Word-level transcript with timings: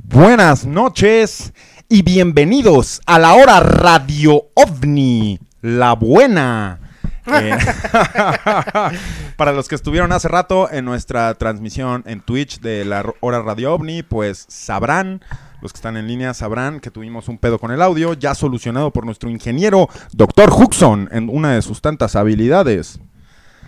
Buenas 0.05 0.65
noches 0.65 1.53
y 1.91 2.01
bienvenidos 2.01 3.03
a 3.05 3.19
la 3.19 3.35
hora 3.35 3.61
radio 3.61 4.45
ovni, 4.55 5.39
la 5.61 5.93
buena. 5.93 6.82
Eh, 7.27 7.57
para 9.37 9.53
los 9.53 9.69
que 9.69 9.75
estuvieron 9.75 10.13
hace 10.13 10.29
rato 10.29 10.71
en 10.71 10.85
nuestra 10.85 11.35
transmisión 11.35 12.03
en 12.07 12.21
Twitch 12.21 12.61
de 12.61 12.85
la 12.85 13.05
hora 13.21 13.43
radio 13.43 13.75
ovni, 13.75 14.03
pues 14.03 14.45
sabrán, 14.49 15.23
los 15.61 15.73
que 15.73 15.79
están 15.79 15.97
en 15.97 16.09
línea 16.09 16.35
sabrán 16.35 16.81
que 16.81 16.91
tuvimos 16.91 17.29
un 17.29 17.39
pedo 17.39 17.59
con 17.59 17.71
el 17.71 17.83
audio, 17.83 18.15
ya 18.15 18.35
solucionado 18.35 18.91
por 18.91 19.05
nuestro 19.05 19.31
ingeniero, 19.31 19.89
doctor 20.13 20.51
Huxon, 20.51 21.09
en 21.13 21.29
una 21.29 21.53
de 21.55 21.63
sus 21.63 21.81
tantas 21.81 22.17
habilidades. 22.17 22.99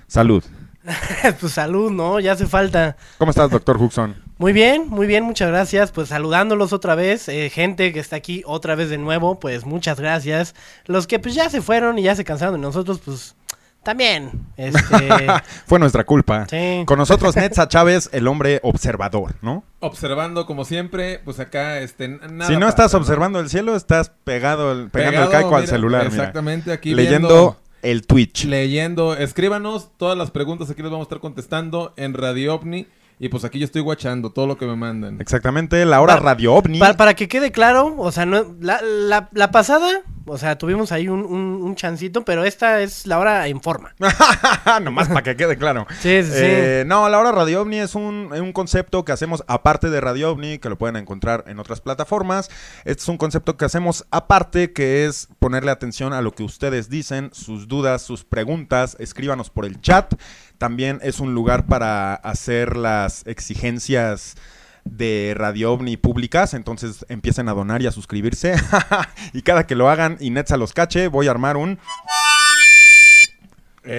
Salud. 0.08 0.44
pues 1.40 1.52
salud, 1.52 1.90
¿no? 1.90 2.20
Ya 2.20 2.32
hace 2.32 2.46
falta. 2.46 2.96
¿Cómo 3.18 3.30
estás, 3.30 3.50
doctor 3.50 3.80
Huxon? 3.80 4.16
Muy 4.36 4.52
bien, 4.52 4.88
muy 4.88 5.06
bien, 5.06 5.24
muchas 5.24 5.48
gracias. 5.48 5.92
Pues 5.92 6.08
saludándolos 6.08 6.72
otra 6.72 6.94
vez, 6.94 7.28
eh, 7.28 7.50
gente 7.50 7.92
que 7.92 8.00
está 8.00 8.16
aquí 8.16 8.42
otra 8.46 8.74
vez 8.74 8.90
de 8.90 8.98
nuevo, 8.98 9.38
pues 9.38 9.64
muchas 9.64 9.98
gracias. 9.98 10.54
Los 10.86 11.06
que 11.06 11.18
pues 11.18 11.34
ya 11.34 11.48
se 11.48 11.62
fueron 11.62 11.98
y 11.98 12.02
ya 12.02 12.14
se 12.16 12.24
cansaron 12.24 12.54
de 12.54 12.60
nosotros, 12.60 13.00
pues 13.04 13.36
también. 13.84 14.30
Este... 14.56 15.26
Fue 15.66 15.78
nuestra 15.78 16.04
culpa. 16.04 16.46
Sí. 16.48 16.82
Con 16.86 16.98
nosotros 16.98 17.36
Netza 17.36 17.68
Chávez, 17.68 18.08
el 18.12 18.26
hombre 18.28 18.60
observador, 18.62 19.34
¿no? 19.42 19.64
Observando 19.80 20.46
como 20.46 20.64
siempre, 20.64 21.20
pues 21.24 21.38
acá 21.40 21.78
este 21.80 22.08
nada 22.08 22.46
si 22.46 22.54
no 22.54 22.60
pasa, 22.60 22.68
estás 22.70 22.94
observando 22.94 23.38
el 23.40 23.48
cielo, 23.50 23.76
estás 23.76 24.10
pegado, 24.24 24.72
el- 24.72 24.90
pegando 24.90 25.22
el 25.24 25.28
caico 25.28 25.56
al 25.56 25.66
celular. 25.68 26.04
mira. 26.10 26.16
Exactamente, 26.16 26.72
aquí 26.72 26.94
Leyendo 26.94 27.28
viendo- 27.28 27.56
el 27.82 28.06
Twitch. 28.06 28.46
leyendo, 28.46 29.14
escríbanos 29.14 29.90
todas 29.98 30.16
las 30.16 30.30
preguntas 30.30 30.70
aquí 30.70 30.80
las 30.82 30.90
vamos 30.90 31.04
a 31.04 31.08
estar 31.08 31.20
contestando 31.20 31.92
en 31.96 32.14
Radio 32.14 32.54
OVNI 32.54 32.86
y 33.18 33.28
pues 33.28 33.44
aquí 33.44 33.58
yo 33.58 33.64
estoy 33.66 33.82
guachando 33.82 34.30
todo 34.30 34.46
lo 34.46 34.56
que 34.56 34.66
me 34.66 34.74
mandan. 34.74 35.20
Exactamente, 35.20 35.84
la 35.84 36.00
hora 36.00 36.16
radio 36.16 36.54
ovni. 36.54 36.78
Para, 36.78 36.96
para 36.96 37.14
que 37.14 37.28
quede 37.28 37.52
claro, 37.52 37.94
o 37.98 38.10
sea, 38.10 38.24
no, 38.24 38.54
la, 38.60 38.80
la, 38.82 39.28
la 39.32 39.50
pasada, 39.50 40.00
o 40.26 40.38
sea, 40.38 40.56
tuvimos 40.56 40.92
ahí 40.92 41.08
un, 41.08 41.20
un, 41.20 41.62
un 41.62 41.74
chancito, 41.74 42.24
pero 42.24 42.44
esta 42.44 42.80
es 42.80 43.06
la 43.06 43.18
hora 43.18 43.46
en 43.48 43.60
forma. 43.60 43.94
Nomás 44.82 45.08
para 45.08 45.22
que 45.22 45.36
quede 45.36 45.56
claro. 45.56 45.86
Sí, 46.00 46.22
sí, 46.22 46.30
sí. 46.30 46.38
Eh, 46.38 46.84
no, 46.86 47.08
la 47.08 47.18
hora 47.18 47.32
Radio 47.32 47.62
OVNI 47.62 47.78
es 47.78 47.94
un, 47.94 48.30
un 48.32 48.52
concepto 48.52 49.04
que 49.04 49.12
hacemos 49.12 49.44
aparte 49.46 49.90
de 49.90 50.00
Radio 50.00 50.32
OVNI, 50.32 50.58
que 50.58 50.68
lo 50.68 50.76
pueden 50.76 50.96
encontrar 50.96 51.44
en 51.46 51.58
otras 51.58 51.80
plataformas. 51.80 52.50
Este 52.84 53.02
es 53.02 53.08
un 53.08 53.16
concepto 53.16 53.56
que 53.56 53.64
hacemos 53.64 54.04
aparte, 54.10 54.72
que 54.72 55.06
es 55.06 55.28
ponerle 55.38 55.70
atención 55.70 56.12
a 56.12 56.20
lo 56.20 56.32
que 56.32 56.42
ustedes 56.42 56.88
dicen, 56.88 57.30
sus 57.32 57.68
dudas, 57.68 58.02
sus 58.02 58.24
preguntas. 58.24 58.96
Escríbanos 58.98 59.50
por 59.50 59.64
el 59.64 59.80
chat. 59.80 60.14
También 60.58 61.00
es 61.02 61.20
un 61.20 61.34
lugar 61.34 61.66
para 61.66 62.14
hacer 62.14 62.76
las 62.76 63.26
exigencias 63.26 64.36
de 64.84 65.34
Radio 65.36 65.72
OVNI 65.72 65.96
públicas, 65.96 66.54
entonces 66.54 67.04
empiecen 67.08 67.48
a 67.48 67.54
donar 67.54 67.82
y 67.82 67.86
a 67.86 67.92
suscribirse. 67.92 68.54
y 69.32 69.42
cada 69.42 69.66
que 69.66 69.74
lo 69.74 69.88
hagan 69.88 70.16
y 70.20 70.30
Netza 70.30 70.56
los 70.56 70.72
cache, 70.72 71.08
voy 71.08 71.28
a 71.28 71.30
armar 71.30 71.56
un 71.56 71.78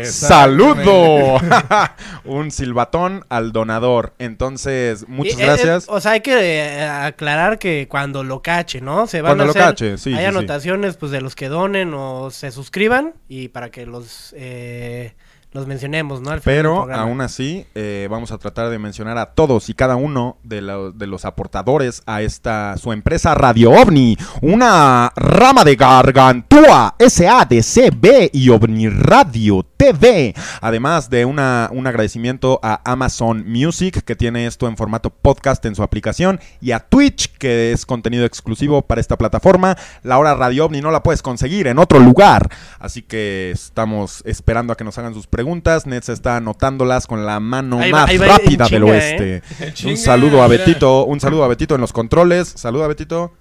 ¡Saludo! 0.03 1.39
un 2.25 2.49
silbatón 2.49 3.23
al 3.29 3.51
donador. 3.51 4.13
Entonces, 4.17 5.07
muchas 5.07 5.39
eh, 5.39 5.45
gracias. 5.45 5.83
eh, 5.83 5.87
o 5.89 5.99
sea, 5.99 6.13
hay 6.13 6.21
que 6.21 6.33
eh, 6.33 6.83
aclarar 6.83 7.59
que 7.59 7.87
cuando 7.87 8.23
lo 8.23 8.41
cache, 8.41 8.81
¿no? 8.81 9.05
Se 9.05 9.21
van 9.21 9.29
Cuando 9.29 9.43
a 9.43 9.45
lo 9.47 9.51
hacer, 9.51 9.63
cache, 9.63 9.97
sí, 9.97 10.09
Hay 10.09 10.15
sí, 10.15 10.21
sí. 10.21 10.25
anotaciones, 10.25 10.97
pues, 10.97 11.11
de 11.11 11.21
los 11.21 11.35
que 11.35 11.49
donen 11.49 11.93
o 11.93 12.31
se 12.31 12.51
suscriban 12.51 13.13
y 13.29 13.49
para 13.49 13.69
que 13.69 13.85
los, 13.85 14.33
eh, 14.35 15.13
los 15.55 15.67
mencionemos, 15.67 16.21
¿no? 16.21 16.29
Al 16.31 16.41
final 16.41 16.55
del 16.55 16.63
Pero 16.63 16.93
aún 16.93 17.21
así, 17.21 17.65
eh, 17.75 18.07
vamos 18.11 18.31
a 18.31 18.37
tratar 18.37 18.69
de 18.69 18.77
mencionar 18.77 19.17
a 19.17 19.27
todos 19.33 19.69
y 19.69 19.73
cada 19.73 19.95
uno 19.95 20.37
de, 20.43 20.61
lo- 20.61 20.91
de 20.91 21.07
los 21.07 21.25
aportadores 21.25 22.03
a 22.05 22.21
esta 22.21 22.75
su 22.77 22.91
empresa 22.91 23.33
Radio 23.35 23.71
OVNI, 23.71 24.17
una 24.41 25.11
rama 25.15 25.63
de 25.63 25.75
Gargantúa, 25.75 26.95
SADCB 26.99 28.29
y 28.33 28.49
OVNI 28.49 28.89
Radio 28.89 29.65
TV. 29.77 30.33
Además 30.61 31.09
de 31.09 31.23
una, 31.25 31.69
un 31.71 31.87
agradecimiento 31.87 32.59
a 32.61 32.81
Amazon 32.89 33.45
Music, 33.47 34.03
que 34.03 34.15
tiene 34.15 34.47
esto 34.47 34.67
en 34.67 34.75
formato 34.75 35.09
podcast 35.09 35.65
en 35.65 35.75
su 35.75 35.83
aplicación, 35.83 36.39
y 36.59 36.71
a 36.71 36.79
Twitch, 36.81 37.31
que 37.37 37.71
es 37.71 37.85
contenido 37.85 38.25
exclusivo 38.25 38.81
para 38.81 38.99
esta 39.01 39.17
plataforma. 39.17 39.77
La 40.03 40.17
hora 40.19 40.35
Radio 40.35 40.65
OVNI 40.65 40.81
no 40.81 40.91
la 40.91 41.01
puedes 41.01 41.21
conseguir 41.21 41.67
en 41.67 41.79
otro 41.79 41.99
lugar. 41.99 42.49
Así 42.77 43.01
que 43.01 43.51
estamos 43.51 44.21
esperando 44.25 44.73
a 44.73 44.75
que 44.75 44.83
nos 44.83 44.97
hagan 44.97 45.13
sus 45.13 45.27
preguntas. 45.27 45.44
Nets 45.85 46.09
está 46.09 46.37
anotándolas 46.37 47.07
con 47.07 47.25
la 47.25 47.39
mano 47.39 47.77
va- 47.77 47.87
más 47.87 48.21
va 48.21 48.25
rápida 48.27 48.65
del 48.67 48.81
chinga, 48.81 48.85
oeste. 48.91 49.43
En 49.59 49.89
Un 49.91 49.97
saludo 49.97 50.41
a. 50.43 50.47
Betito, 50.47 51.05
un 51.05 51.19
saludo 51.19 51.43
a 51.43 51.47
Betito 51.47 51.75
en 51.75 51.81
los 51.81 51.93
controles. 51.93 52.47
Saludo 52.47 52.83
a 52.83 52.87
Betito. 52.87 53.33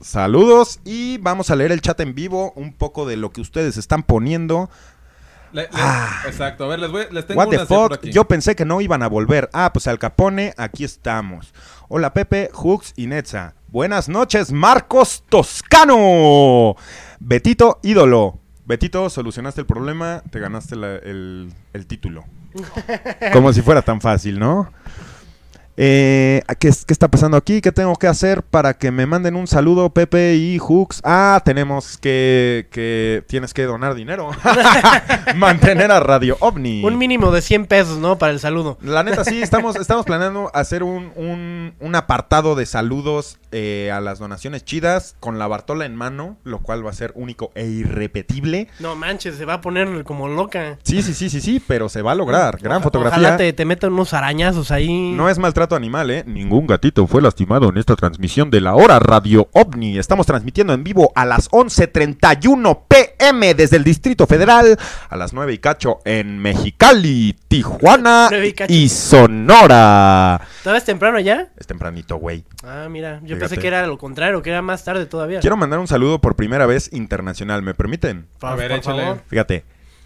Saludos 0.00 0.80
y 0.84 1.18
vamos 1.18 1.50
a 1.50 1.56
leer 1.56 1.72
el 1.72 1.80
chat 1.80 1.98
en 2.00 2.14
vivo, 2.14 2.52
un 2.56 2.72
poco 2.74 3.06
de 3.06 3.16
lo 3.16 3.30
que 3.32 3.40
ustedes 3.40 3.76
están 3.78 4.02
poniendo. 4.02 4.68
Le- 5.52 5.62
le- 5.62 5.68
Ah. 5.72 6.22
Exacto, 6.26 6.64
a 6.64 6.68
ver, 6.68 6.80
les, 6.80 6.90
voy, 6.90 7.04
les 7.10 7.26
tengo 7.26 7.40
What 7.40 7.48
the 7.48 7.64
por 7.64 7.94
aquí. 7.94 8.10
yo 8.10 8.24
pensé 8.26 8.54
que 8.56 8.64
no 8.64 8.80
iban 8.80 9.02
a 9.02 9.08
volver. 9.08 9.48
Ah, 9.52 9.70
pues 9.72 9.86
al 9.86 9.98
Capone, 10.00 10.52
aquí 10.58 10.84
estamos. 10.84 11.54
Hola 11.88 12.12
Pepe, 12.12 12.50
Hux 12.52 12.92
y 12.96 13.06
Netza. 13.06 13.54
Buenas 13.68 14.08
noches, 14.08 14.52
Marcos 14.52 15.22
Toscano. 15.28 16.74
Betito, 17.20 17.78
ídolo. 17.82 18.40
Betito, 18.66 19.10
solucionaste 19.10 19.60
el 19.60 19.66
problema, 19.66 20.22
te 20.30 20.40
ganaste 20.40 20.76
la- 20.76 20.96
el, 20.96 21.52
el 21.72 21.86
título. 21.86 22.24
Como 23.32 23.52
si 23.52 23.60
fuera 23.62 23.82
tan 23.82 24.00
fácil, 24.00 24.38
¿no? 24.38 24.70
Eh, 25.76 26.42
¿qué, 26.60 26.68
es- 26.68 26.84
qué 26.84 26.92
está 26.92 27.08
pasando 27.08 27.36
aquí? 27.36 27.60
¿Qué 27.60 27.72
tengo 27.72 27.94
que 27.96 28.06
hacer 28.06 28.42
para 28.42 28.74
que 28.74 28.90
me 28.90 29.06
manden 29.06 29.34
un 29.36 29.46
saludo, 29.46 29.90
Pepe 29.90 30.36
y 30.36 30.58
Hux? 30.60 31.00
Ah, 31.04 31.42
tenemos 31.44 31.98
que, 31.98 32.68
que... 32.70 33.24
Tienes 33.26 33.52
que 33.54 33.64
donar 33.64 33.94
dinero. 33.94 34.30
Mantener 35.36 35.90
a 35.90 36.00
Radio 36.00 36.36
OVNI. 36.40 36.84
Un 36.84 36.98
mínimo 36.98 37.30
de 37.30 37.42
100 37.42 37.66
pesos, 37.66 37.98
¿no? 37.98 38.18
Para 38.18 38.32
el 38.32 38.40
saludo. 38.40 38.78
La 38.82 39.02
neta, 39.02 39.24
sí, 39.24 39.42
estamos, 39.42 39.76
estamos 39.76 40.04
planeando 40.06 40.50
hacer 40.54 40.82
un, 40.82 41.10
un- 41.16 41.74
un 41.80 41.94
apartado 41.96 42.54
de 42.54 42.66
saludos 42.66 43.38
eh, 43.52 43.90
a 43.92 44.00
las 44.00 44.18
donaciones 44.18 44.64
chidas 44.64 45.16
con 45.20 45.38
la 45.38 45.46
Bartola 45.46 45.86
en 45.86 45.94
mano, 45.96 46.36
lo 46.44 46.60
cual 46.60 46.84
va 46.86 46.90
a 46.90 46.94
ser 46.94 47.12
único 47.16 47.50
e 47.54 47.66
irrepetible. 47.66 48.68
No 48.80 48.94
manches, 48.96 49.36
se 49.36 49.44
va 49.44 49.54
a 49.54 49.60
poner 49.60 50.04
como 50.04 50.28
loca. 50.28 50.78
Sí, 50.82 51.02
sí, 51.02 51.14
sí, 51.14 51.30
sí, 51.30 51.40
sí, 51.40 51.62
pero 51.66 51.88
se 51.88 52.02
va 52.02 52.12
a 52.12 52.14
lograr. 52.14 52.58
Gran 52.60 52.82
fotografía. 52.82 53.18
Ojalá 53.18 53.36
te, 53.36 53.52
te 53.52 53.64
metan 53.64 53.92
unos 53.92 54.12
arañazos 54.14 54.70
ahí. 54.70 55.12
No 55.12 55.28
es 55.28 55.38
maltrato 55.38 55.63
animal, 55.72 56.10
¿eh? 56.10 56.24
Ningún 56.26 56.66
gatito 56.66 57.06
fue 57.06 57.22
lastimado 57.22 57.68
en 57.70 57.78
esta 57.78 57.96
transmisión 57.96 58.50
de 58.50 58.60
la 58.60 58.74
hora 58.74 58.98
Radio 58.98 59.48
OVNI. 59.52 59.98
Estamos 59.98 60.26
transmitiendo 60.26 60.72
en 60.74 60.84
vivo 60.84 61.12
a 61.14 61.24
las 61.24 61.50
11.31 61.50 62.82
pm 62.88 63.54
desde 63.54 63.76
el 63.76 63.84
Distrito 63.84 64.26
Federal, 64.26 64.78
a 65.08 65.16
las 65.16 65.32
9 65.32 65.52
y 65.54 65.58
cacho 65.58 66.00
en 66.04 66.38
Mexicali, 66.38 67.34
Tijuana 67.48 68.28
9 68.30 68.54
y 68.68 68.74
y 68.84 68.88
Sonora. 68.88 70.40
¿Todavía 70.62 70.78
es 70.78 70.84
temprano 70.84 71.18
ya? 71.20 71.48
Es 71.56 71.66
tempranito, 71.66 72.16
güey. 72.16 72.44
Ah, 72.64 72.88
mira, 72.90 73.20
yo 73.22 73.36
Fíjate. 73.36 73.40
pensé 73.40 73.58
que 73.58 73.66
era 73.68 73.86
lo 73.86 73.98
contrario, 73.98 74.42
que 74.42 74.50
era 74.50 74.62
más 74.62 74.84
tarde 74.84 75.06
todavía. 75.06 75.40
Quiero 75.40 75.56
mandar 75.56 75.78
un 75.78 75.88
saludo 75.88 76.20
por 76.20 76.36
primera 76.36 76.66
vez 76.66 76.90
internacional, 76.92 77.62
¿me 77.62 77.74
permiten? 77.74 78.26
Por- 78.38 78.50
A 78.50 78.54
ver, 78.54 78.70
por 78.70 78.78
échale. 78.78 79.02
favor. 79.02 79.22
Fíjate, 79.28 79.64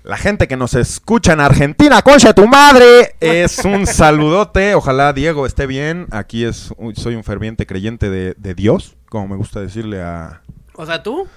la 0.09 0.17
gente 0.17 0.49
que 0.49 0.57
nos 0.57 0.73
escucha 0.73 1.35
en 1.35 1.41
Argentina, 1.41 2.01
concha 2.01 2.33
tu 2.33 2.49
madre, 2.49 3.15
es 3.21 3.63
un 3.67 3.87
saludote. 3.87 4.75
Ojalá 4.75 5.13
Diego 5.13 5.45
esté 5.45 5.67
bien. 5.67 6.07
Aquí 6.11 6.47
es, 6.47 6.73
uy, 6.79 6.95
soy 6.97 7.15
un 7.15 7.25
ferviente 7.25 7.67
creyente 7.67 8.09
de, 8.09 8.35
de 8.39 8.55
Dios, 8.55 8.97
como 9.11 9.29
me 9.29 9.37
gusta 9.37 9.61
decirle 9.61 10.01
a 10.01 10.41
O 10.77 10.87
sea, 10.87 11.03
¿tú? 11.03 11.29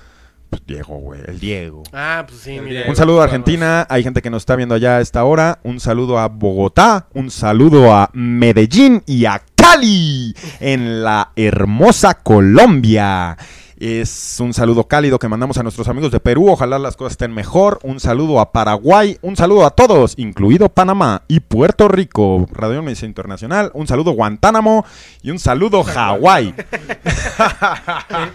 pues, 0.50 0.62
Diego, 0.66 1.00
güey, 1.00 1.20
el 1.28 1.38
Diego. 1.38 1.84
Ah, 1.92 2.24
pues 2.26 2.40
sí, 2.40 2.62
mira. 2.62 2.84
Un 2.88 2.96
saludo 2.96 3.20
a 3.20 3.26
Argentina, 3.26 3.86
hay 3.90 4.04
gente 4.04 4.22
que 4.22 4.30
nos 4.30 4.44
está 4.44 4.56
viendo 4.56 4.76
allá 4.76 4.98
a 4.98 5.02
esta 5.02 5.26
hora. 5.26 5.60
Un 5.64 5.82
saludo 5.82 6.18
a 6.18 6.30
Bogotá, 6.30 7.08
un 7.14 7.30
saludo 7.30 7.94
a 7.94 8.10
Medellín 8.14 9.04
y 9.06 9.26
a 9.26 9.42
Cali, 9.54 10.34
en 10.62 11.04
la 11.04 11.34
hermosa 11.36 12.14
Colombia. 12.14 13.38
Es 13.84 14.38
un 14.40 14.54
saludo 14.54 14.88
cálido 14.88 15.18
que 15.18 15.28
mandamos 15.28 15.58
a 15.58 15.64
nuestros 15.64 15.88
amigos 15.88 16.12
de 16.12 16.20
Perú. 16.20 16.52
Ojalá 16.52 16.78
las 16.78 16.96
cosas 16.96 17.14
estén 17.14 17.34
mejor. 17.34 17.80
Un 17.82 18.00
saludo 18.00 18.40
a 18.40 18.52
Paraguay. 18.52 19.18
Un 19.24 19.36
saludo 19.36 19.66
a 19.66 19.72
todos, 19.72 20.14
incluido 20.18 20.70
Panamá 20.70 21.24
y 21.28 21.40
Puerto 21.40 21.88
Rico. 21.88 22.46
Radio 22.52 22.84
Mesa 22.84 23.08
Internacional. 23.08 23.72
Un 23.74 23.88
saludo 23.88 24.12
Guantánamo 24.12 24.86
y 25.24 25.32
un 25.32 25.40
saludo 25.40 25.84
Hawái. 25.96 26.54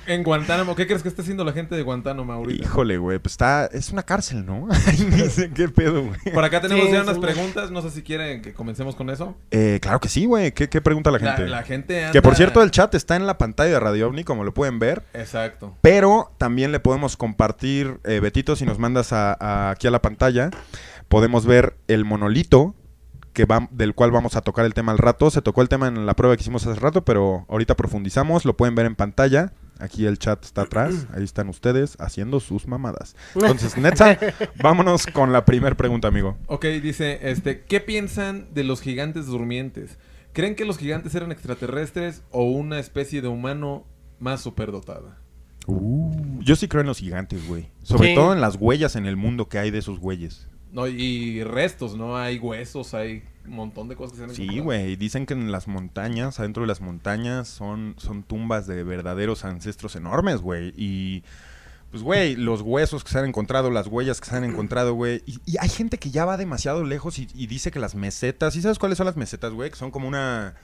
en, 0.06 0.14
en 0.14 0.22
Guantánamo, 0.24 0.74
¿qué 0.74 0.84
crees 0.88 1.04
que 1.04 1.08
está 1.08 1.22
haciendo 1.22 1.44
la 1.44 1.52
gente 1.52 1.76
de 1.76 1.82
Guantánamo 1.82 2.32
ahorita? 2.32 2.64
Híjole, 2.64 2.98
güey. 2.98 3.20
Pues 3.20 3.34
está. 3.34 3.66
Es 3.66 3.92
una 3.92 4.02
cárcel, 4.02 4.44
¿no? 4.44 4.66
Sé 5.30 5.50
qué 5.50 5.68
pedo, 5.68 6.06
güey. 6.06 6.34
Por 6.34 6.42
acá 6.42 6.60
tenemos 6.60 6.86
Sí, 6.86 6.92
ya 6.92 7.02
unas 7.02 7.18
preguntas. 7.18 7.70
No 7.70 7.82
sé 7.82 7.92
si 7.92 8.02
quieren 8.02 8.42
que 8.42 8.52
comencemos 8.52 8.96
con 8.96 9.10
eso. 9.10 9.36
Eh, 9.52 9.78
claro 9.80 10.00
que 10.00 10.08
sí, 10.08 10.24
güey. 10.26 10.50
¿Qué, 10.50 10.68
qué 10.68 10.80
pregunta 10.80 11.12
la 11.12 11.20
La, 11.20 11.32
gente? 11.36 11.48
la 11.48 11.62
gente 11.62 12.00
anda... 12.00 12.10
Que 12.10 12.20
por 12.20 12.34
cierto, 12.34 12.64
el 12.64 12.72
chat 12.72 12.92
está 12.96 13.14
en 13.14 13.28
la 13.28 13.38
pantalla 13.38 13.70
de 13.74 13.78
Radio 13.78 14.08
OVNI, 14.08 14.24
como 14.24 14.42
lo 14.42 14.52
pueden 14.52 14.80
ver. 14.80 15.04
Exacto. 15.14 15.35
Pero 15.82 16.32
también 16.38 16.72
le 16.72 16.80
podemos 16.80 17.16
compartir, 17.16 18.00
eh, 18.04 18.20
Betito, 18.20 18.56
si 18.56 18.64
nos 18.64 18.78
mandas 18.78 19.12
a- 19.12 19.36
a- 19.38 19.70
aquí 19.70 19.86
a 19.86 19.90
la 19.90 20.02
pantalla, 20.02 20.50
podemos 21.08 21.46
ver 21.46 21.76
el 21.88 22.04
monolito 22.04 22.74
que 23.32 23.44
va, 23.44 23.68
del 23.70 23.94
cual 23.94 24.10
vamos 24.12 24.34
a 24.36 24.40
tocar 24.40 24.64
el 24.64 24.72
tema 24.72 24.92
al 24.92 24.98
rato. 24.98 25.30
Se 25.30 25.42
tocó 25.42 25.60
el 25.60 25.68
tema 25.68 25.88
en 25.88 26.06
la 26.06 26.14
prueba 26.14 26.34
que 26.36 26.40
hicimos 26.42 26.66
hace 26.66 26.80
rato, 26.80 27.04
pero 27.04 27.44
ahorita 27.48 27.74
profundizamos. 27.76 28.44
Lo 28.46 28.56
pueden 28.56 28.74
ver 28.74 28.86
en 28.86 28.94
pantalla. 28.96 29.52
Aquí 29.78 30.06
el 30.06 30.18
chat 30.18 30.42
está 30.42 30.62
atrás. 30.62 31.06
Ahí 31.14 31.22
están 31.22 31.50
ustedes 31.50 31.96
haciendo 32.00 32.40
sus 32.40 32.66
mamadas. 32.66 33.14
Entonces, 33.34 33.76
Netza, 33.76 34.16
vámonos 34.62 35.06
con 35.06 35.32
la 35.34 35.44
primera 35.44 35.76
pregunta, 35.76 36.08
amigo. 36.08 36.38
Ok, 36.46 36.64
dice, 36.82 37.18
este, 37.30 37.60
¿qué 37.64 37.80
piensan 37.82 38.48
de 38.54 38.64
los 38.64 38.80
gigantes 38.80 39.26
durmientes? 39.26 39.98
¿Creen 40.32 40.54
que 40.54 40.64
los 40.64 40.78
gigantes 40.78 41.14
eran 41.14 41.30
extraterrestres 41.30 42.22
o 42.30 42.44
una 42.44 42.78
especie 42.78 43.20
de 43.20 43.28
humano 43.28 43.84
más 44.18 44.40
superdotada? 44.40 45.18
Uh, 45.66 46.40
yo 46.42 46.56
sí 46.56 46.68
creo 46.68 46.80
en 46.82 46.86
los 46.86 46.98
gigantes, 46.98 47.46
güey. 47.46 47.68
Sobre 47.82 48.08
Sí. 48.10 48.14
todo 48.14 48.32
en 48.32 48.40
las 48.40 48.56
huellas 48.56 48.96
en 48.96 49.06
el 49.06 49.16
mundo 49.16 49.48
que 49.48 49.58
hay 49.58 49.70
de 49.70 49.78
esos 49.78 49.98
güeyes. 49.98 50.48
No, 50.72 50.86
y 50.86 51.42
restos, 51.42 51.96
¿no? 51.96 52.16
Hay 52.16 52.38
huesos, 52.38 52.92
hay 52.94 53.22
un 53.46 53.54
montón 53.54 53.88
de 53.88 53.96
cosas 53.96 54.12
que 54.12 54.18
se 54.18 54.24
han 54.24 54.34
Sí, 54.34 54.58
güey. 54.60 54.96
Dicen 54.96 55.24
que 55.26 55.34
en 55.34 55.50
las 55.50 55.68
montañas, 55.68 56.38
adentro 56.38 56.62
de 56.62 56.66
las 56.66 56.80
montañas, 56.80 57.48
son, 57.48 57.94
son 57.98 58.22
tumbas 58.22 58.66
de 58.66 58.82
verdaderos 58.84 59.44
ancestros 59.44 59.96
enormes, 59.96 60.40
güey. 60.42 60.74
Y, 60.76 61.22
pues, 61.90 62.02
güey, 62.02 62.36
los 62.36 62.60
huesos 62.60 63.04
que 63.04 63.10
se 63.10 63.18
han 63.18 63.24
encontrado, 63.26 63.70
las 63.70 63.86
huellas 63.86 64.20
que 64.20 64.28
se 64.28 64.36
han 64.36 64.44
encontrado, 64.44 64.92
güey. 64.94 65.22
Y, 65.24 65.38
y 65.46 65.56
hay 65.60 65.68
gente 65.68 65.98
que 65.98 66.10
ya 66.10 66.24
va 66.26 66.36
demasiado 66.36 66.84
lejos 66.84 67.18
y, 67.18 67.28
y 67.34 67.46
dice 67.46 67.70
que 67.70 67.78
las 67.78 67.94
mesetas, 67.94 68.52
¿sí 68.54 68.60
sabes 68.60 68.78
cuáles 68.78 68.98
son 68.98 69.06
las 69.06 69.16
mesetas, 69.16 69.52
güey? 69.52 69.70
Que 69.70 69.76
son 69.76 69.90
como 69.90 70.06
una... 70.08 70.54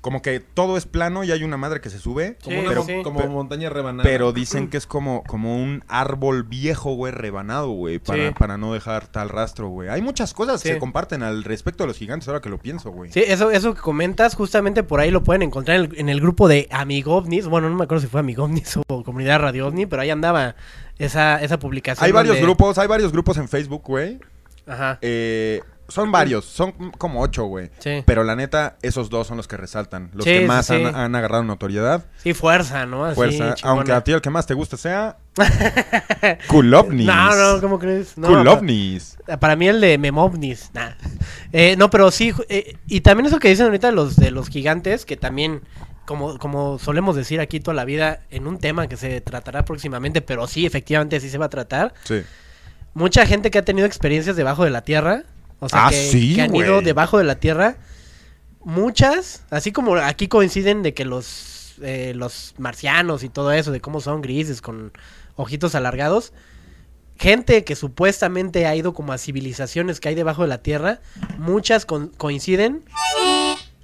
Como 0.00 0.22
que 0.22 0.38
todo 0.38 0.76
es 0.76 0.86
plano 0.86 1.24
y 1.24 1.32
hay 1.32 1.42
una 1.42 1.56
madre 1.56 1.80
que 1.80 1.90
se 1.90 1.98
sube. 1.98 2.36
Como, 2.44 2.54
Sí, 2.54 2.60
una 2.60 2.68
pero, 2.68 2.80
mon- 2.84 2.86
sí. 2.86 3.02
como 3.02 3.18
pero- 3.18 3.30
montaña 3.32 3.68
rebanada. 3.68 4.04
pero 4.08 4.32
dicen 4.32 4.68
que 4.70 4.76
es 4.76 4.86
como, 4.86 5.24
como 5.24 5.56
un 5.60 5.82
árbol 5.88 6.44
viejo, 6.44 6.94
güey, 6.94 7.12
rebanado, 7.12 7.70
güey, 7.70 7.98
para, 7.98 8.28
Sí. 8.28 8.34
para 8.38 8.56
no 8.58 8.72
dejar 8.72 9.08
tal 9.08 9.28
rastro, 9.28 9.68
güey. 9.68 9.88
Hay 9.88 10.00
muchas 10.00 10.34
cosas 10.34 10.62
que 10.62 10.74
se 10.74 10.78
comparten 10.78 11.24
al 11.24 11.42
respecto 11.42 11.82
de 11.82 11.88
los 11.88 11.98
gigantes, 11.98 12.28
ahora 12.28 12.40
que 12.40 12.48
lo 12.48 12.58
pienso, 12.58 12.90
güey. 12.92 13.10
Sí, 13.12 13.24
eso, 13.26 13.50
eso 13.50 13.74
que 13.74 13.80
comentas, 13.80 14.36
justamente 14.36 14.84
por 14.84 15.00
ahí 15.00 15.10
lo 15.10 15.24
pueden 15.24 15.42
encontrar 15.42 15.78
en 15.78 15.84
el, 15.90 15.98
en 15.98 16.08
el 16.08 16.20
grupo 16.20 16.46
de 16.46 16.68
Amigovnis. 16.70 17.46
Bueno, 17.48 17.68
no 17.68 17.74
me 17.74 17.84
acuerdo 17.84 18.00
si 18.02 18.06
fue 18.06 18.20
Amigovnis 18.20 18.78
o 18.88 19.02
Comunidad 19.02 19.40
Radio 19.40 19.66
OVNI, 19.66 19.86
pero 19.86 20.02
ahí 20.02 20.10
andaba 20.10 20.54
esa, 20.98 21.42
esa 21.42 21.58
publicación. 21.58 22.04
Hay 22.06 22.12
varios 22.12 22.38
grupos, 22.40 22.78
hay 22.78 22.86
varios 22.86 23.10
grupos 23.10 23.36
en 23.36 23.48
Facebook, 23.48 23.82
güey. 23.84 24.20
Ajá. 24.66 24.98
Eh, 25.02 25.60
son 25.88 26.12
varios, 26.12 26.44
son 26.44 26.72
como 26.92 27.20
ocho, 27.22 27.44
güey. 27.46 27.70
Sí. 27.78 28.02
Pero 28.06 28.22
la 28.22 28.36
neta, 28.36 28.76
esos 28.82 29.08
dos 29.10 29.26
son 29.26 29.36
los 29.38 29.48
que 29.48 29.56
resaltan. 29.56 30.10
Los 30.12 30.24
Sí, 30.24 30.32
que 30.32 30.46
más 30.46 30.66
sí. 30.66 30.74
Han, 30.74 30.94
han 30.94 31.14
agarrado 31.14 31.42
notoriedad. 31.44 32.04
Sí, 32.18 32.34
fuerza, 32.34 32.84
¿no? 32.86 33.04
Así, 33.06 33.14
Fuerza. 33.14 33.54
chingona. 33.54 33.76
Aunque 33.78 33.92
a 33.92 34.04
ti 34.04 34.12
el 34.12 34.20
que 34.20 34.30
más 34.30 34.46
te 34.46 34.54
gusta 34.54 34.76
sea. 34.76 35.16
Kulovnis. 36.48 37.06
No, 37.06 37.34
no, 37.54 37.60
¿cómo 37.60 37.78
crees? 37.78 38.16
No, 38.18 38.28
Kulovnis. 38.28 39.16
para, 39.26 39.40
para 39.40 39.56
mí 39.56 39.68
el 39.68 39.80
de 39.80 39.98
Memovnis. 39.98 40.70
nah. 40.74 40.90
Eh, 41.52 41.76
no, 41.76 41.90
pero 41.90 42.10
sí. 42.10 42.32
eh, 42.48 42.76
y 42.86 43.00
también 43.00 43.26
eso 43.26 43.38
que 43.38 43.48
dicen 43.48 43.66
ahorita 43.66 43.90
los 43.92 44.16
de 44.16 44.30
los 44.30 44.48
gigantes, 44.48 45.04
que 45.04 45.16
también. 45.16 45.62
Como, 46.04 46.38
como 46.38 46.78
solemos 46.78 47.16
decir 47.16 47.38
aquí 47.38 47.60
toda 47.60 47.74
la 47.74 47.84
vida, 47.84 48.20
en 48.30 48.46
un 48.46 48.56
tema 48.56 48.86
que 48.86 48.96
se 48.96 49.20
tratará 49.20 49.66
próximamente, 49.66 50.22
pero 50.22 50.46
sí, 50.46 50.64
efectivamente 50.64 51.20
sí 51.20 51.28
se 51.28 51.36
va 51.36 51.46
a 51.46 51.50
tratar. 51.50 51.92
Sí. 52.04 52.22
mucha 52.94 53.26
gente 53.26 53.50
que 53.50 53.58
ha 53.58 53.64
tenido 53.66 53.86
experiencias 53.86 54.34
debajo 54.34 54.64
de 54.64 54.70
la 54.70 54.80
tierra. 54.80 55.24
O 55.60 55.68
sea, 55.68 55.86
Ah, 55.86 55.90
que, 55.90 56.10
sí, 56.10 56.34
que 56.34 56.42
han 56.42 56.54
ido 56.54 56.80
debajo 56.82 57.18
de 57.18 57.24
la 57.24 57.40
tierra. 57.40 57.76
Muchas, 58.64 59.42
así 59.50 59.72
como 59.72 59.96
aquí 59.96 60.28
coinciden 60.28 60.82
de 60.82 60.92
que 60.94 61.04
los, 61.04 61.74
eh, 61.80 62.12
los 62.14 62.54
marcianos 62.58 63.22
y 63.22 63.28
todo 63.28 63.52
eso, 63.52 63.72
de 63.72 63.80
cómo 63.80 64.00
son 64.00 64.20
grises 64.20 64.60
con 64.60 64.92
ojitos 65.36 65.74
alargados. 65.74 66.32
Gente 67.18 67.64
que 67.64 67.74
supuestamente 67.76 68.66
ha 68.66 68.76
ido 68.76 68.94
como 68.94 69.12
a 69.12 69.18
civilizaciones 69.18 69.98
que 70.00 70.08
hay 70.10 70.14
debajo 70.14 70.42
de 70.42 70.48
la 70.48 70.58
tierra, 70.62 71.00
muchas 71.38 71.84
con- 71.86 72.08
coinciden 72.08 72.84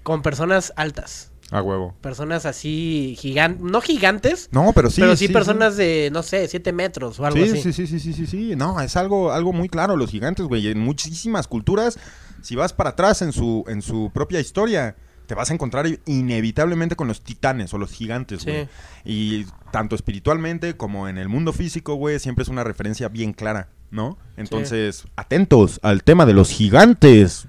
con 0.03 0.23
personas 0.23 0.73
altas. 0.77 1.31
A 1.55 1.63
huevo. 1.63 1.95
Personas 2.01 2.47
así 2.47 3.17
gigantes, 3.19 3.63
no 3.63 3.81
gigantes, 3.81 4.49
No, 4.51 4.73
pero 4.75 4.91
sí. 4.91 5.01
pero 5.01 5.15
sí, 5.17 5.29
personas 5.29 5.77
de, 5.77 6.11
no 6.13 6.23
sé, 6.25 6.49
7 6.49 6.73
metros 6.73 7.21
o 7.21 7.27
algo 7.27 7.39
Sí, 7.45 7.53
así. 7.53 7.63
sí, 7.63 7.73
sí, 7.73 7.87
sí, 7.87 8.01
sí, 8.01 8.13
sí, 8.13 8.27
sí. 8.27 8.57
No, 8.57 8.81
es 8.81 8.97
algo, 8.97 9.31
algo 9.33 9.53
muy 9.53 9.69
claro, 9.69 9.97
los 9.97 10.11
gigantes, 10.11 10.47
güey. 10.47 10.67
En 10.67 10.81
muchísimas 10.81 11.47
culturas, 11.47 11.99
si 12.43 12.57
vas 12.57 12.73
para 12.73 12.91
atrás 12.91 13.23
en 13.23 13.33
su, 13.33 13.65
en 13.69 13.83
su 13.83 14.11
propia 14.13 14.41
historia, 14.41 14.97
te 15.27 15.35
vas 15.37 15.51
a 15.51 15.55
encontrar 15.55 15.87
inevitablemente 16.07 16.97
con 16.97 17.07
los 17.09 17.21
titanes 17.23 17.73
o 17.73 17.79
los 17.79 17.93
gigantes, 17.93 18.43
Sí. 18.43 18.51
güey. 18.51 18.69
Y 19.05 19.47
tanto 19.71 19.95
espiritualmente 19.95 20.77
como 20.77 21.09
en 21.09 21.19
el 21.19 21.29
mundo 21.29 21.53
físico, 21.53 21.95
güey, 21.95 22.19
siempre 22.19 22.43
es 22.43 22.49
una 22.49 22.65
referencia 22.65 23.09
bien 23.09 23.33
clara, 23.33 23.69
¿no? 23.93 24.19
Entonces, 24.37 25.05
atentos 25.17 25.79
al 25.83 26.03
tema 26.03 26.27
de 26.27 26.33
los 26.35 26.51
gigantes. 26.51 27.47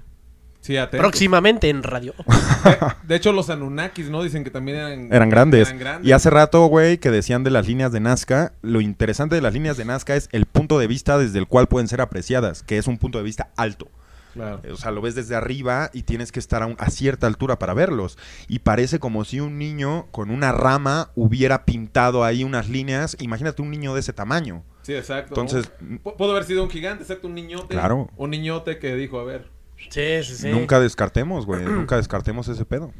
Sí, 0.66 0.76
atentos. 0.76 1.00
Próximamente 1.00 1.68
en 1.68 1.82
radio. 1.84 2.12
De 3.04 3.14
hecho, 3.14 3.32
los 3.32 3.50
Anunnakis, 3.50 4.10
¿no? 4.10 4.22
Dicen 4.22 4.42
que 4.42 4.50
también 4.50 4.78
eran... 4.78 5.12
Eran 5.12 5.30
grandes. 5.30 5.68
eran 5.68 5.78
grandes. 5.78 6.08
Y 6.08 6.12
hace 6.12 6.28
rato, 6.30 6.66
güey, 6.66 6.98
que 6.98 7.10
decían 7.12 7.44
de 7.44 7.50
las 7.50 7.68
líneas 7.68 7.92
de 7.92 8.00
Nazca, 8.00 8.52
lo 8.62 8.80
interesante 8.80 9.36
de 9.36 9.42
las 9.42 9.54
líneas 9.54 9.76
de 9.76 9.84
Nazca 9.84 10.16
es 10.16 10.28
el 10.32 10.46
punto 10.46 10.78
de 10.80 10.88
vista 10.88 11.18
desde 11.18 11.38
el 11.38 11.46
cual 11.46 11.68
pueden 11.68 11.86
ser 11.86 12.00
apreciadas, 12.00 12.64
que 12.64 12.78
es 12.78 12.88
un 12.88 12.98
punto 12.98 13.18
de 13.18 13.24
vista 13.24 13.50
alto. 13.56 13.88
Claro. 14.34 14.60
O 14.70 14.76
sea, 14.76 14.90
lo 14.90 15.00
ves 15.00 15.14
desde 15.14 15.34
arriba 15.34 15.88
y 15.94 16.02
tienes 16.02 16.30
que 16.30 16.40
estar 16.40 16.62
a, 16.62 16.66
un- 16.66 16.76
a 16.78 16.90
cierta 16.90 17.26
altura 17.26 17.58
para 17.58 17.72
verlos. 17.72 18.18
Y 18.48 18.58
parece 18.58 18.98
como 18.98 19.24
si 19.24 19.40
un 19.40 19.56
niño 19.58 20.08
con 20.10 20.30
una 20.30 20.52
rama 20.52 21.10
hubiera 21.14 21.64
pintado 21.64 22.22
ahí 22.24 22.44
unas 22.44 22.68
líneas. 22.68 23.16
Imagínate 23.20 23.62
un 23.62 23.70
niño 23.70 23.94
de 23.94 24.00
ese 24.00 24.12
tamaño. 24.12 24.62
Sí, 24.82 24.94
exacto. 24.94 25.28
Entonces, 25.40 25.70
Pu- 26.04 26.16
Pudo 26.16 26.32
haber 26.32 26.44
sido 26.44 26.64
un 26.64 26.70
gigante, 26.70 27.04
exacto, 27.04 27.28
un 27.28 27.34
niñote. 27.34 27.68
Claro. 27.68 28.10
Un 28.16 28.30
niñote 28.30 28.78
que 28.78 28.94
dijo, 28.96 29.18
a 29.20 29.24
ver. 29.24 29.48
Sí, 29.90 30.22
sí, 30.22 30.34
sí. 30.36 30.48
nunca 30.50 30.80
descartemos, 30.80 31.46
güey. 31.46 31.64
nunca 31.64 31.96
descartemos 31.96 32.48
ese 32.48 32.64
pedo. 32.64 32.92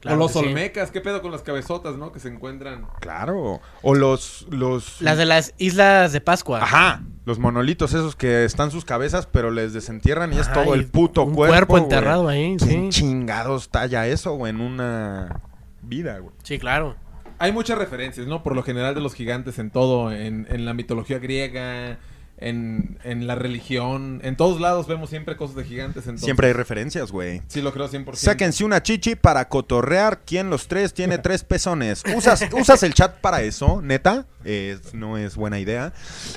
Claro 0.00 0.16
o 0.16 0.20
los 0.20 0.32
sí. 0.32 0.38
olmecas, 0.38 0.90
¿qué 0.90 1.02
pedo 1.02 1.20
con 1.20 1.30
las 1.30 1.42
cabezotas, 1.42 1.96
no? 1.96 2.10
Que 2.10 2.20
se 2.20 2.28
encuentran. 2.28 2.86
Claro. 3.00 3.60
O 3.82 3.94
los... 3.94 4.46
los 4.48 5.02
Las 5.02 5.18
de 5.18 5.26
las 5.26 5.52
Islas 5.58 6.14
de 6.14 6.22
Pascua. 6.22 6.62
Ajá. 6.62 7.02
Los 7.26 7.38
monolitos 7.38 7.92
esos 7.92 8.16
que 8.16 8.46
están 8.46 8.70
sus 8.70 8.86
cabezas, 8.86 9.26
pero 9.26 9.50
les 9.50 9.74
desentierran 9.74 10.32
y 10.32 10.38
es 10.38 10.50
todo 10.50 10.74
y 10.74 10.78
el 10.78 10.86
puto 10.86 11.24
un 11.24 11.34
cuerpo. 11.34 11.52
cuerpo 11.52 11.72
güey. 11.74 11.82
enterrado 11.82 12.28
ahí, 12.28 12.56
¿Quién 12.58 12.90
sí. 12.92 13.00
chingados 13.00 13.68
talla 13.68 14.06
eso, 14.06 14.32
güey, 14.32 14.50
en 14.50 14.62
una 14.62 15.42
vida, 15.82 16.18
güey? 16.18 16.34
Sí, 16.44 16.58
claro. 16.58 16.96
Hay 17.38 17.52
muchas 17.52 17.76
referencias, 17.76 18.26
¿no? 18.26 18.42
Por 18.42 18.54
lo 18.56 18.62
general 18.62 18.94
de 18.94 19.02
los 19.02 19.14
gigantes 19.14 19.58
en 19.58 19.70
todo, 19.70 20.12
en, 20.12 20.46
en 20.48 20.64
la 20.64 20.72
mitología 20.72 21.18
griega, 21.18 21.98
en, 22.40 22.98
en 23.04 23.26
la 23.26 23.34
religión, 23.34 24.20
en 24.24 24.34
todos 24.36 24.60
lados 24.60 24.86
vemos 24.86 25.10
siempre 25.10 25.36
cosas 25.36 25.56
de 25.56 25.64
gigantes. 25.64 26.04
Entonces, 26.04 26.24
Siempre 26.24 26.46
hay 26.48 26.52
referencias, 26.54 27.12
güey. 27.12 27.42
Sí, 27.48 27.60
lo 27.60 27.72
creo 27.72 27.88
100%. 27.88 28.14
Sáquense 28.14 28.64
una 28.64 28.82
chichi 28.82 29.14
para 29.14 29.48
cotorrear. 29.48 30.20
¿Quién 30.24 30.48
los 30.50 30.66
tres 30.66 30.94
tiene 30.94 31.18
tres 31.22 31.44
pezones? 31.44 32.02
¿Usas, 32.16 32.46
¿usas 32.52 32.82
el 32.82 32.94
chat 32.94 33.20
para 33.20 33.42
eso, 33.42 33.82
neta? 33.82 34.26
Es- 34.44 34.94
no 34.94 35.18
es 35.18 35.36
buena 35.36 35.58
idea. 35.58 35.92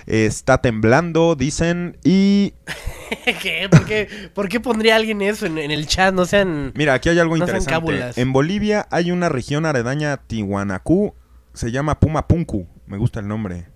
Está 0.05 0.59
temblando, 0.59 1.35
dicen. 1.35 1.97
Y 2.03 2.53
¿Qué? 3.41 3.67
¿Por 3.71 3.85
qué, 3.85 4.07
por 4.33 4.49
qué 4.49 4.59
pondría 4.59 4.97
alguien 4.97 5.21
eso 5.21 5.45
en, 5.45 5.57
en 5.57 5.71
el 5.71 5.87
chat? 5.87 6.13
No 6.13 6.25
sean... 6.25 6.73
mira, 6.75 6.93
aquí 6.95 7.09
hay 7.09 7.19
algo 7.19 7.37
No 7.37 7.43
interesante. 7.43 7.71
cábulas. 7.71 8.17
En 8.17 8.33
Bolivia 8.33 8.87
hay 8.91 9.11
una 9.11 9.29
región 9.29 9.65
aledaña 9.65 10.11
a 10.13 10.17
Tihuanacú. 10.17 11.13
Se 11.53 11.71
llama 11.71 11.99
Pumapunku. 11.99 12.67
Me 12.87 12.97
gusta 12.97 13.19
el 13.21 13.27
nombre. 13.27 13.67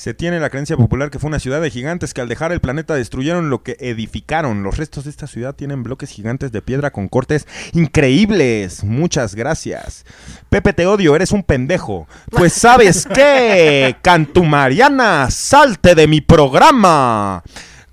Se 0.00 0.14
tiene 0.14 0.40
la 0.40 0.48
creencia 0.48 0.78
popular 0.78 1.10
que 1.10 1.18
fue 1.18 1.28
una 1.28 1.38
ciudad 1.40 1.60
de 1.60 1.68
gigantes 1.70 2.14
que 2.14 2.22
al 2.22 2.28
dejar 2.30 2.52
el 2.52 2.60
planeta 2.62 2.94
destruyeron 2.94 3.50
lo 3.50 3.62
que 3.62 3.76
edificaron. 3.80 4.62
Los 4.62 4.78
restos 4.78 5.04
de 5.04 5.10
esta 5.10 5.26
ciudad 5.26 5.54
tienen 5.54 5.82
bloques 5.82 6.08
gigantes 6.08 6.52
de 6.52 6.62
piedra 6.62 6.90
con 6.90 7.06
cortes 7.06 7.46
increíbles. 7.74 8.82
Muchas 8.82 9.34
gracias. 9.34 10.06
Pepe, 10.48 10.72
te 10.72 10.86
odio, 10.86 11.14
eres 11.14 11.32
un 11.32 11.42
pendejo. 11.42 12.08
Pues 12.30 12.52
sabes 12.54 13.06
qué, 13.12 13.94
Cantumariana, 14.00 15.30
salte 15.30 15.94
de 15.94 16.06
mi 16.06 16.22
programa. 16.22 17.42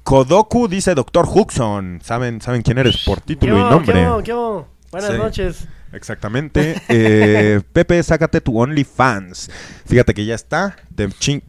Kodoku 0.04 0.70
dice 0.70 0.96
Doctor 0.96 1.28
Huxon. 1.30 2.00
¿Saben, 2.02 2.40
¿Saben 2.40 2.62
quién 2.62 2.78
eres 2.78 3.04
por 3.06 3.18
¿Qué 3.20 3.36
título 3.36 3.58
y 3.58 3.70
nombre? 3.70 4.00
¿Qué 4.00 4.08
hubo? 4.08 4.24
¿Qué 4.24 4.34
hubo? 4.34 4.68
Buenas 4.94 5.12
Sí. 5.12 5.18
noches. 5.18 5.68
Exactamente. 5.94 6.82
Eh, 6.90 7.62
Pepe, 7.74 8.02
sácate 8.04 8.42
tu 8.42 8.60
OnlyFans. 8.60 9.50
Fíjate 9.86 10.14
que 10.14 10.26
ya 10.26 10.36
está. 10.36 10.76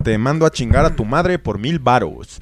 Te, 0.04 0.18
mando 0.18 0.46
a 0.46 0.50
chingar 0.50 0.84
a 0.84 0.94
tu 0.94 1.04
madre 1.04 1.38
por 1.38 1.58
mil 1.58 1.78
varos. 1.78 2.38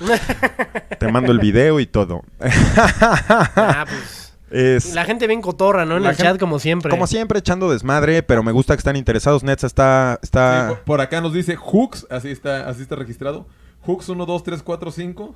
te 0.98 1.08
mando 1.10 1.32
el 1.32 1.38
video 1.38 1.80
y 1.80 1.86
todo. 1.86 2.22
Ah, 2.40 3.84
pues. 3.88 4.22
Es- 4.48 4.94
La 4.94 5.04
gente 5.04 5.26
bien 5.26 5.40
cotorra, 5.42 5.84
¿no? 5.84 5.96
En 5.96 6.04
La 6.04 6.10
el 6.10 6.16
gente- 6.16 6.30
chat, 6.32 6.38
como 6.40 6.58
siempre. 6.60 6.90
como 6.90 7.06
siempre, 7.08 7.40
echando 7.40 7.70
desmadre, 7.70 8.22
pero 8.22 8.42
me 8.44 8.52
gusta 8.52 8.74
que 8.74 8.78
están 8.78 8.94
interesados. 8.96 9.42
Netza 9.42 9.66
está... 9.66 10.20
Está... 10.22 10.66
por, 10.68 10.78
por 10.84 11.00
acá 11.00 11.20
nos 11.20 11.32
dice 11.32 11.56
Hooks, 11.56 12.06
así 12.10 12.30
está, 12.30 12.68
así 12.68 12.82
está 12.82 12.94
registrado. 12.94 13.46
Hooks 13.86 14.08
1, 14.08 14.26
2, 14.26 14.42
3, 14.42 14.62
4, 14.62 14.90
5. 14.90 15.34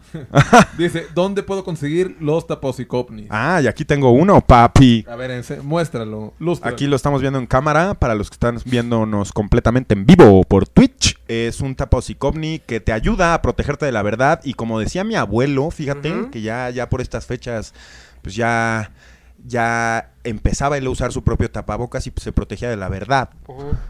dice, 0.79 1.07
¿dónde 1.15 1.43
puedo 1.43 1.65
conseguir 1.65 2.17
los 2.21 2.47
taposicopnis? 2.47 3.29
Ah, 3.31 3.61
y 3.63 3.69
aquí 3.69 3.85
tengo 3.85 4.11
uno, 4.11 4.41
papi. 4.41 5.05
A 5.09 5.17
ver, 5.17 5.45
muéstralo. 5.63 6.35
Lústralo. 6.39 6.75
Aquí 6.75 6.87
lo 6.87 6.97
estamos 6.97 7.21
viendo 7.21 7.39
en 7.39 7.47
cámara. 7.47 7.95
Para 7.95 8.15
los 8.15 8.29
que 8.29 8.35
están 8.35 8.59
viéndonos 8.65 9.33
completamente 9.33 9.95
en 9.95 10.05
vivo 10.05 10.43
por 10.45 10.67
Twitch, 10.67 11.19
es 11.29 11.61
un 11.61 11.77
taposicovni 11.77 12.59
que 12.59 12.81
te 12.81 12.93
ayuda 12.93 13.35
a 13.35 13.43
protegerte 13.43 13.87
de 13.87 13.93
la 13.93 14.03
verdad. 14.03 14.41
Y 14.45 14.55
como 14.55 14.81
decía 14.81 15.05
mi 15.05 15.15
abuelo, 15.15 15.71
fíjate 15.71 16.29
que 16.33 16.43
ya, 16.43 16.71
ya 16.71 16.89
por 16.89 17.01
estas 17.01 17.27
fechas, 17.27 17.73
pues 18.23 18.35
ya, 18.35 18.91
ya 19.47 20.11
empezaba 20.25 20.77
él 20.79 20.87
a 20.87 20.91
usar 20.91 21.13
su 21.13 21.23
propio 21.25 21.51
tapabocas 21.51 22.07
y 22.07 22.13
se 22.17 22.33
protegía 22.33 22.69
de 22.69 22.77
la 22.77 22.89
verdad. 22.89 23.31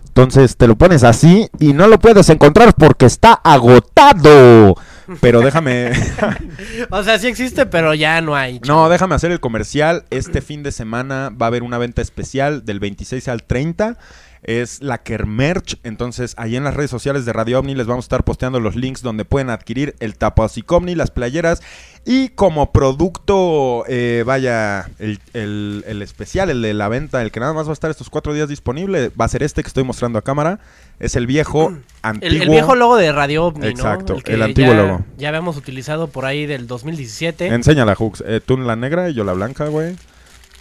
Entonces 0.07 0.57
te 0.57 0.67
lo 0.67 0.77
pones 0.77 1.05
así 1.05 1.49
y 1.59 1.73
no 1.73 1.87
lo 1.87 1.99
puedes 1.99 2.29
encontrar 2.29 2.75
porque 2.75 3.07
está 3.07 3.33
agotado. 3.33 4.77
Pero 5.21 5.41
déjame. 5.41 5.93
O 6.91 7.03
sea, 7.03 7.19
sí 7.19 7.27
existe, 7.27 7.67
pero 7.67 7.95
ya 7.95 8.21
no 8.21 8.37
hay. 8.37 8.61
No, 8.67 8.89
déjame 8.89 9.15
hacer 9.15 9.33
el 9.33 9.41
comercial. 9.41 10.05
Este 10.11 10.41
fin 10.41 10.63
de 10.63 10.73
semana 10.73 11.31
va 11.31 11.47
a 11.47 11.49
haber 11.49 11.63
una 11.63 11.79
venta 11.79 12.03
especial 12.03 12.65
del 12.65 12.81
26 12.81 13.29
al 13.29 13.43
30. 13.43 13.97
Es 14.43 14.81
la 14.83 14.99
Kermerch. 15.03 15.79
Entonces, 15.85 16.35
ahí 16.39 16.57
en 16.57 16.65
las 16.65 16.75
redes 16.75 16.91
sociales 16.91 17.27
de 17.27 17.33
Radio 17.33 17.59
OVNI 17.59 17.75
les 17.75 17.87
vamos 17.87 18.05
a 18.05 18.07
estar 18.07 18.25
posteando 18.25 18.59
los 18.59 18.75
links 18.75 19.03
donde 19.03 19.25
pueden 19.27 19.51
adquirir 19.51 19.95
el 20.01 20.17
tapacicomni, 20.17 20.95
las 20.95 21.11
playeras. 21.11 21.61
Y 22.07 22.31
como 22.31 22.73
producto, 22.73 23.85
eh, 23.89 24.23
vaya, 24.27 24.89
el, 24.99 25.21
el- 25.35 25.85
el 25.87 26.01
especial, 26.01 26.49
el 26.49 26.63
de 26.63 26.73
la 26.73 26.89
venta, 26.89 27.21
el 27.21 27.31
que 27.31 27.41
nada 27.41 27.53
más 27.53 27.67
va 27.67 27.71
a 27.71 27.73
estar 27.75 27.91
estos 27.91 28.09
cuatro 28.09 28.33
días 28.33 28.49
disponible, 28.49 29.11
va 29.21 29.27
a 29.27 29.29
ser 29.29 29.43
este 29.43 29.63
que 29.63 29.69
estoy 29.69 29.85
mostrando 29.85 30.19
a 30.19 30.23
cámara. 30.23 30.61
Es 30.99 31.17
el 31.17 31.27
viejo, 31.27 31.75
antiguo. 32.03 32.29
El, 32.37 32.43
el 32.43 32.49
viejo 32.49 32.75
logo 32.77 32.97
de 32.97 33.13
Radio 33.13 33.45
OVNI, 33.45 33.61
¿no? 33.61 33.67
Exacto, 33.69 34.17
que 34.25 34.33
el 34.35 34.43
antiguo 34.43 34.73
ya- 34.73 34.83
logo. 34.83 35.05
Ya 35.19 35.29
habíamos 35.29 35.59
utilizado 35.59 36.09
por 36.09 36.25
ahí 36.25 36.47
del 36.47 36.67
2017. 36.67 37.49
Enséñala, 37.49 37.95
Hooks. 37.95 38.25
Eh, 38.27 38.41
tú 38.45 38.57
la 38.57 38.77
negra 38.77 39.11
y 39.11 39.15
yo 39.15 39.25
la 39.25 39.35
blanca, 39.35 39.67
güey. 39.67 39.97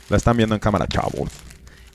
La 0.09 0.17
están 0.17 0.35
viendo 0.35 0.55
en 0.55 0.59
cámara, 0.59 0.87
chavos. 0.87 1.29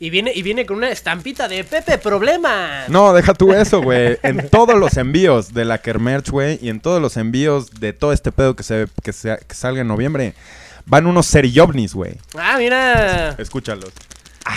Y 0.05 0.11
viene, 0.11 0.33
y 0.35 0.43
viene 0.43 0.67
con 0.67 0.77
una 0.77 0.91
estampita 0.91 1.49
de 1.49 1.65
Pepe 1.65 1.97
Problema. 1.97 2.85
No, 2.89 3.15
deja 3.15 3.33
tú 3.33 3.53
eso, 3.55 3.81
güey. 3.81 4.19
En 4.23 4.51
todos 4.51 4.79
los 4.79 4.99
envíos 4.99 5.55
de 5.55 5.65
la 5.65 5.79
Kermerch, 5.79 6.29
güey, 6.29 6.59
y 6.61 6.69
en 6.69 6.81
todos 6.81 7.01
los 7.01 7.17
envíos 7.17 7.71
de 7.81 7.95
todo 7.95 8.13
este 8.13 8.31
pedo 8.31 8.55
que 8.55 8.63
se 8.65 8.87
que, 9.03 9.15
se- 9.15 9.39
que 9.49 9.55
salga 9.55 9.81
en 9.81 9.89
noviembre, 9.89 10.35
van 10.85 11.07
unos 11.07 11.25
seriyovnis, 11.27 11.95
güey. 11.95 12.17
Ah, 12.37 12.57
mira. 12.59 13.31
Escúchalos. 13.39 13.93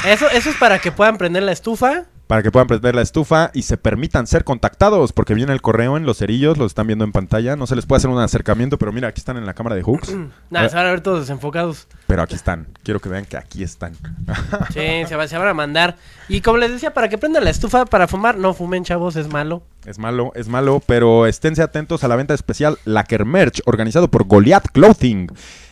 Eso, 0.05 0.29
eso 0.31 0.49
es 0.49 0.55
para 0.57 0.79
que 0.79 0.91
puedan 0.91 1.17
prender 1.17 1.43
la 1.43 1.53
estufa. 1.53 2.03
Para 2.27 2.43
que 2.43 2.51
puedan 2.51 2.67
prender 2.67 2.93
la 2.93 3.01
estufa 3.01 3.51
y 3.53 3.61
se 3.61 3.77
permitan 3.77 4.27
ser 4.27 4.43
contactados, 4.43 5.13
porque 5.13 5.33
viene 5.33 5.53
el 5.53 5.61
correo 5.61 5.95
en 5.95 6.05
los 6.05 6.17
cerillos, 6.17 6.57
los 6.57 6.71
están 6.71 6.85
viendo 6.85 7.05
en 7.05 7.13
pantalla. 7.13 7.55
No 7.55 7.67
se 7.67 7.75
les 7.77 7.85
puede 7.85 7.97
hacer 7.99 8.09
un 8.09 8.19
acercamiento, 8.19 8.77
pero 8.77 8.91
mira, 8.91 9.07
aquí 9.07 9.19
están 9.21 9.37
en 9.37 9.45
la 9.45 9.53
cámara 9.53 9.77
de 9.77 9.81
Hooks. 9.83 10.13
Nada, 10.49 10.65
A 10.65 10.69
se 10.69 10.75
van 10.75 10.87
a 10.87 10.89
ver 10.91 10.99
todos 10.99 11.21
desenfocados. 11.21 11.87
Pero 12.05 12.21
aquí 12.21 12.35
están. 12.35 12.67
Quiero 12.83 12.99
que 12.99 13.07
vean 13.07 13.25
que 13.25 13.37
aquí 13.37 13.63
están. 13.63 13.93
Sí, 14.73 15.05
se, 15.07 15.15
va- 15.15 15.27
se 15.27 15.37
van 15.37 15.47
a 15.47 15.53
mandar. 15.53 15.95
Y 16.27 16.41
como 16.41 16.57
les 16.57 16.71
decía, 16.71 16.93
para 16.93 17.07
que 17.07 17.17
prendan 17.17 17.43
la 17.45 17.49
estufa 17.49 17.85
para 17.85 18.07
fumar, 18.09 18.37
no 18.37 18.53
fumen, 18.53 18.83
chavos, 18.83 19.15
es 19.15 19.29
malo. 19.29 19.63
Es 19.85 19.97
malo, 19.97 20.33
es 20.35 20.49
malo, 20.49 20.81
pero 20.85 21.27
esténse 21.27 21.61
atentos 21.61 22.03
a 22.03 22.09
la 22.09 22.17
venta 22.17 22.33
especial 22.33 22.77
Laker 22.83 23.23
Merch, 23.23 23.61
organizado 23.65 24.09
por 24.11 24.25
Goliath 24.25 24.67
Clothing. 24.73 25.29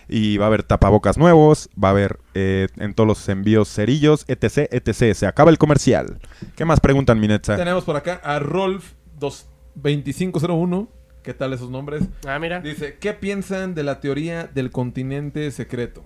Y 0.08 0.38
va 0.38 0.46
a 0.46 0.48
haber 0.48 0.64
tapabocas 0.64 1.18
nuevos, 1.18 1.70
va 1.82 1.90
a 1.90 1.92
haber 1.92 2.20
eh, 2.34 2.68
en 2.78 2.94
todos 2.94 3.08
los 3.08 3.30
envíos 3.30 3.70
cerillos, 3.74 4.26
etc, 4.28 4.70
etc. 4.72 5.14
Se 5.14 5.28
acaba 5.28 5.52
el 5.52 5.58
comercial. 5.58 6.20
¿Qué 6.56 6.66
más 6.66 6.80
preguntan, 6.80 7.20
Minetza? 7.20 7.56
Tenemos 7.56 7.84
por 7.84 7.96
acá 7.96 8.22
a 8.24 8.40
Rolf 8.40 8.94
2501. 9.20 10.88
¿Qué 11.24 11.34
tal 11.34 11.54
esos 11.54 11.72
nombres? 11.72 12.04
Ah, 12.28 12.38
mira. 12.38 12.62
Dice, 12.62 12.98
¿qué 13.00 13.14
piensan 13.14 13.74
de 13.74 13.84
la 13.84 14.00
teoría 14.00 14.46
del 14.46 14.70
continente 14.70 15.50
secreto? 15.50 16.04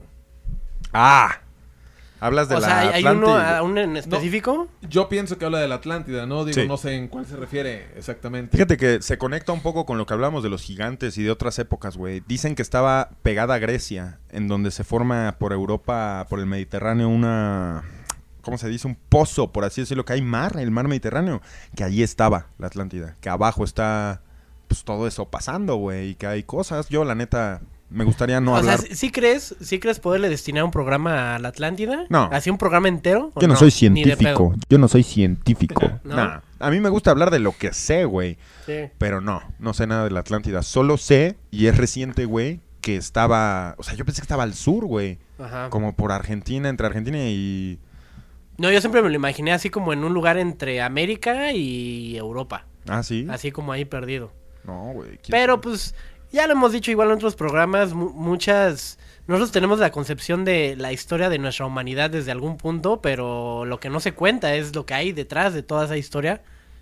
Ah, 0.93 1.41
hablas 2.19 2.49
de 2.49 2.55
O 2.55 2.59
la 2.59 2.67
sea, 2.67 2.79
¿hay, 2.79 3.01
uno, 3.03 3.09
Atlántida. 3.35 3.57
a- 3.57 3.63
un 3.63 3.77
en 3.77 3.97
específico? 3.97 4.67
Yo 4.81 5.09
pienso 5.09 5.37
que 5.37 5.45
habla 5.45 5.59
de 5.59 5.67
la 5.67 5.75
Atlántida, 5.75 6.25
¿no? 6.25 6.45
Digo, 6.45 6.61
Sí. 6.61 6.67
no 6.67 6.77
sé 6.77 6.95
en 6.95 7.07
cuál 7.07 7.25
se 7.25 7.35
refiere 7.35 7.87
exactamente. 7.95 8.55
Fíjate 8.57 8.77
que 8.77 9.01
se 9.01 9.17
conecta 9.17 9.51
un 9.51 9.61
poco 9.61 9.85
con 9.85 9.97
lo 9.97 10.05
que 10.05 10.13
hablamos 10.13 10.43
de 10.43 10.49
los 10.49 10.61
gigantes 10.61 11.17
y 11.17 11.23
de 11.23 11.31
otras 11.31 11.59
épocas, 11.59 11.97
güey. 11.97 12.21
Dicen 12.27 12.55
que 12.55 12.61
estaba 12.61 13.09
pegada 13.23 13.55
a 13.55 13.59
Grecia, 13.59 14.19
en 14.31 14.47
donde 14.47 14.71
se 14.71 14.83
forma 14.83 15.35
por 15.39 15.53
Europa, 15.53 16.25
por 16.29 16.39
el 16.39 16.45
Mediterráneo, 16.45 17.09
una... 17.09 17.83
¿Cómo 18.41 18.57
se 18.57 18.69
dice? 18.69 18.87
Un 18.87 18.95
pozo, 18.95 19.51
por 19.51 19.65
así 19.65 19.81
decirlo, 19.81 20.05
que 20.05 20.13
hay 20.13 20.21
mar, 20.21 20.57
el 20.57 20.71
mar 20.71 20.87
Mediterráneo. 20.87 21.41
Que 21.75 21.83
allí 21.83 22.01
estaba 22.03 22.47
la 22.57 22.67
Atlántida. 22.67 23.15
Que 23.21 23.29
abajo 23.29 23.63
está, 23.65 24.21
pues, 24.67 24.83
todo 24.85 25.07
eso 25.07 25.25
pasando, 25.29 25.75
güey. 25.75 26.11
Y 26.11 26.15
que 26.15 26.25
hay 26.25 26.43
cosas. 26.43 26.87
Yo, 26.89 27.03
la 27.03 27.15
neta, 27.15 27.61
me 27.89 28.03
gustaría 28.03 28.39
no 28.39 28.53
o 28.53 28.55
hablar... 28.55 28.79
sea, 28.79 28.95
¿sí, 28.95 29.11
crees, 29.11 29.55
¿sí 29.61 29.79
crees 29.79 29.99
poderle 29.99 30.29
destinar 30.29 30.63
un 30.63 30.71
programa 30.71 31.35
a 31.35 31.39
la 31.39 31.49
Atlántida? 31.49 32.05
No. 32.09 32.29
¿Así 32.31 32.49
un 32.49 32.57
programa 32.57 32.87
entero? 32.87 33.31
¿O 33.33 33.41
Yo 33.41 33.47
no, 33.47 33.55
soy 33.55 33.71
científico. 33.71 34.53
Yo 34.69 34.77
no 34.77 34.87
soy 34.87 35.03
científico. 35.03 35.81
¿No? 36.03 36.15
Nah. 36.15 36.39
A 36.59 36.69
mí 36.69 36.79
me 36.79 36.89
gusta 36.89 37.11
hablar 37.11 37.31
de 37.31 37.39
lo 37.39 37.53
que 37.57 37.73
sé, 37.73 38.05
güey. 38.05 38.37
Sí. 38.65 38.89
Pero 38.97 39.21
no, 39.21 39.41
no 39.59 39.73
sé 39.73 39.87
nada 39.87 40.03
de 40.03 40.11
la 40.11 40.19
Atlántida. 40.19 40.61
Solo 40.61 40.97
sé, 40.97 41.37
y 41.51 41.67
es 41.67 41.77
reciente, 41.77 42.25
güey, 42.25 42.59
que 42.81 42.95
estaba... 42.95 43.75
O 43.77 43.83
sea, 43.83 43.95
yo 43.95 44.05
pensé 44.05 44.21
que 44.21 44.25
estaba 44.25 44.43
al 44.43 44.53
sur, 44.53 44.85
güey. 44.85 45.17
Ajá. 45.39 45.69
Como 45.69 45.95
por 45.95 46.11
Argentina, 46.11 46.69
entre 46.69 46.85
Argentina 46.85 47.17
y... 47.17 47.79
No, 48.57 48.69
yo 48.69 48.81
siempre 48.81 49.01
me 49.01 49.09
lo 49.09 49.15
imaginé 49.15 49.53
así 49.53 49.69
como 49.69 49.93
en 49.93 50.03
un 50.03 50.13
lugar 50.13 50.37
entre 50.37 50.81
América 50.81 51.53
y 51.53 52.17
Europa. 52.17 52.65
Ah, 52.87 53.03
sí. 53.03 53.25
Así 53.29 53.51
como 53.51 53.71
ahí 53.71 53.85
perdido. 53.85 54.33
No, 54.65 54.91
güey. 54.93 55.17
Pero 55.29 55.53
sabe. 55.53 55.63
pues 55.63 55.95
ya 56.31 56.47
lo 56.47 56.53
hemos 56.53 56.71
dicho 56.71 56.91
igual 56.91 57.09
en 57.09 57.15
otros 57.15 57.35
programas, 57.35 57.93
mu- 57.93 58.11
muchas... 58.11 58.97
Nosotros 59.27 59.51
tenemos 59.51 59.77
la 59.79 59.91
concepción 59.91 60.43
de 60.43 60.75
la 60.75 60.91
historia 60.91 61.29
de 61.29 61.37
nuestra 61.37 61.65
humanidad 61.67 62.09
desde 62.09 62.31
algún 62.31 62.57
punto, 62.57 62.99
pero 63.01 63.63
lo 63.65 63.79
que 63.79 63.89
no 63.89 63.99
se 63.99 64.13
cuenta 64.13 64.55
es 64.55 64.75
lo 64.75 64.85
que 64.87 64.95
hay 64.95 65.11
detrás 65.11 65.53
de 65.53 65.61
toda 65.61 65.85
esa 65.85 65.97
historia, 65.97 66.41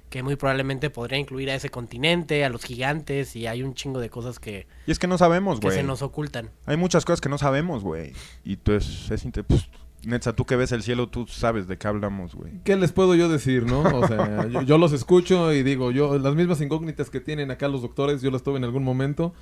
que 0.10 0.24
muy 0.24 0.38
probablemente 0.38 0.90
podría 0.90 1.18
incluir 1.18 1.50
a 1.50 1.56
ese 1.56 1.70
continente, 1.70 2.46
a 2.46 2.50
los 2.50 2.64
gigantes, 2.64 3.36
y 3.36 3.48
hay 3.48 3.64
un 3.64 3.74
chingo 3.74 4.00
de 4.00 4.10
cosas 4.10 4.40
que, 4.40 4.66
Y 4.86 4.92
es 4.92 5.00
que 5.00 5.08
no 5.08 5.18
sabemos, 5.18 5.60
que 5.60 5.68
güey. 5.68 5.78
se 5.78 5.84
nos 5.84 6.02
ocultan. 6.02 6.50
Hay 6.66 6.78
muchas 6.78 7.04
cosas 7.04 7.20
que 7.20 7.28
no 7.28 7.38
sabemos, 7.38 7.84
güey. 7.84 8.14
Y 8.46 8.56
tú 8.56 8.72
es... 8.72 9.12
es 9.12 9.26
pues, 9.46 9.68
Netza, 10.06 10.34
tú 10.34 10.46
que 10.46 10.56
ves 10.56 10.72
el 10.72 10.84
cielo, 10.84 11.10
tú 11.10 11.26
sabes 11.28 11.68
de 11.68 11.78
qué 11.78 11.88
hablamos, 11.88 12.36
güey. 12.36 12.54
¿Qué 12.64 12.76
les 12.76 12.92
puedo 12.92 13.16
yo 13.16 13.30
decir, 13.30 13.66
no? 13.66 13.82
O 13.82 14.08
sea, 14.08 14.48
yo, 14.52 14.62
yo 14.62 14.78
los 14.78 14.94
escucho 14.94 15.54
y 15.54 15.64
digo, 15.64 15.92
yo 15.92 16.18
las 16.18 16.36
mismas 16.36 16.62
incógnitas 16.62 17.10
que 17.10 17.20
tienen 17.20 17.52
acá 17.52 17.68
los 17.68 17.82
doctores, 17.82 18.22
yo 18.22 18.32
las 18.32 18.44
tuve 18.44 18.58
en 18.58 18.64
algún 18.64 18.84
momento. 18.84 19.34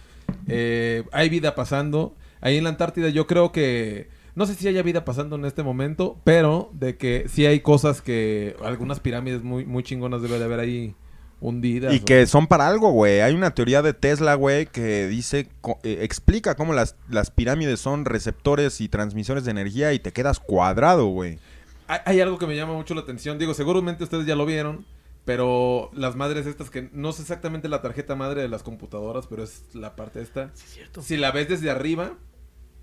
Eh, 0.47 1.03
hay 1.11 1.29
vida 1.29 1.55
pasando. 1.55 2.15
Ahí 2.41 2.57
en 2.57 2.63
la 2.63 2.69
Antártida 2.69 3.09
yo 3.09 3.27
creo 3.27 3.51
que... 3.51 4.09
No 4.35 4.45
sé 4.45 4.53
si 4.55 4.67
haya 4.67 4.83
vida 4.83 5.05
pasando 5.05 5.37
en 5.37 5.45
este 5.45 5.63
momento, 5.63 6.19
pero 6.25 6.69
de 6.73 6.97
que 6.97 7.25
sí 7.29 7.45
hay 7.45 7.61
cosas 7.61 8.01
que... 8.01 8.55
Algunas 8.63 8.99
pirámides 8.99 9.43
muy, 9.43 9.65
muy 9.65 9.83
chingonas 9.83 10.21
debe 10.21 10.39
de 10.39 10.45
haber 10.45 10.59
ahí 10.59 10.95
hundidas. 11.41 11.93
Y 11.93 11.97
o- 11.99 12.05
que 12.05 12.25
son 12.27 12.47
para 12.47 12.67
algo, 12.67 12.91
güey. 12.91 13.21
Hay 13.21 13.33
una 13.33 13.51
teoría 13.53 13.81
de 13.81 13.93
Tesla, 13.93 14.35
güey, 14.35 14.65
que 14.67 15.07
dice, 15.07 15.47
co- 15.61 15.79
eh, 15.83 15.99
explica 16.01 16.55
cómo 16.55 16.73
las, 16.73 16.95
las 17.09 17.31
pirámides 17.31 17.79
son 17.79 18.05
receptores 18.05 18.81
y 18.81 18.89
transmisores 18.89 19.45
de 19.45 19.51
energía 19.51 19.93
y 19.93 19.99
te 19.99 20.11
quedas 20.13 20.39
cuadrado, 20.39 21.07
güey. 21.07 21.39
Hay, 21.87 21.99
hay 22.05 22.21
algo 22.21 22.37
que 22.37 22.47
me 22.47 22.55
llama 22.55 22.73
mucho 22.73 22.95
la 22.95 23.01
atención. 23.01 23.37
Digo, 23.37 23.53
seguramente 23.53 24.03
ustedes 24.03 24.25
ya 24.25 24.35
lo 24.35 24.45
vieron. 24.45 24.85
Pero 25.25 25.89
las 25.93 26.15
madres 26.15 26.45
estas 26.45 26.69
que 26.69 26.87
no 26.93 27.11
sé 27.11 27.23
exactamente 27.23 27.67
la 27.67 27.81
tarjeta 27.81 28.15
madre 28.15 28.43
de 28.43 28.47
las 28.47 28.61
computadoras, 28.61 29.25
pero 29.27 29.41
es 29.43 29.63
la 29.73 29.95
parte 29.95 30.21
esta. 30.21 30.51
Sí, 30.53 30.63
es 30.67 30.73
cierto. 30.75 31.01
Si 31.01 31.17
la 31.17 31.31
ves 31.31 31.49
desde 31.49 31.71
arriba, 31.71 32.13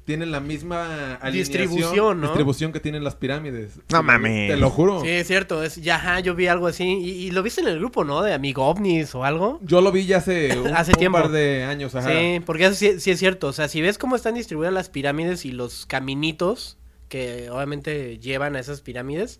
tienen 0.04 0.32
la 0.32 0.40
misma 0.40 1.14
alineación, 1.14 1.32
Distribución, 1.32 2.20
¿no? 2.20 2.26
distribución 2.28 2.72
que 2.72 2.80
tienen 2.80 3.04
las 3.04 3.14
pirámides. 3.14 3.78
No 3.90 4.02
mames. 4.02 4.50
Te 4.50 4.56
lo 4.56 4.68
juro. 4.70 5.00
Sí, 5.02 5.08
es 5.08 5.26
cierto. 5.28 5.62
Es, 5.62 5.76
ya, 5.76 5.96
ajá, 5.96 6.20
yo 6.20 6.34
vi 6.34 6.48
algo 6.48 6.66
así. 6.66 6.84
Y, 6.84 7.10
y 7.10 7.30
lo 7.30 7.42
viste 7.42 7.60
en 7.60 7.68
el 7.68 7.78
grupo, 7.78 8.02
¿no? 8.04 8.22
De 8.22 8.34
Amigo 8.34 8.66
OVNIs 8.66 9.14
o 9.14 9.24
algo. 9.24 9.60
Yo 9.62 9.80
lo 9.80 9.92
vi 9.92 10.06
ya 10.06 10.16
hace 10.18 10.58
un, 10.58 10.74
Hace 10.74 10.92
un 10.92 10.98
tiempo. 10.98 11.18
par 11.18 11.30
de 11.30 11.64
años. 11.64 11.94
Ajá. 11.94 12.10
Sí, 12.10 12.40
porque 12.44 12.64
eso 12.66 12.74
sí, 12.74 12.98
sí 13.00 13.10
es 13.12 13.18
cierto. 13.18 13.46
O 13.48 13.52
sea, 13.52 13.68
si 13.68 13.80
ves 13.80 13.96
cómo 13.98 14.16
están 14.16 14.34
distribuidas 14.34 14.74
las 14.74 14.88
pirámides 14.88 15.44
y 15.44 15.52
los 15.52 15.86
caminitos 15.86 16.78
que 17.08 17.48
obviamente 17.50 18.18
llevan 18.18 18.56
a 18.56 18.60
esas 18.60 18.80
pirámides, 18.80 19.38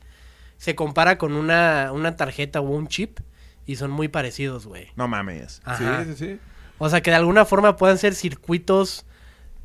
se 0.59 0.75
compara 0.77 1.19
con 1.19 1.33
una, 1.33 1.91
una 1.93 2.17
tarjeta 2.17 2.61
o 2.61 2.65
un 2.65 2.87
chip 2.87 3.19
y 3.67 3.77
son 3.77 3.91
muy 3.91 4.09
parecidos, 4.09 4.67
güey. 4.67 4.89
No 4.95 5.09
mames. 5.09 5.61
Ajá. 5.65 6.05
Sí, 6.05 6.15
sí, 6.15 6.27
sí. 6.27 6.39
O 6.79 6.89
sea, 6.89 7.01
que 7.01 7.11
de 7.11 7.17
alguna 7.17 7.45
forma 7.45 7.77
puedan 7.77 7.97
ser 7.99 8.15
circuitos 8.15 9.07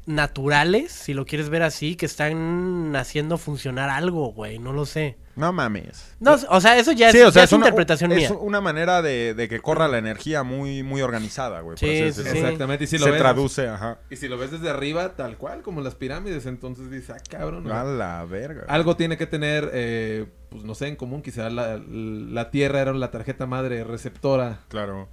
naturales, 0.07 0.91
si 0.91 1.13
lo 1.13 1.25
quieres 1.25 1.49
ver 1.49 1.61
así, 1.61 1.95
que 1.95 2.05
están 2.07 2.95
haciendo 2.95 3.37
funcionar 3.37 3.89
algo, 3.89 4.31
güey. 4.31 4.57
No 4.57 4.73
lo 4.73 4.85
sé. 4.85 5.17
No 5.35 5.53
mames. 5.53 6.15
No, 6.19 6.35
o 6.49 6.61
sea, 6.61 6.79
eso 6.79 6.93
ya 6.93 7.09
es, 7.09 7.13
Sí, 7.13 7.21
o 7.21 7.31
sea, 7.31 7.41
ya 7.41 7.43
es 7.43 7.49
es 7.51 7.53
una, 7.53 7.65
interpretación 7.67 8.11
es 8.13 8.17
mía. 8.17 8.31
una 8.39 8.59
manera 8.59 9.03
de, 9.03 9.35
de 9.35 9.47
que 9.47 9.59
corra 9.59 9.87
la 9.87 9.99
energía 9.99 10.41
muy, 10.41 10.81
muy 10.81 11.01
organizada, 11.03 11.59
güey. 11.59 11.77
Sí, 11.77 12.11
sí. 12.11 12.27
Exactamente. 12.27 12.85
Y 12.85 12.87
si 12.87 12.97
lo 12.97 13.05
Se 13.05 13.11
ves, 13.11 13.19
traduce, 13.19 13.67
ajá. 13.67 13.99
Y 14.09 14.15
si 14.15 14.27
lo 14.27 14.37
ves 14.37 14.49
desde 14.49 14.69
arriba, 14.69 15.15
tal 15.15 15.37
cual, 15.37 15.61
como 15.61 15.81
las 15.81 15.93
pirámides, 15.93 16.47
entonces 16.47 16.89
dices, 16.89 17.11
ah, 17.11 17.21
cabrón. 17.29 17.71
A 17.71 17.83
la 17.83 18.25
verga. 18.25 18.63
Algo 18.67 18.95
tiene 18.95 19.17
que 19.17 19.27
tener, 19.27 19.69
eh, 19.73 20.25
pues 20.49 20.63
no 20.63 20.73
sé, 20.73 20.87
en 20.87 20.95
común. 20.95 21.21
Quizá 21.21 21.49
la, 21.51 21.77
la 21.87 22.49
Tierra 22.49 22.81
era 22.81 22.93
la 22.93 23.11
tarjeta 23.11 23.45
madre 23.45 23.83
receptora. 23.83 24.61
Claro. 24.69 25.07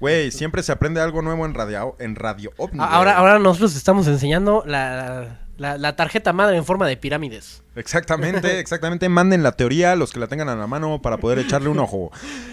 Güey, 0.00 0.30
siempre 0.30 0.62
se 0.62 0.72
aprende 0.72 1.00
algo 1.00 1.22
nuevo 1.22 1.46
en 1.46 1.54
Radio, 1.54 1.96
en 1.98 2.16
radio 2.16 2.50
OVNI. 2.58 2.78
A- 2.80 2.84
güey. 2.86 2.96
Ahora, 2.96 3.16
ahora 3.16 3.38
nosotros 3.38 3.74
estamos 3.76 4.06
enseñando 4.06 4.62
la, 4.66 5.38
la- 5.56 5.78
la 5.78 5.96
tarjeta 5.96 6.32
madre 6.34 6.56
en 6.58 6.64
forma 6.66 6.86
de 6.86 6.96
pirámides. 6.98 7.62
Exactamente, 7.76 8.58
exactamente. 8.60 9.08
Manden 9.08 9.42
la 9.42 9.52
teoría 9.52 9.96
los 9.96 10.12
que 10.12 10.20
la 10.20 10.26
tengan 10.26 10.48
a 10.50 10.56
la 10.56 10.66
mano 10.66 11.00
para 11.00 11.16
poder 11.16 11.38
echarle 11.38 11.68
un 11.70 11.78
ojo. 11.78 12.10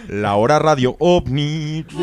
La 0.07 0.35
hora 0.35 0.57
radio 0.59 0.95
OVNI. 0.99 1.85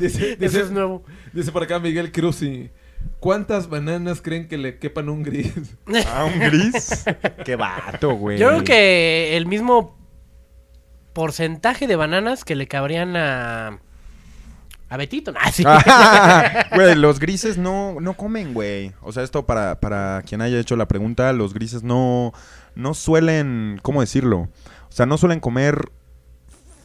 Dice, 0.00 0.32
Eso 0.32 0.36
dice, 0.40 0.60
es 0.60 0.70
nuevo. 0.72 1.04
dice 1.32 1.52
por 1.52 1.62
acá 1.62 1.78
Miguel 1.78 2.10
Cruz 2.10 2.42
y 2.42 2.68
¿Cuántas 3.20 3.68
bananas 3.68 4.20
creen 4.22 4.48
que 4.48 4.58
le 4.58 4.78
quepan 4.78 5.08
a 5.08 5.12
un 5.12 5.22
gris? 5.22 5.52
¿A 6.12 6.24
un 6.24 6.38
gris? 6.40 7.04
Qué 7.44 7.54
vato, 7.54 8.14
güey. 8.16 8.38
Yo 8.38 8.48
creo 8.48 8.64
que 8.64 9.36
el 9.36 9.46
mismo 9.46 9.93
porcentaje 11.14 11.86
de 11.86 11.96
bananas 11.96 12.44
que 12.44 12.54
le 12.54 12.66
cabrían 12.68 13.16
a. 13.16 13.78
A 14.90 14.96
Betito. 14.98 15.32
Nah, 15.32 15.50
sí. 15.50 15.64
Ah, 15.66 16.66
Güey, 16.74 16.94
los 16.96 17.18
grises 17.18 17.56
no, 17.56 17.98
no 18.00 18.14
comen, 18.14 18.52
güey. 18.52 18.92
O 19.00 19.12
sea, 19.12 19.22
esto 19.22 19.46
para, 19.46 19.80
para 19.80 20.22
quien 20.26 20.42
haya 20.42 20.60
hecho 20.60 20.76
la 20.76 20.86
pregunta, 20.86 21.32
los 21.32 21.54
grises 21.54 21.82
no, 21.82 22.32
no 22.74 22.92
suelen, 22.94 23.80
¿cómo 23.82 24.02
decirlo? 24.02 24.40
O 24.40 24.92
sea, 24.92 25.06
no 25.06 25.16
suelen 25.16 25.40
comer 25.40 25.90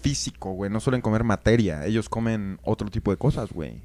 físico, 0.01 0.53
güey. 0.53 0.71
No 0.71 0.79
suelen 0.79 1.01
comer 1.01 1.24
materia. 1.24 1.86
Ellos 1.86 2.09
comen 2.09 2.59
otro 2.63 2.89
tipo 2.89 3.12
de 3.12 3.17
cosas, 3.17 3.51
güey. 3.51 3.81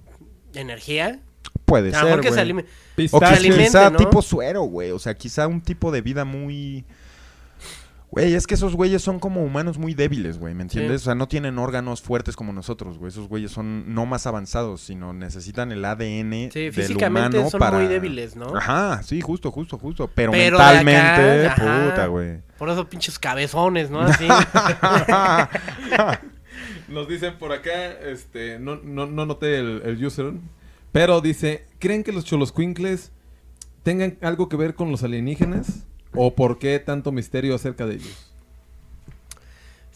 Energía. 0.54 1.20
Puede 1.66 1.94
A 1.94 2.00
lo 2.00 2.04
mejor 2.06 2.10
ser, 2.10 2.20
que 2.22 2.28
se 2.28 2.34
güey. 2.34 2.64
alime- 2.64 2.64
O 3.12 3.20
que 3.20 3.26
se 3.26 3.34
alimente, 3.34 3.64
quizá 3.64 3.90
¿no? 3.90 3.98
tipo 3.98 4.22
suero, 4.22 4.62
güey. 4.62 4.92
O 4.92 4.98
sea, 4.98 5.14
quizá 5.14 5.46
un 5.48 5.60
tipo 5.60 5.90
de 5.90 6.00
vida 6.00 6.24
muy... 6.24 6.84
Güey, 8.14 8.34
es 8.34 8.46
que 8.46 8.54
esos 8.54 8.76
güeyes 8.76 9.02
son 9.02 9.18
como 9.18 9.42
humanos 9.42 9.76
muy 9.76 9.92
débiles, 9.92 10.38
güey, 10.38 10.54
¿me 10.54 10.62
entiendes? 10.62 11.00
Sí. 11.00 11.06
O 11.06 11.08
sea, 11.10 11.16
no 11.16 11.26
tienen 11.26 11.58
órganos 11.58 12.00
fuertes 12.00 12.36
como 12.36 12.52
nosotros, 12.52 12.96
güey. 12.96 13.08
Esos 13.08 13.26
güeyes 13.26 13.50
son 13.50 13.92
no 13.92 14.06
más 14.06 14.28
avanzados, 14.28 14.82
sino 14.82 15.12
necesitan 15.12 15.72
el 15.72 15.84
ADN 15.84 16.52
Sí, 16.52 16.60
del 16.60 16.72
físicamente 16.72 17.38
humano 17.38 17.50
son 17.50 17.58
para... 17.58 17.78
muy 17.78 17.88
débiles, 17.88 18.36
¿no? 18.36 18.56
Ajá, 18.56 19.02
sí, 19.02 19.20
justo, 19.20 19.50
justo, 19.50 19.78
justo. 19.78 20.08
Pero, 20.14 20.30
Pero 20.30 20.58
de 20.58 20.64
acá, 20.64 20.84
mentalmente, 20.84 21.60
puta, 21.60 22.06
güey. 22.06 22.38
Por 22.56 22.68
eso 22.68 22.88
pinches 22.88 23.18
cabezones, 23.18 23.90
¿no? 23.90 24.02
Así. 24.02 24.28
Nos 26.88 27.08
dicen 27.08 27.36
por 27.36 27.50
acá, 27.50 27.94
este, 27.94 28.60
no, 28.60 28.76
no, 28.76 29.06
no 29.06 29.26
noté 29.26 29.58
el, 29.58 29.82
el 29.84 30.04
user, 30.04 30.34
pero 30.92 31.20
dice, 31.20 31.66
¿creen 31.80 32.04
que 32.04 32.12
los 32.12 32.24
choloscuincles 32.24 33.10
tengan 33.82 34.18
algo 34.20 34.48
que 34.48 34.56
ver 34.56 34.76
con 34.76 34.92
los 34.92 35.02
alienígenas? 35.02 35.88
¿O 36.14 36.34
por 36.34 36.58
qué 36.58 36.78
tanto 36.78 37.12
misterio 37.12 37.54
acerca 37.54 37.86
de 37.86 37.94
ellos? 37.96 38.30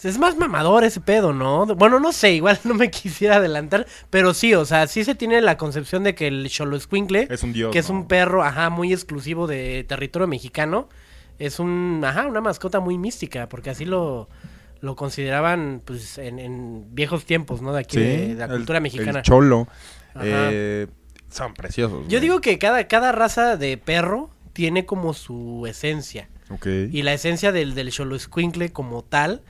Es 0.02 0.16
más 0.16 0.36
mamador 0.36 0.84
ese 0.84 1.00
pedo, 1.00 1.32
¿no? 1.32 1.66
Bueno, 1.74 1.98
no 1.98 2.12
sé, 2.12 2.32
igual 2.32 2.58
no 2.64 2.74
me 2.74 2.88
quisiera 2.90 3.36
adelantar, 3.36 3.86
pero 4.10 4.32
sí, 4.32 4.54
o 4.54 4.64
sea, 4.64 4.86
sí 4.86 5.02
se 5.04 5.16
tiene 5.16 5.40
la 5.40 5.56
concepción 5.56 6.04
de 6.04 6.14
que 6.14 6.28
el 6.28 6.48
Xoloescuincle, 6.48 7.26
Es 7.30 7.42
un 7.42 7.52
dios, 7.52 7.72
que 7.72 7.80
es 7.80 7.88
¿no? 7.90 7.96
un 7.96 8.06
perro, 8.06 8.44
ajá, 8.44 8.70
muy 8.70 8.92
exclusivo 8.92 9.48
de 9.48 9.84
territorio 9.88 10.28
mexicano, 10.28 10.88
es 11.40 11.58
un, 11.58 12.00
ajá, 12.04 12.26
una 12.28 12.40
mascota 12.40 12.78
muy 12.78 12.96
mística, 12.96 13.48
porque 13.48 13.70
así 13.70 13.84
lo, 13.84 14.28
lo 14.80 14.94
consideraban, 14.94 15.82
pues, 15.84 16.16
en, 16.18 16.38
en 16.38 16.94
viejos 16.94 17.24
tiempos, 17.24 17.60
¿no? 17.60 17.72
De 17.72 17.80
aquí, 17.80 17.96
Sí, 17.96 18.04
de, 18.04 18.34
la 18.34 18.44
el- 18.44 18.50
cultura 18.52 18.78
mexicana. 18.78 19.18
El 19.18 19.24
cholo. 19.24 19.66
Ajá. 20.14 20.22
eh, 20.24 20.86
son 21.30 21.54
preciosos. 21.54 22.02
Yo 22.04 22.06
güey. 22.18 22.20
digo 22.20 22.40
que 22.40 22.56
cada, 22.58 22.86
cada 22.86 23.10
raza 23.12 23.56
de 23.56 23.76
perro 23.76 24.30
tiene 24.58 24.84
como 24.86 25.14
su 25.14 25.66
esencia. 25.68 26.28
Ok. 26.50 26.66
Y 26.90 27.02
la 27.02 27.12
esencia 27.12 27.52
del, 27.52 27.76
del 27.76 27.92
Xoloescuincle 27.92 28.72
como 28.72 29.04
tal, 29.04 29.42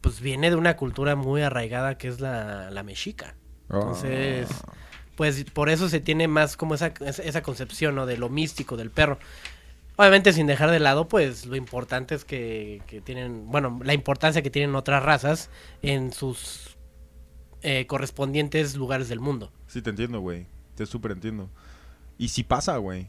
pues 0.00 0.20
viene 0.20 0.50
de 0.50 0.54
una 0.56 0.76
cultura 0.76 1.16
muy 1.16 1.42
arraigada 1.42 1.98
que 1.98 2.06
es 2.06 2.20
la, 2.20 2.70
la 2.70 2.84
mexica. 2.84 3.34
Entonces, 3.68 4.46
Ah. 4.64 4.72
pues 5.16 5.42
por 5.52 5.68
eso 5.68 5.88
se 5.88 5.98
tiene 5.98 6.28
más 6.28 6.56
como 6.56 6.76
esa, 6.76 6.94
esa 7.04 7.24
esa 7.24 7.42
concepción, 7.42 7.96
¿no? 7.96 8.06
De 8.06 8.16
lo 8.16 8.28
místico 8.28 8.76
del 8.76 8.92
perro. 8.92 9.18
Obviamente 9.96 10.32
sin 10.32 10.46
dejar 10.46 10.70
de 10.70 10.78
lado, 10.78 11.08
pues 11.08 11.44
lo 11.46 11.56
importante 11.56 12.14
es 12.14 12.24
que, 12.24 12.82
que 12.86 13.00
tienen, 13.00 13.50
bueno, 13.50 13.80
la 13.82 13.94
importancia 13.94 14.42
que 14.42 14.50
tienen 14.50 14.76
otras 14.76 15.02
razas 15.02 15.50
en 15.82 16.12
sus 16.12 16.76
eh, 17.62 17.88
correspondientes 17.88 18.76
lugares 18.76 19.08
del 19.08 19.18
mundo. 19.18 19.50
Sí, 19.66 19.82
te 19.82 19.90
entiendo, 19.90 20.20
güey. 20.20 20.46
Te 20.76 20.86
súper 20.86 21.10
entiendo. 21.10 21.50
Y 22.16 22.28
si 22.28 22.44
pasa, 22.44 22.76
güey. 22.76 23.08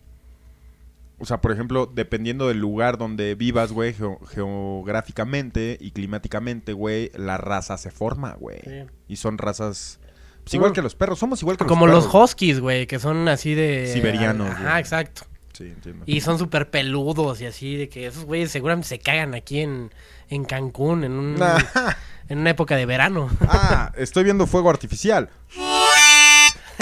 O 1.23 1.25
sea, 1.25 1.39
por 1.39 1.53
ejemplo, 1.53 1.85
dependiendo 1.91 2.49
del 2.49 2.59
lugar 2.59 2.97
donde 2.97 3.33
vivas, 3.35 3.71
güey, 3.71 3.93
geo- 3.93 4.19
geográficamente 4.27 5.77
y 5.79 5.91
climáticamente, 5.91 6.73
güey, 6.73 7.11
la 7.15 7.37
raza 7.37 7.77
se 7.77 7.91
forma, 7.91 8.33
güey. 8.33 8.59
Sí. 8.63 8.83
Y 9.07 9.15
son 9.15 9.37
razas... 9.37 9.99
pues, 10.43 10.53
igual 10.55 10.71
Mm. 10.71 10.73
que 10.73 10.81
los 10.81 10.95
perros, 10.95 11.19
somos 11.19 11.41
igual 11.41 11.55
que 11.57 11.65
Como 11.65 11.87
los 11.87 11.95
los 11.95 12.05
perros. 12.07 12.31
huskies, 12.31 12.59
güey, 12.59 12.87
que 12.87 12.99
son 12.99 13.27
así 13.29 13.53
de... 13.55 13.89
Siberianos, 13.93 14.49
Ajá, 14.49 14.63
güey. 14.71 14.79
exacto. 14.81 15.21
Sí, 15.53 15.65
entiendo. 15.65 16.03
Y 16.07 16.21
son 16.21 16.39
súper 16.39 16.69
peludos 16.71 17.39
y 17.39 17.45
así, 17.45 17.75
de 17.77 17.87
que 17.87 18.07
esos 18.07 18.25
güeyes 18.25 18.51
seguramente 18.51 18.87
se 18.89 18.99
cagan 18.99 19.33
aquí 19.35 19.59
en, 19.61 19.91
en 20.29 20.45
Cancún, 20.45 21.03
en, 21.03 21.11
un, 21.13 21.35
en 22.27 22.37
una 22.39 22.49
época 22.49 22.75
de 22.75 22.85
verano. 22.87 23.29
ah, 23.47 23.91
estoy 23.95 24.23
viendo 24.23 24.47
fuego 24.47 24.69
artificial. 24.71 25.29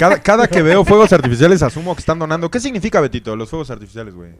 Cada, 0.02 0.20
cada 0.20 0.48
que 0.48 0.62
veo 0.62 0.84
fuegos 0.86 1.12
artificiales 1.12 1.62
asumo 1.62 1.94
que 1.94 2.00
están 2.00 2.18
donando. 2.18 2.50
¿Qué 2.50 2.58
significa, 2.58 3.00
Betito, 3.00 3.36
los 3.36 3.48
fuegos 3.48 3.70
artificiales, 3.70 4.14
güey? 4.14 4.30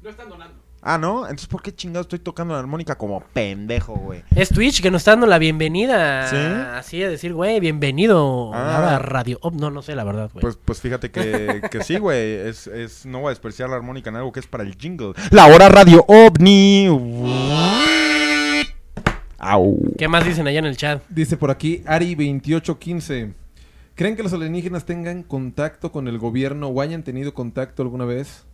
No 0.00 0.10
están 0.10 0.28
donando. 0.28 0.54
Ah, 0.80 0.96
¿no? 0.96 1.22
Entonces, 1.22 1.48
¿por 1.48 1.60
qué 1.60 1.74
chingado 1.74 2.02
estoy 2.02 2.20
tocando 2.20 2.54
la 2.54 2.60
armónica 2.60 2.96
como 2.96 3.20
pendejo, 3.32 3.94
güey? 3.94 4.22
Es 4.34 4.48
Twitch 4.50 4.80
que 4.80 4.92
nos 4.92 5.00
está 5.02 5.12
dando 5.12 5.26
la 5.26 5.38
bienvenida. 5.38 6.28
¿Sí? 6.28 6.36
Así 6.36 7.02
a 7.02 7.08
decir, 7.08 7.34
güey, 7.34 7.58
bienvenido 7.58 8.52
Ah. 8.54 8.94
a 8.94 8.98
Radio. 9.00 9.38
Oh, 9.42 9.50
no, 9.50 9.70
no 9.72 9.82
sé 9.82 9.96
la 9.96 10.04
verdad, 10.04 10.30
güey. 10.32 10.40
Pues, 10.42 10.56
pues 10.64 10.80
fíjate 10.80 11.10
que, 11.10 11.62
que 11.70 11.82
sí, 11.82 11.98
güey. 11.98 12.34
Es, 12.34 12.68
es, 12.68 13.04
no 13.04 13.18
voy 13.20 13.26
a 13.26 13.30
despreciar 13.30 13.70
la 13.70 13.76
armónica 13.76 14.10
en 14.10 14.16
algo 14.16 14.30
que 14.30 14.38
es 14.40 14.46
para 14.46 14.62
el 14.62 14.76
jingle. 14.76 15.14
La 15.30 15.46
hora 15.46 15.68
radio 15.68 16.04
ovni. 16.06 16.86
Au. 19.38 19.78
¿Qué 19.98 20.06
más 20.06 20.24
dicen 20.24 20.46
allá 20.46 20.60
en 20.60 20.66
el 20.66 20.76
chat? 20.76 21.02
Dice 21.08 21.36
por 21.36 21.50
aquí 21.50 21.82
Ari2815. 21.86 23.34
¿Creen 23.94 24.16
que 24.16 24.22
los 24.22 24.32
alienígenas 24.32 24.84
tengan 24.84 25.22
contacto 25.22 25.92
con 25.92 26.08
el 26.08 26.18
gobierno 26.18 26.68
o 26.68 26.80
hayan 26.80 27.02
tenido 27.02 27.34
contacto 27.34 27.82
alguna 27.82 28.04
vez? 28.04 28.44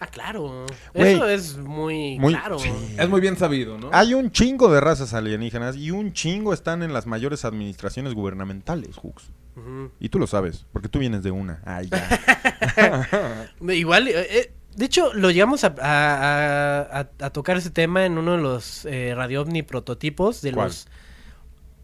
Ah, 0.00 0.08
claro. 0.08 0.66
Eso 0.94 1.28
es 1.28 1.56
muy, 1.58 2.18
Muy- 2.18 2.34
claro. 2.34 2.58
sí. 2.58 2.68
Es 2.98 3.08
muy 3.08 3.20
bien 3.20 3.36
sabido, 3.36 3.78
¿no? 3.78 3.88
Hay 3.92 4.14
un 4.14 4.32
chingo 4.32 4.72
de 4.72 4.80
razas 4.80 5.14
alienígenas 5.14 5.76
y 5.76 5.92
un 5.92 6.12
chingo 6.12 6.52
están 6.52 6.82
en 6.82 6.92
las 6.92 7.06
mayores 7.06 7.44
administraciones 7.44 8.12
gubernamentales, 8.14 8.96
Hooks. 8.96 9.30
Ujú. 9.54 9.92
Y 10.00 10.08
tú 10.08 10.18
lo 10.18 10.26
sabes, 10.26 10.66
porque 10.72 10.88
tú 10.88 10.98
vienes 10.98 11.22
de 11.22 11.30
una. 11.30 11.62
Ay, 11.64 11.88
ya. 11.88 13.48
Igual, 13.72 14.08
eh, 14.08 14.26
eh, 14.38 14.52
de 14.74 14.84
hecho, 14.86 15.12
lo 15.14 15.30
llegamos 15.30 15.62
a, 15.62 15.68
a- 15.80 16.80
a- 17.00 17.08
a 17.26 17.30
tocar 17.30 17.56
ese 17.58 17.70
tema 17.70 18.04
en 18.04 18.18
uno 18.18 18.32
de 18.32 18.42
los 18.42 18.84
eh, 18.86 19.12
Radio 19.14 19.42
OVNI 19.42 19.62
prototipos 19.62 20.42
de 20.42 20.52
¿Cuál? 20.52 20.66
los 20.68 20.88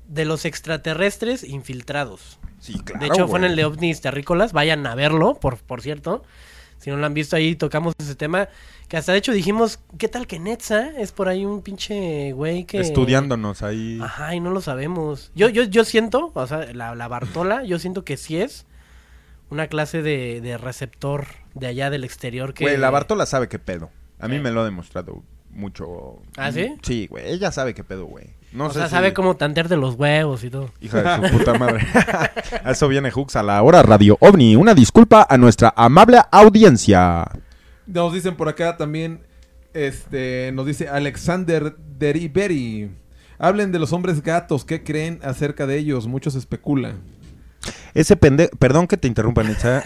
de 0.08 0.24
los 0.24 0.44
extraterrestres 0.46 1.44
infiltrados. 1.44 2.37
Sí, 2.60 2.74
claro. 2.80 3.00
de 3.00 3.06
hecho, 3.06 3.28
fue 3.28 3.38
en 3.38 3.44
el 3.46 3.56
de 3.56 3.64
OVNIs 3.64 4.00
terrícolas. 4.00 4.52
Vayan 4.52 4.86
a 4.86 4.94
verlo, 4.94 5.34
por, 5.34 5.58
por 5.58 5.82
cierto. 5.82 6.22
Si 6.78 6.90
no 6.90 6.96
lo 6.96 7.06
han 7.06 7.14
visto 7.14 7.34
ahí, 7.36 7.56
tocamos 7.56 7.94
ese 7.98 8.14
tema. 8.14 8.48
Que 8.88 8.96
hasta 8.96 9.12
de 9.12 9.18
hecho 9.18 9.32
dijimos, 9.32 9.80
¿qué 9.98 10.08
tal 10.08 10.26
que 10.26 10.38
Netza 10.38 10.90
es 10.98 11.12
por 11.12 11.28
ahí 11.28 11.44
un 11.44 11.60
pinche 11.62 12.32
güey 12.32 12.64
que... 12.64 12.80
Estudiándonos 12.80 13.62
ahí. 13.62 13.98
Ajá, 14.02 14.34
y 14.34 14.40
no 14.40 14.50
lo 14.50 14.60
sabemos. 14.60 15.30
Yo, 15.34 15.48
yo, 15.48 15.64
yo 15.64 15.84
siento, 15.84 16.30
o 16.34 16.46
sea, 16.46 16.72
la, 16.72 16.94
la 16.94 17.08
Bartola, 17.08 17.64
yo 17.64 17.78
siento 17.78 18.04
que 18.04 18.16
sí 18.16 18.40
es 18.40 18.64
una 19.50 19.66
clase 19.66 20.02
de, 20.02 20.40
de 20.40 20.56
receptor 20.56 21.26
de 21.54 21.66
allá 21.66 21.90
del 21.90 22.04
exterior 22.04 22.54
que... 22.54 22.64
Güey, 22.64 22.76
la 22.76 22.90
Bartola 22.90 23.26
sabe 23.26 23.48
qué 23.48 23.58
pedo. 23.58 23.90
A 24.20 24.28
mí 24.28 24.36
Sí. 24.36 24.42
me 24.42 24.50
lo 24.52 24.60
ha 24.62 24.64
demostrado 24.64 25.22
mucho. 25.50 26.22
¿Ah, 26.36 26.52
sí? 26.52 26.74
Sí, 26.82 27.06
güey. 27.08 27.28
Ella 27.30 27.50
sabe 27.52 27.74
qué 27.74 27.84
pedo, 27.84 28.06
güey. 28.06 28.26
No 28.52 28.66
o 28.66 28.68
sé 28.70 28.78
sea, 28.78 28.86
si- 28.88 28.92
sabe 28.94 29.12
cómo 29.12 29.36
tantear 29.36 29.68
de 29.68 29.76
los 29.76 29.94
huevos 29.96 30.42
y 30.44 30.50
todo. 30.50 30.70
Hija 30.80 31.18
de 31.18 31.28
su 31.28 31.38
puta 31.38 31.54
madre. 31.58 31.86
a 32.64 32.70
eso 32.70 32.88
viene 32.88 33.10
Hooks 33.10 33.36
a 33.36 33.42
la 33.42 33.62
hora 33.62 33.82
Radio 33.82 34.16
OVNI. 34.20 34.56
Una 34.56 34.74
disculpa 34.74 35.26
a 35.28 35.36
nuestra 35.36 35.72
amable 35.76 36.18
audiencia. 36.30 37.26
Nos 37.86 38.12
dicen 38.12 38.36
por 38.36 38.48
acá 38.48 38.76
también, 38.76 39.20
este, 39.74 40.50
nos 40.54 40.66
dice 40.66 40.88
Alexander 40.88 41.76
Deriberi. 41.98 42.90
Hablen 43.38 43.70
de 43.70 43.78
los 43.78 43.92
hombres 43.92 44.22
gatos, 44.22 44.64
¿qué 44.64 44.82
creen 44.82 45.20
acerca 45.22 45.66
de 45.66 45.76
ellos? 45.78 46.06
Muchos 46.06 46.34
especulan. 46.34 47.00
Ese 47.94 48.16
pendejo, 48.16 48.50
perdón 48.58 48.86
que 48.86 48.96
te 48.96 49.08
interrumpa, 49.08 49.42
Netza, 49.42 49.82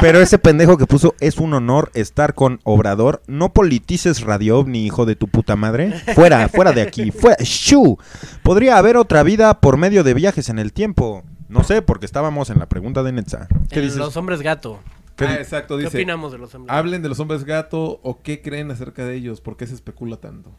pero 0.00 0.20
ese 0.20 0.38
pendejo 0.38 0.78
que 0.78 0.86
puso 0.86 1.14
es 1.20 1.38
un 1.38 1.54
honor 1.54 1.90
estar 1.94 2.34
con 2.34 2.60
Obrador. 2.64 3.22
No 3.26 3.52
politices 3.52 4.20
Radio 4.20 4.58
OVNI, 4.60 4.86
hijo 4.86 5.06
de 5.06 5.16
tu 5.16 5.28
puta 5.28 5.56
madre. 5.56 5.92
Fuera, 6.14 6.48
fuera 6.48 6.72
de 6.72 6.82
aquí, 6.82 7.10
fuera. 7.10 7.36
Shu. 7.40 7.98
Podría 8.42 8.78
haber 8.78 8.96
otra 8.96 9.22
vida 9.22 9.60
por 9.60 9.76
medio 9.76 10.04
de 10.04 10.14
viajes 10.14 10.48
en 10.48 10.58
el 10.58 10.72
tiempo. 10.72 11.24
No 11.48 11.64
sé, 11.64 11.82
porque 11.82 12.06
estábamos 12.06 12.48
en 12.50 12.58
la 12.58 12.66
pregunta 12.66 13.02
de 13.02 13.12
Netza. 13.12 13.48
¿Qué 13.68 13.80
En 13.80 13.86
dices? 13.86 13.98
Los 13.98 14.16
hombres 14.16 14.40
gato. 14.40 14.80
¿Qué 15.16 15.26
Ah, 15.26 15.34
exacto, 15.34 15.76
¿Qué 15.76 15.86
opinamos 15.86 16.32
de 16.32 16.38
los 16.38 16.54
hombres 16.54 16.74
Hablen 16.74 17.02
de 17.02 17.08
los 17.08 17.20
hombres 17.20 17.44
gato 17.44 18.00
o 18.02 18.22
qué 18.22 18.40
creen 18.40 18.70
acerca 18.70 19.04
de 19.04 19.14
ellos, 19.14 19.40
por 19.42 19.58
qué 19.58 19.66
se 19.66 19.74
especula 19.74 20.16
tanto. 20.16 20.50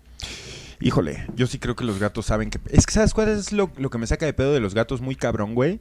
Híjole, 0.79 1.25
yo 1.35 1.47
sí 1.47 1.57
creo 1.59 1.75
que 1.75 1.85
los 1.85 1.97
gatos 1.97 2.27
saben 2.27 2.49
que... 2.49 2.59
Es 2.69 2.85
que, 2.85 2.93
¿sabes 2.93 3.13
cuál 3.13 3.29
es 3.29 3.51
lo, 3.51 3.71
lo 3.77 3.89
que 3.89 3.97
me 3.97 4.05
saca 4.05 4.25
de 4.25 4.33
pedo 4.33 4.53
de 4.53 4.59
los 4.59 4.73
gatos 4.75 5.01
muy 5.01 5.15
cabrón, 5.15 5.55
güey? 5.55 5.79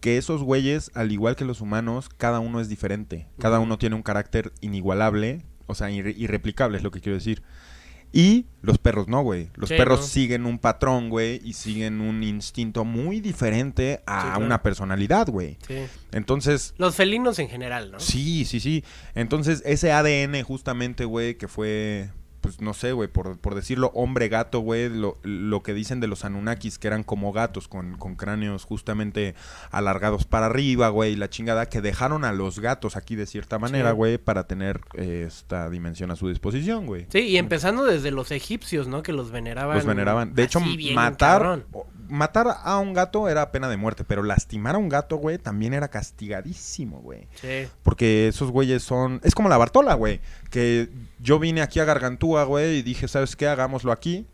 Que 0.00 0.16
esos 0.18 0.42
güeyes, 0.42 0.90
al 0.94 1.10
igual 1.12 1.34
que 1.36 1.44
los 1.44 1.60
humanos, 1.60 2.08
cada 2.08 2.38
uno 2.40 2.60
es 2.60 2.68
diferente. 2.68 3.26
Cada 3.38 3.58
uno 3.60 3.78
tiene 3.78 3.96
un 3.96 4.02
carácter 4.02 4.52
inigualable, 4.60 5.42
o 5.66 5.74
sea, 5.74 5.90
irre- 5.90 6.14
irreplicable 6.16 6.76
es 6.78 6.84
lo 6.84 6.90
que 6.90 7.00
quiero 7.00 7.16
decir. 7.16 7.42
Y 8.10 8.46
los 8.62 8.78
perros 8.78 9.06
no, 9.06 9.20
güey. 9.22 9.50
Los 9.54 9.68
Sí, 9.68 9.76
perros 9.76 10.00
no. 10.00 10.06
siguen 10.06 10.46
un 10.46 10.58
patrón, 10.58 11.10
güey, 11.10 11.42
y 11.44 11.52
siguen 11.52 12.00
un 12.00 12.22
instinto 12.22 12.86
muy 12.86 13.20
diferente 13.20 14.00
a 14.06 14.20
Sí, 14.22 14.26
claro. 14.28 14.46
una 14.46 14.62
personalidad, 14.62 15.28
güey. 15.28 15.58
Sí. 15.66 15.74
Entonces, 16.12 16.72
Los 16.78 16.94
felinos 16.94 17.38
en 17.38 17.50
general, 17.50 17.90
¿no? 17.92 18.00
sí, 18.00 18.46
sí, 18.46 18.60
sí. 18.60 18.82
Entonces, 19.14 19.62
ese 19.66 19.92
ADN 19.92 20.42
justamente, 20.42 21.04
güey, 21.04 21.36
que 21.36 21.48
fue, 21.48 22.08
pues 22.40 22.60
no 22.60 22.74
sé, 22.74 22.92
güey, 22.92 23.08
por, 23.08 23.38
por 23.38 23.54
decirlo, 23.54 23.90
hombre 23.94 24.28
gato, 24.28 24.60
güey, 24.60 24.88
lo, 24.88 25.18
lo 25.22 25.62
que 25.62 25.74
dicen 25.74 26.00
de 26.00 26.06
los 26.06 26.24
Anunnakis, 26.24 26.78
que 26.78 26.86
eran 26.86 27.02
como 27.02 27.32
gatos 27.32 27.68
con, 27.68 27.96
con 27.96 28.14
cráneos 28.16 28.64
justamente 28.64 29.34
alargados 29.70 30.24
para 30.24 30.46
arriba, 30.46 30.88
güey, 30.88 31.16
la 31.16 31.28
chingada, 31.30 31.66
que 31.66 31.80
dejaron 31.80 32.24
a 32.24 32.32
los 32.32 32.60
gatos 32.60 32.96
aquí 32.96 33.16
de 33.16 33.26
cierta 33.26 33.58
manera, 33.58 33.90
Sí. 33.90 33.96
güey, 33.96 34.18
para 34.18 34.46
tener 34.46 34.80
eh, 34.94 35.24
esta 35.26 35.68
dimensión 35.70 36.10
a 36.10 36.16
su 36.16 36.28
disposición, 36.28 36.86
güey. 36.86 37.06
Sí, 37.10 37.20
y 37.20 37.36
empezando 37.38 37.84
desde 37.84 38.10
los 38.10 38.30
egipcios, 38.30 38.88
¿no? 38.88 39.02
Que 39.02 39.12
los 39.12 39.30
veneraban. 39.30 39.76
Los 39.76 39.86
veneraban. 39.86 40.34
De 40.34 40.44
hecho, 40.44 40.60
matar, 40.94 41.40
cabrón. 41.42 41.64
Matar 42.08 42.58
a 42.62 42.78
un 42.78 42.92
gato 42.92 43.28
era 43.28 43.50
pena 43.50 43.68
de 43.68 43.76
muerte, 43.76 44.04
pero 44.04 44.22
lastimar 44.22 44.74
a 44.74 44.78
un 44.78 44.88
gato, 44.88 45.16
güey, 45.16 45.38
también 45.38 45.74
era 45.74 45.88
castigadísimo, 45.88 47.00
güey. 47.00 47.28
Sí. 47.40 47.68
Porque 47.82 48.28
esos 48.28 48.50
güeyes 48.50 48.82
son. 48.82 49.20
Es 49.22 49.34
como 49.34 49.48
la 49.48 49.58
Bartola, 49.58 49.94
güey. 49.94 50.20
Que 50.50 50.88
yo 51.20 51.38
vine 51.38 51.62
aquí 51.62 51.80
a 51.80 51.84
Gargantúa, 51.84 52.44
güey, 52.44 52.78
y 52.78 52.82
dije, 52.82 53.08
¿sabes 53.08 53.36
qué? 53.36 53.48
Hagámoslo 53.48 53.92
aquí. 53.92 54.26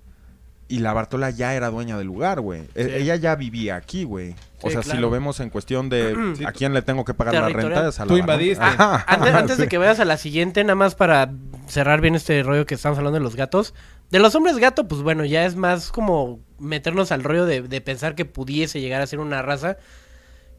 Y 0.66 0.78
la 0.78 0.92
Bartola 0.94 1.28
ya 1.30 1.54
era 1.54 1.68
dueña 1.68 1.98
del 1.98 2.06
lugar, 2.06 2.40
güey. 2.40 2.62
E- 2.74 2.84
Sí. 2.84 2.90
Ella 2.94 3.16
ya 3.16 3.36
vivía 3.36 3.76
aquí, 3.76 4.04
güey. 4.04 4.34
O 4.62 4.68
Sí, 4.68 4.72
sea, 4.72 4.82
si 4.82 4.96
lo 4.96 5.10
vemos 5.10 5.38
en 5.40 5.50
cuestión 5.50 5.90
de 5.90 6.14
Sí, 6.38 6.44
a 6.44 6.52
quién 6.52 6.72
le 6.72 6.80
tengo 6.82 7.04
que 7.04 7.12
pagar 7.12 7.34
la 7.34 7.48
renta, 7.50 7.88
es 7.88 8.00
a 8.00 8.04
la 8.06 8.08
Tú 8.08 8.16
invadiste. 8.16 8.64
Ajá. 8.64 9.04
Antes, 9.06 9.34
antes 9.34 9.58
de 9.58 9.68
que 9.68 9.76
vayas 9.78 10.00
a 10.00 10.04
la 10.06 10.16
siguiente, 10.16 10.64
nada 10.64 10.74
más 10.74 10.94
para 10.94 11.30
cerrar 11.66 12.00
bien 12.00 12.14
este 12.14 12.42
rollo 12.42 12.64
que 12.64 12.74
estamos 12.74 12.96
hablando 12.96 13.18
de 13.18 13.22
los 13.24 13.36
gatos. 13.36 13.74
De 14.10 14.18
los 14.20 14.34
hombres 14.34 14.56
gato, 14.58 14.88
pues 14.88 15.02
bueno, 15.02 15.24
ya 15.24 15.44
es 15.44 15.54
más 15.56 15.90
como 15.92 16.40
meternos 16.58 17.12
al 17.12 17.24
rollo 17.24 17.44
de, 17.46 17.60
de 17.62 17.80
pensar 17.82 18.14
que 18.14 18.24
pudiese 18.24 18.80
llegar 18.80 19.02
a 19.02 19.06
ser 19.06 19.18
una 19.20 19.42
raza 19.42 19.76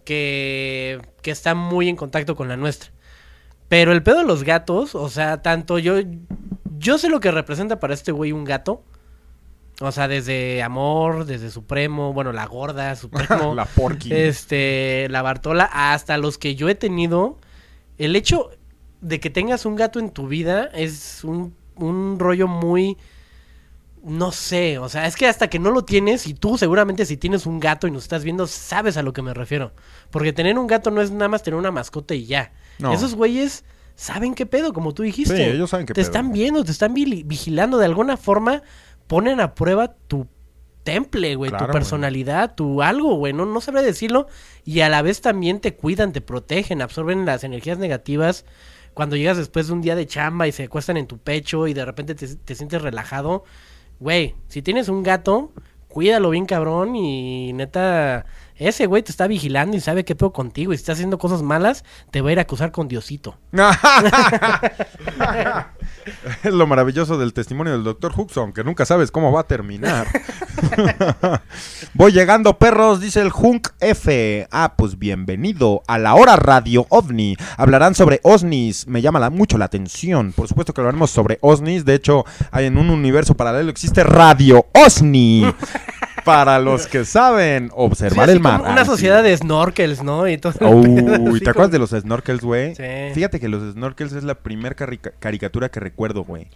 que, 0.03 1.01
que 1.21 1.31
está 1.31 1.55
muy 1.55 1.89
en 1.89 1.95
contacto 1.95 2.35
con 2.35 2.47
la 2.47 2.57
nuestra. 2.57 2.91
Pero 3.69 3.91
el 3.91 4.03
pedo 4.03 4.19
de 4.19 4.25
los 4.25 4.43
gatos, 4.43 4.93
o 4.95 5.09
sea, 5.09 5.41
tanto 5.41 5.79
yo... 5.79 5.95
Yo 6.77 6.97
sé 6.99 7.09
lo 7.09 7.19
que 7.21 7.31
representa 7.31 7.79
para 7.79 7.93
este 7.93 8.11
güey 8.11 8.31
un 8.33 8.43
gato. 8.43 8.83
O 9.81 9.91
sea, 9.91 10.07
desde 10.07 10.63
Amor, 10.63 11.25
desde 11.25 11.51
Supremo, 11.51 12.13
bueno, 12.13 12.31
la 12.31 12.45
gorda, 12.45 12.95
Supremo. 12.95 13.53
la 13.55 13.65
porky. 13.65 14.13
Este, 14.13 15.07
la 15.09 15.21
Bartola, 15.21 15.69
hasta 15.71 16.17
los 16.17 16.37
que 16.37 16.55
yo 16.55 16.69
he 16.69 16.75
tenido, 16.75 17.37
el 17.97 18.15
hecho 18.15 18.51
de 19.01 19.19
que 19.19 19.29
tengas 19.29 19.65
un 19.65 19.75
gato 19.75 19.99
en 19.99 20.11
tu 20.11 20.27
vida 20.27 20.69
es 20.73 21.23
un, 21.23 21.55
un 21.75 22.17
rollo 22.19 22.47
muy, 22.47 22.97
no 24.03 24.31
sé, 24.31 24.77
o 24.79 24.87
sea, 24.87 25.07
es 25.07 25.15
que 25.15 25.27
hasta 25.27 25.49
que 25.49 25.59
no 25.59 25.71
lo 25.71 25.83
tienes, 25.83 26.25
y 26.27 26.33
tú 26.33 26.57
seguramente 26.57 27.05
si 27.05 27.17
tienes 27.17 27.45
un 27.45 27.59
gato 27.59 27.85
y 27.87 27.91
nos 27.91 28.03
estás 28.03 28.23
viendo, 28.23 28.47
sabes 28.47 28.97
a 28.97 29.03
lo 29.03 29.13
que 29.13 29.21
me 29.21 29.33
refiero. 29.33 29.73
Porque 30.09 30.31
tener 30.31 30.57
un 30.57 30.67
gato 30.67 30.89
no 30.89 31.01
es 31.01 31.11
nada 31.11 31.27
más 31.27 31.43
tener 31.43 31.59
una 31.59 31.71
mascota 31.71 32.15
y 32.15 32.25
ya. 32.25 32.53
No. 32.79 32.93
Esos 32.93 33.13
güeyes 33.15 33.65
saben 33.95 34.35
qué 34.35 34.45
pedo, 34.45 34.73
como 34.73 34.93
tú 34.93 35.03
dijiste. 35.03 35.35
Sí, 35.35 35.43
ellos 35.43 35.69
saben 35.69 35.85
qué 35.85 35.93
Te 35.93 36.01
pedo. 36.01 36.05
están 36.07 36.31
viendo, 36.31 36.63
te 36.63 36.71
están 36.71 36.93
vigilando, 36.93 37.77
de 37.77 37.85
alguna 37.85 38.15
forma 38.17 38.63
ponen 39.07 39.39
a 39.39 39.55
prueba 39.55 39.93
tu 40.07 40.27
temple, 40.83 41.35
güey, 41.35 41.49
Claro, 41.49 41.65
tu 41.65 41.71
güey. 41.71 41.79
personalidad, 41.79 42.55
tu 42.55 42.81
algo, 42.81 43.15
güey, 43.15 43.33
no, 43.33 43.45
no 43.45 43.61
sabré 43.61 43.81
decirlo. 43.81 44.27
Y 44.63 44.81
a 44.81 44.89
la 44.89 45.01
vez 45.01 45.21
también 45.21 45.59
te 45.59 45.75
cuidan, 45.75 46.13
te 46.13 46.21
protegen, 46.21 46.81
absorben 46.81 47.25
las 47.25 47.43
energías 47.43 47.77
negativas. 47.79 48.45
Cuando 48.93 49.15
llegas 49.15 49.37
después 49.37 49.67
de 49.67 49.73
un 49.73 49.81
día 49.81 49.95
de 49.95 50.07
chamba 50.07 50.47
y 50.47 50.51
se 50.51 50.63
acuestan 50.63 50.97
en 50.97 51.07
tu 51.07 51.17
pecho 51.17 51.67
y 51.67 51.73
de 51.73 51.85
repente 51.85 52.15
te, 52.15 52.35
te 52.35 52.55
sientes 52.55 52.81
relajado, 52.81 53.43
güey, 53.99 54.35
si 54.47 54.61
tienes 54.61 54.87
un 54.87 55.03
gato, 55.03 55.51
cuídalo 55.89 56.29
bien 56.29 56.45
cabrón 56.45 56.95
y 56.95 57.51
neta, 57.53 58.25
ese 58.55 58.85
güey 58.85 59.03
te 59.03 59.11
está 59.11 59.27
vigilando 59.27 59.75
y 59.75 59.81
sabe 59.81 60.05
qué 60.05 60.15
pedo 60.15 60.31
contigo 60.31 60.71
y 60.71 60.77
si 60.77 60.81
está 60.81 60.93
haciendo 60.93 61.17
cosas 61.17 61.41
malas, 61.41 61.83
te 62.11 62.21
va 62.21 62.29
a 62.29 62.31
ir 62.33 62.39
a 62.39 62.43
acusar 62.43 62.71
con 62.71 62.87
Diosito. 62.87 63.37
es 66.43 66.53
lo 66.53 66.67
maravilloso 66.67 67.17
del 67.17 67.33
testimonio 67.33 67.73
del 67.73 67.83
doctor 67.83 68.13
Huxon, 68.15 68.53
que 68.53 68.63
nunca 68.63 68.85
sabes 68.85 69.11
cómo 69.11 69.31
va 69.31 69.41
a 69.41 69.47
terminar. 69.47 70.07
Voy 71.93 72.11
llegando, 72.11 72.57
perros, 72.57 72.99
dice 72.99 73.21
el 73.21 73.31
Hunk 73.33 73.69
F. 73.79 74.47
Ah, 74.51 74.73
pues 74.77 74.97
bienvenido 74.99 75.81
a 75.87 75.97
la 75.97 76.15
hora 76.15 76.35
Radio 76.35 76.85
OVNI. 76.89 77.37
Hablarán 77.57 77.95
sobre 77.95 78.19
OSNIs. 78.23 78.87
Me 78.87 79.01
llama 79.01 79.19
la- 79.19 79.29
mucho 79.29 79.57
la 79.57 79.65
atención. 79.65 80.33
Por 80.33 80.47
supuesto 80.47 80.73
que 80.73 80.81
hablaremos 80.81 81.11
sobre 81.11 81.37
OSNIs. 81.41 81.85
De 81.85 81.95
hecho, 81.95 82.25
hay 82.51 82.65
en 82.65 82.77
un 82.77 82.89
universo 82.89 83.35
paralelo 83.35 83.69
existe 83.69 84.03
Radio 84.03 84.65
OSNI. 84.73 85.45
Para 86.25 86.59
los 86.59 86.87
que 86.87 87.05
saben 87.05 87.69
observar 87.73 88.27
Sí, 88.27 88.33
el 88.33 88.39
mar. 88.41 88.59
como 88.59 88.71
Una 88.71 88.81
Ah, 88.81 88.85
sí. 88.85 88.91
sociedad 88.91 89.23
de 89.23 89.37
snorkels, 89.37 90.03
¿no? 90.03 90.27
Y 90.27 90.37
todo. 90.37 90.53
Uy, 90.69 90.85
¿te 91.39 91.49
acuerdas 91.49 91.53
como- 91.53 91.67
de 91.69 91.79
los 91.79 91.89
snorkels, 91.91 92.41
güey? 92.41 92.75
Sí. 92.75 92.83
Fíjate 93.13 93.39
que 93.39 93.47
los 93.47 93.73
snorkels 93.73 94.13
es 94.13 94.23
la 94.23 94.35
primera 94.35 94.75
caricatura 94.75 95.69
que 95.69 95.79
recuerdo, 95.79 96.23
güey. 96.23 96.47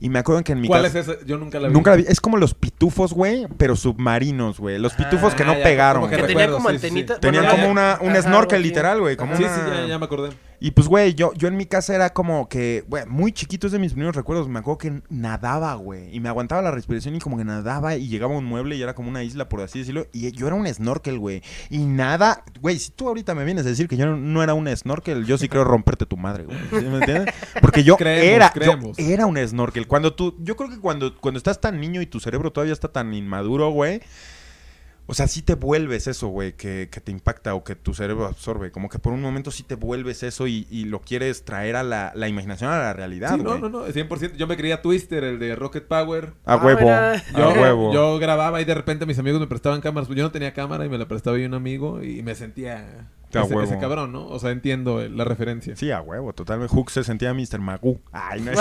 Y 0.00 0.08
me 0.10 0.20
acuerdo 0.20 0.44
que 0.44 0.52
en 0.52 0.60
mi 0.60 0.68
¿Cuál 0.68 0.84
es 0.84 0.92
casa... 0.92 1.12
esa? 1.14 1.24
Yo 1.26 1.36
nunca 1.38 1.58
la 1.58 1.66
vi. 1.68 1.74
Nunca 1.74 1.90
la 1.90 1.96
vi. 1.96 2.04
Es 2.06 2.20
como 2.20 2.36
los 2.36 2.54
pitufos, 2.54 3.12
güey, 3.12 3.48
pero 3.56 3.74
submarinos, 3.74 4.60
güey. 4.60 4.78
Los 4.78 4.94
pitufos 4.94 5.34
que 5.34 5.42
Ah, 5.42 5.46
no 5.46 5.54
ya, 5.58 5.64
pegaron. 5.64 6.04
que 6.04 6.10
Que 6.10 6.16
güey. 6.22 6.26
tenía 6.28 6.46
recuerdo, 6.46 6.56
como 6.58 6.68
sí, 6.70 6.74
sí, 6.76 6.80
sí. 6.80 6.86
antenitas. 6.86 7.20
Tenían 7.20 7.42
bueno, 7.44 7.56
como 7.58 7.70
una, 7.72 7.98
un 8.00 8.10
ajá, 8.12 8.22
snorkel 8.22 8.62
literal, 8.62 9.00
güey. 9.00 9.16
Como 9.16 9.36
Sí, 9.36 9.42
una... 9.42 9.54
sí, 9.54 9.60
ya, 9.82 9.86
ya 9.88 9.98
me 9.98 10.04
acordé. 10.04 10.30
Y 10.60 10.72
pues, 10.72 10.88
güey, 10.88 11.14
yo, 11.14 11.32
yo 11.34 11.46
en 11.46 11.56
mi 11.56 11.66
casa 11.66 11.94
era 11.94 12.12
como 12.12 12.48
que, 12.48 12.84
güey, 12.88 13.06
muy 13.06 13.32
chiquito 13.32 13.66
es 13.66 13.72
de 13.72 13.78
mis 13.78 13.92
primeros 13.92 14.16
recuerdos. 14.16 14.48
Me 14.48 14.58
acuerdo 14.58 14.78
que 14.78 15.02
nadaba, 15.08 15.74
güey. 15.74 16.14
Y 16.14 16.20
me 16.20 16.28
aguantaba 16.28 16.62
la 16.62 16.70
respiración 16.70 17.14
y 17.14 17.20
como 17.20 17.36
que 17.36 17.44
nadaba 17.44 17.96
y 17.96 18.08
llegaba 18.08 18.34
a 18.34 18.38
un 18.38 18.44
mueble 18.44 18.74
y 18.74 18.82
era 18.82 18.94
como 18.94 19.08
una 19.08 19.22
isla, 19.22 19.48
por 19.48 19.60
así 19.60 19.80
decirlo. 19.80 20.06
Y 20.12 20.32
yo 20.32 20.46
era 20.46 20.56
un 20.56 20.66
snorkel, 20.66 21.18
güey. 21.18 21.42
Y 21.70 21.78
nada, 21.78 22.42
güey, 22.60 22.78
si 22.78 22.90
tú 22.90 23.06
ahorita 23.06 23.34
me 23.34 23.44
vienes 23.44 23.66
a 23.66 23.68
decir 23.68 23.86
que 23.86 23.96
yo 23.96 24.06
no, 24.06 24.42
era 24.42 24.54
un 24.54 24.68
snorkel, 24.76 25.24
yo 25.26 25.38
sí 25.38 25.48
creo 25.48 25.62
romperte 25.62 26.06
tu 26.06 26.16
madre, 26.16 26.44
güey. 26.44 26.58
¿Sí 26.70 26.86
¿Me 26.86 26.98
entiendes? 26.98 27.34
Porque 27.60 27.84
yo 27.84 27.96
Creemos, 27.96 28.24
era, 28.28 28.52
yo 28.54 29.12
era 29.12 29.26
un 29.26 29.38
snorkel. 29.38 29.86
Cuando 29.86 30.14
tú, 30.14 30.36
yo 30.40 30.56
creo 30.56 30.70
que 30.70 30.78
cuando, 30.78 31.16
cuando 31.18 31.38
estás 31.38 31.60
tan 31.60 31.80
niño 31.80 32.02
y 32.02 32.06
tu 32.06 32.18
cerebro 32.18 32.52
todavía 32.52 32.72
está 32.72 32.88
tan 32.88 33.14
inmaduro, 33.14 33.70
güey. 33.70 34.00
O 35.10 35.14
sea, 35.14 35.26
sí 35.26 35.40
te 35.40 35.54
vuelves 35.54 36.06
eso, 36.06 36.28
güey, 36.28 36.52
que, 36.52 36.88
que 36.92 37.00
te 37.00 37.10
impacta 37.10 37.54
o 37.54 37.64
que 37.64 37.74
tu 37.74 37.94
cerebro 37.94 38.26
absorbe. 38.26 38.70
Como 38.70 38.90
que 38.90 38.98
por 38.98 39.14
un 39.14 39.22
momento 39.22 39.50
sí 39.50 39.62
te 39.62 39.74
vuelves 39.74 40.22
eso 40.22 40.46
y, 40.46 40.66
y 40.70 40.84
lo 40.84 41.00
quieres 41.00 41.44
traer 41.46 41.76
a 41.76 41.82
la, 41.82 42.12
la 42.14 42.28
imaginación, 42.28 42.70
a 42.70 42.78
la 42.78 42.92
realidad, 42.92 43.34
Sí, 43.36 43.42
no, 43.42 43.50
güey. 43.58 43.60
no, 43.62 43.68
no, 43.70 43.86
100%. 43.86 44.36
Yo 44.36 44.46
me 44.46 44.56
creía 44.58 44.82
Twister, 44.82 45.24
el 45.24 45.38
de 45.38 45.56
Rocket 45.56 45.86
Power. 45.88 46.34
A 46.44 46.52
Ah, 46.52 46.56
huevo, 46.58 46.80
mira. 46.80 47.12
a 47.14 47.22
Yo, 47.32 47.48
huevo. 47.60 47.92
yo 47.94 48.18
grababa 48.18 48.60
y 48.60 48.66
de 48.66 48.74
repente 48.74 49.06
mis 49.06 49.18
amigos 49.18 49.40
me 49.40 49.46
prestaban 49.46 49.80
cámaras. 49.80 50.08
Yo 50.10 50.22
no 50.22 50.30
tenía 50.30 50.52
cámara 50.52 50.84
y 50.84 50.90
me 50.90 50.98
la 50.98 51.08
prestaba 51.08 51.38
yo 51.38 51.46
un 51.46 51.54
amigo 51.54 52.02
y 52.02 52.22
me 52.22 52.34
sentía 52.34 53.08
A 53.34 53.40
ese, 53.42 53.54
huevo. 53.54 53.62
ese 53.68 53.78
cabrón, 53.78 54.12
¿no? 54.12 54.26
O 54.26 54.38
sea, 54.38 54.50
entiendo 54.50 55.06
la 55.08 55.24
referencia. 55.24 55.76
Sí, 55.76 55.90
a 55.90 56.00
huevo, 56.00 56.32
totalmente. 56.32 56.74
Hook 56.74 56.90
se 56.90 57.04
sentía 57.04 57.34
Mr. 57.34 57.58
Magoo. 57.58 58.00
Ay, 58.12 58.40
no 58.40 58.52
es 58.52 58.58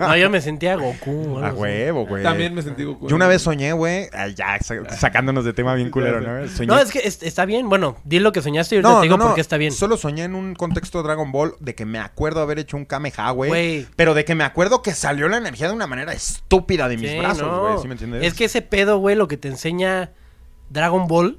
No, 0.00 0.16
yo 0.16 0.30
me 0.30 0.40
sentía 0.40 0.76
Goku. 0.76 1.38
A 1.38 1.52
huevo, 1.52 2.06
güey. 2.06 2.22
También 2.22 2.54
me 2.54 2.62
sentí 2.62 2.84
Goku. 2.84 3.08
Yo 3.08 3.16
una 3.16 3.28
vez 3.28 3.42
soñé, 3.42 3.72
güey. 3.72 4.08
Ya, 4.34 4.58
sa- 4.60 4.88
sacándonos 4.96 5.44
de 5.44 5.52
tema 5.52 5.74
bien 5.74 5.90
culero, 5.90 6.20
¿no? 6.20 6.46
Soñé- 6.48 6.66
No, 6.66 6.78
es 6.78 6.90
que 6.90 7.00
es- 7.00 7.22
está 7.22 7.44
bien. 7.44 7.68
Bueno, 7.68 7.96
di 8.04 8.18
lo 8.18 8.32
que 8.32 8.42
soñaste 8.42 8.74
y 8.74 8.78
ahorita 8.78 8.88
No, 8.90 9.00
te 9.00 9.02
digo 9.04 9.16
no, 9.16 9.24
no. 9.24 9.28
por 9.30 9.34
qué 9.36 9.40
está 9.40 9.56
bien. 9.56 9.72
Solo 9.72 9.96
soñé 9.96 10.24
en 10.24 10.34
un 10.34 10.54
contexto 10.54 11.02
Dragon 11.02 11.30
Ball 11.32 11.54
de 11.60 11.74
que 11.74 11.84
me 11.86 11.98
acuerdo 11.98 12.40
haber 12.40 12.58
hecho 12.58 12.76
un 12.76 12.84
Kameha, 12.84 13.30
güey. 13.30 13.50
Güey. 13.50 13.86
Pero 13.96 14.14
de 14.14 14.24
que 14.24 14.34
me 14.34 14.44
acuerdo 14.44 14.82
que 14.82 14.92
salió 14.92 15.28
la 15.28 15.36
energía 15.36 15.68
de 15.68 15.74
una 15.74 15.86
manera 15.86 16.12
estúpida 16.12 16.88
de 16.88 16.96
mis 16.96 17.10
Sí, 17.10 17.18
brazos, 17.18 17.42
no. 17.42 17.60
güey. 17.62 17.78
¿Sí 17.80 17.86
me 17.88 17.94
entiendes? 17.94 18.24
Es 18.24 18.34
que 18.34 18.44
ese 18.46 18.62
pedo, 18.62 18.98
güey, 18.98 19.14
lo 19.16 19.28
que 19.28 19.36
te 19.36 19.48
enseña 19.48 20.10
Dragon 20.70 21.06
Ball. 21.06 21.38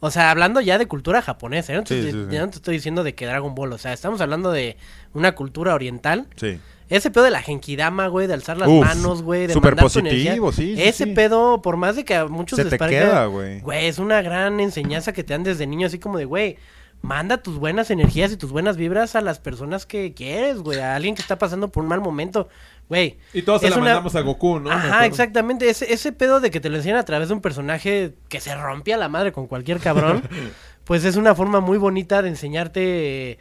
O 0.00 0.10
sea, 0.10 0.30
hablando 0.30 0.60
ya 0.60 0.78
de 0.78 0.86
cultura 0.86 1.20
japonesa, 1.22 1.74
¿eh? 1.74 1.82
Sí, 1.86 2.02
sí, 2.02 2.10
sí. 2.10 2.26
ya 2.30 2.40
no 2.40 2.48
te 2.50 2.56
estoy 2.56 2.74
diciendo 2.76 3.04
de 3.04 3.14
que 3.14 3.26
Dragon 3.26 3.54
Ball, 3.54 3.72
o 3.72 3.78
sea, 3.78 3.92
estamos 3.92 4.20
hablando 4.20 4.50
de 4.50 4.76
una 5.12 5.32
cultura 5.34 5.74
oriental 5.74 6.26
Sí. 6.36 6.58
Ese 6.88 7.10
pedo 7.12 7.22
de 7.22 7.30
la 7.30 7.40
genkidama, 7.40 8.08
güey, 8.08 8.26
de 8.26 8.34
alzar 8.34 8.56
las 8.58 8.68
Uf, 8.68 8.84
manos, 8.84 9.22
güey, 9.22 9.46
de 9.46 9.52
súper 9.52 9.76
mandar 9.76 9.84
tu 9.92 10.00
positivo, 10.00 10.48
energía. 10.48 10.52
sí, 10.52 10.74
sí, 10.76 10.82
Ese 10.82 11.04
sí. 11.04 11.12
pedo, 11.12 11.62
por 11.62 11.76
más 11.76 11.94
de 11.94 12.04
que 12.04 12.16
a 12.16 12.26
muchos 12.26 12.56
Se 12.56 12.64
les 12.64 12.70
te 12.72 12.78
parezca, 12.78 13.04
queda, 13.10 13.26
güey. 13.26 13.60
Güey, 13.60 13.86
es 13.86 13.98
una 14.00 14.20
gran 14.22 14.58
enseñanza 14.58 15.12
que 15.12 15.22
te 15.22 15.32
dan 15.34 15.44
desde 15.44 15.68
niño, 15.68 15.86
así 15.86 16.00
como 16.00 16.18
de, 16.18 16.24
güey, 16.24 16.56
manda 17.00 17.36
tus 17.38 17.58
buenas 17.58 17.92
energías 17.92 18.32
y 18.32 18.36
tus 18.36 18.50
buenas 18.50 18.76
vibras 18.76 19.14
a 19.14 19.20
las 19.20 19.38
personas 19.38 19.86
que 19.86 20.14
quieres, 20.14 20.58
güey, 20.58 20.80
a 20.80 20.96
alguien 20.96 21.14
que 21.14 21.22
está 21.22 21.38
pasando 21.38 21.68
por 21.68 21.84
un 21.84 21.88
mal 21.90 22.00
momento, 22.00 22.48
güey. 22.90 23.16
Y 23.32 23.40
todos 23.42 23.62
se 23.62 23.70
la 23.70 23.76
una- 23.76 23.84
mandamos 23.86 24.14
a 24.16 24.20
Goku, 24.20 24.60
¿no? 24.60 24.70
Ajá, 24.70 25.06
exactamente. 25.06 25.70
Ese, 25.70 25.90
ese 25.90 26.12
pedo 26.12 26.40
de 26.40 26.50
que 26.50 26.60
te 26.60 26.68
lo 26.68 26.76
enseñan 26.76 26.98
a 26.98 27.04
través 27.04 27.28
de 27.28 27.34
un 27.34 27.40
personaje 27.40 28.12
que 28.28 28.40
se 28.40 28.54
rompía 28.54 28.98
la 28.98 29.08
madre 29.08 29.32
con 29.32 29.46
cualquier 29.46 29.78
cabrón, 29.78 30.22
pues 30.84 31.04
es 31.06 31.16
una 31.16 31.34
forma 31.34 31.60
muy 31.60 31.78
bonita 31.78 32.20
de 32.20 32.28
enseñarte 32.28 33.38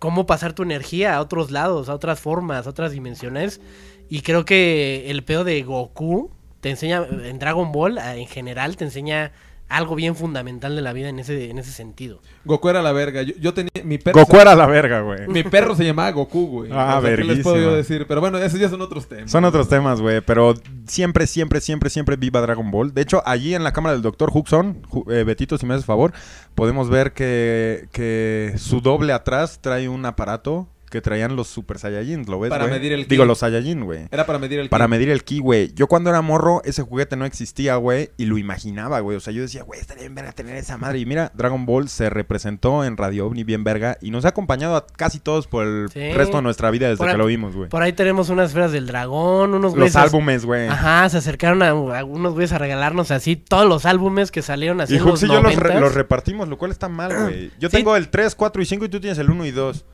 cómo 0.00 0.26
pasar 0.26 0.52
tu 0.54 0.62
energía 0.62 1.14
a 1.16 1.20
otros 1.20 1.50
lados, 1.52 1.88
a 1.88 1.94
otras 1.94 2.18
formas, 2.20 2.66
a 2.66 2.70
otras 2.70 2.90
dimensiones. 2.90 3.60
Y 4.08 4.22
creo 4.22 4.44
que 4.44 5.10
el 5.10 5.22
pedo 5.24 5.44
de 5.44 5.62
Goku 5.62 6.30
te 6.60 6.70
enseña, 6.70 7.04
en 7.24 7.38
Dragon 7.38 7.70
Ball 7.72 7.98
en 7.98 8.26
general, 8.26 8.76
te 8.76 8.84
enseña 8.84 9.32
algo 9.68 9.94
bien 9.96 10.14
fundamental 10.14 10.76
de 10.76 10.82
la 10.82 10.92
vida 10.92 11.08
en 11.08 11.18
ese, 11.18 11.50
en 11.50 11.58
ese 11.58 11.72
sentido. 11.72 12.20
Goku 12.44 12.68
era 12.68 12.82
la 12.82 12.92
verga. 12.92 13.22
Yo, 13.22 13.34
yo 13.40 13.52
tenía... 13.52 13.70
Mi 13.84 13.98
perro, 13.98 14.20
Goku 14.20 14.36
era 14.36 14.54
la 14.54 14.66
verga, 14.66 15.00
güey. 15.00 15.26
mi 15.28 15.42
perro 15.42 15.74
se 15.74 15.84
llamaba 15.84 16.10
Goku, 16.12 16.46
güey. 16.46 16.70
Ah, 16.72 16.98
O 16.98 17.02
sea, 17.02 17.16
¿qué 17.16 17.24
les 17.24 17.40
puedo 17.40 17.56
yo 17.56 17.74
decir? 17.74 18.06
Pero 18.06 18.20
bueno, 18.20 18.38
esos 18.38 18.60
ya 18.60 18.68
son 18.68 18.80
otros 18.80 19.08
temas. 19.08 19.30
Son 19.30 19.44
otros 19.44 19.68
temas, 19.68 20.00
güey, 20.00 20.20
pero 20.20 20.54
siempre, 20.86 21.26
siempre, 21.26 21.60
siempre, 21.60 21.90
siempre 21.90 22.16
viva 22.16 22.40
Dragon 22.40 22.70
Ball. 22.70 22.94
De 22.94 23.02
hecho, 23.02 23.22
allí 23.26 23.54
en 23.54 23.64
la 23.64 23.72
cámara 23.72 23.94
del 23.94 24.02
Dr. 24.02 24.30
Huxon, 24.32 24.82
eh, 25.10 25.24
Betito, 25.24 25.58
si 25.58 25.66
me 25.66 25.74
haces 25.74 25.86
favor, 25.86 26.12
podemos 26.54 26.88
ver 26.88 27.12
que, 27.12 27.88
que 27.92 28.54
su 28.56 28.80
doble 28.80 29.12
atrás 29.12 29.58
trae 29.60 29.88
un 29.88 30.04
aparato 30.06 30.68
que 30.96 31.02
traían 31.02 31.36
los 31.36 31.48
Super 31.48 31.78
Saiyajin, 31.78 32.24
¿lo 32.26 32.40
ves, 32.40 32.48
Para 32.50 32.64
güey? 32.64 32.78
medir 32.78 32.92
el 32.92 33.06
Digo, 33.06 33.24
ki. 33.24 33.28
los 33.28 33.38
Saiyajin, 33.38 33.84
güey. 33.84 34.08
Era 34.10 34.24
para 34.26 34.38
medir 34.38 34.58
el 34.60 34.68
Para 34.70 34.86
ki. 34.86 34.90
medir 34.90 35.10
el 35.10 35.22
ki, 35.24 35.38
güey. 35.40 35.72
Yo 35.74 35.86
cuando 35.88 36.08
era 36.10 36.22
morro, 36.22 36.62
ese 36.64 36.82
juguete 36.82 37.16
no 37.16 37.24
existía, 37.26 37.76
güey, 37.76 38.10
y 38.16 38.24
lo 38.24 38.38
imaginaba, 38.38 39.00
güey. 39.00 39.16
O 39.16 39.20
sea, 39.20 39.32
yo 39.32 39.42
decía, 39.42 39.62
güey, 39.62 39.78
estaría 39.80 40.02
bien 40.02 40.14
verga 40.14 40.32
tener 40.32 40.56
esa 40.56 40.78
madre. 40.78 40.98
Y 41.00 41.06
mira, 41.06 41.30
Dragon 41.34 41.66
Ball 41.66 41.88
se 41.88 42.08
representó 42.10 42.84
en 42.84 42.96
Radio 42.96 43.26
OVNI 43.26 43.44
bien 43.44 43.62
verga 43.64 43.98
y 44.00 44.10
nos 44.10 44.24
ha 44.24 44.28
acompañado 44.28 44.76
a 44.76 44.86
casi 44.86 45.20
todos 45.20 45.46
por 45.46 45.66
el 45.66 45.88
Sí. 45.90 46.12
resto 46.12 46.36
de 46.38 46.42
nuestra 46.42 46.70
vida 46.70 46.86
desde 46.88 46.98
Por 46.98 47.06
que 47.08 47.12
ahí- 47.12 47.18
lo 47.18 47.26
vimos, 47.26 47.54
güey. 47.54 47.68
Por 47.68 47.82
ahí 47.82 47.92
tenemos 47.92 48.28
unas 48.30 48.48
esferas 48.50 48.72
del 48.72 48.86
dragón, 48.86 49.54
unos 49.54 49.74
Los 49.74 49.90
güeyes- 49.92 49.96
álbumes, 49.96 50.44
güey. 50.46 50.68
Ajá, 50.68 51.08
se 51.10 51.18
acercaron 51.18 51.62
a, 51.62 51.68
a 51.70 52.04
unos 52.04 52.32
güeyes 52.34 52.52
a 52.52 52.58
regalarnos 52.58 53.10
así 53.10 53.36
todos 53.36 53.66
los 53.68 53.84
álbumes 53.86 54.30
que 54.30 54.42
salieron 54.42 54.80
así 54.80 54.94
Y 54.94 54.96
en 54.98 55.04
los 55.04 55.22
y 55.22 55.26
yo 55.28 55.42
los, 55.42 55.54
re- 55.56 55.74
90s. 55.74 55.80
los 55.80 55.94
repartimos, 55.94 56.48
lo 56.48 56.56
cual 56.58 56.70
está 56.70 56.88
mal, 56.88 57.12
güey. 57.14 57.50
Yo 57.58 57.68
Sí. 57.68 57.76
tengo 57.76 57.96
el 57.96 58.08
3, 58.08 58.34
4 58.34 58.62
y 58.62 58.66
5 58.66 58.84
y 58.84 58.88
tú 58.88 59.00
tienes 59.00 59.18
el 59.18 59.30
1 59.30 59.44
y 59.46 59.50
2. 59.50 59.84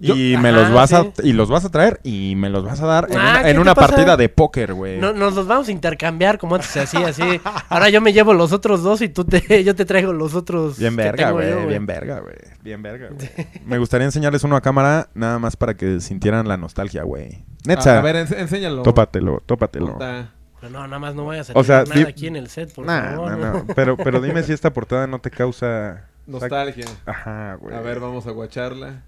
Yo- 0.00 0.14
y 0.16 0.36
me 0.36 0.48
Ajá, 0.48 0.58
los 0.60 0.72
vas 0.72 0.92
a 0.92 1.06
y 1.22 1.32
los 1.32 1.48
vas 1.48 1.64
a 1.64 1.70
traer 1.70 2.00
y 2.02 2.34
me 2.36 2.50
los 2.50 2.64
vas 2.64 2.80
a 2.80 2.86
dar 2.86 3.06
en 3.10 3.16
Ah, 3.18 3.42
una, 3.60 3.74
partida 3.76 4.16
de 4.16 4.28
póker, 4.28 4.74
güey. 4.74 4.98
No, 4.98 5.12
nos 5.12 5.34
los 5.34 5.46
vamos 5.46 5.68
a 5.68 5.72
intercambiar 5.72 6.36
como 6.38 6.56
antes 6.56 6.76
así, 6.76 6.96
así. 6.96 7.22
Ahora 7.68 7.88
yo 7.90 8.00
me 8.00 8.12
llevo 8.12 8.34
los 8.34 8.52
otros 8.52 8.82
dos 8.82 9.00
y 9.02 9.08
tú 9.08 9.24
te, 9.24 9.62
yo 9.64 9.74
te 9.76 9.84
traigo 9.84 10.12
los 10.12 10.34
otros. 10.34 10.78
Bien 10.78 10.96
verga, 10.96 11.30
güey, 11.30 11.66
bien 11.66 11.86
verga, 11.86 12.20
güey. 12.20 12.34
Bien 12.62 12.82
verga, 12.82 13.08
güey. 13.10 13.30
Me 13.66 13.78
gustaría 13.78 14.04
enseñarles 14.06 14.42
uno 14.42 14.56
a 14.56 14.60
cámara 14.60 15.08
nada 15.14 15.38
más 15.38 15.56
para 15.56 15.74
que 15.74 16.00
sintieran 16.00 16.48
la 16.48 16.56
nostalgia, 16.56 17.04
güey. 17.04 17.44
Netza, 17.64 17.98
a 17.98 18.02
ver, 18.02 18.16
ens- 18.16 18.36
enséñalo. 18.36 18.82
tópatelo, 18.82 19.42
tópatelo. 19.46 19.92
Puta. 19.94 20.30
Pero 20.60 20.72
no, 20.72 20.86
nada 20.86 20.98
más 20.98 21.14
no 21.14 21.26
vayas 21.26 21.50
a 21.50 21.52
O 21.54 21.62
sea, 21.62 21.84
nada 21.84 22.08
aquí 22.08 22.26
en 22.26 22.36
el 22.36 22.48
set, 22.48 22.74
por 22.74 22.84
Nah, 22.86 23.10
favor. 23.10 23.32
no, 23.38 23.52
no. 23.52 23.66
Pero, 23.76 23.96
pero 23.96 24.20
dime 24.20 24.42
si 24.42 24.52
esta 24.52 24.72
portada 24.72 25.06
no 25.06 25.18
te 25.20 25.30
causa... 25.30 26.04
Nostalgia. 26.26 26.86
Ajá, 27.06 27.54
güey. 27.60 27.76
A 27.76 27.80
ver, 27.80 28.00
vamos 28.00 28.26
a 28.26 28.30
guacharla. 28.30 29.02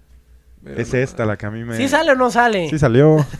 Mira 0.67 0.81
Es 0.81 0.93
esta 0.93 1.25
la 1.25 1.37
que 1.37 1.45
a 1.45 1.51
mí 1.51 1.63
me... 1.63 1.75
¿Sí 1.77 1.87
sale 1.87 2.11
o 2.11 2.15
no 2.15 2.29
sale? 2.31 2.69
Sí 2.69 2.77
salió. 2.79 3.25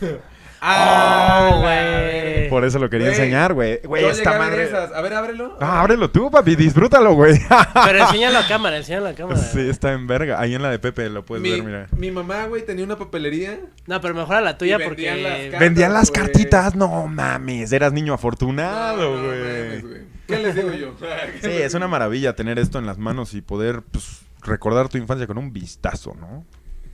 ¡Ah, 0.60 1.52
Oh, 1.54 1.62
güey! 1.62 2.22
güey. 2.34 2.50
Por 2.50 2.66
eso 2.66 2.80
lo 2.80 2.90
quería 2.90 3.10
Güey, 3.10 3.20
enseñar, 3.20 3.54
güey. 3.54 3.80
Güey, 3.84 4.06
esta 4.06 4.16
llegué 4.24 4.28
a 4.30 4.32
ver 4.40 4.50
madre... 4.50 4.64
esas. 4.64 4.92
A 4.92 5.02
ver, 5.02 5.14
ábrelo. 5.14 5.58
Ah, 5.62 5.82
ábrelo 5.82 6.10
tú, 6.10 6.32
papi. 6.32 6.56
Disfrútalo, 6.56 7.14
güey. 7.14 7.40
Pero 7.86 8.00
enséñalo 8.00 8.40
a 8.40 8.48
cámara, 8.48 8.78
enséñalo 8.78 9.08
a 9.08 9.14
cámara. 9.14 9.38
sí, 9.40 9.70
está 9.70 9.94
en 9.94 10.08
verga. 10.08 10.40
Ahí 10.40 10.56
en 10.56 10.64
la 10.64 10.72
de 10.72 10.80
Pepe 10.80 11.10
lo 11.10 11.24
puedes 11.24 11.44
mi, 11.44 11.52
ver, 11.52 11.64
mira. 11.64 11.88
mi 11.96 12.10
mamá, 12.10 12.46
güey, 12.46 12.66
tenía 12.66 12.84
una 12.86 12.98
papelería. 12.98 13.60
No, 13.86 14.02
pero 14.02 14.16
mejor 14.16 14.38
a 14.38 14.42
la 14.42 14.58
tuya 14.58 14.80
las 14.80 14.88
porque... 14.88 15.06
cartas. 15.06 15.60
Vendían 15.60 15.94
las 15.94 16.10
güey. 16.10 16.22
cartitas. 16.24 16.76
No 16.76 17.06
mames, 17.08 17.72
eras 17.72 17.94
niño 17.94 18.08
No, 18.08 18.14
afortunado, 18.16 19.16
no 19.16 19.28
mames, 19.28 19.84
güey. 19.84 20.02
¿Qué 20.28 20.40
les 20.40 20.56
digo 20.56 20.74
yo? 20.74 20.94
sí, 21.42 21.52
es 21.52 21.74
una 21.76 21.88
maravilla 21.88 22.36
tener 22.36 22.58
esto 22.58 22.80
en 22.80 22.88
las 22.88 22.98
manos 22.98 23.36
y 23.36 23.42
poder, 23.42 23.84
pues, 23.92 24.22
recordar 24.42 24.90
tu 24.90 24.98
infancia 24.98 25.28
con 25.28 25.38
un 25.38 25.54
vistazo, 25.54 26.16
¿no? 26.20 26.46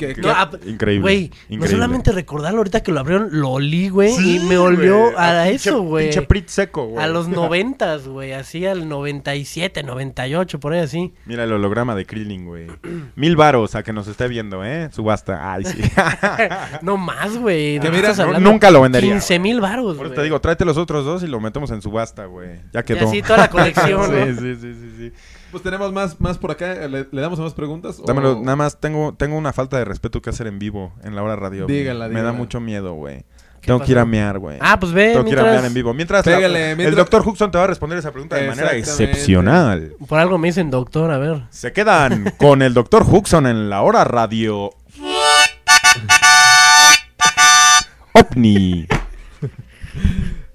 ¿Qué- 0.07 0.21
No, 0.21 0.49
qué- 0.59 0.69
Increíble, 0.69 1.01
Güey, 1.01 1.31
no 1.57 1.67
solamente 1.67 2.11
recordarlo 2.11 2.59
ahorita 2.59 2.81
que 2.83 2.91
lo 2.91 2.99
abrieron, 2.99 3.29
lo 3.31 3.49
olí, 3.51 3.89
güey, 3.89 4.11
Sí, 4.13 4.37
y 4.37 4.39
me 4.39 4.57
olió 4.57 5.03
güey. 5.11 5.15
a, 5.17 5.47
eso, 5.49 5.81
güey. 5.81 6.05
Pinche 6.05 6.21
Prit 6.23 6.47
seco, 6.47 6.85
güey. 6.87 7.03
A 7.03 7.07
los 7.07 7.27
noventas, 7.29 8.07
güey, 8.07 8.33
así 8.33 8.65
al 8.65 8.87
97, 8.89 9.83
98, 9.83 10.59
por 10.59 10.73
ahí 10.73 10.79
así. 10.81 11.13
Mira 11.25 11.43
el 11.43 11.51
holograma 11.53 11.95
de 11.95 12.05
Krillin, 12.05 12.45
güey. 12.45 12.67
Mil 13.15 13.35
varos 13.35 13.75
a 13.75 13.83
que 13.83 13.93
nos 13.93 14.07
esté 14.07 14.27
viendo, 14.27 14.63
¿eh? 14.65 14.89
Subasta. 14.91 15.53
Ay, 15.53 15.65
sí. 15.65 15.81
No 16.81 16.97
más, 16.97 17.37
güey. 17.37 17.79
Que 17.79 17.79
¿de 17.79 17.91
qué 17.91 17.95
mira, 17.97 18.11
estás 18.11 18.27
no- 18.27 18.39
nunca 18.39 18.71
lo 18.71 18.81
vendería, 18.81 19.11
15 19.11 19.39
mil 19.39 19.61
varos, 19.61 19.95
Por 19.97 20.07
eso 20.07 20.15
te 20.15 20.23
digo, 20.23 20.39
tráete 20.41 20.65
los 20.65 20.77
otros 20.77 21.05
dos 21.05 21.23
y 21.23 21.27
lo 21.27 21.39
metemos 21.39 21.71
en 21.71 21.81
subasta, 21.81 22.25
güey. 22.25 22.59
Ya 22.73 22.81
Y 22.81 22.83
quedó. 22.83 23.07
así 23.07 23.21
toda 23.21 23.37
la 23.37 23.49
colección, 23.49 24.05
sí, 24.07 24.11
¿no? 24.11 24.25
sí, 24.25 24.55
sí, 24.59 24.73
sí, 24.73 24.91
sí. 24.97 25.11
Pues 25.53 25.61
tenemos 25.63 25.93
más, 25.93 26.19
más 26.19 26.37
por 26.39 26.49
acá. 26.51 26.73
¿Le, 26.87 27.07
le 27.11 27.21
damos 27.21 27.39
más 27.39 27.53
preguntas? 27.53 27.99
o- 27.99 28.05
Dámelo, 28.05 28.39
nada 28.41 28.55
más 28.55 28.79
tengo, 28.79 29.13
tengo 29.13 29.37
una 29.37 29.53
falta 29.53 29.77
de 29.77 29.85
respeto 29.85 30.19
que 30.19 30.31
hacer 30.31 30.47
en 30.47 30.57
vivo, 30.59 30.91
en 31.03 31.15
la 31.15 31.21
hora 31.23 31.35
radio. 31.35 31.65
güey. 31.65 31.77
Dígala, 31.77 32.07
Me 32.09 32.21
da 32.23 32.31
mucho 32.33 32.59
miedo, 32.59 32.93
güey. 32.95 33.23
¿Qué 33.61 33.67
Tengo 33.67 33.79
que 33.81 33.91
ir 33.93 33.99
a 33.99 34.03
mear, 34.05 34.39
güey. 34.39 34.57
Ah, 34.59 34.77
pues 34.79 34.91
ve, 34.91 35.11
Tengo 35.13 35.23
que 35.25 35.29
ir 35.31 35.39
a 35.39 35.43
mear 35.43 35.53
en 35.53 35.61
mientras... 35.61 35.73
vivo. 35.75 35.93
Mientras, 35.93 36.25
la- 36.25 36.35
Pégale, 36.35 36.71
el 36.71 36.77
mientras- 36.77 36.97
doctor 36.97 37.21
Huxon 37.25 37.51
te 37.51 37.57
va 37.59 37.63
a 37.65 37.67
responder 37.67 37.97
esa 37.99 38.11
pregunta 38.11 38.35
de 38.35 38.47
manera 38.47 38.73
excepcional. 38.75 39.93
Por 40.07 40.17
algo 40.19 40.37
me 40.39 40.47
dicen 40.49 40.69
doctor, 40.71 41.11
a 41.11 41.17
ver. 41.19 41.43
Se 41.51 41.71
quedan 41.71 42.33
con 42.37 42.61
el 42.63 42.73
doctor 42.73 43.05
Huxon 43.07 43.45
en 43.47 43.69
la 43.69 43.83
hora 43.83 44.03
radio. 44.05 44.71
OVNI. 48.13 48.87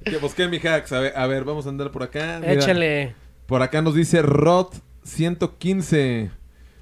Que 0.05 0.17
busqué 0.19 0.49
mi 0.49 0.59
hacks. 0.59 0.93
A 0.93 1.01
ver, 1.01 1.13
a 1.17 1.27
ver, 1.27 1.45
vamos 1.45 1.67
a 1.67 1.69
andar 1.69 1.91
por 1.91 2.03
acá. 2.03 2.39
Mira, 2.41 2.53
Échale. 2.53 3.15
Por 3.47 3.63
acá 3.63 3.81
nos 3.81 3.95
dice 3.95 4.21
Rod 4.23 4.67
115. 5.09 6.31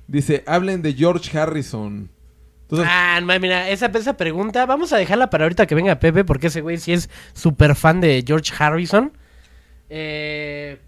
Dice, 0.09 0.45
hablen 0.47 0.83
de 0.83 0.93
George 0.95 1.37
Harrison. 1.37 2.09
Entonces, 2.63 2.89
Ah, 2.91 3.21
no, 3.23 3.39
mira, 3.41 3.69
esa, 3.71 3.87
esa 3.87 4.17
pregunta, 4.17 4.67
vamos 4.67 4.93
a 4.93 4.97
dejarla 4.97 5.31
para 5.31 5.45
ahorita 5.45 5.67
que 5.67 5.75
venga 5.75 5.99
Pepe, 6.01 6.25
porque 6.25 6.49
ese 6.49 6.61
güey 6.61 6.79
sí 6.79 6.93
es 6.93 7.09
súper 7.33 7.75
fan 7.77 8.01
de 8.01 8.25
George 8.27 8.53
Harrison. 8.59 9.13
Eh, 9.89 10.79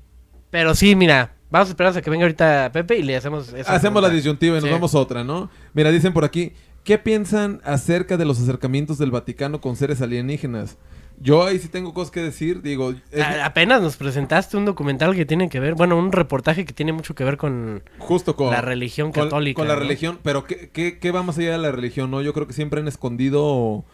pero 0.50 0.74
sí, 0.74 0.96
mira, 0.96 1.32
vamos 1.50 1.68
a 1.68 1.70
esperar 1.70 1.90
hasta 1.90 2.02
que 2.02 2.10
venga 2.10 2.24
ahorita 2.24 2.70
Pepe 2.72 2.98
y 2.98 3.02
le 3.02 3.16
hacemos 3.16 3.52
esa 3.52 3.72
hacemos 3.74 4.02
la 4.02 4.08
disyuntiva 4.08 4.56
y 4.56 4.60
nos 4.60 4.64
Sí. 4.68 4.70
vamos 4.72 4.94
a 4.94 4.98
otra, 4.98 5.22
¿no? 5.24 5.50
Mira, 5.72 5.90
dicen 5.92 6.12
por 6.12 6.24
aquí, 6.24 6.52
¿qué 6.84 6.98
piensan 6.98 7.60
acerca 7.64 8.16
de 8.16 8.24
los 8.24 8.40
acercamientos 8.40 8.98
del 8.98 9.10
Vaticano 9.12 9.60
con 9.60 9.76
seres 9.76 10.00
alienígenas? 10.02 10.76
Yo 11.20 11.44
ahí 11.44 11.58
sí 11.58 11.68
tengo 11.68 11.92
cosas 11.94 12.12
que 12.12 12.20
decir, 12.20 12.62
digo, 12.62 12.94
es- 13.10 13.22
apenas 13.42 13.82
nos 13.82 13.96
presentaste 13.96 14.56
un 14.56 14.64
documental 14.64 15.16
que 15.16 15.26
tiene 15.26 15.48
que 15.48 15.58
ver, 15.58 15.74
bueno, 15.74 15.96
un 15.98 16.12
reportaje 16.12 16.64
que 16.64 16.72
tiene 16.72 16.92
mucho 16.92 17.14
que 17.16 17.24
ver 17.24 17.36
con... 17.36 17.82
justo 17.98 18.36
con 18.36 18.50
La 18.52 18.60
religión 18.60 19.10
con- 19.10 19.24
católica, 19.24 19.56
Con, 19.58 19.66
la 19.68 19.74
¿no? 19.74 19.80
religión, 19.80 20.18
pero 20.22 20.44
¿qué, 20.44 20.70
qué, 20.72 20.98
qué 20.98 21.10
va 21.10 21.22
más 21.24 21.36
allá 21.38 21.52
de 21.52 21.58
la 21.58 21.72
religión, 21.72 22.10
no? 22.12 22.22
Yo 22.22 22.32
creo 22.32 22.46
que 22.46 22.52
siempre 22.52 22.80
han 22.80 22.86
escondido, 22.86 23.84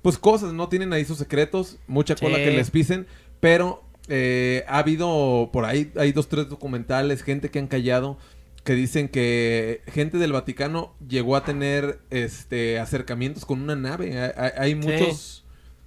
pues 0.00 0.16
cosas, 0.16 0.54
¿no? 0.54 0.68
Tienen 0.70 0.92
ahí 0.94 1.04
sus 1.04 1.18
secretos, 1.18 1.76
mucha 1.88 2.14
cola 2.16 2.36
Sí. 2.38 2.44
que 2.44 2.50
les 2.52 2.70
pisen, 2.70 3.06
pero 3.40 3.82
eh, 4.08 4.64
ha 4.68 4.78
habido 4.78 5.50
por 5.52 5.64
ahí, 5.66 5.92
hay 5.98 6.12
dos, 6.12 6.28
tres 6.28 6.48
documentales, 6.48 7.22
gente 7.22 7.50
que 7.50 7.58
han 7.58 7.66
callado, 7.66 8.16
que 8.64 8.72
dicen 8.74 9.08
que 9.08 9.82
gente 9.88 10.16
del 10.16 10.32
Vaticano 10.32 10.94
llegó 11.06 11.36
a 11.36 11.44
tener 11.44 12.00
este 12.10 12.78
acercamientos 12.78 13.44
con 13.44 13.60
una 13.60 13.76
nave. 13.76 14.18
Hay, 14.18 14.30
hay- 14.36 14.52
hay 14.56 14.74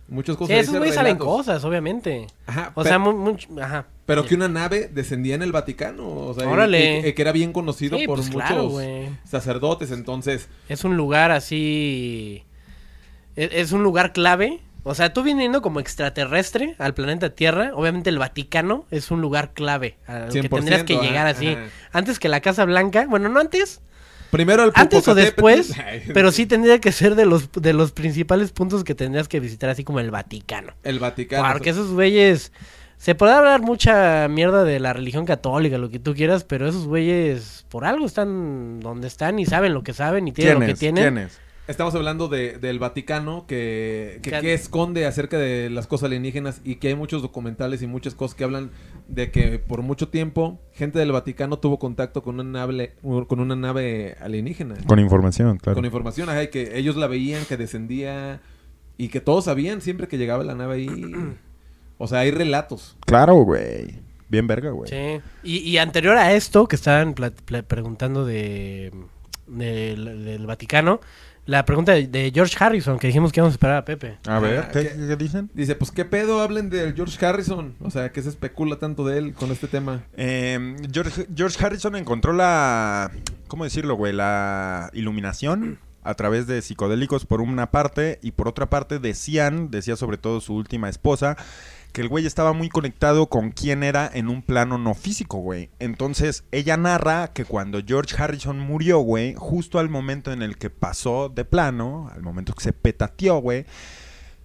muchos, 0.10 0.12
muchas 0.12 0.36
Sí, 0.36 0.38
cosas. 0.38 0.58
esos 0.58 0.78
güeyes 0.78 0.96
salen 0.96 1.18
cosas, 1.18 1.64
obviamente. 1.64 2.28
Ajá, 2.46 2.72
O 2.76 2.84
sea, 2.84 3.00
mu- 3.00 3.14
mucho... 3.14 3.48
Ajá. 3.62 3.86
pero 4.06 4.26
que 4.26 4.36
una 4.36 4.48
nave 4.48 4.90
descendía 4.92 5.36
en 5.36 5.44
el 5.44 5.52
Vaticano, 5.52 6.08
o 6.08 6.34
sea, 6.34 6.48
Órale. 6.50 7.14
que 7.14 7.22
era 7.22 7.32
bien 7.32 7.54
conocido 7.54 7.98
Sí, 7.98 8.06
por 8.08 8.18
pues 8.18 8.32
muchos 8.32 8.48
claro, 8.50 8.72
sacerdotes, 9.26 9.92
entonces 9.92 10.50
Es 10.68 10.84
un 10.84 10.98
lugar 10.98 11.32
así. 11.32 12.44
Es, 13.36 13.50
es 13.54 13.72
un 13.72 13.84
lugar 13.84 14.12
clave. 14.14 14.60
O 14.84 14.96
sea, 14.96 15.14
tú 15.14 15.24
viniendo 15.24 15.62
como 15.62 15.80
extraterrestre 15.82 16.76
al 16.80 16.94
planeta 16.94 17.32
Tierra, 17.32 17.72
obviamente 17.76 18.10
el 18.10 18.18
Vaticano 18.18 18.86
es 18.92 19.12
un 19.12 19.22
lugar 19.22 19.54
clave 19.54 19.98
al 20.08 20.30
que 20.32 20.42
100%, 20.44 20.50
tendrías 20.50 20.84
que 20.84 20.96
llegar 20.96 21.28
ajá, 21.28 21.38
así. 21.38 21.48
ajá. 21.50 21.62
Antes 21.92 22.18
que 22.18 22.30
la 22.30 22.40
Casa 22.40 22.64
Blanca, 22.66 23.06
bueno, 23.08 23.28
no 23.30 23.40
antes, 23.42 23.82
primero 24.32 24.64
el 24.64 24.72
antes 24.76 25.08
o 25.08 25.16
después, 25.16 25.74
pero 26.14 26.32
sí 26.32 26.46
tendría 26.46 26.80
que 26.80 26.92
ser 26.92 27.16
de 27.16 27.26
los 27.26 27.52
de 27.52 27.74
los 27.74 27.92
principales 27.92 28.52
puntos 28.52 28.84
que 28.84 28.96
tendrías 28.96 29.28
que 29.28 29.40
visitar, 29.40 29.70
así 29.70 29.84
como 29.84 30.00
el 30.00 30.12
Vaticano. 30.12 30.74
el 30.84 31.00
Vaticano. 31.00 31.52
Porque 31.52 31.70
esos 31.72 31.92
güeyes. 31.92 32.52
Se 32.98 33.16
puede 33.16 33.32
hablar 33.32 33.62
mucha 33.62 34.28
mierda 34.28 34.66
de 34.66 34.78
la 34.82 34.92
religión 34.92 35.26
católica, 35.26 35.78
lo 35.78 35.90
que 35.90 36.00
tú 36.00 36.14
quieras, 36.14 36.44
pero 36.44 36.68
esos 36.68 36.86
güeyes 36.86 37.66
por 37.70 37.86
algo 37.86 38.06
están 38.06 38.82
donde 38.82 39.08
están 39.08 39.40
y 39.40 39.46
saben 39.46 39.74
lo 39.74 39.84
que 39.84 39.94
saben 39.94 40.28
y 40.28 40.34
tienen 40.34 40.60
lo 40.60 40.66
que 40.66 40.74
tienen. 40.76 41.30
Estamos 41.70 41.96
hablando 41.96 42.28
de, 42.28 42.58
del 42.58 42.78
Vaticano 42.80 43.46
que, 43.48 44.20
que, 44.22 44.32
Que- 44.32 44.42
que 44.42 44.54
esconde 44.54 45.06
acerca 45.06 45.38
de 45.38 45.70
las 45.70 45.88
cosas 45.88 46.08
alienígenas 46.08 46.60
y 46.66 46.76
que 46.76 46.90
hay 46.90 46.96
muchos 46.96 47.22
documentales 47.22 47.82
y 47.84 47.88
muchas 47.88 48.16
cosas 48.16 48.36
que 48.36 48.44
hablan 48.44 48.72
de 49.10 49.32
que 49.32 49.58
por 49.60 49.82
mucho 49.82 50.08
tiempo 50.10 50.60
gente 50.74 51.00
del 51.00 51.12
Vaticano 51.12 51.58
tuvo 51.60 51.80
contacto 51.80 52.22
con 52.22 52.36
una 52.40 52.44
nave, 52.60 52.96
con 53.28 53.40
una 53.40 53.56
nave 53.56 54.16
alienígena. 54.22 54.76
Con 54.88 55.00
información, 55.00 55.58
claro. 55.58 55.76
Con 55.76 55.86
información, 55.86 56.30
ajá, 56.30 56.44
y 56.44 56.50
que 56.50 56.78
ellos 56.78 56.96
la 56.96 57.08
veían, 57.08 57.44
que 57.46 57.58
descendía 57.58 58.40
y 58.98 59.08
que 59.10 59.20
todos 59.20 59.46
sabían 59.46 59.82
siempre 59.82 60.08
que 60.08 60.18
llegaba 60.18 60.44
la 60.44 60.54
nave 60.56 60.76
ahí. 60.76 60.90
O 61.98 62.08
sea, 62.08 62.20
hay 62.20 62.32
relatos. 62.32 62.96
Claro, 63.06 63.34
güey. 63.36 64.00
Bien 64.30 64.46
verga, 64.46 64.70
güey. 64.70 64.90
Sí. 64.90 65.22
Y, 65.44 65.58
y 65.58 65.78
anterior 65.80 66.16
a 66.16 66.34
esto, 66.34 66.68
que 66.68 66.76
estaban 66.76 67.16
preguntando 67.68 68.26
de, 68.26 68.94
del- 69.48 70.24
del 70.24 70.46
Vaticano, 70.46 71.00
la 71.50 71.66
pregunta 71.66 71.94
de, 71.94 72.08
de 72.08 72.32
George 72.34 72.56
Harrison, 72.60 73.00
que 73.00 73.08
dijimos 73.08 73.32
que 73.32 73.40
íbamos 73.40 73.54
a 73.54 73.56
esperar 73.56 73.78
a 73.78 73.86
Pepe. 73.86 74.18
A 74.28 74.40
ver, 74.40 74.60
Ah, 74.60 74.70
¿qué, 74.72 74.84
¿qué? 74.84 75.08
qué 75.08 75.16
dicen? 75.16 75.50
Dice, 75.54 75.76
pues 75.76 75.92
qué 75.92 76.06
pedo 76.06 76.42
hablen 76.42 76.70
del 76.70 76.94
George 76.94 77.26
Harrison. 77.26 77.76
O 77.82 77.90
sea, 77.90 78.12
que 78.12 78.22
se 78.22 78.30
especula 78.30 78.78
tanto 78.78 79.06
de 79.06 79.18
él 79.18 79.34
con 79.34 79.52
este 79.52 79.68
tema. 79.68 80.04
Eh, 80.16 80.76
George, 80.92 81.28
George 81.36 81.64
Harrison 81.66 81.96
encontró 81.96 82.34
la. 82.34 83.12
¿Cómo 83.48 83.64
decirlo, 83.64 83.96
güey? 83.96 84.14
La 84.14 84.90
iluminación 84.94 85.80
a 86.04 86.14
través 86.14 86.48
de 86.48 86.62
psicodélicos 86.62 87.26
por 87.26 87.42
una 87.42 87.72
parte 87.72 88.20
y 88.22 88.32
por 88.32 88.48
otra 88.48 88.70
parte 88.70 89.00
decían, 89.00 89.70
decía 89.70 89.96
sobre 89.96 90.18
todo 90.18 90.40
su 90.42 90.56
última 90.56 90.88
esposa, 90.90 91.36
que 91.92 92.02
el 92.02 92.10
güey 92.10 92.26
estaba 92.26 92.54
muy 92.54 92.70
conectado 92.70 93.28
con 93.28 93.52
quién 93.52 93.84
era 93.84 94.10
en 94.14 94.30
un 94.30 94.42
plano 94.42 94.78
no 94.78 94.94
físico, 94.94 95.38
güey. 95.40 95.70
Entonces 95.80 96.44
ella 96.52 96.78
narra 96.78 97.34
que 97.34 97.46
cuando 97.46 97.82
George 97.86 98.16
Harrison 98.18 98.60
murió, 98.60 99.00
güey, 99.00 99.34
justo 99.36 99.80
al 99.80 99.90
momento 99.90 100.32
en 100.32 100.42
el 100.42 100.58
que 100.58 100.70
pasó 100.70 101.30
de 101.30 101.46
plano, 101.46 102.10
al 102.14 102.22
momento 102.22 102.54
que 102.54 102.64
se 102.64 102.74
petateó, 102.74 103.38
güey, 103.40 103.66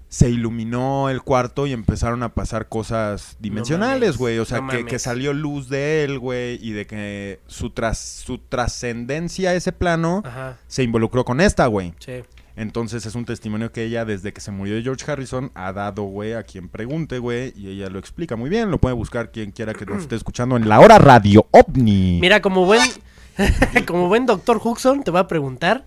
se 0.08 0.30
iluminó 0.30 1.10
el 1.10 1.22
cuarto 1.22 1.66
y 1.66 1.72
empezaron 1.72 2.22
a 2.22 2.34
pasar 2.34 2.68
cosas 2.68 3.36
dimensionales, 3.40 4.16
güey. 4.16 4.38
o 4.38 4.44
sea, 4.44 4.60
no 4.60 4.68
que, 4.68 4.84
que 4.86 5.00
salió 5.00 5.32
luz 5.32 5.68
de 5.68 6.04
él, 6.04 6.20
güey, 6.20 6.56
y 6.64 6.70
de 6.70 6.86
que 6.86 7.40
su, 7.48 7.70
tras, 7.70 7.98
su 7.98 8.38
trascendencia 8.38 9.50
a 9.50 9.54
ese 9.54 9.72
plano 9.72 10.22
Ajá, 10.24 10.58
se 10.68 10.84
involucró 10.84 11.24
con 11.24 11.40
esta, 11.40 11.66
güey. 11.66 11.94
sí. 11.98 12.22
Entonces 12.56 13.04
es 13.04 13.14
un 13.16 13.24
testimonio 13.24 13.72
que 13.72 13.82
ella, 13.84 14.04
desde 14.04 14.32
que 14.32 14.40
se 14.40 14.52
murió 14.52 14.80
George 14.82 15.10
Harrison, 15.10 15.50
ha 15.54 15.72
dado, 15.72 16.04
güey, 16.04 16.34
a 16.34 16.44
quien 16.44 16.68
pregunte, 16.68 17.18
güey, 17.18 17.52
y 17.56 17.68
ella 17.68 17.88
lo 17.90 17.98
explica 17.98 18.36
muy 18.36 18.48
bien. 18.48 18.70
Lo 18.70 18.78
puede 18.78 18.94
buscar 18.94 19.32
quien 19.32 19.50
quiera 19.50 19.74
que 19.74 19.84
nos 19.86 20.02
esté 20.02 20.14
escuchando 20.14 20.56
en 20.56 20.68
la 20.68 20.78
hora 20.80 20.98
Radio 20.98 21.46
OVNI. 21.50 22.18
Mira, 22.20 22.40
como 22.40 22.64
buen, 22.64 22.80
como 23.86 24.06
buen 24.08 24.24
doctor 24.26 24.60
Huxon, 24.62 25.02
te 25.02 25.10
va 25.10 25.20
a 25.20 25.26
preguntar 25.28 25.84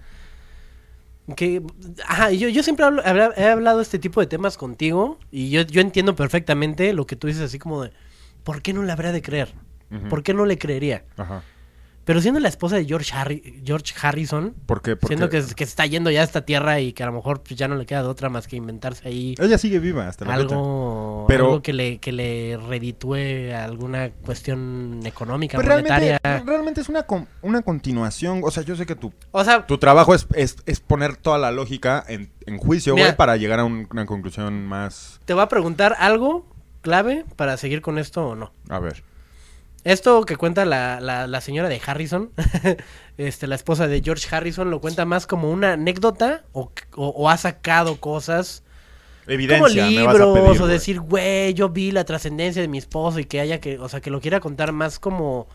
que, 1.36 1.62
ajá, 2.06 2.32
yo, 2.32 2.48
yo 2.50 2.64
siempre 2.64 2.86
hablo- 2.86 3.04
he 3.36 3.46
hablado 3.48 3.82
este 3.82 4.00
tipo 4.00 4.20
de 4.22 4.28
temas 4.28 4.58
contigo 4.58 5.20
y 5.32 5.50
yo, 5.50 5.62
yo 5.62 5.82
entiendo 5.82 6.16
perfectamente 6.16 6.94
lo 6.94 7.06
que 7.06 7.16
tú 7.18 7.28
dices 7.28 7.44
así 7.44 7.60
como 7.60 7.84
de, 7.84 7.92
¿por 8.44 8.62
qué 8.62 8.74
no 8.74 8.84
le 8.84 8.92
habría 8.92 9.12
de 9.12 9.22
creer? 9.22 9.54
¿Por 10.10 10.22
qué 10.24 10.34
no 10.34 10.46
le 10.46 10.58
creería? 10.58 11.04
Ajá. 11.16 11.44
Pero 12.08 12.22
siendo 12.22 12.39
la 12.39 12.48
esposa 12.48 12.78
de 12.78 12.86
George, 12.86 13.13
Harri- 13.13 13.62
George 13.65 13.93
Harrison, 14.02 14.56
¿Por 14.65 14.82
qué? 14.82 14.96
Porque 14.96 15.15
siendo 15.15 15.30
que, 15.30 15.39
que 15.39 15.65
se 15.65 15.70
está 15.70 15.86
yendo 15.86 16.10
ya 16.10 16.22
a 16.22 16.24
esta 16.24 16.46
tierra 16.46 16.80
y 16.80 16.93
que 16.93 17.04
a 17.04 17.06
lo 17.06 17.12
mejor 17.12 17.43
pues, 17.43 17.56
ya 17.60 17.67
no 17.67 17.76
le 17.76 17.86
queda 17.86 18.02
de 18.02 18.08
otra 18.08 18.30
más 18.30 18.48
que 18.48 18.56
inventarse 18.56 19.08
ahí 19.08 19.36
ella 19.38 19.58
sigue 19.58 19.78
viva 19.80 20.08
hasta 20.08 20.24
la 20.24 20.32
fecha. 20.38 20.41
algo, 20.56 21.26
Pero- 21.28 21.46
algo 21.48 21.62
que 21.62 21.74
le 21.74 21.98
que 22.00 22.13
le 22.13 22.58
reditúe 22.58 23.54
alguna 23.54 24.10
cuestión 24.26 25.02
económica, 25.06 25.58
Pues 25.58 25.67
monetaria. 25.67 26.17
realmente, 26.24 26.50
realmente 26.52 26.82
es 26.82 26.89
una, 26.89 27.04
con- 27.04 27.28
una 27.41 27.62
continuación. 27.62 28.39
O 28.43 28.52
sea, 28.52 28.63
yo 28.63 28.76
sé 28.78 28.86
que 28.86 28.96
tu, 28.96 29.12
O 29.32 29.43
sea, 29.43 29.65
tu 29.67 29.78
trabajo 29.78 30.15
es, 30.15 30.28
es, 30.34 30.56
es 30.65 30.80
poner 30.80 31.17
toda 31.17 31.38
la 31.38 31.52
lógica 31.52 32.04
en, 32.08 32.32
en 32.46 32.58
juicio, 32.58 32.93
güey, 32.93 33.15
para 33.17 33.36
llegar 33.38 33.60
a 33.60 33.65
un- 33.65 33.88
una 33.91 34.06
conclusión 34.06 34.65
más... 34.65 35.20
te 35.26 35.34
voy 35.34 35.43
a 35.43 35.50
preguntar 35.50 35.96
algo 36.00 36.46
clave 36.82 37.26
para 37.36 37.58
seguir 37.58 37.82
con 37.82 37.98
esto 37.98 38.30
o 38.30 38.36
no. 38.36 38.54
A 38.70 38.80
ver. 38.80 39.04
Esto 39.91 40.23
que 40.26 40.36
cuenta 40.36 40.65
la, 40.65 41.00
la, 41.00 41.28
la 41.28 41.41
señora 41.41 41.69
de 41.69 41.82
Harrison, 41.86 42.32
este, 43.17 43.47
la 43.47 43.56
esposa 43.56 43.88
de 43.88 44.02
George 44.04 44.28
Harrison, 44.36 44.69
lo 44.69 44.82
cuenta 44.82 45.06
más 45.06 45.28
como 45.28 45.50
una 45.50 45.73
anécdota 45.73 46.43
o, 46.52 46.71
o- 46.95 47.08
o 47.10 47.30
ha 47.30 47.38
sacado 47.38 47.97
cosas. 48.00 48.63
Como 49.26 49.34
Evidencia, 49.34 49.86
me 49.86 50.04
vas 50.06 50.15
a 50.15 50.17
libros 50.19 50.34
pedir, 50.47 50.62
o 50.62 50.67
decir, 50.67 51.00
güey, 51.02 51.54
yo 51.54 51.69
vi 51.69 51.91
la 51.91 52.04
trascendencia 52.06 52.62
de 52.62 52.67
mi 52.67 52.78
esposo 52.78 53.19
y 53.19 53.26
que 53.26 53.39
haya 53.41 53.60
que, 53.60 53.78
o 53.80 53.89
sea, 53.89 54.00
que 54.02 54.10
lo 54.10 54.21
quiera 54.21 54.39
contar 54.39 54.71
más 54.71 55.00
como, 55.00 55.47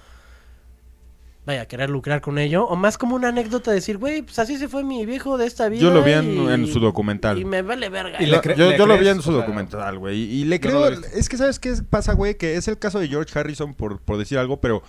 vaya, 1.45 1.67
querer 1.67 1.91
lucrar 1.91 2.21
con 2.21 2.39
ello, 2.39 2.65
o 2.67 2.77
más 2.77 2.97
como 2.99 3.17
una 3.17 3.29
anécdota 3.29 3.71
de 3.71 3.77
decir, 3.77 3.99
güey, 3.99 4.23
pues 4.23 4.39
así 4.39 4.59
se 4.59 4.69
fue 4.69 4.85
mi 4.85 5.05
viejo 5.07 5.39
de 5.39 5.47
esta 5.47 5.69
vida. 5.69 5.81
Yo 5.83 5.91
lo 5.91 6.03
vi 6.03 6.13
en, 6.13 6.33
y- 6.35 6.49
en 6.49 6.67
su 6.67 6.79
documental. 6.81 7.39
Y 7.39 7.45
me 7.45 7.63
vale 7.63 7.89
verga. 7.89 8.23
Y 8.23 8.27
yo 8.27 8.41
le 8.71 8.79
yo 8.79 8.87
lo 8.87 8.97
vi 8.99 9.09
en 9.09 9.21
su 9.23 9.31
o 9.31 9.33
sea, 9.33 9.41
documental, 9.43 9.99
güey. 9.99 10.19
Y, 10.21 10.43
y 10.43 10.45
le 10.45 10.59
no 10.59 10.63
creo. 10.63 10.89
es 10.89 11.29
que, 11.29 11.37
¿sabes 11.37 11.59
qué 11.59 11.75
pasa, 11.89 12.13
güey? 12.15 12.37
Que 12.37 12.57
es 12.57 12.69
el 12.69 12.79
caso 12.79 12.99
de 13.01 13.09
George 13.09 13.37
Harrison, 13.39 13.75
por, 13.75 14.01
por 14.01 14.19
decir 14.19 14.39
algo, 14.39 14.61
pero. 14.61 14.83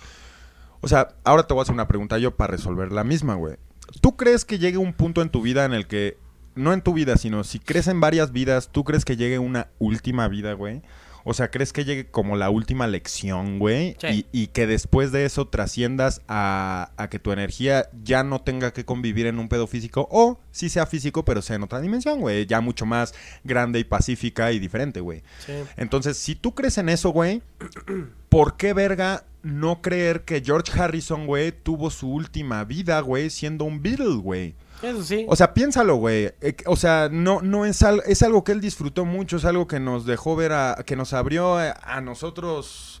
O 0.80 0.88
sea, 0.88 1.14
ahora 1.24 1.44
te 1.46 1.54
voy 1.54 1.60
a 1.60 1.62
hacer 1.62 1.74
una 1.74 1.88
pregunta 1.88 2.18
yo 2.18 2.36
para 2.36 2.52
resolver 2.52 2.92
la 2.92 3.04
misma, 3.04 3.34
güey. 3.36 3.56
¿Tú 4.02 4.16
crees 4.16 4.44
que 4.44 4.58
llegue 4.58 4.76
un 4.76 4.92
punto 4.92 5.22
en 5.22 5.30
tu 5.30 5.40
vida 5.42 5.64
en 5.64 5.72
el 5.72 5.86
que. 5.86 6.18
No 6.56 6.72
en 6.72 6.82
tu 6.82 6.92
vida, 6.92 7.16
sino 7.16 7.42
si 7.42 7.58
crees 7.58 7.88
en 7.88 8.00
varias 8.00 8.30
vidas, 8.30 8.68
¿tú 8.70 8.84
crees 8.84 9.04
que 9.04 9.16
llegue 9.16 9.40
una 9.40 9.68
última 9.80 10.28
vida, 10.28 10.52
güey? 10.52 10.82
O 11.24 11.34
sea, 11.34 11.50
¿crees 11.50 11.72
que 11.72 11.84
llegue 11.84 12.06
como 12.06 12.36
la 12.36 12.50
última 12.50 12.86
lección, 12.86 13.58
güey? 13.58 13.96
Sí. 13.98 14.26
Y, 14.32 14.42
y 14.42 14.46
que 14.48 14.66
después 14.66 15.10
de 15.10 15.24
eso 15.24 15.48
trasciendas 15.48 16.20
a, 16.28 16.92
a 16.96 17.08
que 17.08 17.18
tu 17.18 17.32
energía 17.32 17.88
ya 18.02 18.22
no 18.22 18.42
tenga 18.42 18.72
que 18.72 18.84
convivir 18.84 19.26
en 19.26 19.38
un 19.38 19.48
pedo 19.48 19.66
físico 19.66 20.06
o 20.10 20.38
sí 20.50 20.68
sea 20.68 20.86
físico, 20.86 21.24
pero 21.24 21.42
sea 21.42 21.56
en 21.56 21.62
otra 21.62 21.80
dimensión, 21.80 22.20
güey. 22.20 22.46
Ya 22.46 22.60
mucho 22.60 22.86
más 22.86 23.14
grande 23.42 23.78
y 23.78 23.84
pacífica 23.84 24.52
y 24.52 24.58
diferente, 24.58 25.00
güey. 25.00 25.22
Sí. 25.44 25.52
Entonces, 25.76 26.16
si 26.18 26.34
tú 26.34 26.54
crees 26.54 26.78
en 26.78 26.88
eso, 26.88 27.10
güey, 27.10 27.42
¿por 28.28 28.56
qué 28.56 28.72
verga 28.72 29.24
no 29.42 29.82
creer 29.82 30.22
que 30.22 30.42
George 30.44 30.72
Harrison, 30.78 31.26
güey, 31.26 31.52
tuvo 31.52 31.90
su 31.90 32.10
última 32.10 32.64
vida, 32.64 33.00
güey, 33.00 33.30
siendo 33.30 33.64
un 33.64 33.82
Beatle, 33.82 34.16
güey? 34.16 34.54
Eso 34.84 35.02
sí. 35.02 35.24
O 35.28 35.36
sea, 35.36 35.54
piénsalo, 35.54 35.96
güey. 35.96 36.32
Eh, 36.40 36.56
O 36.66 36.76
sea, 36.76 37.08
no, 37.10 37.40
no 37.42 37.64
es, 37.66 37.82
al- 37.82 38.02
es 38.06 38.22
algo 38.22 38.44
que 38.44 38.52
él 38.52 38.60
disfrutó 38.60 39.04
mucho, 39.04 39.36
es 39.38 39.44
algo 39.44 39.66
que 39.66 39.80
nos 39.80 40.06
dejó 40.06 40.36
ver 40.36 40.52
a, 40.52 40.76
que 40.86 40.96
nos 40.96 41.12
abrió 41.12 41.56
a, 41.56 41.72
a 41.72 42.00
nosotros 42.00 43.00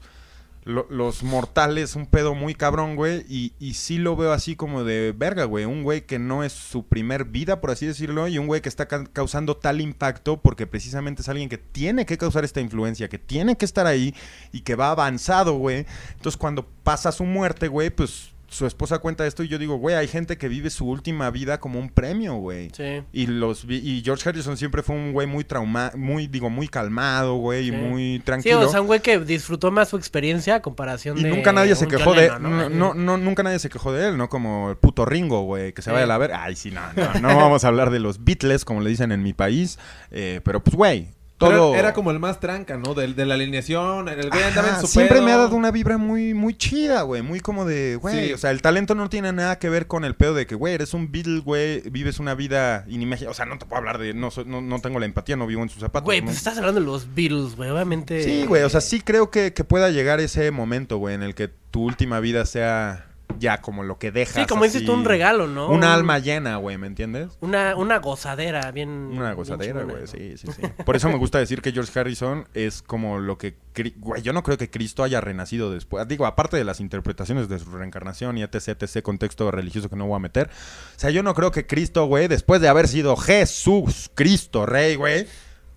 lo- 0.64 0.86
los 0.88 1.22
mortales 1.22 1.94
un 1.94 2.06
pedo 2.06 2.34
muy 2.34 2.54
cabrón, 2.54 2.96
güey. 2.96 3.24
Y, 3.28 3.52
sí 3.74 3.98
lo 3.98 4.16
veo 4.16 4.32
así 4.32 4.56
como 4.56 4.82
de 4.82 5.12
verga, 5.16 5.44
güey. 5.44 5.66
Un 5.66 5.82
güey 5.82 6.06
que 6.06 6.18
no 6.18 6.42
es 6.42 6.52
su 6.52 6.86
primer 6.86 7.26
vida, 7.26 7.60
por 7.60 7.70
así 7.70 7.84
decirlo, 7.86 8.28
y 8.28 8.38
un 8.38 8.46
güey 8.46 8.62
que 8.62 8.68
está 8.70 8.86
ca- 8.88 9.04
causando 9.12 9.56
tal 9.56 9.80
impacto 9.82 10.38
porque 10.40 10.66
precisamente 10.66 11.20
es 11.22 11.28
alguien 11.28 11.48
que 11.50 11.58
tiene 11.58 12.06
que 12.06 12.16
causar 12.16 12.44
esta 12.44 12.60
influencia, 12.62 13.08
que 13.08 13.18
tiene 13.18 13.56
que 13.56 13.64
estar 13.66 13.86
ahí 13.86 14.14
y 14.52 14.60
que 14.62 14.74
va 14.74 14.90
avanzado, 14.90 15.54
güey. 15.58 15.84
Entonces, 16.16 16.38
cuando 16.38 16.66
pasa 16.82 17.12
su 17.12 17.24
muerte, 17.24 17.68
güey, 17.68 17.90
pues 17.90 18.32
su 18.54 18.66
esposa 18.66 18.98
cuenta 19.00 19.26
esto 19.26 19.42
y 19.42 19.48
yo 19.48 19.58
digo, 19.58 19.76
güey, 19.76 19.96
hay 19.96 20.08
gente 20.08 20.38
que 20.38 20.48
vive 20.48 20.70
su 20.70 20.86
última 20.88 21.30
vida 21.30 21.58
como 21.60 21.78
un 21.78 21.88
premio, 21.90 22.34
güey. 22.36 22.70
sí. 22.74 23.02
Y 23.12 23.26
los 23.26 23.64
y 23.68 24.02
George 24.04 24.28
Harrison 24.28 24.56
siempre 24.56 24.82
fue 24.82 24.94
un 24.96 25.12
güey 25.12 25.26
muy 25.26 25.44
trauma, 25.44 25.90
muy 25.96 26.26
digo 26.26 26.50
muy 26.50 26.68
calmado, 26.68 27.34
güey, 27.36 27.68
y 27.68 27.70
Sí. 27.70 27.76
muy 27.76 28.16
Sí, 28.18 28.22
tranquilo. 28.24 28.60
o 28.60 28.68
sea, 28.68 28.80
un 28.80 28.86
güey 28.86 29.00
que 29.00 29.18
disfrutó 29.18 29.70
más 29.70 29.88
su 29.88 29.96
experiencia 29.96 30.54
a 30.56 30.62
comparación 30.62 31.18
y 31.18 31.24
de. 31.24 31.30
nunca 31.30 31.52
nadie 31.52 31.74
se 31.76 31.88
quejó 31.88 32.14
de 32.14 32.30
Lennon, 32.30 32.42
no, 32.42 32.68
no, 32.70 32.94
no, 32.94 33.16
nunca 33.18 33.42
nadie 33.42 33.58
se 33.58 33.68
quejó 33.68 33.92
de 33.92 34.08
él, 34.08 34.16
no 34.16 34.28
como 34.28 34.70
el 34.70 34.76
puto 34.76 35.04
Ringo, 35.04 35.42
güey, 35.42 35.72
que 35.72 35.82
se 35.82 35.90
Sí. 35.90 35.92
vaya 35.92 36.04
a 36.04 36.08
la 36.08 36.18
ver. 36.18 36.32
Ay, 36.32 36.54
sí, 36.56 36.70
no, 36.70 36.80
no, 36.94 37.20
no 37.20 37.36
vamos 37.36 37.64
a 37.64 37.68
hablar 37.68 37.90
de 37.90 37.98
los 37.98 38.24
Beatles 38.24 38.64
como 38.64 38.80
le 38.80 38.90
dicen 38.90 39.10
en 39.12 39.22
mi 39.22 39.32
país, 39.32 39.78
eh, 40.10 40.40
pero 40.44 40.62
pues 40.62 40.76
güey, 40.76 41.08
todo 41.36 41.74
era 41.74 41.92
como 41.92 42.10
el 42.10 42.18
más 42.20 42.38
tranca, 42.40 42.76
¿no? 42.76 42.94
De, 42.94 43.08
de 43.12 43.26
la 43.26 43.34
alineación. 43.34 44.08
El 44.08 44.30
güey 44.30 44.42
andaba 44.44 44.68
en 44.68 44.80
su 44.80 44.86
siempre 44.86 45.16
pedo. 45.16 45.26
me 45.26 45.32
ha 45.32 45.36
dado 45.36 45.56
una 45.56 45.70
vibra 45.70 45.98
muy, 45.98 46.32
muy 46.32 46.54
chida, 46.56 47.02
güey. 47.02 47.22
Muy 47.22 47.40
como 47.40 47.64
de, 47.64 47.96
güey. 47.96 48.28
Sí. 48.28 48.32
O 48.32 48.38
sea, 48.38 48.50
el 48.52 48.62
talento 48.62 48.94
no 48.94 49.08
tiene 49.08 49.32
nada 49.32 49.58
que 49.58 49.68
ver 49.68 49.86
con 49.86 50.04
el 50.04 50.14
pedo 50.14 50.34
de 50.34 50.46
que, 50.46 50.54
güey, 50.54 50.74
eres 50.74 50.94
un 50.94 51.10
Beatle, 51.10 51.40
güey. 51.40 51.80
Vives 51.90 52.18
una 52.20 52.34
vida 52.34 52.84
inimaginable. 52.88 53.32
O 53.32 53.34
sea, 53.34 53.46
no 53.46 53.58
te 53.58 53.66
puedo 53.66 53.78
hablar 53.78 53.98
de. 53.98 54.14
No, 54.14 54.30
soy- 54.30 54.44
no, 54.46 54.60
no 54.60 54.80
tengo 54.80 54.98
la 55.00 55.06
empatía, 55.06 55.36
no 55.36 55.46
vivo 55.46 55.62
en 55.62 55.68
sus 55.68 55.80
zapatos. 55.80 56.04
Güey, 56.04 56.20
¿no? 56.20 56.26
pues 56.26 56.36
estás 56.38 56.56
hablando 56.58 56.80
de 56.80 56.86
los 56.86 57.14
Beatles, 57.14 57.56
güey. 57.56 57.70
Obviamente. 57.70 58.22
Sí, 58.22 58.46
güey. 58.46 58.62
O 58.62 58.68
sea, 58.70 58.80
sí 58.80 59.00
creo 59.00 59.30
que, 59.30 59.52
que 59.52 59.64
pueda 59.64 59.90
llegar 59.90 60.20
ese 60.20 60.50
momento, 60.50 60.98
güey, 60.98 61.14
en 61.14 61.22
el 61.22 61.34
que 61.34 61.48
tu 61.70 61.82
última 61.82 62.20
vida 62.20 62.46
sea 62.46 63.06
ya 63.44 63.60
como 63.60 63.82
lo 63.82 63.98
que 63.98 64.10
dejas. 64.10 64.34
Sí, 64.34 64.46
como 64.46 64.64
dices 64.64 64.78
así, 64.78 64.86
tú, 64.86 64.94
un 64.94 65.04
regalo, 65.04 65.46
¿no? 65.46 65.68
Un 65.68 65.76
Un- 65.78 65.84
alma 65.84 66.18
llena, 66.18 66.56
güey, 66.56 66.78
¿me 66.78 66.86
entiendes? 66.86 67.36
Una, 67.40 67.76
una 67.76 67.98
gozadera, 67.98 68.70
bien. 68.72 68.88
Una 68.88 69.34
gozadera, 69.34 69.82
güey, 69.84 70.00
¿no? 70.00 70.06
sí, 70.06 70.36
sí, 70.38 70.48
sí. 70.50 70.62
Por 70.84 70.96
eso 70.96 71.08
me 71.10 71.16
gusta 71.18 71.38
decir 71.38 71.60
que 71.60 71.72
George 71.72 71.98
Harrison 71.98 72.46
es 72.54 72.80
como 72.82 73.18
lo 73.18 73.36
que... 73.38 73.56
Güey, 73.96 74.22
yo 74.22 74.32
no 74.32 74.42
creo 74.42 74.56
que 74.56 74.70
Cristo 74.70 75.02
haya 75.04 75.20
renacido 75.20 75.70
después. 75.70 76.08
Digo, 76.08 76.26
aparte 76.26 76.56
de 76.56 76.64
las 76.64 76.80
interpretaciones 76.80 77.48
de 77.48 77.58
su 77.58 77.70
reencarnación 77.70 78.38
y 78.38 78.42
etc, 78.42 78.68
etc, 78.82 79.02
contexto 79.02 79.50
religioso 79.50 79.90
que 79.90 79.96
no 79.96 80.06
voy 80.06 80.16
a 80.16 80.20
meter. 80.20 80.48
O 80.96 80.98
sea, 80.98 81.10
yo 81.10 81.22
no 81.22 81.34
creo 81.34 81.50
que 81.50 81.66
Cristo, 81.66 82.06
güey, 82.06 82.26
después 82.28 82.60
de 82.60 82.68
haber 82.68 82.88
sido 82.88 83.16
Jesús, 83.16 84.10
Cristo, 84.14 84.64
Rey, 84.66 84.96
güey, 84.96 85.26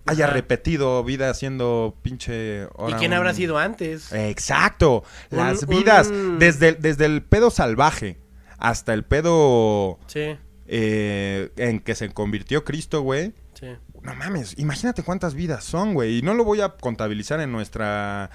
haya 0.08 0.24
Ajá. 0.26 0.34
repetido 0.34 1.02
vida 1.04 1.32
siendo 1.34 1.96
pinche... 2.02 2.64
¿Y 2.88 2.92
quién 2.94 3.12
un- 3.12 3.18
habrá 3.18 3.34
sido 3.34 3.58
antes? 3.58 4.12
Exacto. 4.12 5.04
Un- 5.30 5.38
Las 5.38 5.66
vidas, 5.66 6.08
un- 6.08 6.38
desde, 6.38 6.72
desde 6.74 7.04
el 7.06 7.22
pedo 7.22 7.50
salvaje 7.50 8.18
hasta 8.58 8.92
el 8.94 9.04
pedo 9.04 9.98
Sí. 10.06 10.36
eh, 10.66 11.50
en 11.56 11.80
que 11.80 11.94
se 11.94 12.08
convirtió 12.10 12.64
Cristo, 12.64 13.02
güey. 13.02 13.32
Sí. 13.54 13.66
No 14.02 14.14
mames, 14.14 14.54
imagínate 14.58 15.02
cuántas 15.02 15.34
vidas 15.34 15.64
son, 15.64 15.94
güey. 15.94 16.18
Y 16.18 16.22
no 16.22 16.34
lo 16.34 16.44
voy 16.44 16.60
a 16.60 16.70
contabilizar 16.70 17.40
en 17.40 17.50
nuestra 17.52 18.30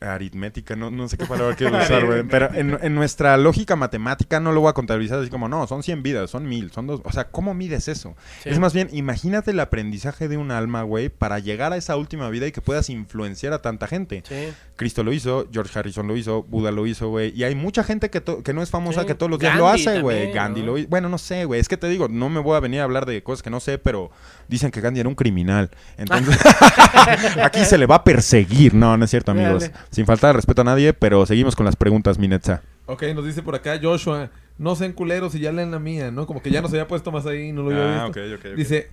aritmética, 0.00 0.76
no, 0.76 0.90
no 0.90 1.08
sé 1.08 1.16
qué 1.16 1.26
palabra 1.26 1.56
quiero 1.56 1.76
usar, 1.82 2.04
güey. 2.06 2.22
Pero 2.24 2.52
en, 2.54 2.78
en 2.82 2.94
nuestra 2.94 3.36
lógica 3.36 3.76
matemática 3.76 4.40
no 4.40 4.52
lo 4.52 4.60
voy 4.60 4.70
a 4.70 4.72
contabilizar 4.72 5.20
así 5.20 5.30
como, 5.30 5.48
no, 5.48 5.66
son 5.66 5.82
100 5.82 6.02
vidas, 6.02 6.30
son 6.30 6.48
1000, 6.48 6.70
son 6.70 6.86
dos. 6.86 7.00
O 7.04 7.12
sea, 7.12 7.24
¿cómo 7.28 7.54
mides 7.54 7.88
eso? 7.88 8.14
Sí. 8.42 8.50
Es 8.50 8.58
más 8.58 8.72
bien, 8.72 8.88
imagínate 8.92 9.50
el 9.50 9.60
aprendizaje 9.60 10.28
de 10.28 10.36
un 10.36 10.50
alma, 10.50 10.82
güey, 10.82 11.08
para 11.08 11.38
llegar 11.38 11.72
a 11.72 11.76
esa 11.76 11.96
última 11.96 12.28
vida 12.30 12.46
y 12.46 12.52
que 12.52 12.60
puedas 12.60 12.90
influenciar 12.90 13.52
a 13.52 13.62
tanta 13.62 13.86
gente. 13.86 14.22
Sí. 14.26 14.48
Cristo 14.76 15.02
lo 15.02 15.12
hizo, 15.12 15.48
George 15.52 15.76
Harrison 15.76 16.06
lo 16.06 16.16
hizo, 16.16 16.44
Buda 16.44 16.70
lo 16.70 16.86
hizo, 16.86 17.08
güey. 17.08 17.32
Y 17.34 17.44
hay 17.44 17.54
mucha 17.54 17.82
gente 17.82 18.10
que, 18.10 18.22
que 18.22 18.52
no 18.52 18.62
es 18.62 18.70
famosa 18.70 19.00
Sí. 19.00 19.06
que 19.06 19.14
todos 19.14 19.30
los 19.30 19.38
días 19.38 19.56
lo 19.56 19.68
hace, 19.68 20.00
güey. 20.00 20.32
Gandhi 20.32 20.60
¿no? 20.60 20.66
lo 20.68 20.78
hizo. 20.78 20.88
Bueno, 20.88 21.08
no 21.08 21.18
sé, 21.18 21.44
güey. 21.44 21.60
Es 21.60 21.68
que 21.68 21.76
te 21.76 21.88
digo, 21.88 22.08
no 22.08 22.28
me 22.28 22.40
voy 22.40 22.56
a 22.56 22.60
venir 22.60 22.80
a 22.80 22.84
hablar 22.84 23.06
de 23.06 23.22
cosas 23.22 23.42
que 23.42 23.50
no 23.50 23.60
sé, 23.60 23.78
pero 23.78 24.10
dicen 24.48 24.70
que 24.70 24.80
Gandhi 24.80 25.00
era 25.00 25.08
un 25.08 25.14
criminal. 25.14 25.70
Entonces, 25.96 26.38
aquí 27.42 27.64
se 27.64 27.78
le 27.78 27.86
va 27.86 27.96
a 27.96 28.04
perseguir. 28.04 28.74
No, 28.74 28.96
no 28.96 29.04
es 29.04 29.10
cierto, 29.10 29.32
amigos. 29.32 29.62
Dale. 29.62 29.74
Sin 29.90 30.06
faltar 30.06 30.30
de 30.30 30.34
respeto 30.34 30.62
a 30.62 30.64
nadie, 30.64 30.92
pero 30.92 31.24
seguimos 31.26 31.56
con 31.56 31.66
las 31.66 31.76
preguntas, 31.76 32.18
Minetza. 32.18 32.62
Ok, 32.86 33.02
nos 33.14 33.24
dice 33.24 33.42
por 33.42 33.54
acá 33.54 33.78
Joshua, 33.82 34.30
no 34.58 34.74
sean 34.76 34.92
culeros 34.92 35.34
y 35.34 35.40
ya 35.40 35.52
leen 35.52 35.70
la 35.70 35.78
mía, 35.78 36.10
¿no? 36.10 36.26
Como 36.26 36.42
que 36.42 36.50
ya 36.50 36.60
nos 36.62 36.70
había 36.72 36.88
puesto 36.88 37.12
más 37.12 37.26
ahí, 37.26 37.52
no 37.52 37.62
lo 37.62 37.70
había 37.70 38.02
Ah, 38.02 38.06
visto. 38.06 38.20
ok, 38.20 38.26
ok, 38.38 38.46
ok. 38.52 38.56
Dice, 38.56 38.90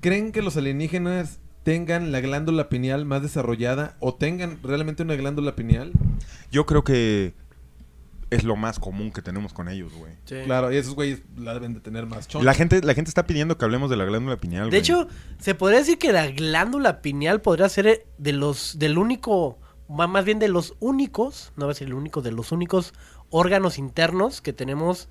¿creen 0.00 0.32
que 0.32 0.42
los 0.42 0.56
alienígenas 0.56 1.38
tengan 1.62 2.12
la 2.12 2.20
glándula 2.20 2.68
pineal 2.68 3.04
más 3.04 3.22
desarrollada 3.22 3.96
o 4.00 4.14
tengan 4.14 4.58
realmente 4.62 5.02
una 5.02 5.14
glándula 5.16 5.54
pineal? 5.54 5.92
Yo 6.50 6.66
creo 6.66 6.82
que 6.84 7.34
es 8.30 8.44
lo 8.44 8.56
más 8.56 8.78
común 8.78 9.10
que 9.10 9.22
tenemos 9.22 9.52
con 9.54 9.68
ellos, 9.68 9.92
güey. 9.94 10.12
Sí. 10.26 10.36
Claro, 10.44 10.70
y 10.72 10.76
esos 10.76 10.94
güeyes 10.94 11.22
la 11.38 11.54
deben 11.54 11.72
de 11.74 11.80
tener 11.80 12.04
más 12.06 12.28
choncha. 12.28 12.44
La 12.44 12.52
gente, 12.54 12.82
la 12.82 12.92
gente 12.94 13.08
está 13.08 13.26
pidiendo 13.26 13.56
que 13.56 13.64
hablemos 13.64 13.88
de 13.88 13.96
la 13.96 14.04
glándula 14.04 14.36
pineal, 14.36 14.64
De 14.64 14.70
güey. 14.70 14.80
hecho, 14.80 15.08
se 15.38 15.54
podría 15.54 15.78
decir 15.78 15.96
que 15.98 16.12
la 16.12 16.26
glándula 16.28 17.00
pineal 17.00 17.40
podría 17.40 17.68
ser 17.70 18.06
de 18.18 18.32
los, 18.32 18.78
del 18.78 18.98
único, 18.98 19.58
más 19.88 20.24
bien 20.24 20.38
de 20.38 20.48
los 20.48 20.74
únicos, 20.80 21.52
no 21.56 21.66
va 21.66 21.72
a 21.72 21.74
ser 21.74 21.88
el 21.88 21.94
único, 21.94 22.20
de 22.22 22.32
los 22.32 22.52
únicos 22.52 22.92
órganos 23.30 23.78
internos 23.78 24.40
que 24.40 24.52
tenemos 24.52 25.08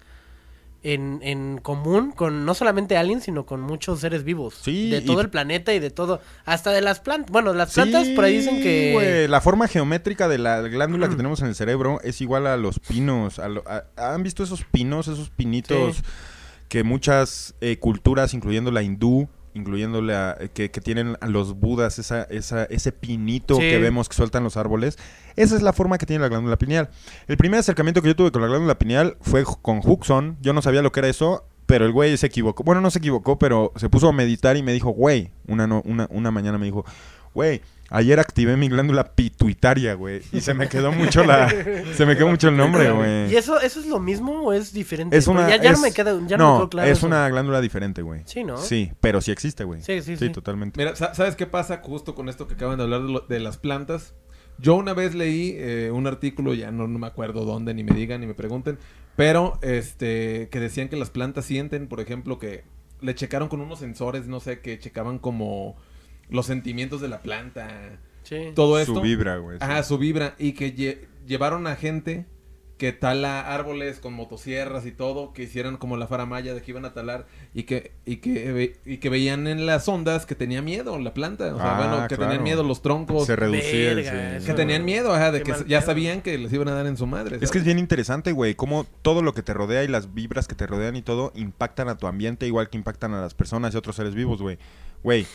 en, 0.84 1.20
en 1.24 1.58
común 1.58 2.12
con 2.12 2.46
no 2.46 2.54
solamente 2.54 2.96
aliens, 2.98 3.24
sino 3.24 3.46
con 3.46 3.60
muchos 3.62 4.00
seres 4.00 4.24
vivos. 4.24 4.54
Sí, 4.62 4.92
De 4.92 5.00
y- 5.00 5.06
todo 5.06 5.22
el 5.22 5.30
planeta 5.30 5.74
y 5.74 5.80
de 5.80 5.90
todo, 5.90 6.22
hasta 6.46 6.72
de 6.72 6.82
las 6.82 7.00
plantas. 7.00 7.32
Bueno, 7.32 7.54
las 7.54 7.74
plantas 7.74 8.08
por 8.10 8.24
ahí 8.26 8.38
dicen 8.38 8.62
que... 8.62 9.28
la 9.28 9.42
forma 9.42 9.68
geométrica 9.68 10.28
de 10.28 10.38
la 10.38 10.62
glándula 10.62 11.08
que 11.08 11.16
Mm. 11.16 11.18
tenemos 11.18 11.42
en 11.42 11.48
el 11.48 11.56
cerebro 11.56 12.00
es 12.04 12.22
igual 12.22 12.46
a 12.48 12.56
los 12.58 12.80
pinos. 12.80 13.40
a 13.40 13.50
lo- 13.50 13.64
a- 13.68 13.86
¿Han 14.14 14.22
visto 14.24 14.44
esos 14.44 14.64
pinos, 14.66 15.08
esos 15.08 15.30
pinitos 15.32 15.98
Sí. 15.98 16.04
que 16.70 16.84
muchas 16.84 17.56
eh, 17.60 17.78
culturas, 17.80 18.34
incluyendo 18.36 18.72
la 18.72 18.84
hindú, 18.84 19.28
incluyendo 19.58 20.01
la 20.01 20.38
que, 20.53 20.72
que 20.72 20.80
tienen 20.82 21.18
a 21.20 21.28
los 21.28 21.60
budas, 21.60 21.99
esa, 21.99 22.24
esa, 22.24 22.64
ese 22.66 22.91
pinito 22.93 23.55
Sí. 23.55 23.62
que 23.62 23.78
vemos 23.80 24.08
que 24.08 24.16
sueltan 24.16 24.43
los 24.43 24.55
árboles? 24.55 24.97
Esa 25.36 25.55
es 25.55 25.62
la 25.62 25.74
forma 25.74 25.97
que 25.97 26.05
tiene 26.05 26.22
la 26.22 26.30
glándula 26.30 26.58
pineal. 26.58 26.89
El 27.28 27.36
primer 27.38 27.60
acercamiento 27.60 28.01
que 28.01 28.08
yo 28.08 28.16
tuve 28.16 28.32
con 28.32 28.41
la 28.41 28.47
glándula 28.47 28.78
pineal 28.80 29.18
fue 29.22 29.43
con 29.62 29.82
Huxon. 29.84 30.38
Yo 30.41 30.53
no 30.53 30.62
sabía 30.62 30.82
lo 30.82 30.91
que 30.91 31.01
era 31.01 31.10
eso. 31.10 31.45
Pero 31.66 31.86
el 31.86 31.91
güey 31.91 32.16
se 32.16 32.28
equivocó. 32.28 32.64
Bueno, 32.64 32.80
no 32.80 32.89
se 32.91 32.99
equivocó, 32.99 33.38
pero 33.38 33.74
se 33.76 33.89
puso 33.89 34.08
a 34.08 34.14
meditar 34.14 34.55
y 34.55 34.64
me 34.64 34.72
dijo, 34.72 34.91
güey, 34.91 35.32
una, 35.47 35.68
no- 35.68 35.82
una, 35.84 36.08
una 36.12 36.32
mañana 36.32 36.58
me 36.58 36.64
dijo, 36.66 36.86
güey, 37.34 37.62
ayer 37.90 38.20
activé 38.20 38.58
mi 38.58 38.68
glándula 38.70 39.14
pituitaria, 39.16 39.94
güey. 39.94 40.22
Y 40.32 40.42
se 40.42 40.54
me 40.54 40.68
quedó 40.70 40.92
mucho 40.92 41.24
la... 41.24 41.50
se 41.96 42.06
me 42.06 42.16
quedó 42.18 42.28
mucho 42.28 42.50
el 42.50 42.58
nombre, 42.58 42.92
güey. 42.92 43.32
¿Y 43.32 43.36
eso, 43.36 43.60
eso 43.60 43.80
es 43.80 43.86
lo 43.88 44.00
mismo 44.00 44.42
o 44.44 44.54
es 44.54 44.74
diferente? 44.74 45.16
Es 45.18 45.28
una... 45.28 45.50
ya, 45.50 45.56
ya 45.62 45.72
es- 45.72 45.78
no 45.78 45.84
me 45.84 45.92
queda, 45.94 46.12
ya 46.28 46.38
no, 46.38 46.54
me 46.54 46.60
quedó 46.60 46.70
claro 46.70 46.90
es 46.90 46.98
eso. 46.98 47.08
una 47.08 47.28
glándula 47.30 47.62
diferente, 47.62 48.02
güey. 48.02 48.22
Sí, 48.26 48.44
¿no? 48.44 48.58
Sí, 48.58 48.92
pero 49.00 49.22
sí 49.22 49.32
existe, 49.32 49.64
güey. 49.64 49.82
Sí, 49.82 50.02
sí, 50.02 50.18
sí. 50.18 50.30
totalmente. 50.30 50.78
Mira, 50.80 50.96
sa- 50.96 51.14
¿sabes 51.14 51.36
qué 51.36 51.46
pasa 51.48 51.82
justo 51.84 52.16
con 52.16 52.30
esto 52.30 52.48
que 52.48 52.56
acaban 52.56 52.78
de 52.78 52.84
hablar 52.84 53.04
de, 53.04 53.10
lo- 53.12 53.20
de 53.28 53.40
las 53.40 53.58
plantas? 53.58 54.14
Yo 54.60 54.74
una 54.76 54.94
vez 54.94 55.14
leí 55.14 55.54
eh, 55.58 55.92
un 55.94 56.08
artículo, 56.08 56.54
ya 56.56 56.72
no, 56.72 56.88
no 56.88 56.98
me 56.98 57.06
acuerdo 57.08 57.46
dónde, 57.46 57.74
ni 57.76 57.84
me 57.84 57.94
digan, 57.94 58.22
ni 58.22 58.26
me 58.28 58.34
pregunten, 58.34 58.80
pero 59.16 59.60
este 59.62 60.50
que 60.52 60.60
decían 60.60 60.90
que 60.90 60.96
las 60.96 61.12
plantas 61.12 61.46
sienten, 61.46 61.88
por 61.88 62.00
ejemplo, 62.00 62.40
que 62.40 62.64
le 63.00 63.14
checaron 63.14 63.50
con 63.50 63.62
unos 63.62 63.78
sensores, 63.80 64.26
no 64.26 64.40
sé, 64.40 64.60
que 64.62 64.80
checaban 64.80 65.20
como 65.20 65.76
los 66.30 66.46
sentimientos 66.46 67.02
de 67.02 67.08
la 67.08 67.22
planta, 67.22 68.00
Sí. 68.24 68.52
todo 68.56 68.80
esto. 68.80 68.96
Su 68.96 69.02
vibra, 69.02 69.38
güey. 69.38 69.58
sí. 69.58 69.64
Ajá, 69.64 69.84
su 69.84 69.98
vibra. 69.98 70.36
Y 70.38 70.52
que 70.54 70.76
lle- 70.76 71.00
llevaron 71.26 71.66
a 71.68 71.76
gente 71.76 72.26
que 72.78 72.92
tala 72.94 73.56
árboles 73.56 74.00
con 74.00 74.14
motosierras 74.14 74.86
y 74.86 74.92
todo, 74.92 75.34
que 75.34 75.42
hicieran 75.44 75.78
como 75.78 75.98
la 75.98 76.06
faramaya 76.06 76.54
de 76.54 76.62
que 76.62 76.70
iban 76.70 76.86
a 76.86 76.94
talar 76.94 77.26
y 77.56 77.64
que, 77.64 77.94
y 78.06 78.18
que, 78.18 78.76
y 78.86 78.98
que 78.98 79.10
veían 79.10 79.48
en 79.48 79.66
las 79.66 79.88
ondas 79.88 80.28
que 80.28 80.36
tenía 80.36 80.62
miedo 80.62 81.00
la 81.00 81.12
planta. 81.12 81.56
O 81.56 81.58
sea, 81.58 81.76
Ah, 81.76 81.78
bueno, 81.80 82.08
que 82.08 82.16
claro. 82.18 82.30
tenían 82.30 82.44
miedo 82.44 82.62
los 82.62 82.84
troncos. 82.84 83.26
Se 83.26 83.36
reducía. 83.36 83.96
Verga, 83.96 84.40
sí. 84.42 84.46
que 84.46 84.54
tenían 84.54 84.86
miedo, 84.86 85.12
ajá, 85.12 85.32
de 85.32 85.42
Qué 85.42 85.54
que 85.54 85.64
ya 85.68 85.82
sabían 85.82 86.22
que 86.22 86.38
les 86.38 86.54
iban 86.54 86.68
a 86.68 86.74
dar 86.74 86.86
en 86.86 86.98
su 86.98 87.08
madre. 87.08 87.40
Es 87.42 87.50
que 87.50 87.58
es 87.58 87.64
bien 87.64 87.80
interesante, 87.80 88.32
güey, 88.32 88.54
cómo 88.54 88.86
todo 89.02 89.24
lo 89.24 89.34
que 89.34 89.42
te 89.42 89.56
rodea 89.56 89.84
y 89.84 89.88
las 89.88 90.14
vibras 90.14 90.48
que 90.48 90.54
te 90.54 90.68
rodean 90.68 90.96
y 90.98 91.02
todo 91.02 91.32
impactan 91.34 91.90
a 91.90 91.98
tu 91.98 92.06
ambiente 92.06 92.46
igual 92.46 92.70
que 92.70 92.78
impactan 92.78 93.12
a 93.16 93.22
las 93.22 93.34
personas 93.34 93.74
y 93.74 93.78
otros 93.78 93.96
seres 93.96 94.14
vivos, 94.14 94.40
güey. 94.40 94.60
Güey, 95.02 95.26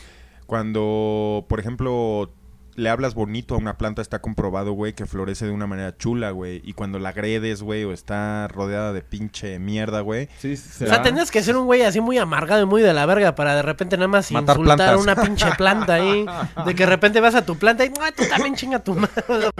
cuando, 0.47 1.47
por 1.49 1.61
ejemplo, 1.61 2.33
le 2.75 2.89
hablas 2.89 3.15
bonito 3.15 3.55
a 3.55 3.59
una 3.59 3.77
planta, 3.77 4.01
está 4.01 4.23
comprobado, 4.23 4.73
güey, 4.73 4.95
que 4.95 5.05
florece 5.05 5.45
de 5.45 5.51
una 5.53 5.67
manera 5.67 5.95
chula, 5.99 6.31
güey. 6.31 6.63
Y 6.65 6.73
cuando 6.73 6.99
la 6.99 7.11
agredes, 7.11 7.63
güey, 7.63 7.85
o 7.85 7.93
está 7.93 8.49
rodeada 8.49 8.95
de 8.95 9.03
pinche 9.03 9.59
mierda, 9.59 10.01
güey. 10.01 10.31
Sí, 10.39 10.57
se 10.57 10.87
O 10.87 10.89
sea, 10.89 11.03
tendrías 11.03 11.31
que 11.31 11.43
ser 11.43 11.55
un 11.59 11.67
güey 11.67 11.83
así 11.83 12.01
muy 12.01 12.17
amargado 12.17 12.63
y 12.63 12.65
muy 12.65 12.81
de 12.81 12.95
la 12.95 13.05
verga 13.05 13.35
para 13.35 13.55
de 13.55 13.61
repente 13.61 13.99
nada 13.99 14.09
más 14.09 14.33
Matar 14.33 14.57
insultar 14.57 14.95
a 14.95 14.97
una 14.97 15.15
pinche 15.17 15.51
planta 15.59 15.93
ahí. 15.97 16.25
De 16.65 16.75
que 16.75 16.85
de 16.85 16.89
repente 16.89 17.21
vas 17.21 17.35
a 17.35 17.45
tu 17.45 17.59
planta 17.59 17.85
y 17.85 17.91
"No, 17.91 17.97
tú 18.17 18.23
también 18.31 18.55
chinga 18.55 18.79
tu 18.79 18.95
madre. 18.95 19.23
güey, 19.29 19.51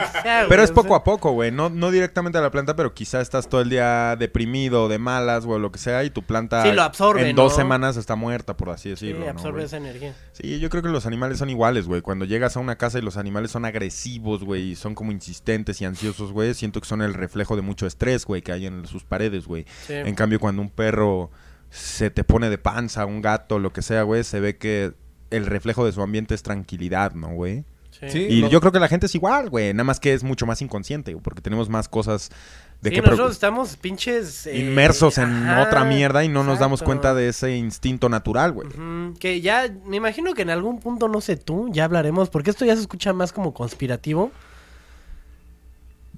Pero 0.49 0.63
es 0.63 0.71
o 0.71 0.75
poco 0.75 0.89
sea. 0.89 0.97
a 0.97 1.05
poco, 1.05 1.33
güey. 1.33 1.51
No, 1.53 1.69
no 1.69 1.91
directamente 1.91 2.39
a 2.39 2.41
la 2.41 2.51
planta, 2.51 2.77
pero 2.77 2.95
quizá 2.95 3.21
estás 3.21 3.47
todo 3.47 3.61
el 3.61 3.69
día 3.69 4.17
deprimido, 4.17 4.89
de 4.89 4.99
malas, 4.99 5.45
güey, 5.45 5.57
o 5.57 5.59
lo 5.59 5.71
que 5.71 5.79
sea, 5.79 6.03
y 6.05 6.09
tu 6.09 6.23
planta 6.23 6.63
Sí, 6.63 6.73
lo 6.73 6.81
absorbe, 6.83 7.29
en 7.29 7.37
dos 7.37 7.53
¿no? 7.53 7.57
semanas 7.59 7.99
está 7.99 8.17
muerta, 8.17 8.57
por 8.57 8.71
así 8.71 8.85
Sí, 8.97 9.07
decirlo. 9.09 9.27
¿no, 9.27 9.31
absorbe 9.31 9.65
esa 9.65 9.77
energía. 9.77 10.15
Sí, 10.33 10.59
yo 10.61 10.71
creo 10.71 10.83
que 10.83 10.89
los 10.89 11.05
animales 11.07 11.39
son 11.39 11.51
iguales, 11.51 11.87
güey. 11.87 12.01
Cuando 12.01 12.25
llegas 12.25 12.57
a 12.57 12.61
una 12.61 12.77
casa 12.77 12.99
y 12.99 13.03
los 13.03 13.17
animales 13.19 13.51
son 13.51 13.65
agresivos, 13.67 14.43
güey, 14.45 14.71
y 14.71 14.75
son 14.77 14.95
como 14.95 15.13
insistentes 15.13 15.81
y 15.81 15.85
ansiosos, 15.85 16.33
güey, 16.33 16.55
siento 16.55 16.81
que 16.81 16.89
son 16.89 17.03
el 17.03 17.13
reflejo 17.15 17.55
de 17.55 17.63
mucho 17.63 17.87
estrés, 17.87 18.25
güey, 18.25 18.41
que 18.43 18.53
hay 18.53 18.67
en 18.67 18.87
sus 18.87 19.05
paredes, 19.05 19.47
güey. 19.47 19.67
Sí. 19.87 19.93
En 19.95 20.15
cambio, 20.15 20.41
cuando 20.41 20.63
un 20.63 20.71
perro 20.71 21.31
se 21.69 22.11
te 22.11 22.25
pone 22.25 22.49
de 22.51 22.59
panza, 22.59 23.05
un 23.07 23.21
gato, 23.21 23.59
lo 23.59 23.73
que 23.73 23.83
sea, 23.83 24.03
güey, 24.05 24.25
se 24.25 24.41
ve 24.41 24.57
que 24.57 24.93
el 25.31 25.47
reflejo 25.47 25.85
de 25.85 25.93
su 25.93 26.03
ambiente 26.03 26.35
es 26.35 26.43
tranquilidad, 26.43 27.13
¿no, 27.15 27.29
güey? 27.35 27.65
Sí. 27.91 28.09
Sí. 28.11 28.19
Y 28.19 28.41
lo- 28.41 28.49
yo 28.49 28.61
creo 28.61 28.73
que 28.73 28.81
la 28.81 28.89
gente 28.89 29.07
es 29.07 29.15
igual, 29.15 29.51
güey. 29.51 29.73
Nada 29.75 29.85
más 29.85 30.01
que 30.01 30.13
es 30.15 30.25
mucho 30.25 30.47
más 30.47 30.61
inconsciente, 30.63 31.13
güey, 31.13 31.23
porque 31.23 31.43
tenemos 31.43 31.69
más 31.69 31.89
cosas 31.89 32.31
de 32.83 32.91
Sí, 32.91 32.97
que 32.97 33.03
nosotros 33.03 33.33
estamos 33.33 33.77
pinches... 33.77 34.47
eh, 34.47 34.59
inmersos 34.59 35.17
en 35.17 35.31
ajá, 35.49 35.63
otra 35.63 35.85
mierda 35.85 36.25
y 36.25 36.29
no 36.29 36.43
nos 36.45 36.59
damos 36.59 36.83
cuenta 36.83 37.15
de 37.15 37.29
ese 37.29 37.57
instinto 37.57 38.09
natural, 38.09 38.53
güey. 38.53 38.69
Que 39.19 39.41
ya, 39.41 39.73
me 39.87 39.97
imagino 39.97 40.35
que 40.35 40.43
en 40.43 40.51
algún 40.51 40.81
punto, 40.81 41.09
no 41.09 41.21
sé 41.21 41.37
tú, 41.37 41.69
ya 41.73 41.85
hablaremos, 41.85 42.29
porque 42.29 42.51
esto 42.51 42.65
ya 42.65 42.75
se 42.75 42.83
escucha 42.83 43.13
más 43.13 43.33
como 43.33 43.55
conspirativo. 43.55 44.33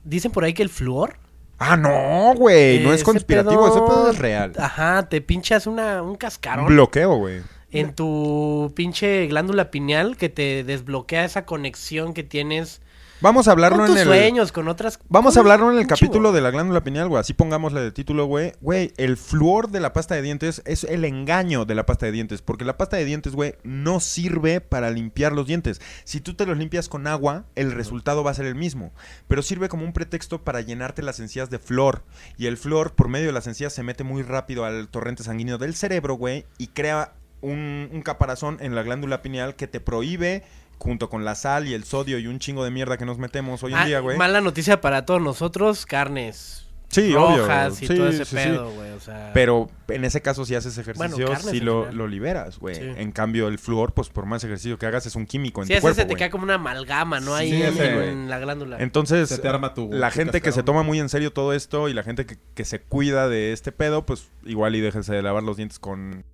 Dicen 0.05 0.33
por 0.33 0.45
ahí 0.45 0.53
que 0.55 0.63
el 0.63 0.69
flúor, 0.69 1.17
Ah, 1.59 1.77
no, 1.77 2.35
güey. 2.35 2.81
No 2.81 2.93
es 2.93 3.05
conspirativo, 3.05 3.69
ese 3.69 3.81
pedo 3.81 4.11
es 4.11 4.19
real. 4.19 4.53
ajá, 4.59 5.09
te 5.09 5.21
pinchas 5.21 5.67
una, 5.69 6.03
un 6.03 6.17
cascarón. 6.17 6.65
Un 6.67 6.73
bloqueo, 6.75 7.15
güey. 7.17 7.43
en 7.71 7.95
tu 7.95 8.73
pinche 8.75 9.27
glándula 9.29 9.71
pineal 9.71 10.17
que 10.17 10.29
te 10.29 10.65
desbloquea 10.65 11.25
esa 11.25 11.45
conexión 11.47 12.13
que 12.13 12.23
tienes 12.25 12.81
Vamos 13.21 13.49
a 13.49 13.53
hablarlo 13.53 13.79
con 13.79 13.93
en 13.93 13.99
el. 13.99 14.05
sueños, 14.07 14.53
con 14.53 14.69
otras 14.69 14.99
Vamos 15.09 15.37
a 15.37 15.41
hablarlo 15.41 15.73
en 15.73 15.79
el 15.79 15.87
capítulo 15.87 16.33
de 16.33 16.41
la 16.41 16.51
glándula 16.51 16.83
pineal, 16.83 17.09
güey. 17.09 17.21
Así 17.21 17.33
pongámosle 17.33 17.81
de 17.81 17.93
título, 17.93 18.27
güey. 18.27 18.53
Güey, 18.61 18.93
el 18.97 19.17
flúor 19.17 19.71
de 19.71 19.81
la 19.81 19.93
pasta 19.93 20.15
de 20.15 20.23
dientes 20.23 20.63
es 20.67 20.85
el 20.85 21.05
engaño 21.05 21.65
de 21.65 21.75
la 21.75 21.87
pasta 21.87 22.07
de 22.07 22.13
dientes. 22.13 22.43
Porque 22.43 22.65
la 22.65 22.77
pasta 22.77 22.97
de 22.97 23.05
dientes, 23.05 23.35
güey, 23.35 23.55
no 23.63 24.01
sirve 24.01 24.61
para 24.61 24.91
limpiar 24.91 25.33
los 25.33 25.47
dientes. 25.47 25.81
Si 26.05 26.21
tú 26.21 26.35
te 26.35 26.45
los 26.45 26.59
limpias 26.59 26.89
con 26.89 27.07
agua, 27.07 27.45
el 27.55 27.73
resultado 27.73 28.25
va 28.25 28.33
a 28.33 28.35
ser 28.35 28.47
el 28.47 28.57
mismo. 28.57 28.93
Pero 29.29 29.43
sirve 29.43 29.69
como 29.69 29.85
un 29.85 29.93
pretexto 29.93 30.43
para 30.43 30.61
llenarte 30.61 31.03
las 31.03 31.21
encías 31.21 31.51
de 31.51 31.59
flor. 31.59 32.03
Y 32.37 32.47
el 32.47 32.57
flor, 32.57 32.95
por 32.95 33.09
medio 33.09 33.27
de 33.27 33.33
las 33.33 33.47
encías, 33.47 33.73
se 33.73 33.83
mete 33.83 34.05
muy 34.05 34.23
rápido 34.23 34.65
al 34.65 34.89
torrente 34.89 35.23
sanguíneo 35.23 35.57
del 35.57 35.75
cerebro, 35.75 36.15
güey. 36.15 36.47
Y 36.59 36.69
crea 36.69 37.15
un, 37.41 37.89
un 37.93 38.03
caparazón 38.03 38.59
en 38.61 38.75
la 38.75 38.83
glándula 38.83 39.23
pineal 39.23 39.55
que 39.55 39.69
te 39.69 39.81
prohíbe. 39.81 40.43
Junto 40.85 41.09
con 41.09 41.25
la 41.25 41.35
sal 41.35 41.67
y 41.67 41.73
el 41.75 41.85
sodio 41.85 42.19
y 42.19 42.27
un 42.27 42.39
chingo 42.39 42.63
de 42.63 42.71
mierda 42.71 42.99
que 42.99 43.07
nos 43.07 43.17
metemos 43.19 43.63
hoy 43.63 43.73
en 43.73 43.79
Ah, 43.79 43.87
día, 43.87 44.01
güey. 44.01 44.19
Mala 44.19 44.41
noticia 44.43 44.81
para 44.83 45.07
todos 45.07 45.21
nosotros, 45.23 45.87
carnes. 45.87 46.61
Sí, 46.91 47.13
obvio. 47.15 47.39
rojas 47.39 47.83
y 47.83 47.87
Sí, 47.89 47.95
todo 47.97 48.09
ese 48.09 48.25
sí, 48.25 48.37
sí. 48.37 48.37
pedo, 48.37 48.71
güey. 48.71 48.91
O 48.93 49.01
sea, 49.01 49.31
Pero 49.35 49.69
en 49.89 50.05
ese 50.05 50.21
caso, 50.21 50.45
si 50.45 50.55
haces 50.55 50.77
ejercicio, 50.79 51.27
carnes 51.27 51.47
sí 51.51 51.59
lo, 51.61 51.91
lo 51.91 52.07
liberas, 52.07 52.59
güey. 52.61 52.75
Sí. 52.77 52.83
En 52.99 53.11
cambio, 53.11 53.49
el 53.49 53.59
flúor, 53.59 53.95
pues 53.95 54.11
por 54.11 54.27
más 54.27 54.45
ejercicio 54.45 54.79
que 54.79 54.87
hagas, 54.87 55.05
es 55.07 55.17
un 55.17 55.27
químico 55.27 55.63
en 55.63 55.67
tu 55.69 55.73
ese 55.73 55.81
cuerpo, 55.81 55.97
se 55.97 56.03
te 56.03 56.09
güey. 56.09 56.19
queda 56.19 56.31
como 56.31 56.45
una 56.45 56.55
amalgama, 56.55 57.19
¿no? 57.19 57.35
Ahí 57.35 57.51
Sí, 57.51 57.63
en, 57.63 57.69
ese, 57.73 58.11
en 58.11 58.29
la 58.31 58.39
glándula. 58.39 58.77
Entonces, 58.79 59.29
Se 59.31 59.39
te 59.39 59.49
arma 59.49 59.75
tu- 59.75 59.91
la 59.91 60.11
tu 60.11 60.15
gente 60.17 60.41
que 60.43 60.53
se 60.53 60.63
toma 60.63 60.83
muy 60.85 61.01
en 61.01 61.09
serio 61.09 61.33
todo 61.33 61.53
esto 61.55 61.89
y 61.89 61.95
la 61.95 62.03
gente 62.05 62.27
que, 62.27 62.37
que 62.55 62.65
se 62.67 62.81
cuida 62.81 63.29
de 63.29 63.53
este 63.55 63.73
pedo, 63.73 64.05
pues 64.07 64.29
igual 64.45 64.77
y 64.77 64.81
déjense 64.81 65.13
de 65.15 65.23
lavar 65.23 65.43
los 65.43 65.57
dientes 65.57 65.81
con, 65.81 66.25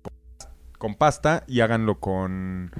con 0.77 0.93
pasta 0.93 1.43
y 1.47 1.61
háganlo 1.61 1.99
con, 1.99 2.71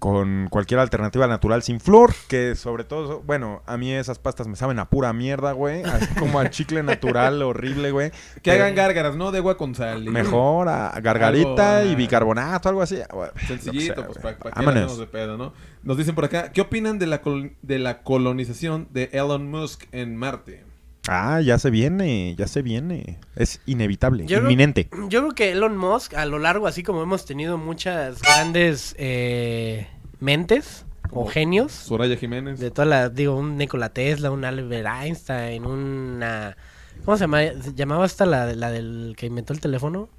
con 0.00 0.48
cualquier 0.50 0.80
alternativa 0.80 1.28
natural 1.28 1.62
sin 1.62 1.78
flúor, 1.78 2.12
que 2.26 2.56
sobre 2.56 2.82
todo, 2.82 3.22
bueno, 3.24 3.62
a 3.66 3.76
mí 3.76 3.92
esas 3.92 4.18
pastas 4.18 4.48
me 4.48 4.56
saben 4.56 4.78
a 4.80 4.90
pura 4.90 5.12
mierda, 5.12 5.52
güey, 5.52 5.84
así 5.84 6.12
como 6.18 6.40
al 6.40 6.50
chicle 6.50 6.82
natural 6.82 7.40
horrible, 7.42 7.92
güey. 7.92 8.10
Que 8.42 8.50
Pero 8.50 8.64
hagan 8.64 8.74
gárgaras, 8.74 9.14
¿no? 9.14 9.30
De 9.30 9.38
agua 9.38 9.56
con 9.56 9.74
sal. 9.76 10.04
y- 10.04 10.08
Mejor 10.10 10.68
a 10.68 10.98
gargarita 11.00 11.78
Algo, 11.78 11.90
y 11.90 11.92
ah, 11.92 11.96
bicarbonato, 11.96 12.68
algo 12.68 12.82
así. 12.82 12.98
güey, 13.12 13.30
Sencillito, 13.46 14.04
pues 14.06 14.18
para 14.18 14.36
güey. 14.36 14.52
que 14.54 14.96
de 14.98 15.06
pedo, 15.06 15.36
¿no? 15.36 15.52
Nos 15.82 15.96
dicen 15.96 16.14
por 16.14 16.24
acá, 16.24 16.50
¿qué 16.52 16.62
opinan 16.62 16.98
de 16.98 17.06
la, 17.06 17.20
de 17.62 17.78
la 17.78 18.02
colonización 18.02 18.88
de 18.90 19.10
Elon 19.12 19.50
Musk 19.50 19.84
en 19.92 20.16
Marte? 20.16 20.64
Ah, 21.08 21.40
ya 21.40 21.58
se 21.58 21.70
viene, 21.70 22.34
ya 22.36 22.46
se 22.46 22.62
viene. 22.62 23.18
Es 23.34 23.60
inevitable, 23.66 24.24
Yo 24.26 24.38
creo- 24.38 24.42
inminente. 24.42 24.88
Yo 25.08 25.20
creo 25.20 25.32
que 25.32 25.50
Elon 25.52 25.76
Musk, 25.76 26.14
a 26.14 26.26
lo 26.26 26.38
largo, 26.38 26.66
así 26.66 26.82
como 26.82 27.02
hemos 27.02 27.24
tenido 27.24 27.56
muchas 27.58 28.20
grandes 28.22 28.94
eh, 28.98 29.86
mentes 30.20 30.84
o 31.10 31.26
genios, 31.26 31.72
Soraya 31.72 32.16
Jiménez. 32.16 32.60
de 32.60 32.70
todas 32.70 32.88
las, 32.88 33.14
digo, 33.14 33.34
un 33.34 33.56
Nikola 33.56 33.88
Tesla, 33.88 34.30
un 34.30 34.44
Albert 34.44 34.86
Einstein, 35.02 35.64
una... 35.66 36.56
¿Cómo 37.04 37.16
se 37.16 37.22
llama? 37.24 37.40
¿Se 37.62 37.74
llamaba 37.74 38.04
esta 38.04 38.26
la, 38.26 38.52
la 38.54 38.70
del 38.70 39.14
que 39.16 39.26
inventó 39.26 39.52
el 39.54 39.60
teléfono? 39.60 40.10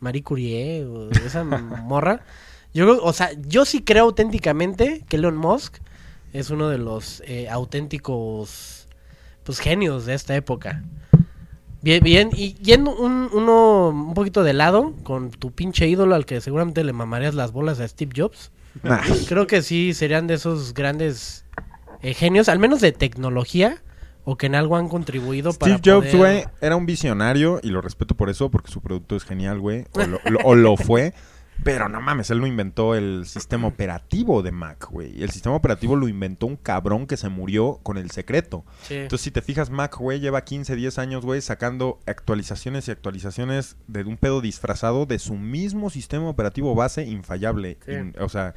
Marie 0.00 0.22
Curie, 0.22 0.84
o 0.86 1.10
esa 1.10 1.44
morra. 1.44 2.24
Yo 2.74 2.86
creo, 2.86 3.04
o 3.04 3.12
sea, 3.12 3.30
yo 3.46 3.66
sí 3.66 3.82
creo 3.82 4.04
auténticamente 4.04 5.04
que 5.08 5.16
Elon 5.16 5.36
Musk 5.36 5.76
es 6.32 6.48
uno 6.48 6.70
de 6.70 6.78
los 6.78 7.22
eh, 7.26 7.48
auténticos, 7.50 8.81
pues, 9.44 9.58
genios 9.58 10.06
de 10.06 10.14
esta 10.14 10.34
época. 10.36 10.82
Bien, 11.82 12.02
bien, 12.04 12.30
y 12.32 12.54
yendo 12.54 12.94
un, 12.96 13.28
uno 13.32 13.88
un 13.88 14.14
poquito 14.14 14.44
de 14.44 14.52
lado, 14.52 14.94
con 15.02 15.30
tu 15.32 15.50
pinche 15.50 15.88
ídolo 15.88 16.14
al 16.14 16.26
que 16.26 16.40
seguramente 16.40 16.84
le 16.84 16.92
mamarías 16.92 17.34
las 17.34 17.50
bolas 17.52 17.80
a 17.80 17.88
Steve 17.88 18.12
Jobs. 18.16 18.52
Creo 19.28 19.46
que 19.48 19.62
sí 19.62 19.92
serían 19.92 20.26
de 20.28 20.34
esos 20.34 20.74
grandes 20.74 21.44
eh, 22.00 22.14
genios, 22.14 22.48
al 22.48 22.60
menos 22.60 22.80
de 22.80 22.92
tecnología, 22.92 23.82
o 24.24 24.36
que 24.36 24.46
en 24.46 24.54
algo 24.54 24.76
han 24.76 24.88
contribuido 24.88 25.52
para 25.54 25.76
Steve 25.78 25.92
Jobs, 25.96 26.06
poder- 26.12 26.16
güey, 26.18 26.44
era 26.60 26.76
un 26.76 26.86
visionario 26.86 27.58
y 27.64 27.70
lo 27.70 27.80
respeto 27.80 28.14
por 28.14 28.30
eso, 28.30 28.48
porque 28.50 28.70
su 28.70 28.80
producto 28.80 29.16
es 29.16 29.24
genial, 29.24 29.58
güey. 29.58 29.84
O 29.92 29.98
lo, 30.06 30.20
lo- 30.30 30.38
o 30.44 30.54
lo 30.54 30.76
fue. 30.76 31.12
Pero 31.64 31.88
no 31.88 32.00
mames, 32.00 32.28
él 32.30 32.40
no 32.40 32.46
inventó 32.48 32.94
el 32.96 33.24
sistema 33.26 33.68
operativo 33.68 34.42
de 34.42 34.50
Mac, 34.50 34.88
güey. 34.90 35.22
El 35.22 35.30
sistema 35.30 35.54
operativo 35.54 35.94
lo 35.94 36.08
inventó 36.08 36.46
un 36.46 36.56
cabrón 36.56 37.06
que 37.06 37.16
se 37.16 37.28
murió 37.28 37.78
con 37.84 37.98
el 37.98 38.10
secreto. 38.10 38.64
Sí. 38.82 38.94
Entonces, 38.96 39.20
si 39.24 39.30
te 39.30 39.42
fijas, 39.42 39.70
Mac, 39.70 39.96
güey, 39.96 40.18
lleva 40.18 40.42
15, 40.42 40.74
10 40.74 40.98
años, 40.98 41.24
güey, 41.24 41.40
sacando 41.40 42.00
actualizaciones 42.06 42.88
y 42.88 42.90
actualizaciones 42.90 43.76
de 43.86 44.02
un 44.02 44.16
pedo 44.16 44.40
disfrazado 44.40 45.06
de 45.06 45.20
su 45.20 45.34
mismo 45.36 45.88
sistema 45.90 46.28
operativo 46.28 46.74
base 46.74 47.04
infallable. 47.04 47.78
Sí. 47.86 47.92
In- 47.92 48.14
o 48.18 48.28
sea, 48.28 48.54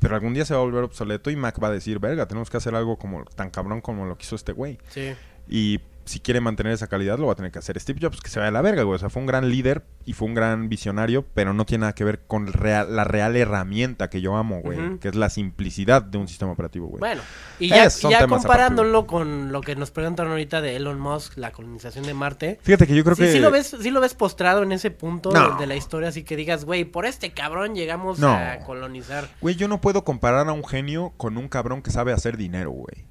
pero 0.00 0.16
algún 0.16 0.34
día 0.34 0.44
se 0.44 0.54
va 0.54 0.60
a 0.60 0.64
volver 0.64 0.82
obsoleto 0.82 1.30
y 1.30 1.36
Mac 1.36 1.62
va 1.62 1.68
a 1.68 1.72
decir, 1.72 2.00
verga, 2.00 2.26
tenemos 2.26 2.50
que 2.50 2.56
hacer 2.56 2.74
algo 2.74 2.98
como 2.98 3.24
tan 3.24 3.50
cabrón 3.50 3.80
como 3.80 4.04
lo 4.06 4.16
que 4.18 4.24
hizo 4.24 4.34
este 4.36 4.52
güey. 4.52 4.78
sí. 4.90 5.14
Y 5.50 5.80
si 6.08 6.20
quiere 6.20 6.40
mantener 6.40 6.72
esa 6.72 6.86
calidad, 6.88 7.18
lo 7.18 7.26
va 7.26 7.32
a 7.32 7.36
tener 7.36 7.52
que 7.52 7.58
hacer 7.58 7.78
Steve 7.78 8.00
Jobs, 8.02 8.20
que 8.20 8.28
se 8.30 8.38
vaya 8.38 8.48
a 8.48 8.52
la 8.52 8.62
verga, 8.62 8.82
güey. 8.82 8.96
O 8.96 8.98
sea, 8.98 9.10
fue 9.10 9.20
un 9.20 9.26
gran 9.26 9.48
líder 9.48 9.84
y 10.04 10.14
fue 10.14 10.26
un 10.26 10.34
gran 10.34 10.68
visionario, 10.68 11.24
pero 11.34 11.52
no 11.54 11.64
tiene 11.66 11.82
nada 11.82 11.94
que 11.94 12.04
ver 12.04 12.22
con 12.26 12.46
real- 12.46 12.96
la 12.96 13.04
real 13.04 13.36
herramienta 13.36 14.10
que 14.10 14.20
yo 14.20 14.36
amo, 14.36 14.60
güey. 14.62 14.98
Que 14.98 15.08
es 15.08 15.14
la 15.14 15.30
simplicidad 15.30 16.02
de 16.02 16.18
un 16.18 16.26
sistema 16.28 16.52
operativo, 16.52 16.86
güey. 16.88 16.98
Bueno, 17.00 17.22
y 17.58 17.68
ya, 17.68 17.84
Es- 17.84 17.94
son 17.94 18.10
y 18.10 18.14
ya 18.14 18.20
temas 18.20 18.40
comparándolo 18.42 19.06
con 19.06 19.52
lo 19.52 19.60
que 19.60 19.76
nos 19.76 19.90
preguntaron 19.90 20.32
ahorita 20.32 20.60
de 20.60 20.76
Elon 20.76 20.98
Musk, 20.98 21.36
la 21.36 21.52
colonización 21.52 22.04
de 22.06 22.14
Marte. 22.14 22.58
Fíjate 22.62 22.86
que 22.86 22.94
yo 22.96 23.04
creo 23.04 23.14
sí, 23.16 23.22
que... 23.22 23.32
sí 23.32 23.38
lo 23.38 23.50
ves, 23.50 23.76
sí 23.80 23.90
lo 23.90 24.00
ves 24.00 24.14
postrado 24.14 24.62
en 24.62 24.72
ese 24.72 24.90
punto 24.90 25.30
No. 25.30 25.54
de, 25.54 25.60
de 25.60 25.66
la 25.66 25.76
historia, 25.76 26.08
así 26.08 26.24
que 26.24 26.36
digas, 26.36 26.64
güey, 26.64 26.84
por 26.84 27.04
este 27.06 27.32
cabrón 27.32 27.74
llegamos 27.74 28.18
No. 28.18 28.32
a 28.32 28.58
colonizar. 28.64 29.28
Güey, 29.40 29.56
yo 29.56 29.68
no 29.68 29.80
puedo 29.80 30.04
comparar 30.04 30.48
a 30.48 30.52
un 30.52 30.64
genio 30.64 31.12
con 31.16 31.36
un 31.36 31.48
cabrón 31.48 31.82
que 31.82 31.90
sabe 31.90 32.12
hacer 32.12 32.36
dinero, 32.36 32.70
güey. 32.70 33.06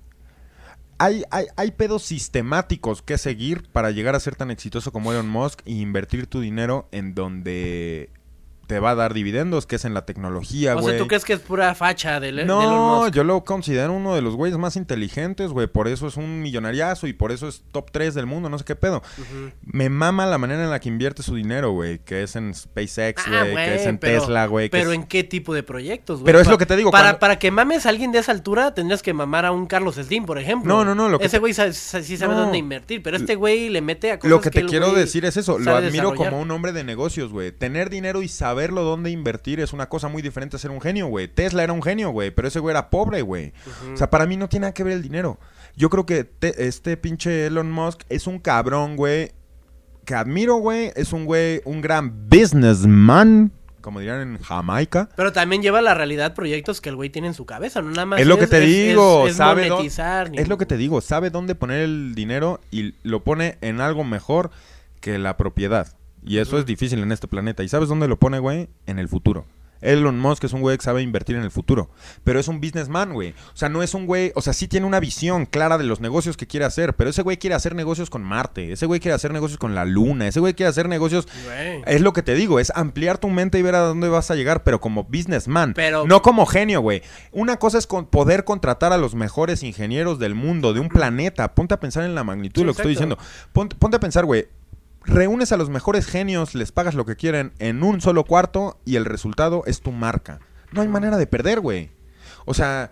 Hay, 1.00 1.24
hay, 1.30 1.46
hay 1.56 1.72
pedos 1.72 2.04
sistemáticos 2.04 3.02
que 3.02 3.18
seguir 3.18 3.70
para 3.72 3.92
llegar 3.92 4.16
a 4.16 4.20
ser 4.20 4.36
tan 4.36 4.50
exitoso 4.50 4.92
como 4.92 5.12
Elon 5.12 5.30
Musk 5.30 5.62
e 5.66 5.74
invertir 5.74 6.28
tu 6.28 6.40
dinero 6.40 6.88
en 6.92 7.14
donde 7.14 8.10
te 8.68 8.80
va 8.80 8.92
a 8.92 8.96
dar 8.96 9.14
dividendos, 9.14 9.66
que 9.66 9.78
es 9.78 9.86
en 9.86 9.94
la 9.94 10.06
tecnología, 10.06 10.76
o 10.76 10.82
güey. 10.82 10.94
sea, 10.96 11.02
¿tú 11.02 11.08
crees 11.08 11.24
que 11.26 11.34
es 11.34 11.40
pura 11.40 11.74
facha 11.74 12.20
de, 12.20 12.32
de 12.34 12.42
Elon 12.44 12.48
No, 12.48 13.00
Musk? 13.04 13.14
yo 13.16 13.24
lo 13.24 13.44
considero 13.44 13.94
uno 13.94 14.14
de 14.14 14.22
los 14.22 14.36
güeyes 14.36 14.58
más 14.58 14.76
inteligentes, 14.76 15.52
güey. 15.52 15.68
Por 15.68 15.88
eso 15.88 16.08
es 16.08 16.18
un 16.18 16.42
millonariazo 16.42 17.08
y 17.08 17.14
por 17.14 17.32
eso 17.32 17.48
es 17.48 17.64
top 17.72 17.90
3 17.92 18.14
del 18.14 18.26
mundo, 18.26 18.50
no 18.50 18.58
sé 18.60 18.66
qué 18.66 18.76
pedo. 18.76 19.02
Me 19.64 19.90
mama 19.90 20.26
la 20.26 20.38
manera 20.38 20.64
en 20.64 20.70
la 20.70 20.80
que 20.80 20.90
invierte 20.90 21.24
su 21.24 21.36
dinero, 21.36 21.72
güey. 21.72 22.00
Que 22.00 22.24
es 22.24 22.36
en 22.36 22.54
SpaceX, 22.54 23.24
Ah, 23.28 23.46
güey. 23.52 23.56
que 23.56 23.76
es 23.76 23.86
en 23.86 23.98
pero- 23.98 24.20
Tesla, 24.22 24.46
güey. 24.48 24.70
que 24.70 24.78
Pero 24.78 24.92
es- 24.92 24.96
en 24.98 25.04
qué 25.06 25.24
tipo 25.24 25.54
de 25.54 25.64
proyectos, 25.64 26.20
güey. 26.20 26.26
Pero 26.26 26.40
es 26.40 26.46
Pa- 26.48 26.52
lo 26.52 26.58
que 26.58 26.66
te 26.66 26.76
digo, 26.76 26.92
Para, 26.92 27.04
cuando- 27.06 27.20
para 27.20 27.40
que 27.40 27.52
mames 27.52 27.86
a 27.86 27.90
alguien 27.90 28.12
de 28.12 28.20
esa 28.20 28.32
altura, 28.34 28.74
tendrías 28.74 29.02
que 29.02 29.14
mamar 29.14 29.46
a 29.46 29.52
un 29.52 29.66
Carlos 29.68 29.96
Slim, 29.96 30.26
por 30.26 30.38
ejemplo. 30.40 30.74
No, 30.76 30.84
no, 30.84 30.94
no, 30.94 31.08
lo 31.10 31.20
que 31.20 31.26
Ese 31.26 31.38
te- 31.38 31.40
güey 31.40 31.54
sí 31.54 32.18
sabe 32.18 32.34
No. 32.34 32.42
dónde 32.42 32.58
invertir, 32.58 33.02
pero 33.02 33.16
este 33.18 33.36
güey 33.36 33.70
le 33.70 33.82
mete 33.82 34.12
a 34.12 34.20
cosas 34.20 34.30
Lo 34.32 34.42
que 34.42 34.52
te 34.52 34.60
el 34.60 34.68
quiero 34.68 34.88
güey 34.92 35.00
decir 35.00 35.24
es 35.26 35.38
eso, 35.38 35.58
lo 35.58 35.76
admiro 35.76 36.14
como 36.16 36.42
un 36.42 36.52
hombre 36.52 36.74
de 36.74 36.84
negocios, 36.84 37.32
güey. 37.32 37.52
Tener 37.52 37.90
dinero 37.90 38.22
y 38.22 38.28
saberlo 38.58 38.82
dónde 38.84 39.12
invertir 39.12 39.60
es 39.60 39.72
una 39.72 39.88
cosa 39.88 40.08
muy 40.08 40.24
diferente 40.24 40.56
a 40.56 40.60
ser 40.60 40.72
un 40.72 40.82
genio, 40.82 41.06
güey. 41.08 41.28
Tesla 41.28 41.64
era 41.64 41.74
un 41.74 41.84
genio, 41.84 42.10
güey, 42.10 42.32
pero 42.32 42.48
ese 42.48 42.60
güey 42.60 42.72
era 42.74 42.90
pobre, 42.90 43.22
güey. 43.22 43.54
O 43.94 43.96
sea, 43.96 44.10
para 44.10 44.26
mí 44.26 44.36
no 44.36 44.50
tiene 44.50 44.62
nada 44.64 44.74
que 44.74 44.84
ver 44.84 44.94
el 44.94 45.04
dinero. 45.04 45.38
Yo 45.76 45.92
creo 45.92 46.08
que 46.08 46.24
te- 46.24 46.68
este 46.68 46.98
pinche 46.98 47.46
Elon 47.46 47.72
Musk 47.72 48.02
es 48.10 48.26
un 48.26 48.40
cabrón, 48.40 48.96
güey, 48.96 49.32
que 50.06 50.16
admiro, 50.16 50.56
güey. 50.56 50.92
Es 50.96 51.14
un 51.14 51.26
güey, 51.26 51.62
un 51.66 51.82
gran 51.82 52.28
businessman, 52.30 53.52
como 53.82 54.00
dirían 54.00 54.22
en 54.22 54.40
Jamaica. 54.42 55.08
Pero 55.16 55.32
también 55.32 55.62
lleva 55.62 55.78
a 55.78 55.84
la 55.84 55.94
realidad 55.94 56.34
proyectos 56.34 56.82
que 56.82 56.90
el 56.90 56.96
güey 56.96 57.12
tiene 57.12 57.28
en 57.28 57.36
su 57.36 57.46
cabeza, 57.46 57.84
no 57.84 57.92
nada 57.92 58.08
más. 58.08 58.20
Es 58.20 58.26
lo 58.26 58.40
que 58.40 58.48
te 58.48 58.60
digo, 58.62 59.28
es, 59.28 59.36
sabe 59.36 59.70
monetizar, 59.70 60.32
Es 60.34 60.48
lo 60.48 60.58
que 60.58 60.66
te 60.66 60.78
digo, 60.78 61.00
sabe 61.02 61.30
dónde 61.30 61.54
poner 61.54 61.82
el 61.82 62.16
dinero 62.16 62.60
y 62.72 62.96
lo 63.04 63.24
pone 63.24 63.60
en 63.62 63.82
algo 63.82 64.04
mejor 64.04 64.50
que 65.00 65.20
la 65.20 65.38
propiedad. 65.38 65.94
Y 66.28 66.38
eso 66.40 66.58
es 66.58 66.66
difícil 66.66 67.00
en 67.00 67.12
este 67.12 67.28
planeta. 67.28 67.64
¿Y 67.64 67.70
sabes 67.70 67.90
dónde 67.90 68.08
lo 68.08 68.18
pone, 68.18 68.40
güey? 68.40 68.70
En 68.86 69.00
el 69.00 69.08
futuro. 69.08 69.46
Elon 69.80 70.18
Musk 70.20 70.44
es 70.44 70.54
un 70.54 70.62
güey 70.62 70.76
que 70.76 70.84
sabe 70.84 71.04
invertir 71.04 71.36
en 71.36 71.44
el 71.44 71.52
futuro. 71.52 71.92
Pero 72.24 72.40
es 72.40 72.48
un 72.48 72.60
businessman, 72.60 73.14
güey. 73.14 73.36
O 73.54 73.56
sea, 73.56 73.70
no 73.70 73.84
es 73.84 73.94
un 73.94 74.08
güey. 74.08 74.32
O 74.34 74.42
sea, 74.42 74.52
sí 74.54 74.68
tiene 74.68 74.88
una 74.88 75.00
visión 75.00 75.46
clara 75.46 75.78
de 75.78 75.84
los 75.84 76.02
negocios 76.02 76.36
que 76.36 76.48
quiere 76.48 76.66
hacer. 76.66 76.96
Pero 76.96 77.12
ese 77.12 77.22
güey 77.22 77.38
quiere 77.38 77.56
hacer 77.56 77.76
negocios 77.76 78.10
con 78.10 78.24
Marte. 78.24 78.72
Ese 78.72 78.88
güey 78.88 79.00
quiere 79.00 79.14
hacer 79.14 79.32
negocios 79.34 79.60
con 79.60 79.76
la 79.76 79.86
Luna. 79.86 80.28
Ese 80.28 80.40
güey 80.40 80.56
quiere 80.56 80.70
hacer 80.72 80.90
negocios. 80.90 81.28
Güey. 81.46 81.84
Es 81.86 82.02
lo 82.02 82.12
que 82.12 82.24
te 82.24 82.34
digo, 82.34 82.60
es 82.60 82.72
ampliar 82.76 83.20
tu 83.20 83.30
mente 83.30 83.60
y 83.60 83.62
ver 83.62 83.76
a 83.76 83.82
dónde 83.82 84.10
vas 84.10 84.32
a 84.32 84.36
llegar, 84.36 84.64
pero 84.64 84.82
como 84.82 85.04
businessman, 85.04 85.74
Pero- 85.76 86.08
no 86.08 86.24
como 86.24 86.48
genio, 86.48 86.82
güey. 86.82 87.04
Una 87.32 87.58
cosa 87.58 87.78
es 87.78 87.86
con 87.86 88.08
poder 88.08 88.46
contratar 88.46 88.94
a 88.94 88.98
los 88.98 89.14
mejores 89.14 89.62
ingenieros 89.62 90.18
del 90.18 90.34
mundo, 90.34 90.74
de 90.74 90.80
un 90.80 90.90
planeta. 90.90 91.54
Ponte 91.54 91.76
a 91.76 91.80
pensar 91.80 92.04
en 92.04 92.16
la 92.16 92.24
magnitud 92.24 92.62
Sí, 92.62 92.64
de 92.64 92.66
lo 92.66 92.74
que 92.74 92.82
estoy 92.82 92.94
diciendo. 92.94 93.20
Ponte, 93.54 93.76
ponte 93.76 93.98
a 93.98 94.00
pensar, 94.00 94.26
güey. 94.26 94.48
Reúnes 95.08 95.54
a 95.54 95.58
los 95.58 95.70
mejores 95.70 96.06
genios, 96.06 96.54
les 96.54 96.74
pagas 96.74 96.94
lo 96.94 97.06
que 97.06 97.16
quieren 97.16 97.54
en 97.60 97.82
un 97.82 98.02
solo 98.02 98.26
cuarto 98.26 98.78
y 98.84 98.98
el 98.98 99.06
resultado 99.06 99.64
es 99.66 99.80
tu 99.80 99.94
marca. 99.94 100.40
No 100.74 100.82
hay 100.82 100.90
manera 100.90 101.18
de 101.18 101.28
perder, 101.28 101.62
güey. 101.62 101.92
O 102.46 102.54
sea, 102.54 102.92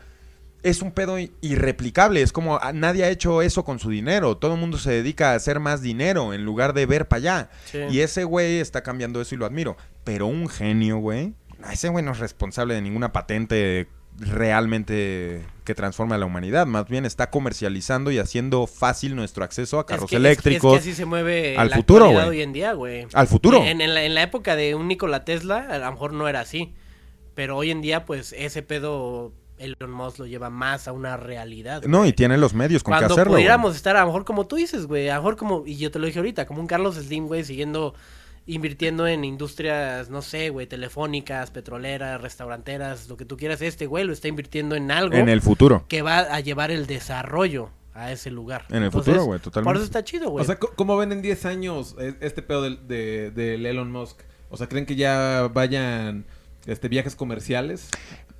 es 0.63 0.82
un 0.82 0.91
pedo 0.91 1.18
irreplicable. 1.41 2.22
Es 2.22 2.32
como 2.32 2.55
ah, 2.55 2.72
nadie 2.74 3.03
ha 3.03 3.09
hecho 3.09 3.41
eso 3.41 3.66
con 3.66 3.80
su 3.80 3.89
dinero. 3.89 4.38
Todo 4.38 4.53
el 4.53 4.59
mundo 4.61 4.78
se 4.78 4.91
dedica 4.91 5.32
a 5.32 5.36
hacer 5.36 5.59
más 5.59 5.82
dinero 5.82 6.34
en 6.34 6.45
lugar 6.45 6.74
de 6.74 6.86
ver 6.86 7.09
para 7.09 7.18
allá. 7.18 7.49
Sí. 7.66 7.80
Y 7.91 7.99
ese 7.99 8.24
güey 8.24 8.59
está 8.59 8.82
cambiando 8.82 9.20
eso 9.20 9.36
y 9.36 9.38
lo 9.38 9.45
admiro. 9.45 9.76
Pero 10.05 10.28
un 10.28 10.47
genio, 10.47 10.97
güey. 10.97 11.34
Ese 11.70 11.89
güey 11.89 12.03
no 12.03 12.13
es 12.13 12.20
responsable 12.20 12.76
de 12.76 12.82
ninguna 12.82 13.11
patente 13.11 13.89
realmente 14.20 15.45
que 15.63 15.74
transforme 15.76 16.16
a 16.16 16.18
la 16.18 16.26
humanidad. 16.26 16.66
Más 16.68 16.88
bien 16.88 17.05
está 17.05 17.30
comercializando 17.30 18.11
y 18.11 18.20
haciendo 18.20 18.68
fácil 18.68 19.16
nuestro 19.16 19.43
acceso 19.43 19.80
a 19.80 19.86
carros 19.86 20.05
Es 20.05 20.09
que- 20.11 20.16
es- 20.16 20.20
eléctricos. 20.20 20.78
Es, 20.78 20.84
que 20.84 20.89
así 20.91 20.95
se 20.97 21.05
mueve 21.05 21.57
al 21.57 21.70
la 21.70 21.76
futuro, 21.78 22.09
güey. 22.11 22.28
hoy 22.28 22.41
en 22.41 22.53
día, 22.53 22.74
güey. 22.74 23.07
Al 23.13 23.28
futuro. 23.28 23.63
En, 23.63 23.82
en 23.82 23.93
la, 23.93 24.03
en 24.03 24.13
la 24.13 24.22
época 24.24 24.55
de 24.55 24.76
un 24.76 24.88
Nikola 24.88 25.26
Tesla, 25.26 25.68
a 25.70 25.78
lo 25.80 25.91
mejor 25.91 26.13
no 26.13 26.28
era 26.28 26.41
así. 26.41 26.74
Pero 27.34 27.57
hoy 27.57 27.72
en 27.72 27.82
día, 27.82 28.05
pues, 28.05 28.34
ese 28.38 28.61
pedo 28.61 29.34
Elon 29.57 29.91
Musk 29.91 30.20
lo 30.20 30.26
lleva 30.28 30.49
más 30.49 30.88
a 30.88 30.91
una 30.93 31.18
realidad. 31.18 31.84
No, 31.84 32.05
y 32.05 32.13
tiene 32.13 32.38
los 32.38 32.53
medios 32.53 32.84
con 32.84 32.91
Cuando 32.93 33.07
que 33.07 33.13
hacerlo. 33.22 33.34
pudiéramos 33.34 33.76
estar, 33.76 33.95
a 33.97 34.01
lo 34.01 34.07
mejor 34.07 34.24
como 34.26 34.47
tú 34.47 34.55
dices, 34.57 34.86
güey, 34.86 35.09
a 35.09 35.16
lo 35.16 35.22
mejor 35.22 35.36
como, 35.38 35.63
y 35.66 35.78
yo 35.78 35.91
te 35.91 35.99
lo 35.99 36.05
dije 36.05 36.20
ahorita, 36.20 36.45
como 36.45 36.61
un 36.61 36.68
Carlos 36.68 36.95
Slim, 36.95 37.28
güey, 37.28 37.43
siguiendo, 37.43 37.93
invirtiendo 38.47 39.07
en 39.07 39.23
industrias, 39.25 40.09
no 40.09 40.21
sé, 40.21 40.49
güey, 40.49 40.67
telefónicas, 40.67 41.49
petroleras, 41.51 42.21
restauranteras, 42.21 43.09
lo 43.09 43.17
que 43.17 43.25
tú 43.25 43.37
quieras, 43.37 43.61
este 43.61 43.87
güey 43.87 44.03
lo 44.05 44.13
está 44.13 44.27
invirtiendo 44.27 44.75
en 44.75 44.91
algo 44.91 45.15
En 45.15 45.29
el 45.29 45.41
futuro. 45.41 45.85
que 45.87 46.01
va 46.01 46.19
a 46.19 46.39
llevar 46.41 46.69
el 46.71 46.85
desarrollo 46.85 47.69
a 47.93 48.11
ese 48.11 48.29
lugar. 48.29 48.65
En 48.69 48.77
el 48.77 48.83
Entonces, 48.85 49.05
futuro, 49.13 49.25
güey, 49.25 49.39
totalmente. 49.39 49.67
Por 49.69 49.75
eso 49.77 49.85
está 49.85 50.03
chido, 50.03 50.29
güey. 50.29 50.43
O 50.43 50.45
sea, 50.45 50.57
¿cómo 50.57 50.97
ven 50.97 51.11
en 51.11 51.21
10 51.21 51.45
años 51.45 51.95
e- 51.99 52.15
este 52.21 52.41
pedo 52.41 52.61
del 52.61 52.87
de, 52.87 53.31
del 53.31 53.65
Elon 53.65 53.91
Musk? 53.91 54.19
O 54.49 54.57
sea, 54.57 54.67
¿creen 54.67 54.85
que 54.85 54.95
ya 54.95 55.49
vayan 55.53 56.25
este 56.67 56.87
viajes 56.87 57.15
comerciales? 57.15 57.89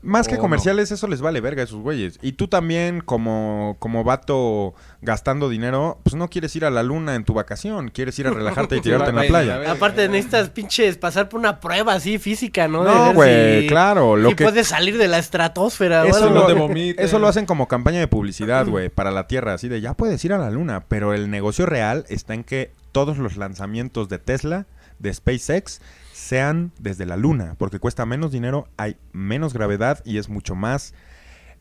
Más 0.06 0.28
que 0.28 0.36
¿O 0.36 0.39
comerciales, 0.39 0.91
eso 0.91 1.08
les 1.08 1.20
vale 1.20 1.41
verga 1.41 1.62
a 1.62 1.66
esos 1.66 1.80
güeyes. 1.82 2.20
Y 2.22 2.34
tú 2.34 2.47
también, 2.47 3.01
como, 3.01 3.76
como 3.80 4.03
vato 4.03 4.76
gastando 5.01 5.49
dinero, 5.49 5.99
pues 6.03 6.16
no 6.16 6.30
quieres 6.30 6.56
ir 6.56 6.64
a 6.64 6.70
la 6.70 6.84
luna 6.84 7.16
en 7.16 7.26
tu 7.26 7.34
vacación. 7.34 7.89
Quieres 7.89 8.18
ir 8.20 8.28
a 8.28 8.32
relajarte 8.32 8.78
y 8.78 8.82
tirarte 8.82 9.10
en 9.10 9.16
la 9.16 9.24
playa. 9.24 9.72
Aparte 9.72 10.08
necesitas 10.08 10.49
pinches 10.49 10.97
pasar 10.97 11.28
por 11.28 11.39
una 11.39 11.60
prueba 11.60 11.93
así 11.93 12.20
física, 12.20 12.68
¿no? 12.68 12.84
De 12.84 12.91
No, 12.91 13.14
güey, 13.14 13.62
si- 13.62 13.68
claro. 13.68 14.16
Lo 14.16 14.30
si 14.30 14.36
que, 14.36 14.43
puedes 14.43 14.68
salir 14.68 14.97
de 14.97 15.08
la 15.08 15.18
estratosfera 15.18 16.03
o 16.03 16.08
eso, 16.08 16.30
lo, 16.30 16.47
eso 16.72 17.20
lo 17.20 17.28
hacen 17.28 17.45
como 17.45 17.68
campaña 17.68 17.99
de 17.99 18.08
publicidad, 18.08 18.68
güey, 18.68 18.89
para 18.89 19.12
la 19.12 19.28
Tierra. 19.28 19.53
Así 19.56 19.68
de, 19.68 19.82
ya 19.82 19.95
puedes 19.95 20.24
ir 20.24 20.34
a 20.34 20.38
la 20.38 20.51
luna. 20.51 20.86
Pero 20.88 21.14
el 21.14 21.32
negocio 21.32 21.66
real 21.66 22.06
está 22.10 22.34
en 22.36 22.43
que 22.43 22.72
todos 22.91 23.18
los 23.18 23.38
lanzamientos 23.38 24.08
de 24.08 24.20
Tesla, 24.20 24.68
de 24.99 25.14
SpaceX, 25.14 25.82
sean 26.16 26.72
desde 26.80 27.05
la 27.05 27.18
luna. 27.18 27.55
Porque 27.57 27.80
cuesta 27.80 28.05
menos 28.05 28.32
dinero, 28.32 28.70
hay 28.78 28.95
menos 29.11 29.53
gravedad 29.53 30.01
y 30.05 30.18
es 30.18 30.30
mucho 30.30 30.55
más 30.55 30.93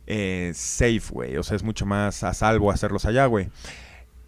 eh, 0.07 0.53
safe, 0.55 1.03
güey. 1.11 1.37
O 1.37 1.43
sea, 1.43 1.57
es 1.57 1.65
mucho 1.65 1.87
más 1.87 2.23
a 2.23 2.33
salvo 2.35 2.71
hacerlos 2.71 3.05
allá, 3.05 3.27
güey. 3.27 3.51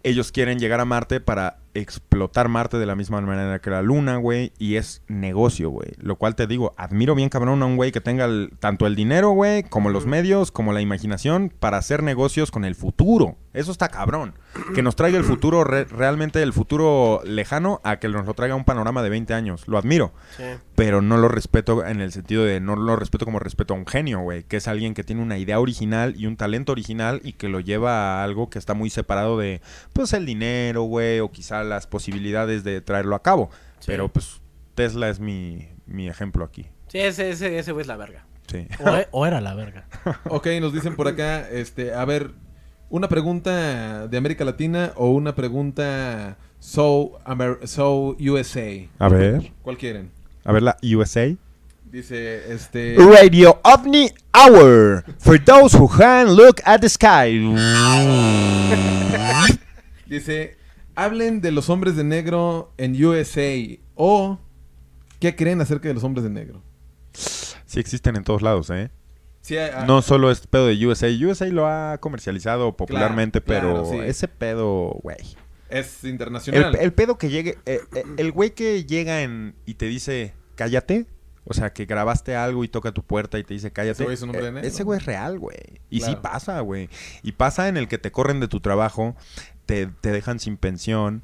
Ellos 0.03 0.33
quieren 0.33 0.59
llegar 0.59 0.81
a 0.81 0.85
Marte 0.85 1.21
para 1.21 1.59
explotar 1.79 2.47
Marte 2.49 2.77
de 2.77 2.85
la 2.85 2.95
misma 2.95 3.21
manera 3.21 3.59
que 3.59 3.69
la 3.69 3.81
Luna, 3.81 4.17
güey. 4.17 4.51
Y 4.57 4.75
es 4.75 5.01
negocio, 5.07 5.69
güey. 5.69 5.91
Lo 5.97 6.15
cual 6.15 6.35
te 6.35 6.47
digo, 6.47 6.73
admiro 6.77 7.15
bien 7.15 7.29
cabrón 7.29 7.61
a 7.61 7.65
un 7.65 7.75
güey 7.75 7.91
que 7.91 8.01
tenga 8.01 8.25
el- 8.25 8.51
tanto 8.59 8.87
el 8.87 8.95
dinero, 8.95 9.31
güey, 9.31 9.63
como 9.63 9.89
los 9.89 10.05
medios, 10.05 10.51
como 10.51 10.73
la 10.73 10.81
imaginación 10.81 11.51
para 11.59 11.77
hacer 11.77 12.03
negocios 12.03 12.51
con 12.51 12.65
el 12.65 12.75
futuro. 12.75 13.35
Eso 13.53 13.71
está 13.71 13.89
cabrón. 13.89 14.35
Que 14.75 14.83
nos 14.83 14.95
traiga 14.95 15.17
el 15.17 15.23
futuro, 15.23 15.63
re- 15.63 15.85
realmente 15.85 16.41
el 16.43 16.53
futuro 16.53 17.21
lejano, 17.25 17.81
a 17.83 17.97
que 17.97 18.07
nos 18.07 18.25
lo 18.25 18.33
traiga 18.35 18.55
un 18.55 18.65
panorama 18.65 19.01
de 19.03 19.09
20 19.09 19.33
años. 19.33 19.67
Lo 19.67 19.77
admiro 19.79 20.13
Sí. 20.35 20.43
pero 20.75 21.01
no 21.01 21.17
lo 21.17 21.27
respeto 21.27 21.83
en 21.85 22.01
el 22.01 22.11
sentido 22.11 22.43
de 22.43 22.59
no 22.59 22.75
lo 22.75 22.95
respeto 22.95 23.25
como 23.25 23.39
respeto 23.39 23.73
a 23.73 23.77
un 23.77 23.87
genio, 23.87 24.19
güey, 24.19 24.43
que 24.43 24.57
es 24.57 24.67
alguien 24.67 24.93
que 24.93 25.03
tiene 25.03 25.21
una 25.23 25.37
idea 25.39 25.59
original 25.59 26.13
y 26.17 26.27
un 26.27 26.37
talento 26.37 26.71
original 26.71 27.19
y 27.23 27.33
que 27.33 27.49
lo 27.49 27.59
lleva 27.59 28.19
a 28.21 28.23
algo 28.23 28.49
que 28.49 28.59
está 28.59 28.73
muy 28.75 28.89
separado 28.91 29.37
de 29.39 29.61
pues 29.93 30.13
el 30.13 30.25
dinero, 30.27 30.83
güey, 30.83 31.19
o 31.19 31.31
quizá 31.31 31.63
las 31.67 31.87
posibilidades 31.87 32.63
de 32.63 32.81
traerlo 32.81 33.15
a 33.15 33.21
cabo. 33.21 33.49
Sí. 33.79 33.85
Pero 33.87 34.09
pues 34.09 34.41
Tesla 34.75 35.09
es 35.09 35.19
mi, 35.19 35.67
mi 35.85 36.07
ejemplo 36.09 36.43
aquí. 36.43 36.67
Sí, 36.87 36.99
ese, 36.99 37.29
ese, 37.29 37.59
ese 37.59 37.71
güey 37.71 37.81
es 37.81 37.87
la 37.87 37.97
verga. 37.97 38.25
Sí. 38.47 38.67
O, 38.83 38.89
e- 38.95 39.07
o 39.11 39.25
era 39.25 39.41
la 39.41 39.53
verga. 39.53 39.87
Ok, 40.29 40.47
nos 40.61 40.73
dicen 40.73 40.95
por 40.95 41.07
acá, 41.07 41.47
este, 41.49 41.93
a 41.93 42.05
ver, 42.05 42.31
una 42.89 43.09
pregunta 43.09 44.07
de 44.07 44.17
América 44.17 44.45
Latina 44.45 44.93
o 44.95 45.09
una 45.11 45.35
pregunta 45.35 46.37
so, 46.59 47.19
Amer- 47.25 47.67
so 47.67 48.15
USA. 48.19 48.87
A 48.99 49.09
ver, 49.09 49.51
¿Cuál 49.61 49.77
quieren? 49.77 50.11
a 50.45 50.51
ver 50.53 50.63
la 50.63 50.77
USA. 50.95 51.27
Dice, 51.83 52.53
este... 52.53 52.95
Radio 52.97 53.59
OVNI 53.63 54.11
Hour 54.33 55.03
for 55.19 55.37
those 55.43 55.77
who 55.77 55.87
can 55.89 56.35
look 56.35 56.61
at 56.65 56.79
the 56.81 56.89
sky. 56.89 57.37
Dice, 60.05 60.57
hablen 60.97 61.39
de 61.41 61.51
los 61.51 61.69
hombres 61.69 61.95
de 61.95 62.03
negro 62.03 62.73
en 62.77 63.01
USA 63.05 63.53
o 63.95 64.39
qué 65.19 65.35
creen 65.35 65.61
acerca 65.61 65.87
de 65.87 65.93
los 65.93 66.03
hombres 66.03 66.23
de 66.23 66.29
negro. 66.31 66.61
Sí 67.13 67.79
existen 67.79 68.15
en 68.15 68.23
todos 68.23 68.41
lados, 68.41 68.69
¿eh? 68.71 68.89
Sí, 69.41 69.57
a- 69.57 69.83
a- 69.83 69.85
No 69.85 70.01
solo 70.01 70.31
es 70.31 70.45
pedo 70.47 70.67
de 70.67 70.85
USA. 70.87 71.07
USA 71.07 71.45
lo 71.47 71.67
ha 71.67 71.99
comercializado 71.99 72.75
popularmente, 72.75 73.41
claro, 73.41 73.83
pero 73.87 74.03
sí. 74.03 74.09
ese 74.09 74.27
pedo, 74.27 74.97
güey. 75.03 75.17
es 75.69 76.03
internacional. 76.03 76.75
el 76.79 76.93
pedo 76.93 77.17
que 77.17 77.29
llegue, 77.29 77.57
eh, 77.65 77.81
eh, 77.93 78.03
el 78.17 78.31
güey 78.31 78.51
que 78.51 78.85
llega 78.85 79.21
en 79.21 79.53
y 79.65 79.75
te 79.75 79.85
dice, 79.85 80.33
cállate. 80.55 81.05
O 81.49 81.53
sea, 81.53 81.71
que 81.71 81.85
grabaste 81.85 82.35
algo 82.35 82.65
y 82.65 82.67
toca 82.67 82.91
tu 82.91 83.03
puerta 83.03 83.39
y 83.39 83.43
te 83.45 83.53
dice, 83.53 83.71
cállate. 83.71 83.93
Ese 83.93 84.03
güey 84.03 84.13
es 84.15 84.21
un 84.21 84.29
hombre 84.29 84.43
de 84.43 84.49
eh, 84.49 84.53
negro. 84.53 84.67
ese 84.67 84.83
güey 84.83 84.99
es 84.99 85.05
real, 85.05 85.39
güey. 85.39 85.57
Y 85.89 86.01
sí 86.01 86.17
pasa, 86.21 86.59
güey. 86.59 86.89
Y 87.23 87.33
pasa 87.33 87.69
en 87.69 87.77
el 87.77 87.87
que 87.87 87.97
te 87.97 88.11
corren 88.11 88.41
de 88.41 88.49
tu 88.49 88.59
trabajo, 88.59 89.15
te, 89.67 89.85
te 89.85 90.11
dejan 90.11 90.39
sin 90.39 90.57
pensión. 90.57 91.21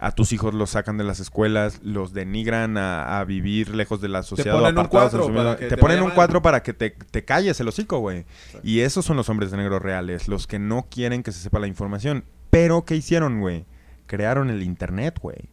A 0.00 0.10
tus 0.10 0.32
hijos 0.32 0.52
los 0.52 0.70
sacan 0.70 0.98
de 0.98 1.04
las 1.04 1.20
escuelas, 1.20 1.78
los 1.84 2.12
denigran 2.12 2.76
a, 2.76 3.20
a 3.20 3.24
vivir 3.24 3.72
lejos 3.72 4.00
de 4.00 4.08
la 4.08 4.24
sociedad. 4.24 4.56
o 4.56 4.58
ponen 4.58 4.76
un 4.76 5.56
te 5.56 5.68
te 5.68 5.76
ponen 5.76 6.02
un 6.02 6.10
cuatro 6.10 6.42
para 6.42 6.64
que 6.64 6.72
te, 6.72 6.90
te 6.90 7.24
calles 7.24 7.60
el 7.60 7.68
hocico, 7.68 8.00
güey. 8.00 8.24
Y 8.64 8.80
esos 8.80 9.04
son 9.04 9.16
los 9.16 9.28
hombres 9.28 9.52
de 9.52 9.58
negro 9.58 9.78
reales, 9.78 10.26
los 10.26 10.48
que 10.48 10.58
no 10.58 10.88
quieren 10.90 11.22
que 11.22 11.30
se 11.30 11.38
sepa 11.38 11.60
la 11.60 11.68
información. 11.68 12.24
Pero, 12.50 12.84
¿qué 12.84 12.96
hicieron, 12.96 13.38
güey? 13.38 13.64
Crearon 14.06 14.50
el 14.50 14.64
Internet, 14.64 15.20
güey. 15.22 15.50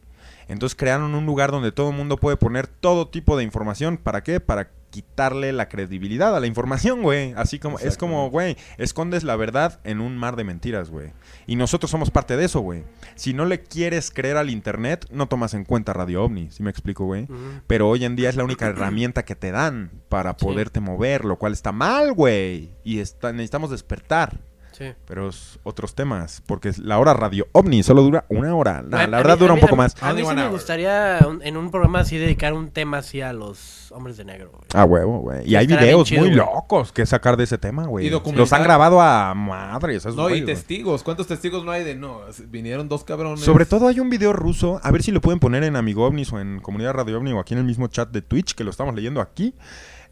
Entonces 0.48 0.76
crearon 0.76 1.14
un 1.14 1.26
lugar 1.26 1.52
donde 1.52 1.70
todo 1.70 1.90
el 1.90 1.96
mundo 1.96 2.16
puede 2.16 2.36
poner 2.36 2.66
todo 2.66 3.06
tipo 3.06 3.36
de 3.36 3.44
información. 3.44 3.98
¿Para 3.98 4.24
qué? 4.24 4.40
Para 4.40 4.70
quitarle 4.90 5.52
la 5.52 5.68
credibilidad 5.68 6.36
a 6.36 6.40
la 6.40 6.46
información, 6.46 7.02
güey. 7.02 7.32
Así 7.36 7.58
como, 7.58 7.78
es 7.78 7.96
como, 7.96 8.28
güey, 8.30 8.56
escondes 8.78 9.24
la 9.24 9.36
verdad 9.36 9.80
en 9.84 10.00
un 10.00 10.16
mar 10.18 10.36
de 10.36 10.44
mentiras, 10.44 10.90
güey. 10.90 11.12
Y 11.46 11.56
nosotros 11.56 11.90
somos 11.90 12.10
parte 12.10 12.36
de 12.36 12.44
eso, 12.44 12.60
güey. 12.60 12.84
Si 13.14 13.32
no 13.32 13.44
le 13.44 13.62
quieres 13.62 14.10
creer 14.10 14.36
al 14.36 14.50
Internet, 14.50 15.06
no 15.10 15.26
tomas 15.28 15.54
en 15.54 15.64
cuenta 15.64 15.92
Radio 15.92 16.24
OVNI, 16.24 16.50
¿sí 16.50 16.62
me 16.62 16.70
explico, 16.70 17.04
güey? 17.04 17.26
Pero 17.66 17.88
hoy 17.88 18.04
en 18.04 18.16
día 18.16 18.28
es 18.28 18.36
la 18.36 18.44
única 18.44 18.66
herramienta 18.68 19.24
que 19.24 19.34
te 19.36 19.50
dan 19.52 19.90
para 20.08 20.36
Sí. 20.38 20.44
poderte 20.44 20.80
mover, 20.80 21.24
lo 21.24 21.36
cual 21.38 21.52
está 21.52 21.72
mal, 21.72 22.12
güey. 22.12 22.70
Y 22.84 22.98
está, 23.00 23.32
necesitamos 23.32 23.70
despertar. 23.70 24.40
Sí. 24.80 24.94
Pero 25.04 25.28
es 25.28 25.58
otros 25.62 25.94
temas, 25.94 26.42
porque 26.46 26.72
la 26.78 26.98
hora 26.98 27.12
radio 27.12 27.46
ovni 27.52 27.82
solo 27.82 28.00
dura 28.02 28.24
una 28.30 28.54
hora. 28.56 28.78
A- 28.78 28.82
la 28.82 29.02
a 29.02 29.06
verdad 29.06 29.34
mí- 29.34 29.40
dura 29.40 29.50
a 29.50 29.54
un 29.54 29.56
mí- 29.58 29.60
poco 29.60 29.74
a 29.74 29.76
mí- 29.76 29.82
más. 29.82 30.02
A 30.02 30.06
mí 30.14 30.22
Only 30.22 30.24
sí 30.30 30.34
me 30.36 30.42
hour. 30.44 30.50
gustaría 30.52 31.18
un- 31.28 31.42
en 31.42 31.56
un 31.58 31.70
programa 31.70 32.00
así 32.00 32.16
dedicar 32.16 32.54
un 32.54 32.70
tema 32.70 32.96
así 32.98 33.20
a 33.20 33.34
los 33.34 33.92
hombres 33.92 34.16
de 34.16 34.24
negro. 34.24 34.50
güey. 34.52 34.62
Ah, 34.72 34.84
huevo, 34.86 35.18
güey. 35.18 35.46
Y 35.46 35.54
hay 35.56 35.66
videos 35.66 36.08
chido, 36.08 36.22
muy 36.22 36.30
locos 36.30 36.92
que 36.92 37.04
sacar 37.04 37.36
de 37.36 37.44
ese 37.44 37.58
tema, 37.58 37.84
güey. 37.86 38.06
Y 38.06 38.10
Los 38.10 38.52
han 38.54 38.62
grabado 38.62 39.02
a 39.02 39.34
madres. 39.34 39.98
esos 39.98 40.16
no, 40.16 40.30
y 40.30 40.46
testigos. 40.46 41.02
¿Cuántos 41.02 41.26
testigos 41.26 41.62
no 41.62 41.72
hay 41.72 41.84
de 41.84 41.94
no? 41.94 42.20
Vinieron 42.48 42.88
dos 42.88 43.04
cabrones. 43.04 43.40
Sobre 43.40 43.66
todo 43.66 43.86
hay 43.86 44.00
un 44.00 44.08
video 44.08 44.32
ruso, 44.32 44.80
a 44.82 44.90
ver 44.90 45.02
si 45.02 45.12
lo 45.12 45.20
pueden 45.20 45.40
poner 45.40 45.62
en 45.64 45.76
Amigo 45.76 46.06
OVNIs 46.06 46.32
o 46.32 46.40
en 46.40 46.58
Comunidad 46.60 46.94
Radio 46.94 47.18
OVNI 47.18 47.32
o 47.34 47.40
aquí 47.40 47.52
en 47.52 47.58
el 47.60 47.66
mismo 47.66 47.86
chat 47.88 48.08
de 48.10 48.22
Twitch 48.22 48.54
que 48.54 48.64
lo 48.64 48.70
estamos 48.70 48.94
leyendo 48.94 49.20
aquí. 49.20 49.54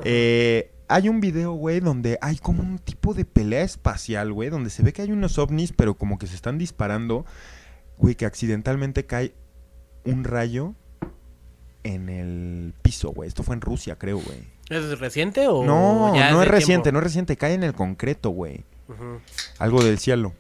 Eh, 0.04 0.72
hay 0.88 1.08
un 1.08 1.20
video, 1.20 1.52
güey, 1.52 1.80
donde 1.80 2.18
hay 2.20 2.36
como 2.38 2.62
un 2.62 2.78
tipo 2.78 3.14
de 3.14 3.24
pelea 3.24 3.62
espacial, 3.62 4.32
güey, 4.32 4.48
donde 4.50 4.70
se 4.70 4.82
ve 4.82 4.92
que 4.92 5.02
hay 5.02 5.12
unos 5.12 5.38
ovnis, 5.38 5.72
pero 5.72 5.94
como 5.94 6.18
que 6.18 6.26
se 6.26 6.34
están 6.34 6.58
disparando, 6.58 7.24
güey, 7.98 8.14
que 8.14 8.26
accidentalmente 8.26 9.04
cae 9.06 9.34
un 10.04 10.24
rayo 10.24 10.74
en 11.84 12.08
el 12.08 12.74
piso, 12.82 13.10
güey. 13.10 13.28
Esto 13.28 13.42
fue 13.42 13.54
en 13.54 13.60
Rusia, 13.60 13.96
creo, 13.96 14.18
güey. 14.18 14.38
¿Es 14.68 14.98
reciente 14.98 15.46
o 15.48 15.64
No, 15.64 16.14
ya 16.14 16.30
no 16.30 16.42
es 16.42 16.48
reciente, 16.48 16.84
tiempo? 16.84 16.92
no 16.94 16.98
es 16.98 17.04
reciente, 17.04 17.36
cae 17.36 17.54
en 17.54 17.62
el 17.64 17.72
concreto, 17.74 18.30
güey. 18.30 18.64
Algo 19.58 19.82
del 19.82 19.98
cielo. 19.98 20.32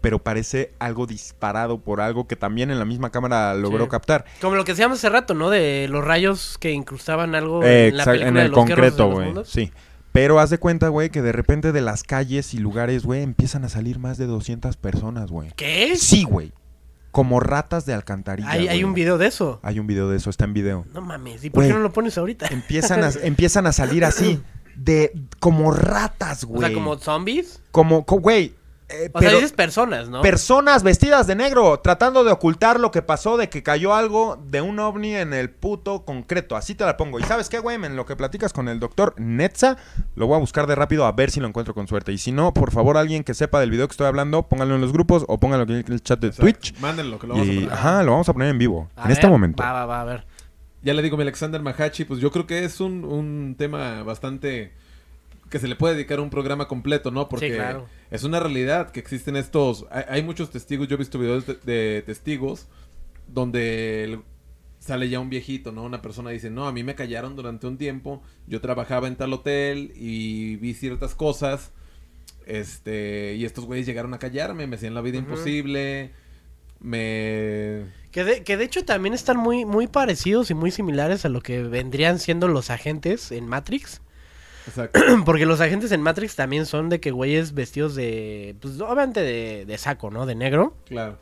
Pero 0.00 0.18
parece 0.22 0.72
algo 0.78 1.06
disparado 1.06 1.80
por 1.80 2.02
algo 2.02 2.26
que 2.26 2.36
también 2.36 2.70
en 2.70 2.78
la 2.78 2.84
misma 2.84 3.10
cámara 3.10 3.54
logró 3.54 3.84
Sí. 3.84 3.90
captar. 3.90 4.26
Como 4.42 4.54
lo 4.54 4.64
que 4.64 4.72
decíamos 4.72 4.98
hace 4.98 5.08
rato, 5.08 5.32
¿no? 5.32 5.48
De 5.48 5.86
los 5.88 6.04
rayos 6.04 6.58
que 6.58 6.72
incrustaban 6.72 7.34
algo 7.34 7.62
Eh, 7.64 7.88
en 7.88 7.96
la 7.96 8.04
película 8.04 8.28
en 8.28 8.34
de 8.34 8.42
el 8.42 8.50
los 8.50 8.58
concreto, 8.58 9.10
güey. 9.10 9.32
Sí. 9.46 9.72
Pero 10.14 10.38
haz 10.38 10.48
de 10.50 10.58
cuenta, 10.58 10.88
güey, 10.90 11.10
que 11.10 11.22
de 11.22 11.32
repente 11.32 11.72
de 11.72 11.80
las 11.80 12.04
calles 12.04 12.54
y 12.54 12.58
lugares, 12.58 13.04
güey, 13.04 13.22
empiezan 13.24 13.64
a 13.64 13.68
salir 13.68 13.98
más 13.98 14.16
de 14.16 14.26
200 14.26 14.76
personas, 14.76 15.28
güey. 15.28 15.50
¿Qué? 15.56 15.96
Sí, 15.96 16.22
güey. 16.22 16.52
Como 17.10 17.40
ratas 17.40 17.84
de 17.84 17.94
alcantarilla. 17.94 18.48
Hay, 18.48 18.68
hay 18.68 18.84
un 18.84 18.94
video 18.94 19.18
de 19.18 19.26
eso. 19.26 19.58
Hay 19.64 19.80
un 19.80 19.88
video 19.88 20.08
de 20.08 20.16
eso, 20.16 20.30
está 20.30 20.44
en 20.44 20.54
video. 20.54 20.86
No 20.94 21.00
mames, 21.00 21.44
¿y 21.44 21.50
por 21.50 21.62
Güey. 21.64 21.68
qué 21.68 21.74
no 21.74 21.80
lo 21.80 21.92
pones 21.92 22.16
ahorita? 22.16 22.46
Empiezan 22.46 23.02
a, 23.02 23.10
empiezan 23.24 23.66
a 23.66 23.72
salir 23.72 24.04
así, 24.04 24.40
de 24.76 25.10
como 25.40 25.72
ratas, 25.72 26.44
O 26.44 26.48
güey. 26.48 26.60
sea, 26.68 26.72
como 26.72 26.96
zombies. 26.96 27.60
Como, 27.72 28.06
co- 28.06 28.20
güey. 28.20 28.54
Eh, 28.94 29.10
O 29.12 29.18
pero- 29.18 29.30
sea, 29.30 29.38
dices 29.38 29.52
personas, 29.52 30.08
¿no? 30.08 30.22
Personas 30.22 30.82
vestidas 30.82 31.26
de 31.26 31.34
negro, 31.34 31.80
tratando 31.80 32.24
de 32.24 32.32
ocultar 32.32 32.78
lo 32.80 32.90
que 32.90 33.02
pasó 33.02 33.36
de 33.36 33.48
que 33.48 33.62
cayó 33.62 33.94
algo 33.94 34.42
de 34.48 34.60
un 34.60 34.78
ovni 34.78 35.14
en 35.14 35.32
el 35.34 35.50
puto 35.50 36.04
concreto. 36.04 36.56
Así 36.56 36.74
te 36.74 36.84
la 36.84 36.96
pongo. 36.96 37.18
Y 37.18 37.22
sabes 37.24 37.48
qué, 37.48 37.58
güey, 37.58 37.76
en 37.76 37.96
lo 37.96 38.06
que 38.06 38.16
platicas 38.16 38.52
con 38.52 38.68
el 38.68 38.80
doctor 38.80 39.14
Netza, 39.18 39.76
lo 40.14 40.26
voy 40.26 40.36
a 40.36 40.40
buscar 40.40 40.66
de 40.66 40.74
rápido 40.74 41.04
a 41.06 41.12
ver 41.12 41.30
si 41.30 41.40
lo 41.40 41.48
encuentro 41.48 41.74
con 41.74 41.86
suerte. 41.88 42.12
Y 42.12 42.18
si 42.18 42.32
no, 42.32 42.54
por 42.54 42.70
favor, 42.70 42.96
alguien 42.96 43.24
que 43.24 43.34
sepa 43.34 43.60
del 43.60 43.70
video 43.70 43.86
que 43.88 43.92
estoy 43.92 44.06
hablando, 44.06 44.44
pónganlo 44.48 44.74
en 44.74 44.80
los 44.80 44.92
grupos 44.92 45.24
o 45.28 45.38
pónganlo 45.38 45.64
en 45.74 45.84
el 45.92 46.02
chat 46.02 46.20
de. 46.20 46.30
Twitch. 46.30 46.78
Mándenlo, 46.80 47.18
que 47.18 47.26
lo 47.26 47.34
vamos 47.34 47.48
a 47.48 47.52
Y, 47.52 47.56
poner. 47.60 47.72
ajá, 47.72 48.02
lo 48.02 48.12
vamos 48.12 48.28
a 48.28 48.32
poner 48.32 48.48
en 48.48 48.58
vivo, 48.58 48.88
A 48.96 49.02
en 49.02 49.08
ver, 49.08 49.12
este 49.16 49.26
momento. 49.28 49.62
Va, 49.62 49.72
va, 49.72 49.86
va, 49.86 50.00
a 50.00 50.04
ver. 50.04 50.26
Ya 50.82 50.92
le 50.92 51.00
digo, 51.02 51.16
mi 51.16 51.22
Alexander 51.22 51.62
Mahachi, 51.62 52.04
pues 52.04 52.20
yo 52.20 52.30
creo 52.30 52.46
que 52.46 52.64
es 52.64 52.78
un, 52.80 53.04
un 53.04 53.54
tema 53.58 54.02
bastante 54.02 54.74
que 55.50 55.58
se 55.58 55.68
le 55.68 55.76
puede 55.76 55.94
dedicar 55.94 56.20
un 56.20 56.30
programa 56.30 56.66
completo, 56.68 57.10
¿no? 57.10 57.28
Porque 57.28 57.48
Sí, 57.50 57.54
claro. 57.54 57.86
es 58.10 58.24
una 58.24 58.40
realidad 58.40 58.90
que 58.90 59.00
existen 59.00 59.36
estos... 59.36 59.86
Hay, 59.90 60.04
hay 60.08 60.22
muchos 60.22 60.50
testigos, 60.50 60.88
yo 60.88 60.94
he 60.94 60.98
visto 60.98 61.18
videos 61.18 61.46
de, 61.46 61.54
de 61.64 62.02
testigos 62.02 62.66
donde 63.28 64.04
el- 64.04 64.20
sale 64.80 65.08
ya 65.08 65.18
un 65.20 65.30
viejito, 65.30 65.72
¿no? 65.72 65.82
Una 65.84 66.02
persona 66.02 66.28
dice, 66.30 66.50
no, 66.50 66.66
a 66.66 66.72
mí 66.72 66.82
me 66.82 66.94
callaron 66.94 67.36
durante 67.36 67.66
un 67.66 67.78
tiempo, 67.78 68.22
yo 68.46 68.60
trabajaba 68.60 69.08
en 69.08 69.16
tal 69.16 69.32
hotel 69.32 69.92
y 69.96 70.56
vi 70.56 70.74
ciertas 70.74 71.14
cosas. 71.14 71.72
Este, 72.46 73.34
y 73.36 73.46
estos 73.46 73.64
güeyes 73.64 73.86
llegaron 73.86 74.12
a 74.12 74.18
callarme, 74.18 74.66
me 74.66 74.76
hacían 74.76 74.92
la 74.92 75.00
vida 75.00 75.16
imposible. 75.16 76.10
Me. 76.80 77.86
Que 78.10 78.24
de, 78.24 78.44
que 78.44 78.56
de 78.56 78.64
hecho 78.64 78.84
también 78.84 79.14
están 79.14 79.38
muy, 79.38 79.64
muy 79.64 79.86
parecidos 79.86 80.50
y 80.50 80.54
muy 80.54 80.70
similares 80.70 81.24
a 81.24 81.28
lo 81.30 81.40
que 81.40 81.62
vendrían 81.62 82.18
siendo 82.18 82.46
los 82.48 82.68
agentes 82.70 83.32
en 83.32 83.46
Matrix. 83.46 84.02
Exacto. 84.66 85.00
Porque 85.24 85.46
los 85.46 85.60
agentes 85.60 85.92
en 85.92 86.00
Matrix 86.02 86.36
también 86.36 86.66
son 86.66 86.88
de 86.88 87.00
que 87.00 87.10
güeyes 87.10 87.54
vestidos 87.54 87.94
de. 87.94 88.56
Pues 88.60 88.80
obviamente 88.80 89.20
de, 89.20 89.64
de 89.66 89.78
saco, 89.78 90.10
¿no? 90.10 90.26
De 90.26 90.34
negro. 90.34 90.76
claro. 90.86 91.18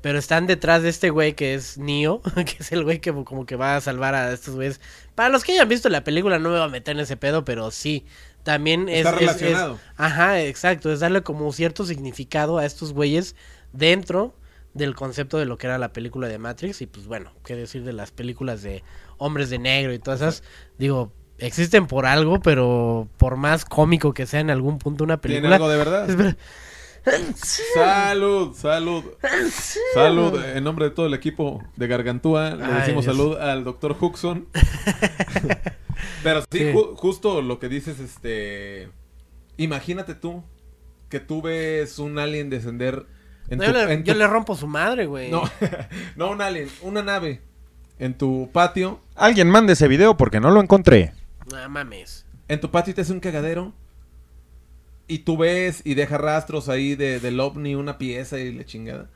Pero 0.00 0.16
están 0.20 0.46
detrás 0.46 0.82
de 0.84 0.90
este 0.90 1.10
güey 1.10 1.34
que 1.34 1.54
es 1.54 1.76
Neo, 1.76 2.22
que 2.36 2.56
es 2.60 2.70
el 2.70 2.84
güey 2.84 3.00
que 3.00 3.12
como 3.24 3.46
que 3.46 3.56
va 3.56 3.74
a 3.74 3.80
salvar 3.80 4.14
a 4.14 4.32
estos 4.32 4.54
güeyes. 4.54 4.80
Para 5.16 5.28
los 5.28 5.42
que 5.42 5.50
hayan 5.52 5.68
visto 5.68 5.88
la 5.88 6.04
película 6.04 6.38
no 6.38 6.50
me 6.50 6.56
voy 6.58 6.64
a 6.64 6.70
meter 6.70 6.94
en 6.94 7.00
ese 7.00 7.16
pedo, 7.16 7.44
pero 7.44 7.70
sí. 7.72 8.06
También 8.44 8.88
es... 8.88 8.98
Está 9.04 9.10
es- 9.10 9.14
es- 9.16 9.20
relacionado. 9.40 9.80
ajá, 9.96 10.40
exacto. 10.40 10.92
Es 10.92 11.00
darle 11.00 11.22
como 11.22 11.52
cierto 11.52 11.84
significado 11.84 12.58
a 12.58 12.64
estos 12.64 12.92
güeyes 12.92 13.34
dentro 13.72 14.34
del 14.72 14.94
concepto 14.94 15.36
de 15.38 15.46
lo 15.46 15.58
que 15.58 15.66
era 15.66 15.78
la 15.78 15.92
película 15.92 16.28
de 16.28 16.38
Matrix. 16.38 16.80
Y 16.80 16.86
pues 16.86 17.06
bueno, 17.08 17.32
qué 17.44 17.56
decir 17.56 17.82
de 17.82 17.92
las 17.92 18.12
películas 18.12 18.62
de 18.62 18.84
hombres 19.16 19.50
de 19.50 19.58
negro 19.58 19.92
y 19.92 19.98
todas 19.98 20.20
esas. 20.20 20.44
Digo, 20.78 21.12
existen 21.38 21.86
por 21.86 22.06
algo, 22.06 22.40
pero 22.40 23.08
por 23.16 23.36
más 23.36 23.64
cómico 23.64 24.12
que 24.14 24.26
sea 24.26 24.40
en 24.40 24.50
algún 24.50 24.78
punto 24.78 25.04
una 25.04 25.16
¿Tiene 25.18 25.36
película... 25.40 25.56
algo 25.56 25.68
de 25.68 25.76
verdad? 25.78 26.10
Espera. 26.10 26.36
Salud, 27.74 28.54
salud. 28.54 29.04
Salud. 29.94 30.42
En 30.54 30.64
nombre 30.64 30.86
de 30.86 30.90
todo 30.90 31.06
el 31.06 31.14
equipo 31.14 31.62
de 31.76 31.86
Gargantúa, 31.86 32.50
le 32.50 32.66
decimos 32.66 33.04
Dios. 33.04 33.16
salud 33.16 33.36
al 33.38 33.64
doctor 33.64 33.96
Huxon. 33.98 34.46
Pero 36.22 36.42
sí, 36.42 36.58
Sí. 36.58 36.64
ju- 36.72 36.94
justo 36.96 37.40
lo 37.42 37.58
que 37.58 37.68
dices, 37.68 37.98
este. 38.00 38.90
Imagínate 39.56 40.14
tú 40.14 40.44
que 41.08 41.20
tú 41.20 41.40
ves 41.42 41.98
un 41.98 42.18
alien 42.18 42.50
descender 42.50 43.06
en 43.48 43.58
No, 43.58 43.64
tu. 43.64 43.72
yo, 43.72 43.86
le, 43.86 43.92
en 43.94 44.04
yo 44.04 44.12
tu- 44.12 44.18
le 44.18 44.26
rompo 44.26 44.54
su 44.56 44.66
madre, 44.66 45.06
güey. 45.06 45.30
No, 45.30 45.42
no 46.16 46.30
un 46.30 46.42
alien, 46.42 46.68
una 46.82 47.02
nave 47.02 47.40
en 47.98 48.14
tu 48.14 48.50
patio. 48.52 49.00
Alguien 49.16 49.48
mande 49.48 49.72
ese 49.72 49.88
video 49.88 50.16
porque 50.16 50.40
no 50.40 50.50
lo 50.50 50.60
encontré. 50.60 51.12
No 51.52 51.68
mames. 51.68 52.24
En 52.48 52.60
tu 52.60 52.70
patio 52.70 52.94
te 52.94 53.00
hace 53.02 53.12
un 53.12 53.20
cagadero. 53.20 53.72
Y 55.06 55.20
tú 55.20 55.36
ves 55.38 55.80
y 55.84 55.94
deja 55.94 56.18
rastros 56.18 56.68
ahí 56.68 56.94
de, 56.94 57.18
del 57.20 57.40
ovni, 57.40 57.74
una 57.74 57.96
pieza 57.98 58.38
y 58.38 58.52
la 58.52 58.64
chingada. 58.64 59.08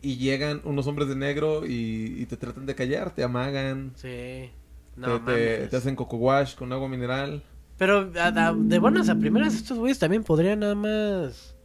Y 0.00 0.16
llegan 0.16 0.60
unos 0.64 0.86
hombres 0.86 1.08
de 1.08 1.16
negro 1.16 1.66
y, 1.66 2.16
y 2.18 2.26
te 2.26 2.36
tratan 2.36 2.66
de 2.66 2.74
callar, 2.74 3.14
te 3.14 3.24
amagan, 3.24 3.92
Sí. 3.96 4.50
No 4.96 5.20
te, 5.24 5.66
te- 5.66 5.76
hacen 5.76 5.96
coco 5.96 6.18
wash 6.18 6.54
con 6.54 6.72
agua 6.72 6.88
mineral. 6.88 7.42
Pero 7.78 8.12
a- 8.16 8.28
a- 8.48 8.52
de 8.54 8.78
buenas 8.78 9.08
a 9.08 9.16
primeras, 9.16 9.54
estos 9.54 9.76
güeyes 9.78 9.98
también 9.98 10.22
podrían 10.22 10.60
nada 10.60 10.76
más. 10.76 11.56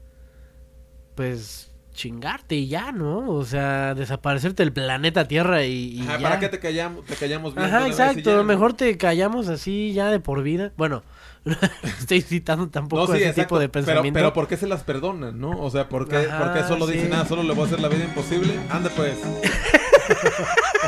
Pues 1.15 1.68
chingarte 1.99 2.55
y 2.55 2.67
ya, 2.69 2.93
¿no? 2.93 3.29
O 3.29 3.43
sea, 3.43 3.93
desaparecerte 3.93 4.63
del 4.63 4.71
planeta 4.71 5.27
Tierra 5.27 5.65
y, 5.65 5.99
y 5.99 6.01
Ajá, 6.03 6.17
ya. 6.17 6.23
¿Para 6.23 6.39
qué 6.39 6.47
te 6.47 6.59
callamos, 6.59 7.03
te 7.05 7.15
callamos 7.15 7.53
bien? 7.53 7.65
Ajá, 7.67 7.87
exacto. 7.87 8.37
ya? 8.37 8.43
Mejor 8.43 8.73
te 8.73 8.97
callamos 8.97 9.49
así 9.49 9.91
ya 9.91 10.09
de 10.09 10.21
por 10.21 10.41
vida. 10.41 10.71
Bueno, 10.77 11.03
estoy 11.99 12.21
citando 12.21 12.69
tampoco 12.69 13.01
No, 13.01 13.07
sí, 13.07 13.17
ese 13.17 13.29
exacto, 13.31 13.41
tipo 13.41 13.59
de 13.59 13.67
pero, 13.67 13.85
pensamiento. 13.85 14.17
pero 14.17 14.33
¿por 14.33 14.47
qué 14.47 14.55
se 14.55 14.67
las 14.67 14.83
perdonan, 14.83 15.39
no? 15.41 15.51
O 15.59 15.69
sea, 15.69 15.89
¿por 15.89 16.07
qué, 16.07 16.17
Ajá, 16.17 16.37
por 16.39 16.53
qué 16.53 16.63
solo 16.67 16.87
sí. 16.87 16.93
dicen, 16.93 17.13
ah, 17.13 17.25
solo 17.27 17.43
le 17.43 17.53
voy 17.53 17.63
a 17.63 17.67
hacer 17.67 17.81
la 17.81 17.89
vida 17.89 18.05
imposible? 18.05 18.53
Ande 18.69 18.89
pues. 18.91 19.17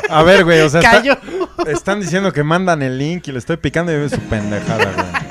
A 0.08 0.22
ver, 0.22 0.44
güey, 0.44 0.60
o 0.62 0.68
sea, 0.68 0.80
está- 0.96 1.18
están 1.70 2.00
diciendo 2.00 2.32
que 2.32 2.42
mandan 2.42 2.82
el 2.82 2.98
link 2.98 3.28
y 3.28 3.32
le 3.32 3.38
estoy 3.38 3.56
picando 3.58 3.92
y 3.92 3.96
ve 3.96 4.08
su 4.08 4.18
pendejada, 4.22 4.92
güey. 4.92 5.21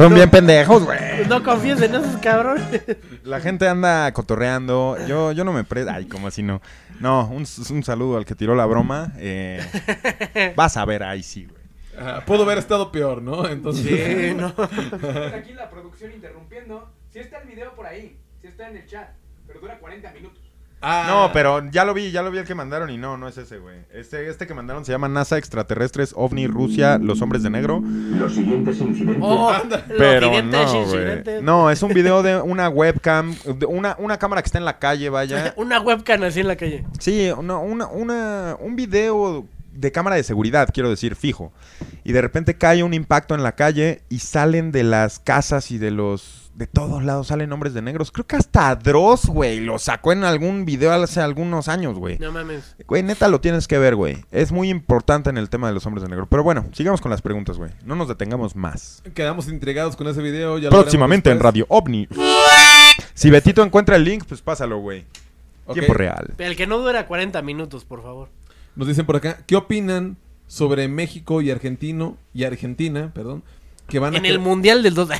Son 0.00 0.14
bien 0.14 0.30
pendejos, 0.30 0.84
güey. 0.84 0.98
No 1.28 1.42
confíes 1.42 1.82
en 1.82 1.94
esos 1.94 2.16
cabrones. 2.22 2.82
La 3.22 3.38
gente 3.38 3.68
anda 3.68 4.10
cotorreando. 4.14 4.96
Yo, 5.06 5.32
yo 5.32 5.44
no 5.44 5.52
me 5.52 5.62
pre... 5.62 5.84
Ay, 5.90 6.06
como 6.06 6.28
así 6.28 6.42
no. 6.42 6.62
No, 7.00 7.26
un, 7.28 7.42
un 7.70 7.82
saludo 7.82 8.16
al 8.16 8.24
que 8.24 8.34
tiró 8.34 8.54
la 8.54 8.64
broma. 8.64 9.12
Eh, 9.18 9.60
vas 10.56 10.78
a 10.78 10.86
ver, 10.86 11.02
ahí 11.02 11.22
sí, 11.22 11.44
güey. 11.44 11.60
Ajá, 11.98 12.24
pudo 12.24 12.44
haber 12.44 12.56
estado 12.56 12.90
peor, 12.90 13.20
¿no? 13.20 13.46
Entonces, 13.46 13.84
Sí, 13.84 14.34
no. 14.38 14.54
Aquí 15.34 15.52
la 15.52 15.68
producción 15.68 16.12
interrumpiendo. 16.12 16.90
Si 17.10 17.18
está 17.18 17.38
el 17.40 17.48
video 17.48 17.74
por 17.74 17.84
ahí, 17.84 18.16
si 18.40 18.46
está 18.46 18.70
en 18.70 18.78
el 18.78 18.86
chat, 18.86 19.10
pero 19.46 19.60
dura 19.60 19.78
40 19.78 20.12
minutos. 20.12 20.49
Ah, 20.82 21.04
No, 21.08 21.30
pero 21.32 21.70
ya 21.70 21.84
lo 21.84 21.92
vi, 21.92 22.10
ya 22.10 22.22
lo 22.22 22.30
vi 22.30 22.38
el 22.38 22.44
que 22.46 22.54
mandaron 22.54 22.88
y 22.90 22.96
no, 22.96 23.16
no 23.18 23.28
es 23.28 23.36
ese, 23.36 23.58
güey. 23.58 23.76
Este, 23.92 24.28
este 24.30 24.46
que 24.46 24.54
mandaron 24.54 24.84
se 24.84 24.92
llama 24.92 25.08
NASA 25.08 25.36
Extraterrestres 25.36 26.14
OVNI 26.16 26.46
Rusia, 26.46 26.98
los 26.98 27.20
hombres 27.20 27.42
de 27.42 27.50
negro. 27.50 27.82
Los 27.84 28.34
siguientes 28.34 28.80
incidentes 28.80 29.22
Oh, 29.22 29.52
Pero 29.98 30.20
los 30.32 30.44
no, 30.44 30.48
siguientes 30.48 30.70
güey. 30.70 30.82
incidentes. 30.82 31.42
No, 31.42 31.70
es 31.70 31.82
un 31.82 31.92
video 31.92 32.22
de 32.22 32.40
una 32.40 32.68
webcam, 32.70 33.34
de 33.58 33.66
una, 33.66 33.94
una 33.98 34.18
cámara 34.18 34.40
que 34.42 34.46
está 34.46 34.58
en 34.58 34.64
la 34.64 34.78
calle, 34.78 35.10
vaya. 35.10 35.52
Una 35.56 35.80
webcam 35.80 36.22
así 36.22 36.40
en 36.40 36.48
la 36.48 36.56
calle. 36.56 36.84
Sí, 36.98 37.30
una, 37.36 37.58
una, 37.58 37.86
una- 37.86 38.56
un 38.58 38.74
video 38.76 39.46
de 39.72 39.92
cámara 39.92 40.16
de 40.16 40.22
seguridad, 40.22 40.68
quiero 40.72 40.88
decir, 40.90 41.14
fijo. 41.14 41.52
Y 42.04 42.12
de 42.12 42.20
repente 42.22 42.54
cae 42.56 42.82
un 42.82 42.94
impacto 42.94 43.34
en 43.34 43.42
la 43.42 43.52
calle 43.52 44.00
y 44.08 44.20
salen 44.20 44.72
de 44.72 44.84
las 44.84 45.18
casas 45.18 45.70
y 45.70 45.78
de 45.78 45.90
los... 45.90 46.39
De 46.60 46.66
todos 46.66 47.02
lados 47.02 47.28
salen 47.28 47.50
hombres 47.54 47.72
de 47.72 47.80
negros. 47.80 48.12
Creo 48.12 48.26
que 48.26 48.36
hasta 48.36 48.76
Dross, 48.76 49.24
güey, 49.24 49.60
lo 49.60 49.78
sacó 49.78 50.12
en 50.12 50.24
algún 50.24 50.66
video 50.66 50.92
hace 50.92 51.22
algunos 51.22 51.68
años, 51.68 51.96
güey. 51.96 52.18
No 52.18 52.32
mames. 52.32 52.76
Güey, 52.86 53.02
neta 53.02 53.28
lo 53.28 53.40
tienes 53.40 53.66
que 53.66 53.78
ver, 53.78 53.96
güey. 53.96 54.26
Es 54.30 54.52
muy 54.52 54.68
importante 54.68 55.30
en 55.30 55.38
el 55.38 55.48
tema 55.48 55.68
de 55.68 55.72
los 55.72 55.86
hombres 55.86 56.02
de 56.02 56.10
negro. 56.10 56.26
Pero 56.26 56.42
bueno, 56.42 56.66
sigamos 56.72 57.00
con 57.00 57.10
las 57.10 57.22
preguntas, 57.22 57.56
güey. 57.56 57.70
No 57.86 57.96
nos 57.96 58.08
detengamos 58.08 58.56
más. 58.56 59.02
Quedamos 59.14 59.48
intrigados 59.48 59.96
con 59.96 60.06
ese 60.08 60.20
video. 60.20 60.58
Ya 60.58 60.68
lo 60.68 60.76
Próximamente 60.76 61.30
en 61.30 61.40
Radio 61.40 61.64
OVNI. 61.70 62.08
Si 63.14 63.30
Betito 63.30 63.62
encuentra 63.62 63.96
el 63.96 64.04
link, 64.04 64.24
pues 64.28 64.42
pásalo, 64.42 64.80
güey. 64.80 65.06
Tiempo 65.72 65.94
real. 65.94 66.34
El 66.36 66.56
que 66.56 66.66
no 66.66 66.76
dura 66.76 67.06
40 67.06 67.40
minutos, 67.40 67.86
por 67.86 68.02
favor. 68.02 68.28
Nos 68.76 68.86
dicen 68.86 69.06
por 69.06 69.16
acá, 69.16 69.38
¿qué 69.46 69.56
opinan 69.56 70.18
sobre 70.46 70.88
México 70.88 71.40
y 71.40 71.50
Argentino 71.50 72.18
y 72.34 72.44
Argentina, 72.44 73.12
perdón, 73.14 73.44
que 73.90 73.98
van 73.98 74.14
a 74.14 74.18
En 74.18 74.26
el 74.26 74.38
mundial 74.38 74.82
del 74.82 74.94
2. 74.94 75.10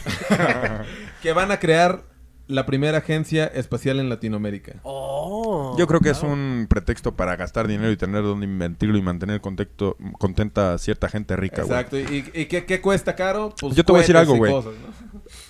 que 1.23 1.33
van 1.33 1.51
a 1.51 1.59
crear 1.59 2.05
la 2.47 2.67
primera 2.67 2.99
agencia 2.99 3.47
espacial 3.47 4.01
en 4.01 4.09
Latinoamérica? 4.09 4.77
oh. 4.83 5.77
Yo 5.79 5.87
creo 5.87 6.01
que 6.01 6.11
es 6.11 6.23
un 6.23 6.67
pretexto 6.69 7.15
para 7.15 7.37
gastar 7.37 7.69
dinero 7.69 7.91
y 7.93 7.97
tener 7.97 8.23
donde 8.23 8.47
invertirlo 8.47 8.99
y 8.99 9.03
mantener 9.03 9.41
contexto, 9.41 9.97
contenta 10.19 10.75
a 10.75 10.79
cierta 10.79 11.09
gente 11.09 11.37
rica, 11.37 11.63
güey. 11.63 11.79
Exacto. 11.79 11.99
¿Y, 11.99 12.31
y 12.35 12.47
qué, 12.47 12.65
qué 12.65 12.81
cuesta 12.81 13.15
caro? 13.15 13.55
Pues 13.61 13.77
Yo 13.77 13.85
te 13.85 13.93
voy 13.93 14.01
a 14.01 14.03
decir 14.03 14.17
algo, 14.17 14.37
güey. 14.37 14.53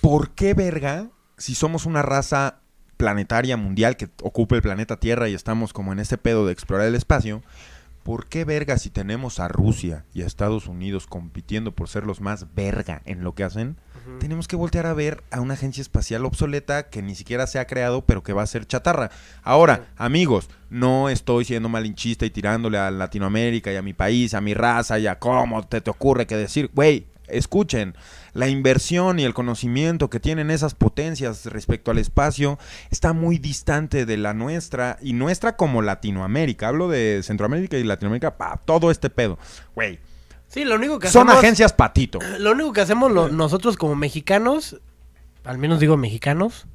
¿Por 0.01 0.31
qué, 0.31 0.53
verga, 0.53 1.09
si 1.37 1.55
somos 1.55 1.85
una 1.85 2.01
raza 2.01 2.59
planetaria 2.97 3.57
mundial 3.57 3.97
que 3.97 4.09
ocupa 4.21 4.55
el 4.55 4.61
planeta 4.61 4.99
Tierra 4.99 5.27
y 5.27 5.33
estamos 5.33 5.73
como 5.73 5.91
en 5.91 5.99
ese 5.99 6.19
pedo 6.19 6.45
de 6.45 6.53
explorar 6.53 6.87
el 6.87 6.93
espacio, 6.93 7.41
¿por 8.03 8.27
qué, 8.27 8.45
verga, 8.45 8.77
si 8.77 8.89
tenemos 8.89 9.39
a 9.39 9.47
Rusia 9.47 10.05
y 10.13 10.21
a 10.21 10.27
Estados 10.27 10.67
Unidos 10.67 11.07
compitiendo 11.07 11.71
por 11.73 11.87
ser 11.87 12.05
los 12.05 12.21
más 12.21 12.53
verga 12.55 13.01
en 13.05 13.23
lo 13.23 13.35
que 13.35 13.43
hacen, 13.43 13.77
tenemos 14.19 14.47
que 14.47 14.55
voltear 14.55 14.87
a 14.87 14.93
ver 14.93 15.23
a 15.29 15.41
una 15.41 15.53
agencia 15.53 15.81
espacial 15.81 16.25
obsoleta 16.25 16.89
que 16.89 17.01
ni 17.03 17.13
siquiera 17.13 17.45
se 17.45 17.59
ha 17.59 17.67
creado, 17.67 18.03
pero 18.05 18.23
que 18.23 18.33
va 18.33 18.41
a 18.41 18.47
ser 18.47 18.65
chatarra. 18.65 19.11
Ahora, 19.43 19.89
amigos, 19.95 20.49
no 20.69 21.09
estoy 21.09 21.45
siendo 21.45 21.69
malinchista 21.69 22.25
y 22.25 22.31
tirándole 22.31 22.79
a 22.79 22.89
Latinoamérica 22.89 23.71
y 23.71 23.75
a 23.75 23.81
mi 23.81 23.93
país, 23.93 24.33
a 24.33 24.41
mi 24.41 24.53
raza 24.53 24.97
y 24.97 25.05
a 25.05 25.19
cómo 25.19 25.67
te, 25.67 25.81
te 25.81 25.91
ocurre 25.91 26.25
que 26.25 26.35
decir, 26.35 26.71
güey, 26.73 27.05
escuchen, 27.31 27.95
la 28.33 28.47
inversión 28.47 29.19
y 29.19 29.23
el 29.23 29.33
conocimiento 29.33 30.09
que 30.09 30.19
tienen 30.19 30.51
esas 30.51 30.73
potencias 30.75 31.45
respecto 31.47 31.91
al 31.91 31.97
espacio 31.97 32.57
está 32.91 33.13
muy 33.13 33.37
distante 33.37 34.05
de 34.05 34.17
la 34.17 34.33
nuestra 34.33 34.97
y 35.01 35.13
nuestra 35.13 35.55
como 35.57 35.81
Latinoamérica. 35.81 36.67
Hablo 36.69 36.87
de 36.89 37.21
Centroamérica 37.23 37.77
y 37.77 37.83
Latinoamérica, 37.83 38.37
pa, 38.37 38.61
todo 38.65 38.91
este 38.91 39.09
pedo. 39.09 39.37
Güey, 39.75 39.99
Sí, 40.47 40.65
lo 40.65 40.75
único 40.75 40.99
que 40.99 41.07
son 41.07 41.27
hacemos... 41.29 41.43
agencias 41.43 41.71
patito. 41.71 42.19
Lo 42.39 42.51
único 42.51 42.73
que 42.73 42.81
hacemos 42.81 43.09
lo- 43.09 43.29
nosotros 43.29 43.77
como 43.77 43.95
mexicanos, 43.95 44.81
al 45.45 45.57
menos 45.57 45.79
digo 45.79 45.95
mexicanos, 45.95 46.67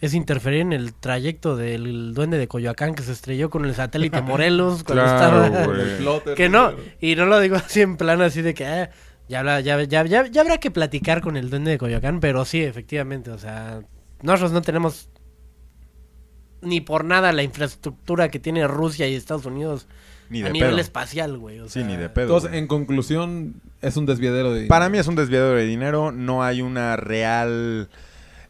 es 0.00 0.14
interferir 0.14 0.60
en 0.60 0.72
el 0.72 0.94
trayecto 0.94 1.54
del 1.54 2.14
duende 2.14 2.38
de 2.38 2.48
Coyoacán 2.48 2.94
que 2.94 3.02
se 3.02 3.12
estrelló 3.12 3.50
con 3.50 3.66
el 3.66 3.74
satélite 3.74 4.22
Morelos 4.22 4.82
cuando 4.82 5.04
Claro, 5.04 5.44
estaba... 5.44 6.34
Que 6.36 6.48
no, 6.48 6.72
y 7.02 7.16
no 7.16 7.26
lo 7.26 7.38
digo 7.40 7.56
así 7.56 7.82
en 7.82 7.98
plan 7.98 8.22
así 8.22 8.40
de 8.40 8.54
que 8.54 8.64
ah, 8.66 8.90
ya, 9.28 9.40
habla- 9.40 9.60
ya, 9.60 9.82
ya, 9.84 10.04
ya, 10.04 10.26
ya 10.26 10.40
habrá 10.40 10.58
que 10.58 10.70
platicar 10.70 11.20
con 11.20 11.36
el 11.36 11.50
duende 11.50 11.70
de 11.72 11.78
Coyoacán, 11.78 12.20
pero 12.20 12.44
sí, 12.44 12.62
efectivamente, 12.62 13.30
o 13.30 13.38
sea, 13.38 13.82
nosotros 14.22 14.52
no 14.52 14.62
tenemos 14.62 15.08
ni 16.60 16.80
por 16.80 17.04
nada 17.04 17.32
la 17.32 17.42
infraestructura 17.42 18.30
que 18.30 18.38
tiene 18.40 18.66
Rusia 18.66 19.06
y 19.06 19.14
Estados 19.14 19.46
Unidos 19.46 19.86
Ni 20.28 20.42
a 20.42 20.46
de 20.46 20.52
nivel 20.52 20.70
pedo. 20.70 20.80
espacial, 20.80 21.38
güey. 21.38 21.60
o 21.60 21.68
Sí, 21.68 21.84
ni 21.84 21.96
de 21.96 22.08
pedo. 22.08 22.24
Entonces, 22.26 22.50
güey. 22.50 22.60
en 22.60 22.66
conclusión, 22.66 23.62
es 23.80 23.96
un 23.96 24.06
desviadero 24.06 24.52
de... 24.52 24.66
Para 24.66 24.88
mí 24.88 24.98
es 24.98 25.06
un 25.06 25.14
desviado 25.14 25.54
de 25.54 25.64
dinero, 25.66 26.10
no 26.10 26.42
hay 26.42 26.60
una 26.62 26.96
real 26.96 27.88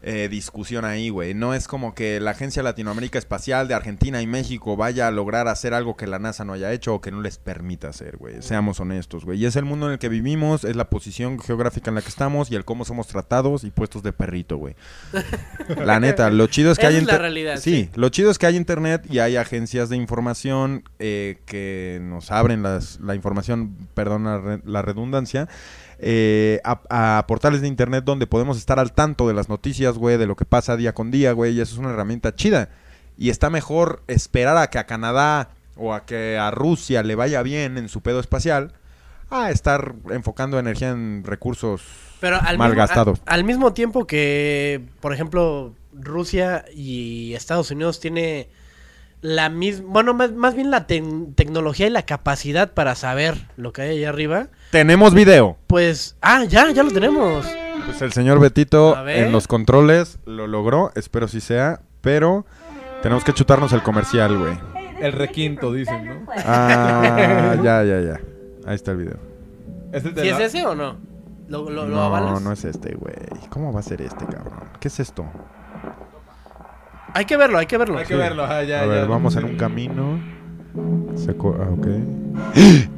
eh, 0.01 0.29
discusión 0.29 0.85
ahí, 0.85 1.09
güey. 1.09 1.33
No 1.33 1.53
es 1.53 1.67
como 1.67 1.93
que 1.93 2.19
la 2.19 2.31
Agencia 2.31 2.63
Latinoamérica 2.63 3.19
Espacial 3.19 3.67
de 3.67 3.73
Argentina 3.73 4.21
y 4.21 4.27
México 4.27 4.77
vaya 4.77 5.07
a 5.07 5.11
lograr 5.11 5.47
hacer 5.47 5.73
algo 5.73 5.97
que 5.97 6.07
la 6.07 6.19
NASA 6.19 6.45
no 6.45 6.53
haya 6.53 6.71
hecho 6.71 6.95
o 6.95 7.01
que 7.01 7.11
no 7.11 7.21
les 7.21 7.37
permita 7.37 7.89
hacer, 7.89 8.17
güey. 8.17 8.41
Seamos 8.41 8.79
honestos, 8.79 9.25
güey. 9.25 9.39
Y 9.39 9.45
es 9.45 9.55
el 9.57 9.65
mundo 9.65 9.87
en 9.87 9.93
el 9.93 9.99
que 9.99 10.07
vivimos, 10.09 10.63
es 10.63 10.75
la 10.75 10.89
posición 10.89 11.39
geográfica 11.39 11.91
en 11.91 11.95
la 11.95 12.01
que 12.01 12.07
estamos 12.09 12.49
y 12.51 12.55
el 12.55 12.63
cómo 12.65 12.85
somos 12.85 13.07
tratados 13.07 13.63
y 13.63 13.71
puestos 13.71 14.01
de 14.03 14.13
perrito, 14.13 14.57
güey. 14.57 14.75
La 15.85 15.99
neta, 15.99 16.29
lo 16.29 16.47
chido 16.47 16.71
es 16.71 16.77
que 16.79 16.87
hay 16.87 16.93
la 16.95 16.99
inter- 17.01 17.19
realidad, 17.21 17.57
Sí, 17.57 17.83
sí. 17.85 17.89
lo 17.95 18.09
chido 18.09 18.31
es 18.31 18.37
que 18.37 18.45
hay 18.45 18.55
internet 18.55 19.05
y 19.09 19.19
hay 19.19 19.35
agencias 19.35 19.89
de 19.89 19.97
información 19.97 20.83
eh, 20.99 21.37
que 21.45 21.99
nos 22.01 22.31
abren 22.31 22.63
las, 22.63 22.99
la 23.01 23.15
información, 23.15 23.75
perdón 23.93 24.23
la, 24.23 24.37
re- 24.39 24.61
la 24.65 24.81
redundancia, 24.81 25.47
eh, 25.99 26.61
a, 26.63 27.17
a 27.17 27.27
portales 27.27 27.61
de 27.61 27.67
internet 27.67 28.03
donde 28.05 28.25
podemos 28.25 28.57
estar 28.57 28.79
al 28.79 28.93
tanto 28.93 29.27
de 29.27 29.33
las 29.33 29.49
noticias, 29.49 29.97
güey, 29.97 30.17
de 30.17 30.27
lo 30.27 30.35
que 30.35 30.45
pasa 30.45 30.77
día 30.77 30.93
con 30.93 31.11
día, 31.11 31.33
güey, 31.33 31.53
y 31.53 31.61
eso 31.61 31.73
es 31.73 31.79
una 31.79 31.89
herramienta 31.91 32.33
chida. 32.35 32.69
Y 33.17 33.29
está 33.29 33.49
mejor 33.49 34.01
esperar 34.07 34.57
a 34.57 34.69
que 34.69 34.79
a 34.79 34.85
Canadá 34.85 35.49
o 35.75 35.93
a 35.93 36.05
que 36.05 36.37
a 36.37 36.51
Rusia 36.51 37.03
le 37.03 37.15
vaya 37.15 37.41
bien 37.43 37.77
en 37.77 37.89
su 37.89 38.01
pedo 38.01 38.19
espacial 38.19 38.73
a 39.29 39.51
estar 39.51 39.93
enfocando 40.09 40.57
energía 40.57 40.89
en 40.89 41.23
recursos 41.23 41.81
Pero 42.19 42.39
al 42.41 42.57
malgastados. 42.57 43.19
Mismo, 43.19 43.31
al 43.31 43.43
mismo 43.43 43.73
tiempo 43.73 44.07
que, 44.07 44.81
por 45.01 45.13
ejemplo, 45.13 45.73
Rusia 45.93 46.65
y 46.73 47.33
Estados 47.33 47.71
Unidos 47.71 47.99
tiene 47.99 48.49
la 49.21 49.49
misma, 49.49 49.85
bueno, 49.91 50.13
más, 50.13 50.31
más 50.31 50.55
bien 50.55 50.71
la 50.71 50.87
tec- 50.87 51.35
tecnología 51.35 51.87
y 51.87 51.89
la 51.89 52.03
capacidad 52.03 52.71
para 52.73 52.95
saber 52.95 53.47
lo 53.57 53.73
que 53.73 53.81
hay 53.81 53.97
allá 53.97 54.09
arriba, 54.09 54.47
Tenemos 54.71 55.13
video. 55.13 55.57
pues, 55.67 56.15
ah, 56.21 56.43
ya, 56.45 56.71
ya 56.71 56.83
lo 56.83 56.91
tenemos. 56.91 57.45
Pues 57.85 58.01
el 58.01 58.13
señor 58.13 58.39
Betito 58.39 59.07
en 59.07 59.31
los 59.31 59.47
controles 59.47 60.19
lo 60.25 60.47
logró, 60.47 60.91
espero 60.95 61.27
si 61.27 61.41
sea, 61.41 61.81
pero 62.01 62.45
tenemos 63.01 63.23
que 63.23 63.33
chutarnos 63.33 63.73
el 63.73 63.81
comercial, 63.83 64.37
güey. 64.37 64.57
El 65.01 65.13
requinto, 65.13 65.71
dicen, 65.73 66.05
¿no? 66.05 66.25
Ah, 66.45 67.55
ya, 67.63 67.83
ya, 67.83 68.01
ya. 68.01 68.19
Ahí 68.65 68.75
está 68.75 68.91
el 68.91 68.97
video. 68.97 69.17
Este 69.93 70.11
de 70.11 70.21
¿Sí 70.21 70.29
es 70.29 70.39
ese 70.39 70.65
o 70.65 70.75
no? 70.75 70.97
¿Lo, 71.47 71.63
lo, 71.69 71.87
lo 71.87 71.95
no, 71.95 72.03
avalas? 72.03 72.41
no 72.41 72.51
es 72.51 72.63
este, 72.65 72.93
güey. 72.95 73.15
¿Cómo 73.49 73.73
va 73.73 73.79
a 73.79 73.83
ser 73.83 74.01
este, 74.01 74.23
cabrón? 74.25 74.69
¿Qué 74.79 74.87
es 74.89 74.99
esto? 74.99 75.25
Hay 77.13 77.25
que 77.25 77.37
verlo, 77.37 77.57
hay 77.57 77.65
que 77.65 77.77
verlo. 77.77 77.97
Hay 77.97 78.05
que 78.05 78.15
verlo, 78.15 78.43
ajá, 78.43 78.63
ya, 78.63 78.81
a 78.81 78.85
ver, 78.85 79.07
vamos 79.07 79.35
en 79.35 79.45
un 79.45 79.57
camino. 79.57 80.19
Se 81.15 81.31
ah, 81.31 81.69
ok. 81.71 81.87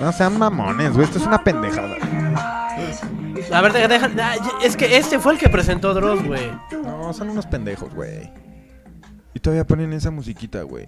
No 0.00 0.10
sean 0.10 0.38
mamones, 0.38 0.92
güey. 0.94 1.04
Esto 1.04 1.18
es 1.18 1.26
una 1.26 1.44
pendejada. 1.44 1.96
A 3.52 3.60
ver, 3.60 3.72
deja, 3.72 3.88
deja- 3.88 4.10
ah, 4.18 4.36
ya- 4.36 4.66
es 4.66 4.76
que 4.76 4.96
este 4.96 5.18
fue 5.18 5.34
el 5.34 5.38
que 5.38 5.48
presentó 5.48 5.94
Dross, 5.94 6.24
güey. 6.24 6.50
No, 6.82 7.12
son 7.12 7.30
unos 7.30 7.46
pendejos, 7.46 7.94
güey. 7.94 8.30
Y 9.34 9.40
todavía 9.40 9.66
ponen 9.66 9.92
esa 9.92 10.10
musiquita, 10.10 10.62
güey. 10.62 10.86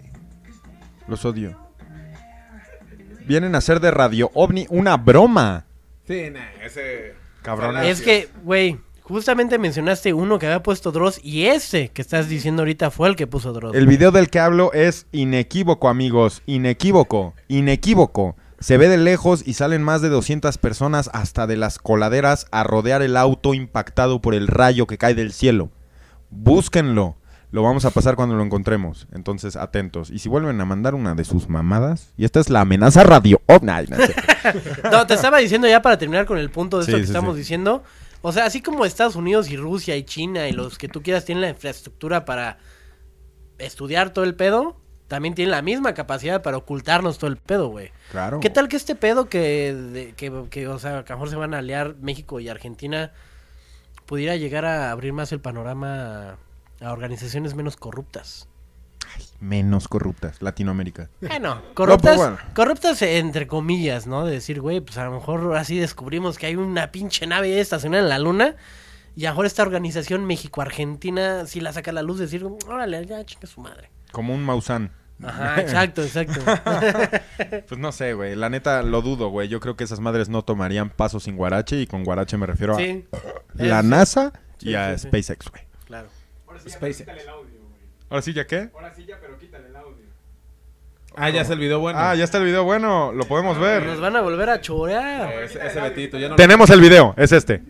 Los 1.07 1.25
odio. 1.25 1.59
Vienen 3.27 3.55
a 3.55 3.59
hacer 3.59 3.81
de 3.81 3.91
Radio 3.91 4.31
OVNI 4.35 4.67
una 4.71 4.97
broma. 4.97 5.65
Sí, 6.07 6.31
nah, 6.31 6.41
ese... 6.63 7.15
Cabrones. 7.43 7.87
Es 7.87 8.01
que, 8.03 8.29
güey, 8.43 8.79
justamente 9.05 9.59
mencionaste 9.59 10.13
uno 10.15 10.39
que 10.39 10.47
había 10.47 10.63
puesto 10.63 10.91
Dross 10.91 11.21
y 11.23 11.47
ese 11.47 11.91
que 11.91 12.03
estás 12.03 12.29
diciendo 12.29 12.63
ahorita 12.63 12.91
fue 12.91 13.09
el 13.09 13.17
que 13.17 13.27
puso 13.27 13.53
Dross. 13.53 13.77
El 13.77 13.87
video 13.87 14.11
del 14.11 14.31
que 14.31 14.41
hablo 14.41 14.73
es 14.73 15.07
inequívoco, 15.13 15.89
amigos. 15.89 16.43
Inequívoco. 16.47 17.35
Inequívoco. 17.49 18.37
Se 18.61 18.79
ve 18.79 18.89
de 18.89 18.97
lejos 18.97 19.43
y 19.47 19.55
salen 19.55 19.83
más 19.83 20.01
de 20.01 20.09
200 20.09 20.57
personas 20.57 21.11
hasta 21.13 21.47
de 21.47 21.57
las 21.59 21.79
coladeras 21.79 22.47
a 22.51 22.65
rodear 22.65 23.03
el 23.03 23.17
auto 23.19 23.53
impactado 23.53 24.23
por 24.23 24.35
el 24.35 24.49
rayo 24.49 24.87
que 24.87 24.97
cae 24.97 25.15
del 25.15 25.33
cielo. 25.33 25.69
Búsquenlo. 26.31 27.17
Lo 27.51 27.63
vamos 27.63 27.85
a 27.85 27.91
pasar 27.91 28.17
cuando 28.17 28.35
lo 28.35 28.43
encontremos. 28.43 29.07
Entonces, 29.13 29.55
atentos. 29.55 30.11
Y 30.11 30.19
si 30.19 30.29
vuelven 30.29 30.61
a 30.61 30.65
mandar 30.65 30.95
una 30.95 31.15
de 31.15 31.25
sus 31.25 31.49
mamadas, 31.49 32.13
y 32.17 32.25
esta 32.25 32.41
es 32.41 32.51
la 32.51 32.63
amenaza 32.63 33.05
radio. 33.05 33.41
Oh, 33.47 33.59
nah, 33.63 33.83
no 34.91 35.07
te 35.07 35.15
estaba 35.15 35.39
diciendo 35.39 35.69
ya 35.69 35.81
para 35.81 35.97
terminar 35.97 36.27
con 36.27 36.39
el 36.39 36.51
punto 36.51 36.79
de 36.79 36.85
Sí, 36.85 36.91
esto 36.91 36.99
que 36.99 37.07
sí, 37.07 37.11
estamos 37.13 37.35
sí. 37.35 37.41
diciendo. 37.41 37.85
O 38.27 38.33
sea, 38.33 38.47
así 38.47 38.62
como 38.62 38.87
Estados 38.87 39.16
Unidos 39.16 39.51
y 39.51 39.57
Rusia 39.59 39.97
y 39.97 40.03
China 40.05 40.49
y 40.49 40.53
los 40.53 40.79
que 40.79 40.89
tú 40.89 41.03
quieras 41.03 41.27
tienen 41.27 41.43
la 41.43 41.51
infraestructura 41.51 42.25
para 42.25 42.57
estudiar 43.59 44.14
todo 44.14 44.25
el 44.25 44.35
pedo, 44.35 44.81
también 45.09 45.35
tienen 45.35 45.51
la 45.51 45.61
misma 45.61 45.93
capacidad 45.93 46.41
para 46.43 46.57
ocultarnos 46.57 47.18
todo 47.18 47.29
el 47.31 47.37
pedo, 47.37 47.68
güey. 47.68 47.91
claro. 48.11 48.41
¿Qué 48.41 48.49
tal 48.49 48.68
que 48.68 48.77
este 48.77 48.95
pedo 48.95 49.29
que, 49.29 49.75
de- 49.75 50.12
que, 50.14 50.47
que, 50.49 50.68
o 50.68 50.79
sea, 50.79 51.05
que 51.05 51.12
a 51.12 51.16
lo 51.16 51.18
mejor 51.20 51.29
se 51.29 51.37
van 51.37 51.53
a 51.53 51.59
aliar 51.59 51.97
México 52.01 52.41
y 52.41 52.49
Argentina 52.49 53.12
pudiera 54.07 54.37
llegar 54.37 54.64
a 54.64 54.91
abrir 54.91 55.12
más 55.12 55.31
el 55.33 55.41
panorama 55.41 56.39
a 56.81 56.93
organizaciones 56.93 57.55
menos 57.55 57.77
corruptas? 57.77 58.49
Menos 59.41 59.89
corruptas. 59.89 60.41
Latinoamérica. 60.43 61.11
Bueno, 61.21 61.61
corruptas, 61.75 62.17
bueno. 62.17 62.39
corruptas 62.55 63.01
entre 63.03 63.47
comillas, 63.47 64.07
¿no? 64.07 64.25
De 64.25 64.33
decir, 64.33 64.61
güey, 64.61 64.81
pues 64.81 64.97
a 64.99 65.05
lo 65.05 65.12
mejor 65.12 65.57
así 65.57 65.79
descubrimos 65.79 66.39
que 66.39 66.47
hay 66.47 66.57
una 66.57 66.91
pinche 66.93 67.27
nave 67.27 67.61
estacionada 67.61 68.03
en 68.03 68.09
la 68.09 68.19
luna 68.19 68.57
y 69.17 69.27
a 69.27 69.29
lo 69.31 69.35
mejor 69.35 69.47
esta 69.47 69.62
organización 69.62 70.25
México-Argentina 70.25 71.47
sí 71.47 71.61
la 71.61 71.73
saca 71.73 71.91
a 71.91 71.95
la 71.95 72.03
luz, 72.03 72.19
decir, 72.19 72.45
órale, 72.67 73.05
ya 73.07 73.25
chinga 73.25 73.47
su 73.47 73.61
madre. 73.61 73.91
Como 74.12 74.35
un 74.35 74.43
Maussan. 74.45 74.91
Ajá, 75.23 75.61
exacto, 75.61 76.03
exacto. 76.03 76.41
Pues 77.69 77.79
no 77.81 77.93
sé, 77.93 78.15
güey. 78.15 78.35
La 78.35 78.51
neta 78.51 78.83
lo 78.83 79.01
dudo, 79.03 79.29
güey. 79.29 79.49
Yo 79.49 79.61
creo 79.61 79.77
que 79.77 79.85
esas 79.85 80.01
madres 80.01 80.29
no 80.29 80.43
tomarían 80.43 80.91
paso 80.91 81.21
sin 81.21 81.37
Guarache. 81.37 81.81
Y 81.81 81.87
con 81.87 82.03
Guarache 82.05 82.37
me 82.37 82.47
refiero 82.47 82.77
a 82.77 82.81
la 83.55 83.79
Es- 83.81 83.85
NASA 83.85 84.33
Sí, 84.59 84.71
y 84.71 84.75
a 84.75 84.97
sí. 84.99 85.09
SpaceX, 85.09 85.49
güey. 85.51 85.62
claro. 85.87 86.09
Ahora 86.47 86.61
SpaceX. 86.61 87.01
el 87.09 87.29
audio. 87.29 87.54
Ahora 88.15 88.23
sí, 88.23 88.33
¿ya 88.33 88.47
qué? 88.47 88.71
Ahora 88.73 88.95
sí, 88.95 89.05
ya, 89.05 89.19
pero 89.21 89.37
quítale 89.37 89.67
el 89.67 89.75
audio. 89.75 90.05
Ah, 91.17 91.31
ya 91.31 91.41
es 91.41 91.51
el 91.51 91.59
video 91.59 91.81
bueno. 91.81 91.99
Ah, 91.99 92.15
ya 92.15 92.23
está 92.23 92.39
el 92.39 92.45
video 92.45 92.62
bueno. 92.62 93.11
Lo 93.12 93.25
podemos 93.25 93.59
ver. 93.59 93.85
Nos 93.85 94.01
van 94.01 94.15
a 94.15 94.21
volver 94.21 94.51
a 94.51 94.61
chorear. 94.61 95.43
Ese, 95.43 95.67
ese 95.67 95.81
Betito, 95.81 96.17
ya 96.17 96.29
no... 96.29 96.37
Tenemos 96.37 96.71
el 96.71 96.81
video. 96.81 97.15
Es 97.17 97.33
este. 97.33 97.65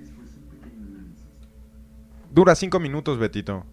Dura 2.30 2.55
cinco 2.55 2.78
minutos, 2.78 3.18
Betito. 3.18 3.64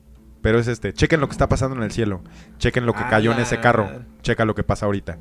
Pero 0.41 0.59
es 0.59 0.69
este. 0.69 0.93
Chequen 0.93 1.19
lo 1.19 1.28
que 1.28 1.34
está 1.34 1.49
pasando 1.49 1.76
en 1.76 1.84
el 1.84 1.91
cielo. 1.91 2.22
Chequen 2.57 2.86
lo 2.86 2.93
que 2.93 3.03
cayó 3.03 3.34
en 3.34 3.39
ese 3.39 3.59
carro. 3.59 3.84
madre. 3.84 4.05
Checa 4.22 4.45
lo 4.45 4.55
que 4.55 4.63
pasa 4.63 4.86
ahorita. 4.86 5.17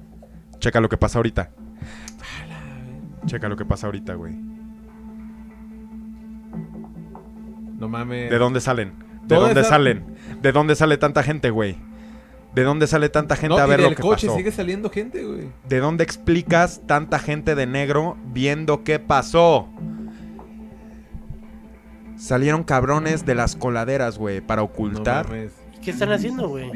Checa 0.61 0.79
lo 0.81 0.89
que 0.89 0.99
pasa 0.99 1.19
ahorita. 1.19 1.51
Checa 3.27 3.49
lo 3.49 3.57
que 3.57 3.65
pasa 3.65 3.89
ahorita, 3.89 4.15
güey. 4.15 4.35
No 7.77 7.89
mames. 7.89 8.31
¿De 8.31 8.39
dónde 8.39 8.61
salen? 8.61 9.10
¿De 9.31 9.37
Toda 9.37 9.49
dónde 9.49 9.61
esa- 9.63 9.71
salen? 9.71 10.05
¿De 10.43 10.53
dónde 10.53 10.75
sale 10.77 10.99
tanta 10.99 11.23
gente, 11.23 11.51
güey? 11.51 11.77
¿De 12.55 12.65
dónde 12.65 12.87
sale 12.89 13.09
tanta 13.09 13.37
gente 13.37 13.57
No, 13.57 13.63
a 13.63 13.67
y 13.67 13.71
ver 13.71 13.79
lo 13.81 13.87
del 13.87 13.95
que 13.97 14.03
coche 14.03 14.27
pasó? 14.27 14.37
sigue 14.37 14.51
saliendo 14.51 14.91
gente, 14.91 15.25
güey. 15.25 15.49
¿De 15.69 15.79
dónde 15.79 16.03
explicas 16.05 16.83
tanta 16.87 17.19
gente 17.21 17.55
de 17.55 17.67
negro 17.67 18.17
viendo 18.27 18.83
qué 18.83 18.99
pasó? 18.99 19.69
Salieron 22.17 22.65
cabrones 22.65 23.25
de 23.25 23.35
las 23.35 23.57
coladeras, 23.57 24.19
güey, 24.19 24.41
para 24.41 24.63
ocultar. 24.63 25.31
No. 25.31 25.49
¿Qué 25.83 25.91
están 25.93 26.13
haciendo, 26.13 26.49
güey? 26.49 26.71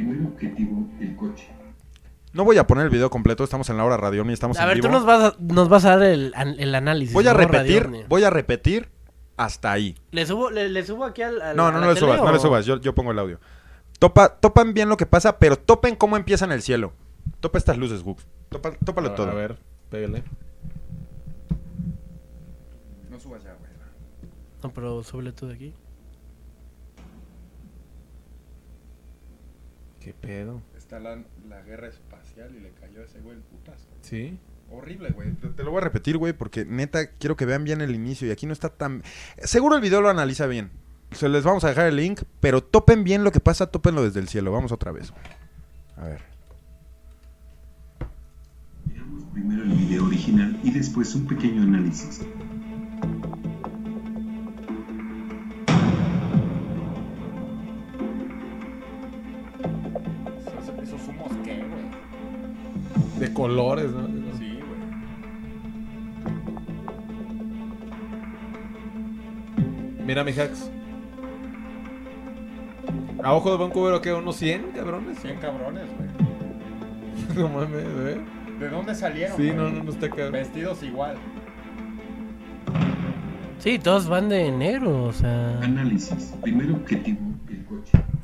No 2.32 2.44
voy 2.44 2.56
a 2.58 2.66
poner 2.66 2.84
el 2.84 2.90
video 2.90 3.10
completo, 3.10 3.44
estamos 3.44 3.68
en 3.70 3.76
la 3.76 3.84
hora 3.84 3.96
radio 3.96 4.24
y 4.28 4.32
estamos 4.32 4.58
A 4.58 4.62
en 4.62 4.68
ver, 4.68 4.76
vivo. 4.76 4.88
tú 4.88 4.92
nos 4.92 5.04
vas 5.04 5.22
a, 5.22 5.36
nos 5.38 5.68
vas 5.68 5.84
a 5.84 5.90
dar 5.96 6.02
el, 6.08 6.32
an- 6.34 6.56
el 6.58 6.74
análisis. 6.74 7.12
Voy 7.12 7.26
a 7.28 7.34
repetir, 7.34 7.82
Radio 7.82 7.88
Ovni. 7.98 8.04
voy 8.08 8.24
a 8.24 8.30
repetir 8.30 8.88
hasta 9.36 9.72
ahí. 9.72 9.96
¿Le 10.12 10.24
subo, 10.26 10.50
le, 10.50 10.68
le 10.68 10.84
subo 10.84 11.04
aquí 11.04 11.22
al, 11.22 11.40
al- 11.42 11.56
No, 11.56 11.70
no, 11.72 11.80
no 11.80 11.92
le 11.92 11.98
subas, 11.98 12.20
no 12.20 12.32
le 12.32 12.38
subas, 12.38 12.64
yo, 12.66 12.80
yo 12.80 12.94
pongo 12.94 13.12
el 13.12 13.18
audio. 13.18 13.40
Topa, 13.98 14.36
topan 14.40 14.74
bien 14.74 14.88
lo 14.88 14.96
que 14.96 15.06
pasa, 15.06 15.38
pero 15.38 15.56
topen 15.56 15.96
cómo 15.96 16.16
empieza 16.16 16.44
en 16.44 16.52
el 16.52 16.62
cielo. 16.62 16.92
Topa 17.40 17.58
estas 17.58 17.78
luces, 17.78 18.02
Gux. 18.02 18.26
Topa, 18.48 18.72
tópalo 18.84 19.08
A- 19.10 19.14
todo. 19.14 19.30
A 19.30 19.34
ver, 19.34 19.56
pégale. 19.90 20.22
No 23.10 23.18
subas 23.18 23.42
ya, 23.44 23.54
güey. 23.54 23.70
No, 24.62 24.72
pero 24.72 25.02
súbele 25.02 25.32
tú 25.32 25.46
de 25.46 25.54
aquí. 25.54 25.74
¿Qué 30.00 30.12
pedo? 30.12 30.60
Está 30.76 31.00
la, 31.00 31.22
la 31.48 31.62
guerra 31.62 31.88
espacial 31.88 32.54
y 32.54 32.60
le 32.60 32.72
cayó 32.72 33.00
a 33.00 33.04
ese 33.04 33.20
güey 33.20 33.36
el 33.36 33.42
putazo. 33.42 33.86
¿Sí? 34.02 34.38
Horrible, 34.76 35.10
güey. 35.10 35.32
Te, 35.34 35.48
te 35.48 35.62
lo 35.62 35.70
voy 35.70 35.78
a 35.78 35.84
repetir, 35.84 36.18
güey, 36.18 36.32
porque 36.32 36.64
neta 36.64 37.06
quiero 37.18 37.36
que 37.36 37.46
vean 37.46 37.64
bien 37.64 37.80
el 37.80 37.94
inicio 37.94 38.26
y 38.26 38.30
aquí 38.30 38.46
no 38.46 38.52
está 38.52 38.68
tan... 38.70 39.02
Seguro 39.38 39.76
el 39.76 39.82
video 39.82 40.00
lo 40.00 40.08
analiza 40.08 40.46
bien. 40.46 40.70
Se 41.12 41.28
les 41.28 41.44
vamos 41.44 41.62
a 41.64 41.68
dejar 41.68 41.86
el 41.86 41.96
link, 41.96 42.22
pero 42.40 42.62
topen 42.62 43.04
bien 43.04 43.22
lo 43.22 43.30
que 43.30 43.38
pasa, 43.38 43.68
topenlo 43.68 44.02
desde 44.02 44.18
el 44.20 44.28
cielo. 44.28 44.50
Vamos 44.50 44.72
otra 44.72 44.90
vez, 44.90 45.12
güey. 45.12 45.22
A 45.96 46.08
ver. 46.08 46.22
Veamos 48.86 49.22
primero 49.32 49.62
el 49.62 49.70
video 49.70 50.06
original 50.06 50.58
y 50.64 50.72
después 50.72 51.14
un 51.14 51.26
pequeño 51.26 51.62
análisis. 51.62 52.22
¿Esos 60.82 61.08
humos 61.08 61.30
qué, 61.44 61.62
güey? 61.62 63.20
De 63.20 63.32
colores, 63.32 63.90
¿no? 63.92 64.23
Mira, 70.04 70.22
mi 70.22 70.32
hacks. 70.32 70.70
A 73.22 73.32
ojo 73.32 73.50
de 73.50 73.56
buen 73.56 73.70
cubero, 73.70 74.00
¿qué? 74.02 74.12
¿Unos 74.12 74.36
100 74.36 74.72
cabrones? 74.72 75.18
100 75.20 75.38
cabrones, 75.38 75.84
güey. 75.96 76.08
No 77.36 77.48
mames, 77.48 77.84
¿eh? 77.84 78.20
¿De 78.60 78.68
dónde 78.68 78.94
salieron? 78.94 79.36
Sí, 79.36 79.50
no, 79.50 79.70
no, 79.70 79.82
no 79.82 79.90
está 79.90 80.08
cabrón. 80.08 80.32
Vestidos 80.32 80.82
igual. 80.82 81.16
Sí, 83.58 83.78
todos 83.78 84.08
van 84.08 84.28
de 84.28 84.52
negro, 84.52 85.04
o 85.04 85.12
sea. 85.12 85.58
Análisis. 85.60 86.34
Primer 86.42 86.70
objetivo. 86.70 87.18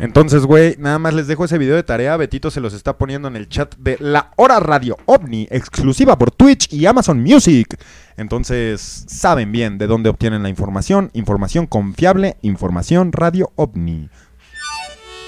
Entonces, 0.00 0.46
güey, 0.46 0.76
nada 0.78 0.98
más 0.98 1.12
les 1.12 1.26
dejo 1.26 1.44
ese 1.44 1.58
video 1.58 1.76
de 1.76 1.82
tarea. 1.82 2.16
Betito 2.16 2.50
se 2.50 2.60
los 2.60 2.72
está 2.72 2.96
poniendo 2.96 3.28
en 3.28 3.36
el 3.36 3.50
chat 3.50 3.76
de 3.76 3.98
La 4.00 4.32
Hora 4.36 4.58
Radio 4.58 4.96
OVNI, 5.04 5.48
exclusiva 5.50 6.16
por 6.16 6.30
Twitch 6.30 6.72
y 6.72 6.86
Amazon 6.86 7.22
Music. 7.22 7.78
Entonces, 8.16 9.04
saben 9.06 9.52
bien 9.52 9.76
de 9.76 9.86
dónde 9.86 10.08
obtienen 10.08 10.42
la 10.42 10.48
información. 10.48 11.10
Información 11.12 11.66
confiable, 11.66 12.38
información 12.40 13.12
Radio 13.12 13.52
OVNI. 13.56 14.08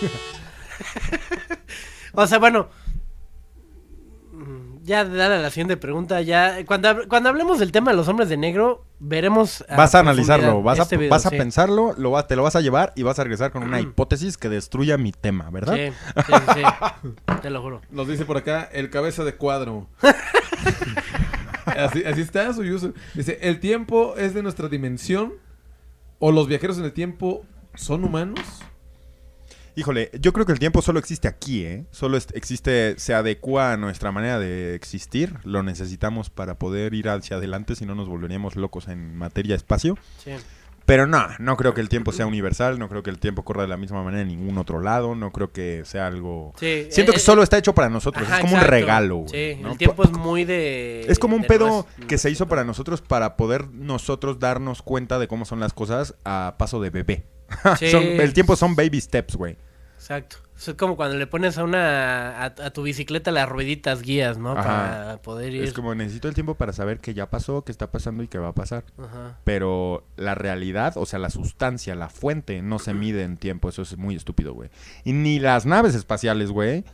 O 2.15 2.27
sea, 2.27 2.39
bueno. 2.39 2.69
Mm, 4.83 4.87
Ya 4.87 5.05
dale 5.05 5.37
a 5.37 5.39
la 5.39 5.51
siguiente 5.51 5.77
pregunta. 5.77 6.21
Ya, 6.23 6.65
cuando, 6.67 7.09
cuando 7.09 7.29
hablemos 7.29 7.59
del 7.59 7.73
tema 7.73 7.91
de 7.93 7.97
los 7.97 8.09
hombres 8.09 8.29
de 8.29 8.37
negro, 8.37 8.85
veremos. 8.99 9.65
Vas 9.77 9.95
a 9.95 10.01
analizarlo, 10.01 10.63
vas 10.63 10.79
a, 10.81 10.83
este 10.83 10.97
video, 10.97 11.11
vas 11.11 11.27
a 11.27 11.31
sí. 11.31 11.37
pensarlo, 11.37 11.95
lo 11.97 12.11
va- 12.11 12.27
te 12.27 12.37
lo 12.37 12.43
vas 12.43 12.57
a 12.57 12.61
llevar 12.61 12.93
y 12.97 13.03
vas 13.03 13.19
a 13.19 13.25
regresar 13.25 13.51
con 13.53 13.63
una 13.63 13.81
hipótesis 13.81 14.37
que 14.37 14.49
destruya 14.49 14.99
mi 14.99 15.13
tema, 15.13 15.51
¿verdad? 15.51 15.75
Sí, 15.77 15.93
sí, 16.27 16.33
sí, 16.33 16.61
sí. 17.03 17.09
Te 17.43 17.51
lo 17.51 17.63
juro. 17.63 17.81
Nos 17.91 18.09
dice 18.09 18.25
por 18.25 18.37
acá 18.37 18.69
el 18.73 18.91
cabeza 18.91 19.25
de 19.25 19.35
cuadro. 19.37 19.89
así, 21.67 22.05
así 22.05 22.21
está 22.21 22.53
su 22.53 22.63
user. 22.63 22.93
Dice, 23.15 23.39
¿el 23.43 23.61
tiempo 23.61 24.15
es 24.17 24.35
de 24.35 24.43
nuestra 24.43 24.69
dimensión? 24.69 25.35
¿O 26.19 26.31
los 26.33 26.47
viajeros 26.47 26.79
en 26.79 26.85
el 26.85 26.93
tiempo 26.93 27.45
son 27.75 28.05
humanos? 28.05 28.41
Híjole, 29.75 30.11
yo 30.21 30.33
creo 30.33 30.45
que 30.45 30.53
el 30.53 30.59
tiempo 30.59 30.83
solo 30.83 30.99
existe 30.99 31.29
aquí, 31.29 31.65
¿eh? 31.65 31.87
Solo 31.91 32.17
existe, 32.17 32.99
se 32.99 33.15
adecua 33.15 33.73
a 33.73 33.77
nuestra 33.77 34.13
manera 34.13 34.39
de 34.39 34.75
existir. 34.75 35.39
Lo 35.45 35.63
necesitamos 35.63 36.29
para 36.29 36.59
poder 36.59 36.93
ir 36.95 37.09
hacia 37.09 37.37
adelante, 37.37 37.75
si 37.75 37.87
no 37.87 37.95
nos 37.95 38.09
volveríamos 38.09 38.57
locos 38.57 38.89
en 38.89 39.17
materia 39.17 39.57
espacio. 39.57 39.97
Sí. 40.23 40.33
Pero 40.85 41.07
no, 41.07 41.27
no 41.39 41.57
creo 41.57 41.75
que 41.75 41.81
el 41.81 41.89
tiempo 41.89 42.13
sea 42.13 42.27
universal, 42.27 42.79
no 42.79 42.89
creo 42.89 43.03
que 43.03 43.11
el 43.11 43.19
tiempo 43.19 43.45
corra 43.45 43.63
de 43.63 43.69
la 43.69 43.77
misma 43.77 44.03
manera 44.03 44.23
en 44.23 44.29
ningún 44.29 44.59
otro 44.59 44.81
lado, 44.81 45.15
no 45.15 45.31
creo 45.31 45.53
que 45.53 45.83
sea 45.85 46.07
algo... 46.07 46.53
Sí, 46.59 46.89
Siento 46.91 47.13
eh, 47.13 47.15
que 47.15 47.21
solo 47.21 47.43
está 47.43 47.57
hecho 47.57 47.75
para 47.75 47.89
nosotros, 47.89 48.27
ajá, 48.27 48.39
es 48.39 48.41
como 48.43 48.57
un 48.57 48.63
regalo, 48.63 49.17
güey. 49.19 49.29
Sí, 49.29 49.63
¿no? 49.63 49.73
el 49.73 49.79
tiempo 49.79 50.03
es 50.03 50.11
muy 50.11 50.45
de. 50.45 51.03
Es 51.09 51.19
como 51.19 51.37
un 51.37 51.45
pedo 51.45 51.87
que 52.09 52.19
se 52.19 52.31
hizo 52.31 52.49
para 52.49 52.65
nosotros 52.65 53.01
para 53.01 53.37
poder 53.37 53.69
nosotros 53.71 54.39
darnos 54.41 54.83
cuenta 54.83 55.19
de 55.19 55.29
cómo 55.29 55.45
son 55.45 55.61
las 55.61 55.73
cosas 55.73 56.15
a 56.25 56.57
paso 56.59 56.81
de 56.81 56.91
bebé. 56.91 57.27
Sí. 57.79 57.91
Son- 57.91 58.03
el 58.05 58.33
tiempo 58.33 58.57
son 58.57 58.75
baby 58.77 59.01
steps, 59.01 59.37
güey. 59.37 59.57
Exacto. 59.97 60.37
Es 60.59 60.75
como 60.75 60.95
cuando 60.97 61.17
le 61.17 61.27
pones 61.27 61.59
a 61.59 61.65
una 61.65 62.31
a, 62.41 62.45
a 62.45 62.71
tu 62.73 62.83
bicicleta 62.83 63.33
las 63.33 63.49
rueditas 63.49 64.03
guías, 64.03 64.39
¿no? 64.39 64.53
Ajá. 64.53 64.63
Para 64.63 65.23
poder 65.23 65.53
ir. 65.55 65.65
Es 65.65 65.73
como 65.73 65.95
necesito 65.95 66.29
el 66.29 66.35
tiempo 66.35 66.55
para 66.55 66.73
saber 66.73 67.01
que 67.01 67.15
ya 67.15 67.31
pasó, 67.31 67.65
que 67.65 67.73
está 67.73 67.91
pasando 67.91 68.23
y 68.23 68.29
que 68.29 68.39
va 68.39 68.49
a 68.49 68.55
pasar. 68.55 68.85
Ajá. 68.99 69.39
Pero 69.45 70.05
la 70.17 70.35
realidad, 70.37 70.93
o 70.97 71.07
sea, 71.07 71.19
la 71.19 71.31
sustancia, 71.31 71.95
la 71.97 72.09
fuente, 72.09 72.63
no 72.63 72.79
se 72.79 72.95
mide 72.95 73.23
en 73.25 73.37
tiempo. 73.37 73.69
Eso 73.69 73.83
es 73.83 73.97
muy 73.97 74.15
estúpido, 74.15 74.55
güey. 74.55 74.71
Y 75.05 75.13
ni 75.15 75.41
las 75.41 75.67
naves 75.67 75.95
espaciales, 75.97 76.51
güey, 76.51 76.85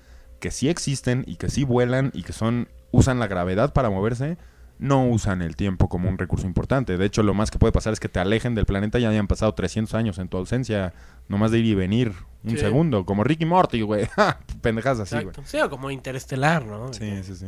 que 0.41 0.51
sí 0.51 0.69
existen 0.71 1.25
y 1.27 1.37
que 1.37 1.51
sí 1.51 1.65
vuelan 1.65 2.11
y 2.15 2.23
que 2.23 2.33
son 2.33 2.69
usan 2.91 3.19
la 3.19 3.27
gravedad 3.27 3.75
para 3.75 3.91
moverse, 3.91 4.39
no 4.79 5.07
usan 5.07 5.43
el 5.43 5.57
tiempo 5.57 5.89
como 5.89 6.09
un 6.09 6.19
recurso 6.19 6.47
importante. 6.47 6.97
De 6.97 7.05
hecho, 7.07 7.23
lo 7.23 7.35
más 7.35 7.51
que 7.51 7.59
puede 7.59 7.73
pasar 7.73 7.93
es 7.93 8.01
que 8.01 8.09
te 8.09 8.21
alejen 8.21 8.55
del 8.55 8.65
planeta 8.67 8.99
y 8.99 9.05
hayan 9.05 9.27
pasado 9.27 9.53
300 9.55 9.95
años 9.95 10.19
en 10.19 10.29
tu 10.29 10.37
ausencia, 10.37 10.95
nomás 11.29 11.51
de 11.51 11.59
ir 11.59 11.67
y 11.67 11.75
venir 11.75 12.13
un 12.45 12.53
Sí. 12.53 12.59
segundo, 12.59 13.05
como 13.05 13.25
Ricky 13.25 13.45
Morty, 13.45 13.81
güey. 13.83 14.09
Pendejas 14.63 15.01
así, 15.01 15.17
güey. 15.17 15.35
Sí, 15.45 15.59
o 15.61 15.69
como 15.69 15.91
interestelar, 15.91 16.65
¿no? 16.65 16.93
Sí, 16.93 17.23
sí, 17.25 17.35
sí. 17.35 17.47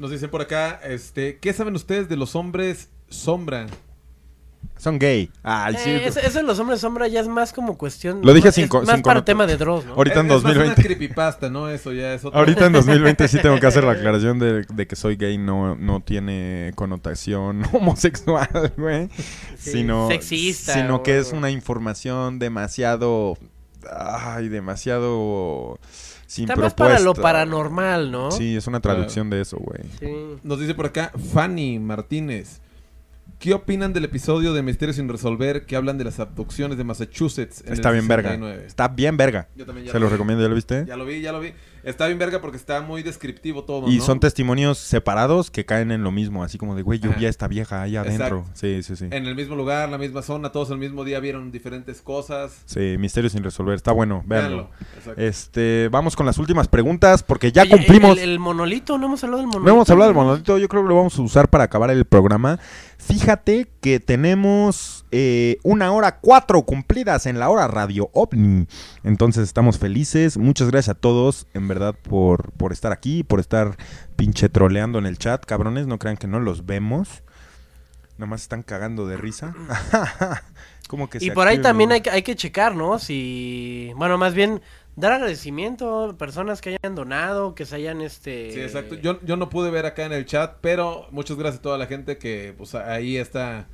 Nos 0.00 0.10
dicen 0.10 0.30
por 0.30 0.40
acá, 0.40 0.80
este, 0.84 1.38
¿qué 1.38 1.52
saben 1.52 1.74
ustedes 1.74 2.08
de 2.08 2.16
los 2.16 2.34
hombres 2.36 2.88
sombra? 3.08 3.66
Son 4.76 4.98
gay. 4.98 5.30
Ay, 5.44 5.76
sí. 5.78 5.90
Eh, 5.90 6.06
eso, 6.06 6.18
eso 6.18 6.38
de 6.38 6.44
los 6.44 6.58
hombres 6.58 6.80
sombra 6.80 7.06
ya 7.06 7.20
es 7.20 7.28
más 7.28 7.52
como 7.52 7.78
cuestión. 7.78 8.20
Lo 8.24 8.34
dije 8.34 8.48
es 8.48 8.54
sin 8.56 8.66
co- 8.66 8.82
Más 8.82 8.96
sin 8.96 9.02
para 9.02 9.24
tema 9.24 9.46
de 9.46 9.56
Dross, 9.56 9.84
¿no? 9.86 9.94
Ahorita 9.94 10.20
en 10.20 10.26
Es- 10.26 10.32
es 10.38 10.42
más 10.42 10.54
2020. 10.54 10.74
una 10.80 10.84
creepypasta, 10.84 11.50
¿no? 11.50 11.68
Eso 11.68 11.92
ya 11.92 12.14
es 12.14 12.24
otro. 12.24 12.36
Ahorita 12.38 12.66
en 12.66 12.72
2020 12.72 13.28
sí 13.28 13.38
tengo 13.40 13.60
que 13.60 13.66
hacer 13.68 13.84
la 13.84 13.92
aclaración 13.92 14.40
de, 14.40 14.64
de 14.64 14.86
que 14.88 14.96
soy 14.96 15.14
gay 15.14 15.38
no, 15.38 15.76
no 15.76 16.00
tiene 16.00 16.72
connotación 16.74 17.62
homosexual, 17.72 18.72
güey. 18.76 19.08
Sí, 19.56 19.70
sino, 19.70 20.08
sexista 20.08 20.74
Sino 20.74 21.02
que 21.04 21.18
es 21.18 21.32
una 21.32 21.50
información 21.50 22.40
demasiado... 22.40 23.36
Ay, 23.90 24.48
demasiado... 24.48 25.78
Sin 26.26 26.44
Está 26.48 26.56
más 26.56 26.72
para 26.72 26.98
lo 26.98 27.14
paranormal, 27.14 28.10
¿no? 28.10 28.30
Sí, 28.30 28.56
es 28.56 28.66
una 28.66 28.80
traducción 28.80 29.28
de 29.28 29.42
eso, 29.42 29.58
güey. 29.58 29.80
Sí. 30.00 30.38
Nos 30.42 30.58
dice 30.58 30.74
por 30.74 30.86
acá 30.86 31.12
Fanny 31.34 31.78
Martínez. 31.78 32.60
¿Qué 33.42 33.54
opinan 33.54 33.92
del 33.92 34.04
episodio 34.04 34.52
de 34.54 34.62
Misterios 34.62 34.94
sin 34.94 35.08
resolver 35.08 35.66
que 35.66 35.74
hablan 35.74 35.98
de 35.98 36.04
las 36.04 36.20
abducciones 36.20 36.78
de 36.78 36.84
Massachusetts? 36.84 37.64
en 37.66 37.72
Está 37.72 37.88
el 37.88 37.94
bien 37.96 38.06
verga. 38.06 38.28
69? 38.30 38.64
Está 38.68 38.86
bien 38.86 39.16
verga. 39.16 39.48
Yo 39.56 39.66
también 39.66 39.86
ya 39.88 39.90
Se 39.92 39.98
lo 39.98 40.06
vi. 40.06 40.12
recomiendo, 40.12 40.44
¿ya 40.44 40.48
lo 40.48 40.54
viste? 40.54 40.84
Ya 40.86 40.96
lo 40.96 41.04
vi, 41.04 41.20
ya 41.22 41.32
lo 41.32 41.40
vi. 41.40 41.52
Está 41.82 42.06
bien 42.06 42.20
verga 42.20 42.40
porque 42.40 42.56
está 42.56 42.80
muy 42.82 43.02
descriptivo 43.02 43.64
todo, 43.64 43.88
Y 43.90 43.96
¿no? 43.98 44.04
son 44.04 44.20
testimonios 44.20 44.78
separados 44.78 45.50
que 45.50 45.64
caen 45.64 45.90
en 45.90 46.04
lo 46.04 46.12
mismo, 46.12 46.44
así 46.44 46.56
como 46.56 46.76
de, 46.76 46.82
güey, 46.82 47.00
yo 47.00 47.10
Ajá. 47.10 47.18
vi 47.18 47.26
a 47.26 47.28
esta 47.30 47.48
vieja 47.48 47.82
ahí 47.82 47.96
adentro. 47.96 48.44
Exacto. 48.46 48.50
Sí, 48.54 48.84
sí, 48.84 48.94
sí. 48.94 49.06
En 49.10 49.26
el 49.26 49.34
mismo 49.34 49.56
lugar, 49.56 49.88
la 49.88 49.98
misma 49.98 50.22
zona, 50.22 50.52
todos 50.52 50.70
el 50.70 50.78
mismo 50.78 51.02
día 51.02 51.18
vieron 51.18 51.50
diferentes 51.50 52.00
cosas. 52.00 52.62
Sí, 52.66 52.94
misterio 53.00 53.28
sin 53.28 53.42
resolver. 53.42 53.74
Está 53.74 53.90
bueno, 53.90 54.22
véanlo. 54.24 54.70
Este, 55.16 55.88
vamos 55.90 56.14
con 56.14 56.26
las 56.26 56.38
últimas 56.38 56.68
preguntas 56.68 57.24
porque 57.24 57.50
ya 57.50 57.62
Oye, 57.62 57.72
el- 57.72 57.78
cumplimos. 57.78 58.18
El, 58.18 58.30
el 58.30 58.38
monolito, 58.38 58.96
no 58.98 59.06
hemos 59.06 59.24
hablado 59.24 59.38
del 59.40 59.48
monolito. 59.48 59.66
No 59.68 59.74
hemos 59.74 59.90
hablado 59.90 60.10
del 60.10 60.16
monolito, 60.16 60.58
yo 60.58 60.68
creo 60.68 60.82
que 60.84 60.88
lo 60.88 60.94
vamos 60.94 61.18
a 61.18 61.22
usar 61.22 61.48
para 61.50 61.64
acabar 61.64 61.90
el 61.90 62.04
programa. 62.04 62.60
Fíjate 63.04 63.68
que 63.80 63.98
tenemos 63.98 65.04
eh, 65.10 65.58
una 65.64 65.90
hora 65.90 66.20
cuatro 66.20 66.62
cumplidas 66.62 67.26
en 67.26 67.40
la 67.40 67.50
hora 67.50 67.66
Radio 67.66 68.10
OVNI. 68.12 68.68
Entonces 69.02 69.42
estamos 69.42 69.78
felices. 69.78 70.38
Muchas 70.38 70.70
gracias 70.70 70.96
a 70.96 71.00
todos, 71.00 71.48
en 71.52 71.66
verdad, 71.66 71.96
por, 72.00 72.52
por 72.52 72.72
estar 72.72 72.92
aquí, 72.92 73.24
por 73.24 73.40
estar 73.40 73.76
pinche 74.14 74.48
troleando 74.48 75.00
en 75.00 75.06
el 75.06 75.18
chat. 75.18 75.44
Cabrones, 75.44 75.88
no 75.88 75.98
crean 75.98 76.16
que 76.16 76.28
no 76.28 76.38
los 76.38 76.64
vemos. 76.64 77.24
Nada 78.18 78.30
más 78.30 78.42
están 78.42 78.62
cagando 78.62 79.06
de 79.06 79.16
risa. 79.16 79.52
Como 80.88 81.10
que 81.10 81.18
Y 81.18 81.28
se 81.28 81.32
por 81.32 81.48
ahí 81.48 81.60
también 81.60 81.90
hay 81.90 82.02
hay 82.10 82.22
que 82.22 82.36
checar, 82.36 82.76
¿no? 82.76 82.98
Si. 82.98 83.90
Bueno, 83.96 84.16
más 84.16 84.34
bien 84.34 84.62
dar 84.96 85.12
agradecimiento 85.12 86.10
a 86.10 86.12
personas 86.16 86.60
que 86.60 86.76
hayan 86.80 86.94
donado, 86.94 87.54
que 87.54 87.64
se 87.64 87.76
hayan 87.76 88.00
este. 88.00 88.52
Sí, 88.52 88.60
exacto. 88.60 88.94
Yo, 88.96 89.20
yo 89.22 89.36
no 89.36 89.48
pude 89.48 89.70
ver 89.70 89.86
acá 89.86 90.04
en 90.04 90.12
el 90.12 90.26
chat, 90.26 90.56
pero 90.60 91.06
muchas 91.10 91.36
gracias 91.36 91.60
a 91.60 91.62
toda 91.62 91.78
la 91.78 91.86
gente 91.86 92.18
que 92.18 92.54
pues 92.56 92.74
ahí 92.74 93.16
está 93.16 93.68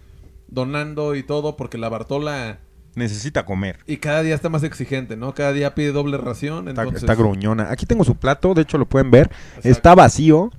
donando 0.49 1.15
y 1.15 1.23
todo, 1.23 1.57
porque 1.57 1.79
la 1.79 1.89
Bartola 1.89 2.61
Necesita 2.95 3.45
comer. 3.45 3.79
y 3.87 3.99
cada 3.99 4.23
día 4.23 4.35
está 4.35 4.49
más 4.49 4.65
exigente, 4.65 5.17
¿no? 5.17 5.35
Cada 5.35 5.53
día 5.53 5.75
pide 5.75 5.93
doble 5.93 6.17
ración, 6.17 6.69
Está, 6.69 6.83
entonces 6.83 7.03
está 7.03 7.15
gruñona. 7.15 7.71
Aquí 7.71 7.87
tengo 7.87 8.03
su 8.03 8.17
plato, 8.17 8.55
de 8.55 8.63
hecho 8.63 8.77
lo 8.79 8.87
pueden 8.87 9.11
ver. 9.11 9.31
Exacto. 9.51 9.69
Está 9.69 9.95
vacío. 9.95 10.51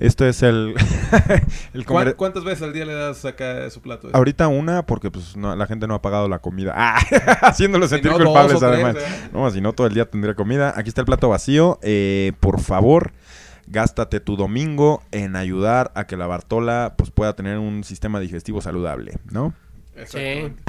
Esto 0.00 0.26
es 0.26 0.42
el, 0.42 0.74
el 1.74 1.84
¿Cuán- 1.86 2.04
comer- 2.04 2.16
¿Cuántas 2.16 2.44
veces 2.44 2.62
al 2.62 2.72
día 2.72 2.84
le 2.84 2.94
das 2.94 3.24
acá 3.24 3.68
su 3.70 3.80
plato? 3.80 4.08
Ahorita 4.12 4.46
una, 4.48 4.84
porque 4.84 5.10
pues 5.10 5.36
no, 5.36 5.56
la 5.56 5.66
gente 5.66 5.86
no 5.86 5.94
ha 5.94 6.02
pagado 6.02 6.28
la 6.28 6.38
comida. 6.40 6.74
Ah, 6.76 6.98
haciéndolo 7.42 7.86
Si 7.86 7.94
sentir 7.94 8.10
no, 8.12 8.18
dos 8.18 8.26
culpables 8.26 8.58
tres, 8.58 8.70
además. 8.72 8.96
¿eh? 8.96 9.28
No, 9.32 9.50
si 9.50 9.60
no, 9.60 9.72
todo 9.72 9.86
el 9.86 9.94
día 9.94 10.04
tendría 10.10 10.34
comida. 10.34 10.74
Aquí 10.76 10.88
está 10.88 11.00
el 11.00 11.06
plato 11.06 11.28
vacío. 11.30 11.78
Eh, 11.82 12.32
por 12.40 12.60
favor, 12.60 13.12
gástate 13.68 14.20
tu 14.20 14.36
domingo 14.36 15.02
en 15.12 15.34
ayudar 15.36 15.92
a 15.94 16.06
que 16.06 16.16
la 16.16 16.26
Bartola 16.26 16.94
pues, 16.98 17.10
pueda 17.10 17.34
tener 17.34 17.58
un 17.58 17.82
sistema 17.84 18.20
digestivo 18.20 18.60
saludable, 18.60 19.18
¿no? 19.30 19.54
Exactamente. 19.96 20.62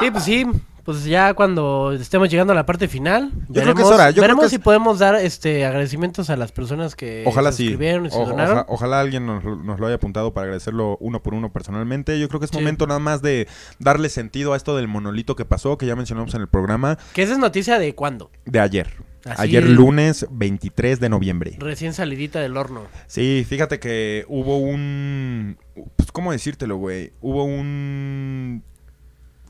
Sí, 0.00 0.10
pues 0.10 0.24
sí. 0.24 0.46
Pues 0.84 1.04
ya 1.04 1.34
cuando 1.34 1.92
estemos 1.92 2.28
llegando 2.28 2.52
a 2.52 2.56
la 2.56 2.66
parte 2.66 2.88
final, 2.88 3.30
Yo 3.30 3.38
creo 3.38 3.46
veremos, 3.52 3.74
que 3.76 3.82
es 3.82 3.88
hora, 3.88 4.10
yo 4.10 4.14
creo 4.14 4.22
veremos 4.22 4.42
que 4.42 4.46
es- 4.46 4.50
si 4.52 4.58
podemos 4.58 4.98
dar 4.98 5.14
este 5.14 5.64
agradecimientos 5.64 6.28
a 6.28 6.36
las 6.36 6.50
personas 6.50 6.96
que 6.96 7.22
Ojalá 7.26 7.52
sí. 7.52 7.64
suscribieron 7.66 8.06
y 8.06 8.10
se 8.10 8.16
O- 8.18 8.26
donaron. 8.26 8.58
oja- 8.58 8.66
ojalá 8.68 9.00
alguien 9.00 9.24
nos, 9.24 9.44
nos 9.44 9.78
lo 9.78 9.86
haya 9.86 9.94
apuntado 9.96 10.34
para 10.34 10.44
agradecerlo 10.46 10.96
uno 11.00 11.22
por 11.22 11.34
uno 11.34 11.52
personalmente. 11.52 12.18
Yo 12.18 12.28
creo 12.28 12.40
que 12.40 12.46
es 12.46 12.50
Sí. 12.50 12.56
momento 12.56 12.86
nada 12.88 12.98
más 12.98 13.22
de 13.22 13.46
darle 13.78 14.08
sentido 14.08 14.54
a 14.54 14.56
esto 14.56 14.76
del 14.76 14.88
monolito 14.88 15.36
que 15.36 15.44
pasó, 15.44 15.78
que 15.78 15.86
ya 15.86 15.94
mencionamos 15.94 16.34
en 16.34 16.40
el 16.40 16.48
programa 16.48 16.98
Que 17.12 17.22
esa 17.22 17.34
es 17.34 17.38
noticia 17.38 17.78
de 17.78 17.94
cuándo. 17.94 18.30
de 18.44 18.58
ayer. 18.58 18.88
Así 19.24 19.40
ayer 19.42 19.68
lunes 19.68 20.26
23 20.32 20.98
de 20.98 21.08
noviembre. 21.08 21.54
Recién 21.60 21.92
salidita 21.92 22.40
del 22.40 22.56
horno. 22.56 22.82
Sí, 23.06 23.46
fíjate 23.48 23.78
que 23.78 24.24
hubo 24.26 24.58
un... 24.58 25.58
Pues, 25.94 26.10
¿cómo 26.10 26.32
decírtelo, 26.32 26.74
güey? 26.76 27.12
Hubo 27.20 27.44
un... 27.44 28.64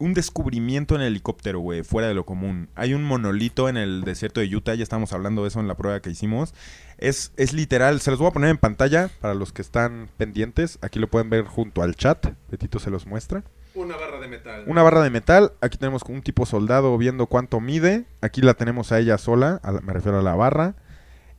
Un 0.02 0.14
descubrimiento 0.14 0.96
en 0.96 1.02
el 1.02 1.06
helicóptero, 1.08 1.60
güey, 1.60 1.84
fuera 1.84 2.08
de 2.08 2.14
lo 2.14 2.26
común. 2.26 2.68
Hay 2.74 2.92
un 2.92 3.04
monolito 3.04 3.68
en 3.68 3.76
el 3.76 4.02
desierto 4.02 4.40
de 4.40 4.52
Utah, 4.56 4.74
ya 4.74 4.82
estamos 4.82 5.12
hablando 5.12 5.42
de 5.42 5.48
eso 5.48 5.60
en 5.60 5.68
la 5.68 5.76
prueba 5.76 6.00
que 6.00 6.10
hicimos. 6.10 6.54
Es, 6.98 7.32
es 7.36 7.52
literal, 7.52 8.00
se 8.00 8.10
los 8.10 8.18
voy 8.18 8.26
a 8.28 8.32
poner 8.32 8.50
en 8.50 8.58
pantalla 8.58 9.10
para 9.20 9.34
los 9.34 9.52
que 9.52 9.62
están 9.62 10.08
pendientes. 10.16 10.80
Aquí 10.82 10.98
lo 10.98 11.08
pueden 11.08 11.30
ver 11.30 11.44
junto 11.44 11.82
al 11.82 11.94
chat. 11.94 12.26
Betito 12.50 12.80
se 12.80 12.90
los 12.90 13.06
muestra. 13.06 13.44
Una 13.76 13.96
barra 13.96 14.18
de 14.18 14.26
metal. 14.26 14.64
Una 14.66 14.82
barra 14.82 15.02
de 15.02 15.10
metal. 15.10 15.52
Aquí 15.60 15.78
tenemos 15.78 16.02
un 16.08 16.20
tipo 16.22 16.46
soldado 16.46 16.98
viendo 16.98 17.26
cuánto 17.28 17.60
mide. 17.60 18.04
Aquí 18.22 18.40
la 18.42 18.54
tenemos 18.54 18.90
a 18.90 18.98
ella 18.98 19.18
sola. 19.18 19.60
a 19.62 19.70
la- 19.70 19.80
me 19.82 19.92
refiero 19.92 20.18
a 20.18 20.22
la 20.22 20.34
barra. 20.34 20.74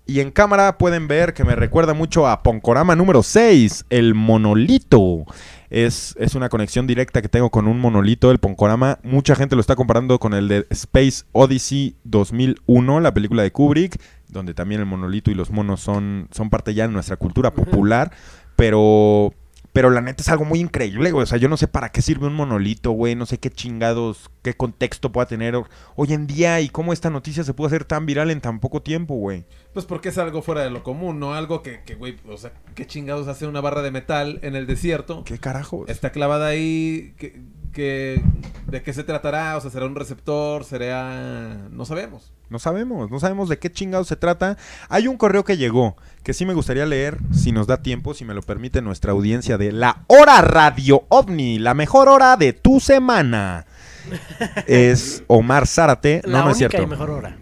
Y 0.05 0.19
en 0.19 0.31
cámara 0.31 0.77
pueden 0.77 1.07
ver 1.07 1.33
que 1.33 1.45
me 1.45 1.55
recuerda 1.55 1.93
mucho 1.93 2.27
a 2.27 2.43
Poncorama 2.43 2.93
número 2.95 3.23
6, 3.23 3.85
el 3.89 4.15
monolito. 4.15 5.25
Es, 5.73 6.13
es 6.19 6.35
una 6.35 6.49
conexión 6.49 6.85
directa 6.85 7.23
que 7.23 7.29
tengo 7.29 7.49
con 7.49 7.67
un 7.67 7.79
monolito, 7.79 8.29
el 8.29 8.37
Poncorama. 8.37 8.99
Mucha 9.01 9.33
gente 9.33 9.55
lo 9.55 9.59
está 9.59 9.75
comparando 9.75 10.19
con 10.19 10.35
el 10.35 10.47
de 10.47 10.67
Space 10.69 11.25
Odyssey 11.31 11.95
2001, 12.03 12.99
la 12.99 13.11
película 13.11 13.41
de 13.41 13.51
Kubrick, 13.51 13.99
donde 14.29 14.53
también 14.53 14.81
el 14.81 14.85
monolito 14.85 15.31
y 15.31 15.33
los 15.33 15.49
monos 15.49 15.81
son, 15.81 16.27
son 16.29 16.51
parte 16.51 16.75
ya 16.75 16.85
de 16.85 16.93
nuestra 16.93 17.17
cultura 17.17 17.55
popular. 17.55 18.11
Pero, 18.55 19.33
pero 19.73 19.89
la 19.89 20.01
neta 20.01 20.21
es 20.21 20.29
algo 20.29 20.45
muy 20.45 20.59
increíble, 20.59 21.11
güey. 21.11 21.23
O 21.23 21.25
sea, 21.25 21.39
yo 21.39 21.49
no 21.49 21.57
sé 21.57 21.67
para 21.67 21.89
qué 21.89 22.03
sirve 22.03 22.27
un 22.27 22.35
monolito, 22.35 22.91
güey. 22.91 23.15
No 23.15 23.25
sé 23.25 23.39
qué 23.39 23.49
chingados, 23.49 24.29
qué 24.43 24.53
contexto 24.53 25.11
pueda 25.11 25.25
tener 25.25 25.55
hoy 25.95 26.13
en 26.13 26.27
día 26.27 26.61
y 26.61 26.69
cómo 26.69 26.93
esta 26.93 27.09
noticia 27.09 27.43
se 27.43 27.55
pudo 27.55 27.67
hacer 27.67 27.83
tan 27.83 28.05
viral 28.05 28.29
en 28.29 28.39
tan 28.39 28.59
poco 28.59 28.83
tiempo, 28.83 29.15
güey. 29.15 29.45
Pues 29.73 29.85
porque 29.85 30.09
es 30.09 30.17
algo 30.19 30.43
fuera 30.43 30.61
de 30.61 30.69
lo 30.69 30.83
común, 30.83 31.19
¿no? 31.19 31.33
Algo 31.33 31.63
que, 31.63 31.81
que, 31.81 31.95
güey, 31.95 32.17
o 32.29 32.37
sea, 32.37 32.53
¿qué 32.75 32.85
chingados 32.85 33.27
hace 33.27 33.47
una 33.47 33.61
barra 33.61 33.81
de 33.81 33.89
metal 33.89 34.39
en 34.43 34.55
el 34.55 34.67
desierto? 34.67 35.23
¿Qué 35.23 35.39
carajos? 35.39 35.89
Está 35.89 36.11
clavada 36.11 36.47
ahí, 36.47 37.15
que, 37.17 37.41
que- 37.73 38.21
¿de 38.67 38.81
qué 38.81 38.93
se 38.93 39.03
tratará? 39.03 39.57
O 39.57 39.61
sea, 39.61 39.69
¿será 39.71 39.85
un 39.85 39.95
receptor? 39.95 40.63
¿Será...? 40.63 41.57
No 41.71 41.85
sabemos. 41.85 42.31
No 42.49 42.59
sabemos, 42.59 43.09
no 43.09 43.19
sabemos 43.19 43.49
de 43.49 43.57
qué 43.57 43.71
chingados 43.71 44.07
se 44.07 44.15
trata. 44.15 44.57
Hay 44.87 45.07
un 45.07 45.17
correo 45.17 45.43
que 45.43 45.57
llegó 45.57 45.97
que 46.23 46.33
sí 46.33 46.45
me 46.45 46.53
gustaría 46.53 46.85
leer, 46.85 47.17
si 47.33 47.51
nos 47.51 47.65
da 47.67 47.81
tiempo, 47.81 48.13
si 48.13 48.25
me 48.25 48.33
lo 48.35 48.41
permite 48.43 48.81
nuestra 48.81 49.11
audiencia 49.11 49.57
de 49.57 49.71
La 49.71 50.03
Hora 50.07 50.39
Radio 50.41 51.03
OVNI, 51.09 51.57
la 51.59 51.73
mejor 51.73 52.09
hora 52.09 52.37
de 52.37 52.53
tu 52.53 52.79
semana. 52.79 53.65
Es 54.67 55.23
Omar 55.27 55.65
Zárate, 55.67 56.21
La 56.25 56.39
no, 56.39 56.45
no 56.45 56.51
es 56.51 56.57
única 56.57 56.69
cierto. 56.77 56.87
y 56.87 56.89
mejor 56.89 57.09
hora. 57.09 57.37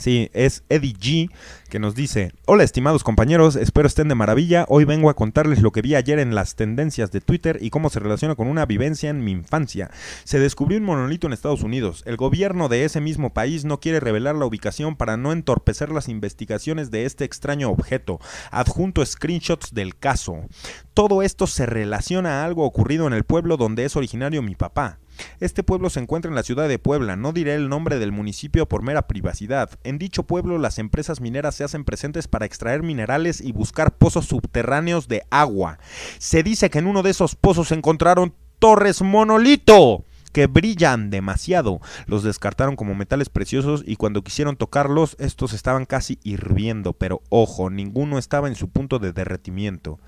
Sí, 0.00 0.30
es 0.32 0.64
Eddie 0.70 0.94
G 0.94 1.30
que 1.68 1.78
nos 1.78 1.94
dice, 1.94 2.32
hola 2.46 2.64
estimados 2.64 3.04
compañeros, 3.04 3.54
espero 3.54 3.86
estén 3.86 4.08
de 4.08 4.14
maravilla, 4.14 4.64
hoy 4.70 4.84
vengo 4.84 5.10
a 5.10 5.14
contarles 5.14 5.60
lo 5.60 5.72
que 5.72 5.82
vi 5.82 5.94
ayer 5.94 6.18
en 6.18 6.34
las 6.34 6.54
tendencias 6.54 7.12
de 7.12 7.20
Twitter 7.20 7.58
y 7.60 7.68
cómo 7.68 7.90
se 7.90 8.00
relaciona 8.00 8.34
con 8.34 8.48
una 8.48 8.64
vivencia 8.64 9.10
en 9.10 9.22
mi 9.22 9.32
infancia. 9.32 9.90
Se 10.24 10.40
descubrió 10.40 10.78
un 10.78 10.84
monolito 10.84 11.26
en 11.26 11.34
Estados 11.34 11.62
Unidos, 11.62 12.02
el 12.06 12.16
gobierno 12.16 12.70
de 12.70 12.86
ese 12.86 13.02
mismo 13.02 13.34
país 13.34 13.66
no 13.66 13.78
quiere 13.78 14.00
revelar 14.00 14.36
la 14.36 14.46
ubicación 14.46 14.96
para 14.96 15.18
no 15.18 15.32
entorpecer 15.32 15.90
las 15.90 16.08
investigaciones 16.08 16.90
de 16.90 17.04
este 17.04 17.26
extraño 17.26 17.68
objeto, 17.68 18.20
adjunto 18.50 19.04
screenshots 19.04 19.74
del 19.74 19.98
caso. 19.98 20.46
Todo 20.94 21.20
esto 21.20 21.46
se 21.46 21.66
relaciona 21.66 22.40
a 22.40 22.46
algo 22.46 22.64
ocurrido 22.64 23.06
en 23.06 23.12
el 23.12 23.24
pueblo 23.24 23.58
donde 23.58 23.84
es 23.84 23.96
originario 23.96 24.40
mi 24.40 24.54
papá. 24.54 24.98
Este 25.40 25.62
pueblo 25.62 25.90
se 25.90 26.00
encuentra 26.00 26.28
en 26.28 26.34
la 26.34 26.42
ciudad 26.42 26.68
de 26.68 26.78
Puebla, 26.78 27.16
no 27.16 27.32
diré 27.32 27.54
el 27.54 27.68
nombre 27.68 27.98
del 27.98 28.12
municipio 28.12 28.66
por 28.66 28.82
mera 28.82 29.06
privacidad. 29.06 29.70
En 29.84 29.98
dicho 29.98 30.24
pueblo 30.24 30.58
las 30.58 30.78
empresas 30.78 31.20
mineras 31.20 31.54
se 31.54 31.64
hacen 31.64 31.84
presentes 31.84 32.28
para 32.28 32.46
extraer 32.46 32.82
minerales 32.82 33.40
y 33.40 33.52
buscar 33.52 33.96
pozos 33.96 34.26
subterráneos 34.26 35.08
de 35.08 35.22
agua. 35.30 35.78
Se 36.18 36.42
dice 36.42 36.70
que 36.70 36.78
en 36.78 36.86
uno 36.86 37.02
de 37.02 37.10
esos 37.10 37.34
pozos 37.34 37.72
encontraron 37.72 38.34
torres 38.58 39.02
monolito 39.02 40.04
que 40.32 40.46
brillan 40.46 41.10
demasiado. 41.10 41.80
Los 42.06 42.22
descartaron 42.22 42.76
como 42.76 42.94
metales 42.94 43.28
preciosos 43.28 43.82
y 43.86 43.96
cuando 43.96 44.22
quisieron 44.22 44.56
tocarlos, 44.56 45.16
estos 45.18 45.52
estaban 45.52 45.86
casi 45.86 46.18
hirviendo, 46.22 46.92
pero 46.92 47.22
ojo, 47.28 47.70
ninguno 47.70 48.18
estaba 48.18 48.48
en 48.48 48.54
su 48.54 48.68
punto 48.68 48.98
de 48.98 49.12
derretimiento. 49.12 49.98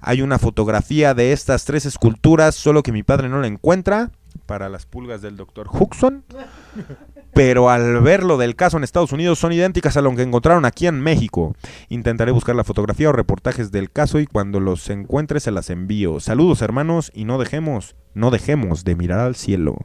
Hay 0.00 0.22
una 0.22 0.38
fotografía 0.38 1.14
de 1.14 1.32
estas 1.32 1.64
tres 1.64 1.86
esculturas, 1.86 2.54
solo 2.54 2.82
que 2.82 2.92
mi 2.92 3.02
padre 3.02 3.28
no 3.28 3.40
la 3.40 3.46
encuentra 3.46 4.10
para 4.46 4.68
las 4.68 4.86
pulgas 4.86 5.22
del 5.22 5.36
doctor 5.36 5.68
Huxon. 5.72 6.24
Pero 7.34 7.70
al 7.70 8.00
ver 8.02 8.22
lo 8.24 8.36
del 8.36 8.56
caso 8.56 8.76
en 8.76 8.84
Estados 8.84 9.12
Unidos 9.12 9.38
son 9.38 9.52
idénticas 9.52 9.96
a 9.96 10.02
lo 10.02 10.14
que 10.14 10.22
encontraron 10.22 10.64
aquí 10.64 10.86
en 10.86 11.00
México. 11.00 11.54
Intentaré 11.88 12.30
buscar 12.30 12.54
la 12.54 12.64
fotografía 12.64 13.08
o 13.08 13.12
reportajes 13.12 13.72
del 13.72 13.90
caso 13.90 14.20
y 14.20 14.26
cuando 14.26 14.60
los 14.60 14.88
encuentre 14.90 15.40
se 15.40 15.50
las 15.50 15.70
envío. 15.70 16.20
Saludos 16.20 16.60
hermanos 16.60 17.10
y 17.14 17.24
no 17.24 17.38
dejemos, 17.38 17.96
no 18.14 18.30
dejemos 18.30 18.84
de 18.84 18.96
mirar 18.96 19.20
al 19.20 19.34
cielo. 19.34 19.78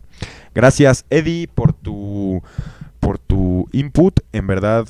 Gracias 0.53 1.05
Eddie 1.09 1.47
por 1.47 1.71
tu 1.71 2.41
por 2.99 3.17
tu 3.17 3.69
input. 3.71 4.19
En 4.33 4.47
verdad 4.47 4.85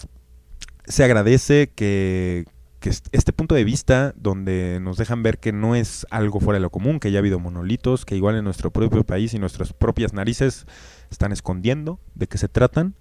se 0.88 1.04
agradece 1.04 1.70
que, 1.76 2.46
que 2.80 2.90
est- 2.90 3.08
este 3.12 3.34
punto 3.34 3.56
de 3.56 3.64
vista 3.64 4.14
donde 4.18 4.80
nos 4.82 4.98
dejan 4.98 5.24
ver 5.24 5.40
que 5.40 5.52
no 5.52 5.76
es 5.76 6.06
algo 6.12 6.40
fuera 6.40 6.58
de 6.58 6.62
lo 6.62 6.70
común, 6.70 7.00
que 7.00 7.12
ya 7.12 7.18
ha 7.18 7.22
habido 7.22 7.40
monolitos, 7.40 8.06
que 8.06 8.16
igual 8.16 8.36
en 8.36 8.44
nuestro 8.44 8.72
propio 8.72 9.04
país 9.04 9.34
y 9.34 9.40
nuestras 9.40 9.74
propias 9.74 10.14
narices 10.14 10.66
están 11.10 11.32
escondiendo 11.32 12.00
de 12.16 12.28
qué 12.28 12.38
se 12.38 12.48
tratan. 12.48 12.94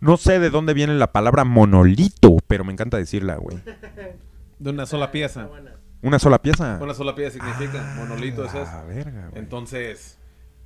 No 0.00 0.16
sé 0.18 0.38
de 0.38 0.50
dónde 0.50 0.74
viene 0.74 0.94
la 0.94 1.10
palabra 1.12 1.44
monolito, 1.44 2.36
pero 2.46 2.64
me 2.64 2.72
encanta 2.72 2.96
decirla, 2.98 3.36
güey. 3.36 3.58
De 4.58 4.70
una 4.70 4.86
sola 4.86 5.10
pieza. 5.10 5.48
Una 6.02 6.18
sola 6.18 6.40
pieza. 6.40 6.78
Una 6.80 6.94
sola 6.94 7.14
pieza 7.14 7.32
significa 7.38 7.94
monolito, 7.98 8.44
eso 8.44 8.62
es. 8.62 8.68
Ah, 8.68 8.84
verga, 8.86 9.28
güey. 9.28 9.42
Entonces, 9.42 10.18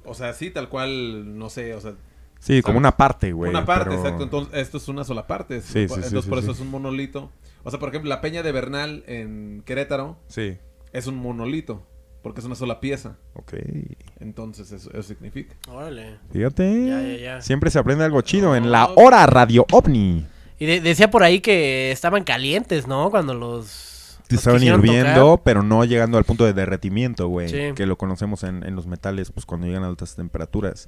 o 0.05 0.15
sea, 0.15 0.33
sí, 0.33 0.51
tal 0.51 0.69
cual, 0.69 1.39
no 1.39 1.49
sé, 1.51 1.75
o 1.75 1.81
sea, 1.81 1.95
Sí, 2.39 2.63
como 2.63 2.79
una 2.79 2.97
parte, 2.97 3.33
güey. 3.33 3.51
una 3.51 3.65
parte, 3.65 3.91
pero- 3.91 4.01
exacto. 4.01 4.25
Entonces, 4.25 4.55
esto 4.59 4.77
es 4.79 4.89
una 4.89 5.05
sola 5.05 5.27
parte. 5.27 5.61
Sí, 5.61 5.67
sí, 5.67 5.73
sí, 5.89 5.95
Entonces, 5.95 6.25
sí, 6.25 6.29
por 6.29 6.39
sí. 6.39 6.45
eso 6.45 6.53
es 6.53 6.61
un 6.61 6.71
monolito. 6.71 7.31
O 7.63 7.71
sea, 7.71 7.79
por 7.81 7.89
ejemplo, 7.91 8.09
la 8.09 8.21
Peña 8.21 8.43
de 8.43 8.53
Bernal 8.53 9.05
en 9.07 9.63
Querétaro 9.67 10.17
Sí, 10.29 10.57
es 10.93 11.07
un 11.07 11.17
monolito, 11.17 11.87
porque 12.23 12.41
es 12.41 12.47
una 12.47 12.55
sola 12.55 12.81
pieza. 12.81 13.17
ok. 13.35 13.55
Entonces, 14.21 14.71
eso, 14.73 14.91
eso 14.91 15.03
significa. 15.03 15.55
Órale. 15.69 16.19
Fíjate. 16.33 16.87
Ya, 16.87 17.03
ya, 17.03 17.17
ya. 17.17 17.41
Siempre 17.43 17.71
se 17.71 17.79
aprende 17.79 18.05
algo 18.05 18.21
chido 18.23 18.55
en 18.57 18.71
la 18.71 18.91
hora 18.97 19.25
Radio 19.27 19.67
OVNI. 19.73 20.27
Y 20.59 20.67
de- 20.67 20.81
decía 20.81 21.11
por 21.11 21.23
ahí 21.23 21.41
que 21.41 21.91
estaban 21.91 22.25
calientes, 22.25 22.87
¿no? 22.87 23.11
Cuando 23.11 23.33
los. 23.35 23.90
Los 24.31 24.41
Estaban 24.41 24.63
hirviendo, 24.63 25.21
tocar. 25.33 25.43
pero 25.45 25.63
no 25.63 25.85
llegando 25.85 26.19
al 26.19 26.25
punto 26.25 26.45
de 26.45 26.53
derretimiento, 26.53 27.29
güey. 27.29 27.49
Sí. 27.49 27.75
Que 27.75 27.87
lo 27.87 27.97
conocemos 27.99 28.43
en, 28.45 28.65
en 28.65 28.77
los 28.77 28.87
metales, 28.87 29.31
pues 29.33 29.47
cuando 29.47 29.67
llegan 29.67 29.85
a 29.85 29.89
altas 29.89 30.15
temperaturas. 30.17 30.87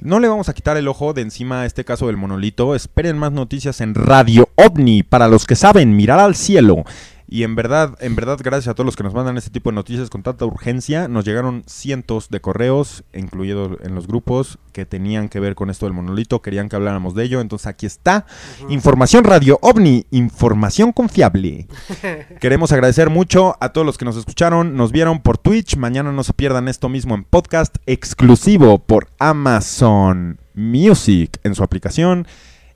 No 0.00 0.20
le 0.20 0.28
vamos 0.28 0.48
a 0.48 0.54
quitar 0.54 0.76
el 0.76 0.88
ojo 0.88 1.12
de 1.12 1.22
encima 1.22 1.62
a 1.62 1.66
este 1.66 1.84
caso 1.84 2.06
del 2.06 2.16
monolito. 2.16 2.74
Esperen 2.74 3.18
más 3.18 3.32
noticias 3.32 3.80
en 3.80 3.94
Radio 3.94 4.48
OVNI 4.56 5.02
para 5.02 5.28
los 5.28 5.46
que 5.46 5.56
saben 5.56 5.96
mirar 5.96 6.18
al 6.20 6.34
cielo. 6.34 6.84
Y 7.30 7.42
en 7.42 7.54
verdad, 7.54 7.94
en 8.00 8.16
verdad, 8.16 8.38
gracias 8.42 8.68
a 8.68 8.74
todos 8.74 8.86
los 8.86 8.96
que 8.96 9.02
nos 9.02 9.12
mandan 9.12 9.36
este 9.36 9.50
tipo 9.50 9.70
de 9.70 9.74
noticias 9.74 10.08
con 10.08 10.22
tanta 10.22 10.46
urgencia. 10.46 11.08
Nos 11.08 11.26
llegaron 11.26 11.62
cientos 11.66 12.30
de 12.30 12.40
correos, 12.40 13.04
incluidos 13.12 13.76
en 13.82 13.94
los 13.94 14.06
grupos, 14.06 14.58
que 14.72 14.86
tenían 14.86 15.28
que 15.28 15.38
ver 15.38 15.54
con 15.54 15.68
esto 15.68 15.84
del 15.84 15.92
monolito. 15.92 16.40
Querían 16.40 16.70
que 16.70 16.76
habláramos 16.76 17.14
de 17.14 17.24
ello. 17.24 17.42
Entonces 17.42 17.66
aquí 17.66 17.84
está. 17.84 18.24
Información 18.70 19.24
Radio 19.24 19.58
OVNI. 19.60 20.06
Información 20.10 20.92
confiable. 20.92 21.68
Queremos 22.40 22.72
agradecer 22.72 23.10
mucho 23.10 23.58
a 23.60 23.74
todos 23.74 23.86
los 23.86 23.98
que 23.98 24.06
nos 24.06 24.16
escucharon, 24.16 24.74
nos 24.74 24.90
vieron 24.90 25.20
por 25.20 25.36
Twitch. 25.36 25.76
Mañana 25.76 26.12
no 26.12 26.24
se 26.24 26.32
pierdan 26.32 26.66
esto 26.66 26.88
mismo 26.88 27.14
en 27.14 27.24
podcast 27.24 27.76
exclusivo 27.84 28.78
por 28.78 29.08
Amazon 29.18 30.40
Music 30.54 31.38
en 31.44 31.54
su 31.54 31.62
aplicación. 31.62 32.26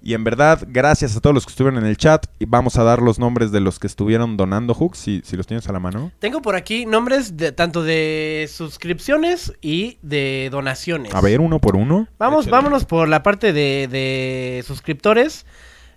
Y 0.05 0.15
en 0.15 0.25
verdad, 0.25 0.65
gracias 0.67 1.17
a 1.17 1.21
todos 1.21 1.33
los 1.33 1.47
que 1.47 1.51
estuvieron 1.51 1.79
en 1.83 1.89
el 1.89 1.97
chat. 1.97 2.27
Y 2.41 2.45
vamos 2.47 2.77
a 2.77 2.83
dar 2.83 3.01
los 3.01 3.19
nombres 3.21 3.53
de 3.53 3.61
los 3.61 3.79
que 3.79 3.87
estuvieron 3.87 4.37
donando 4.37 4.75
hooks, 4.75 4.99
si, 4.99 5.23
si 5.25 5.37
los 5.37 5.47
tienes 5.47 5.69
a 5.69 5.73
la 5.73 5.79
mano. 5.79 6.11
Tengo 6.19 6.43
por 6.43 6.57
aquí 6.57 6.87
nombres 6.87 7.37
de 7.37 7.53
tanto 7.53 7.83
de 7.85 8.51
suscripciones 8.53 9.53
y 9.61 9.99
de 10.03 10.49
donaciones. 10.51 11.15
A 11.15 11.21
ver, 11.21 11.41
uno 11.41 11.61
por 11.61 11.77
uno. 11.77 12.09
Vamos, 12.19 12.47
Échale. 12.47 12.51
vámonos 12.57 12.85
por 12.85 13.09
la 13.09 13.23
parte 13.23 13.53
de, 13.53 13.89
de 13.91 14.65
suscriptores. 14.67 15.47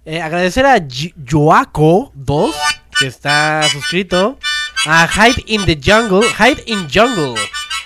Eh, 0.05 0.21
agradecer 0.21 0.67
a 0.67 0.77
Gi- 0.87 1.15
Joaco2, 1.25 2.53
que 2.99 3.07
está 3.07 3.63
suscrito. 3.71 4.37
A 4.85 5.07
Hype 5.07 5.43
in 5.47 5.65
the 5.65 5.79
Jungle. 5.83 6.21
Hype 6.37 6.61
in 6.67 6.87
Jungle. 6.93 7.33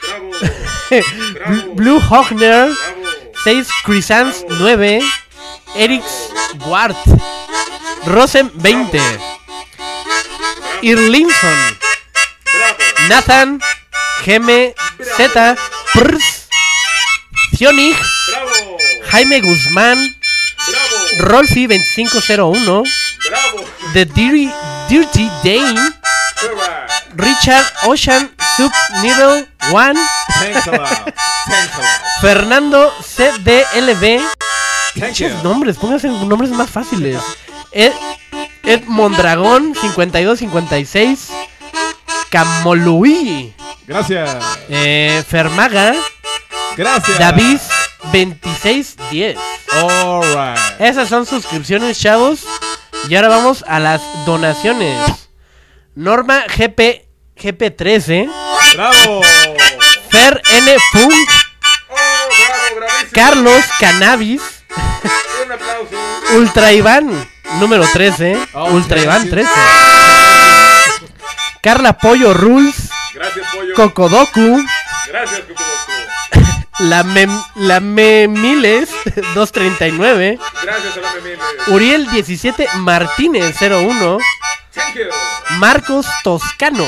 Bravo. 0.05 0.33
Blue 1.75 1.99
Hogner. 2.09 2.65
Bravo. 2.67 2.75
6 3.45 3.67
Crisans 3.85 4.45
9. 4.59 4.99
Erix 5.75 6.03
Ward. 6.65 6.95
Rosen 8.05 8.49
20. 8.49 8.99
Irlinson. 10.81 11.57
Nathan. 13.09 13.59
Geme 14.25 14.73
Z. 15.17 15.57
Prs. 15.93 16.49
Zionig. 17.57 17.95
Jaime 19.11 19.41
Guzmán. 19.41 19.97
Rolfi 21.19 21.67
2501. 21.67 22.83
Bravo. 23.27 23.65
The 23.93 24.05
Dirty, 24.05 24.49
Dirty 24.89 25.29
Dane. 25.43 25.79
Richard 27.17 27.65
Ocean 27.83 28.31
Sub 28.55 28.71
Needle 29.01 29.45
1. 29.71 29.95
Thanks 30.39 30.67
a 30.67 30.71
lot. 30.71 31.13
Thanks 31.49 31.75
a 31.75 31.81
lot. 31.81 31.99
Fernando 32.21 32.91
CDLB. 33.01 34.21
Nombres, 35.43 35.77
pónganse 35.77 36.07
nombres 36.07 36.51
más 36.51 36.69
fáciles. 36.69 37.21
Ed, 37.71 37.91
Ed 38.63 38.83
Mondragón 38.85 39.73
5256. 39.75 41.29
Camoluí. 42.29 43.53
Gracias. 43.87 44.37
Eh, 44.69 45.23
Fermaga. 45.27 45.95
Gracias. 46.77 47.17
David 47.17 47.59
2610. 48.11 49.37
Alright. 49.73 50.59
Esas 50.79 51.09
son 51.09 51.25
suscripciones, 51.25 51.99
chavos. 51.99 52.41
Y 53.07 53.15
ahora 53.15 53.29
vamos 53.29 53.63
a 53.67 53.79
las 53.79 54.01
donaciones. 54.25 55.29
Norma 55.95 56.43
GP 56.47 57.09
GP13, 57.39 58.29
¡Bravo! 58.75 59.21
Fer 60.09 60.41
N 60.51 60.77
Funk, 60.91 61.29
¡Oh, 61.89 61.95
bravo! 62.77 63.09
Carlos 63.13 63.63
Cannabis, 63.79 64.58
Un 65.49 65.53
aplauso. 65.55 65.95
Ultra 66.35 66.71
Iván, 66.73 67.27
número 67.59 67.83
13. 67.91 68.37
Oh, 68.53 68.69
Ultra 68.73 69.01
Iván 69.01 69.27
gracias. 69.29 69.51
13. 69.51 71.09
Carla 71.61 71.93
Pollo 71.97 72.35
Rules, 72.35 72.75
Gracias, 73.15 73.47
pollo. 73.51 73.73
Kokodoku, 73.73 74.63
Gracias, 75.07 75.39
Cucuboco. 75.41 76.63
la, 76.79 77.03
Mem 77.03 77.31
la 77.55 77.79
Memiles 77.79 78.89
239, 79.33 80.37
Gracias 80.61 80.97
a 80.97 81.01
la 81.01 81.13
Memile. 81.15 81.37
Uriel 81.67 82.09
17 82.11 82.67
Martínez 82.75 83.55
01, 83.59 84.19
Thank 84.73 84.95
you. 84.95 85.03
Marcos 85.57 86.05
Toscano, 86.23 86.85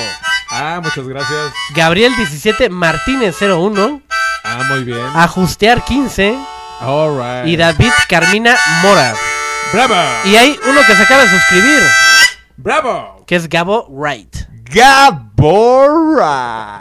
Ah, 0.51 0.79
muchas 0.83 1.07
gracias. 1.07 1.51
Gabriel 1.73 2.15
17 2.15 2.69
Martínez 2.69 3.35
01, 3.41 4.01
Ah, 4.43 4.63
muy 4.69 4.83
bien. 4.83 5.01
Ajustear 5.15 5.83
15 5.83 6.37
Alright. 6.81 7.47
y 7.47 7.55
David 7.57 7.91
Carmina 8.09 8.57
Mora. 8.81 9.13
¡Bravo! 9.73 9.95
Y 10.25 10.35
hay 10.35 10.59
uno 10.67 10.81
que 10.85 10.95
se 10.95 11.03
acaba 11.03 11.21
de 11.23 11.29
suscribir, 11.29 11.81
¡Bravo! 12.57 13.23
que 13.25 13.35
es 13.35 13.47
Gabo 13.47 13.87
Wright. 13.89 14.35
Gabora. 14.65 15.23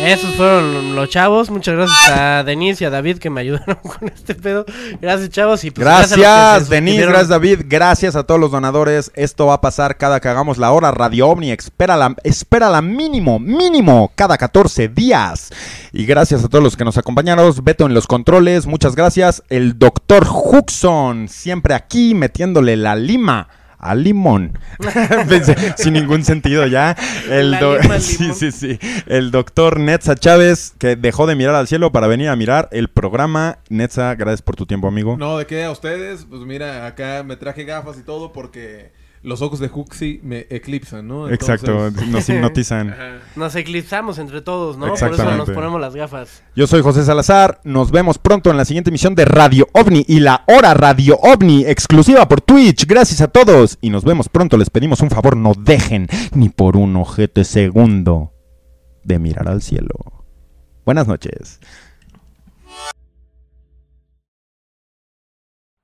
Esos 0.05 0.35
fueron 0.35 0.97
los 0.97 1.09
chavos. 1.09 1.49
Muchas 1.49 1.77
gracias 1.77 2.11
a 2.11 2.43
Denise 2.43 2.83
y 2.83 2.87
a 2.87 2.91
David 2.91 3.19
que 3.19 3.31
me 3.31 3.41
ayudaron 3.41 3.77
con 3.83 4.09
este 4.09 4.35
pedo. 4.35 4.65
Gracias, 5.01 5.31
chavos. 5.31 5.63
Y 5.63 5.71
pues, 5.71 5.85
Gracias, 5.85 6.67
se 6.67 6.75
Denise, 6.75 7.07
gracias, 7.07 7.29
David. 7.29 7.61
Gracias 7.67 8.17
a 8.17 8.25
todos 8.25 8.41
los 8.41 8.51
donadores. 8.51 9.13
Esto 9.15 9.47
va 9.47 9.55
a 9.55 9.61
pasar 9.61 9.97
cada 9.97 10.19
que 10.19 10.29
hagamos 10.29 10.59
la 10.59 10.73
hora 10.73 10.91
Radio 10.91 11.29
OVNI. 11.29 11.53
Espérala, 11.53 12.17
espérala 12.25 12.83
mínimo, 12.83 13.39
mínimo, 13.39 14.11
cada 14.17 14.37
14 14.37 14.89
días. 14.89 15.51
Y 15.93 16.05
gracias 16.05 16.43
a 16.45 16.49
todos 16.49 16.65
los 16.65 16.77
que 16.77 16.85
nos 16.85 16.99
acompañaron. 16.99 17.55
Beto 17.63 17.87
en 17.87 17.95
los 17.95 18.09
controles, 18.09 18.67
muchas 18.67 18.97
gracias. 18.97 19.43
El 19.51 19.79
doctor 19.79 20.27
Huxon, 20.29 21.29
siempre 21.29 21.75
aquí 21.75 22.15
metiéndole 22.15 22.77
la 22.77 22.97
lima. 22.97 23.49
Al 23.83 24.05
limón. 24.05 24.59
Pensé, 25.29 25.75
sin 25.77 25.95
ningún 25.95 26.25
sentido 26.25 26.67
ya. 26.67 26.97
El 27.29 27.59
sí, 28.01 28.33
sí, 28.33 28.53
sí. 28.53 28.79
El 29.07 29.33
doctor 29.33 29.81
Netza 29.81 30.15
Chávez, 30.15 30.73
que 30.79 30.97
dejó 30.97 31.27
de 31.27 31.35
mirar 31.35 31.57
al 31.57 31.67
cielo 31.67 31.91
para 31.91 32.07
venir 32.07 32.29
a 32.29 32.37
mirar 32.37 32.69
el 32.71 32.89
programa. 32.89 33.59
Netza, 33.69 34.15
gracias 34.15 34.41
por 34.41 34.55
tu 34.55 34.67
tiempo, 34.67 34.87
amigo. 34.87 35.17
No, 35.19 35.37
¿de 35.37 35.47
qué? 35.47 35.65
A 35.65 35.73
ustedes, 35.73 36.25
pues 36.31 36.43
mira, 36.43 36.87
acá 36.87 37.25
me 37.25 37.37
traje 37.37 37.65
gafas 37.65 37.99
y 37.99 38.03
todo 38.03 38.33
porque 38.33 38.93
los 39.23 39.41
ojos 39.41 39.61
de 39.61 39.71
Huxi 39.73 40.21
me 40.23 40.47
eclipsan, 40.51 41.07
¿no? 41.07 41.29
Exacto, 41.29 41.91
nos 42.09 42.29
hipnotizan. 42.29 42.95
Nos 43.37 43.55
eclipsamos 43.55 44.19
entre 44.19 44.43
todos, 44.43 44.77
¿no? 44.77 44.89
Por 44.95 45.13
eso 45.13 45.37
nos 45.37 45.51
ponemos 45.51 45.81
las 45.81 45.95
gafas. 45.95 46.43
Yo 46.57 46.67
soy 46.67 46.83
José 46.83 47.05
Salazar, 47.05 47.61
nos 47.65 47.91
vemos 47.91 48.19
pronto 48.19 48.51
en 48.51 48.57
la 48.57 48.65
siguiente 48.65 48.91
emisión 48.91 49.15
de 49.15 49.25
Radio 49.25 49.69
OVNI 49.73 50.05
y 50.09 50.21
la 50.21 50.45
hora 50.49 50.75
Radio 50.75 51.17
OVNI 51.23 51.67
exclusiva 51.67 52.27
por 52.27 52.41
Twitch. 52.41 52.87
Gracias 52.87 53.21
a 53.21 53.29
todos 53.29 53.79
y 53.81 53.91
nos 53.91 54.05
vemos 54.05 54.29
pronto. 54.29 54.57
Les 54.57 54.71
pedimos 54.71 55.01
un 55.01 55.11
favor, 55.11 55.37
no 55.37 55.53
dejen 55.57 56.09
ni 56.35 56.49
por 56.49 56.77
un 56.77 56.97
ojete 56.97 57.45
segundo 57.45 58.33
de 59.05 59.19
mirar 59.19 59.49
al 59.49 59.63
cielo. 59.63 60.25
Buenas 60.85 61.07
noches. 61.07 61.61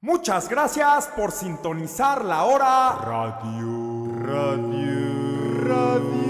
Muchas 0.00 0.48
gracias 0.48 1.08
por 1.08 1.32
sintonizar 1.32 2.24
la 2.24 2.44
hora 2.44 2.98
Radio. 3.04 4.06
Radio. 4.22 5.64
Radio 5.66 6.27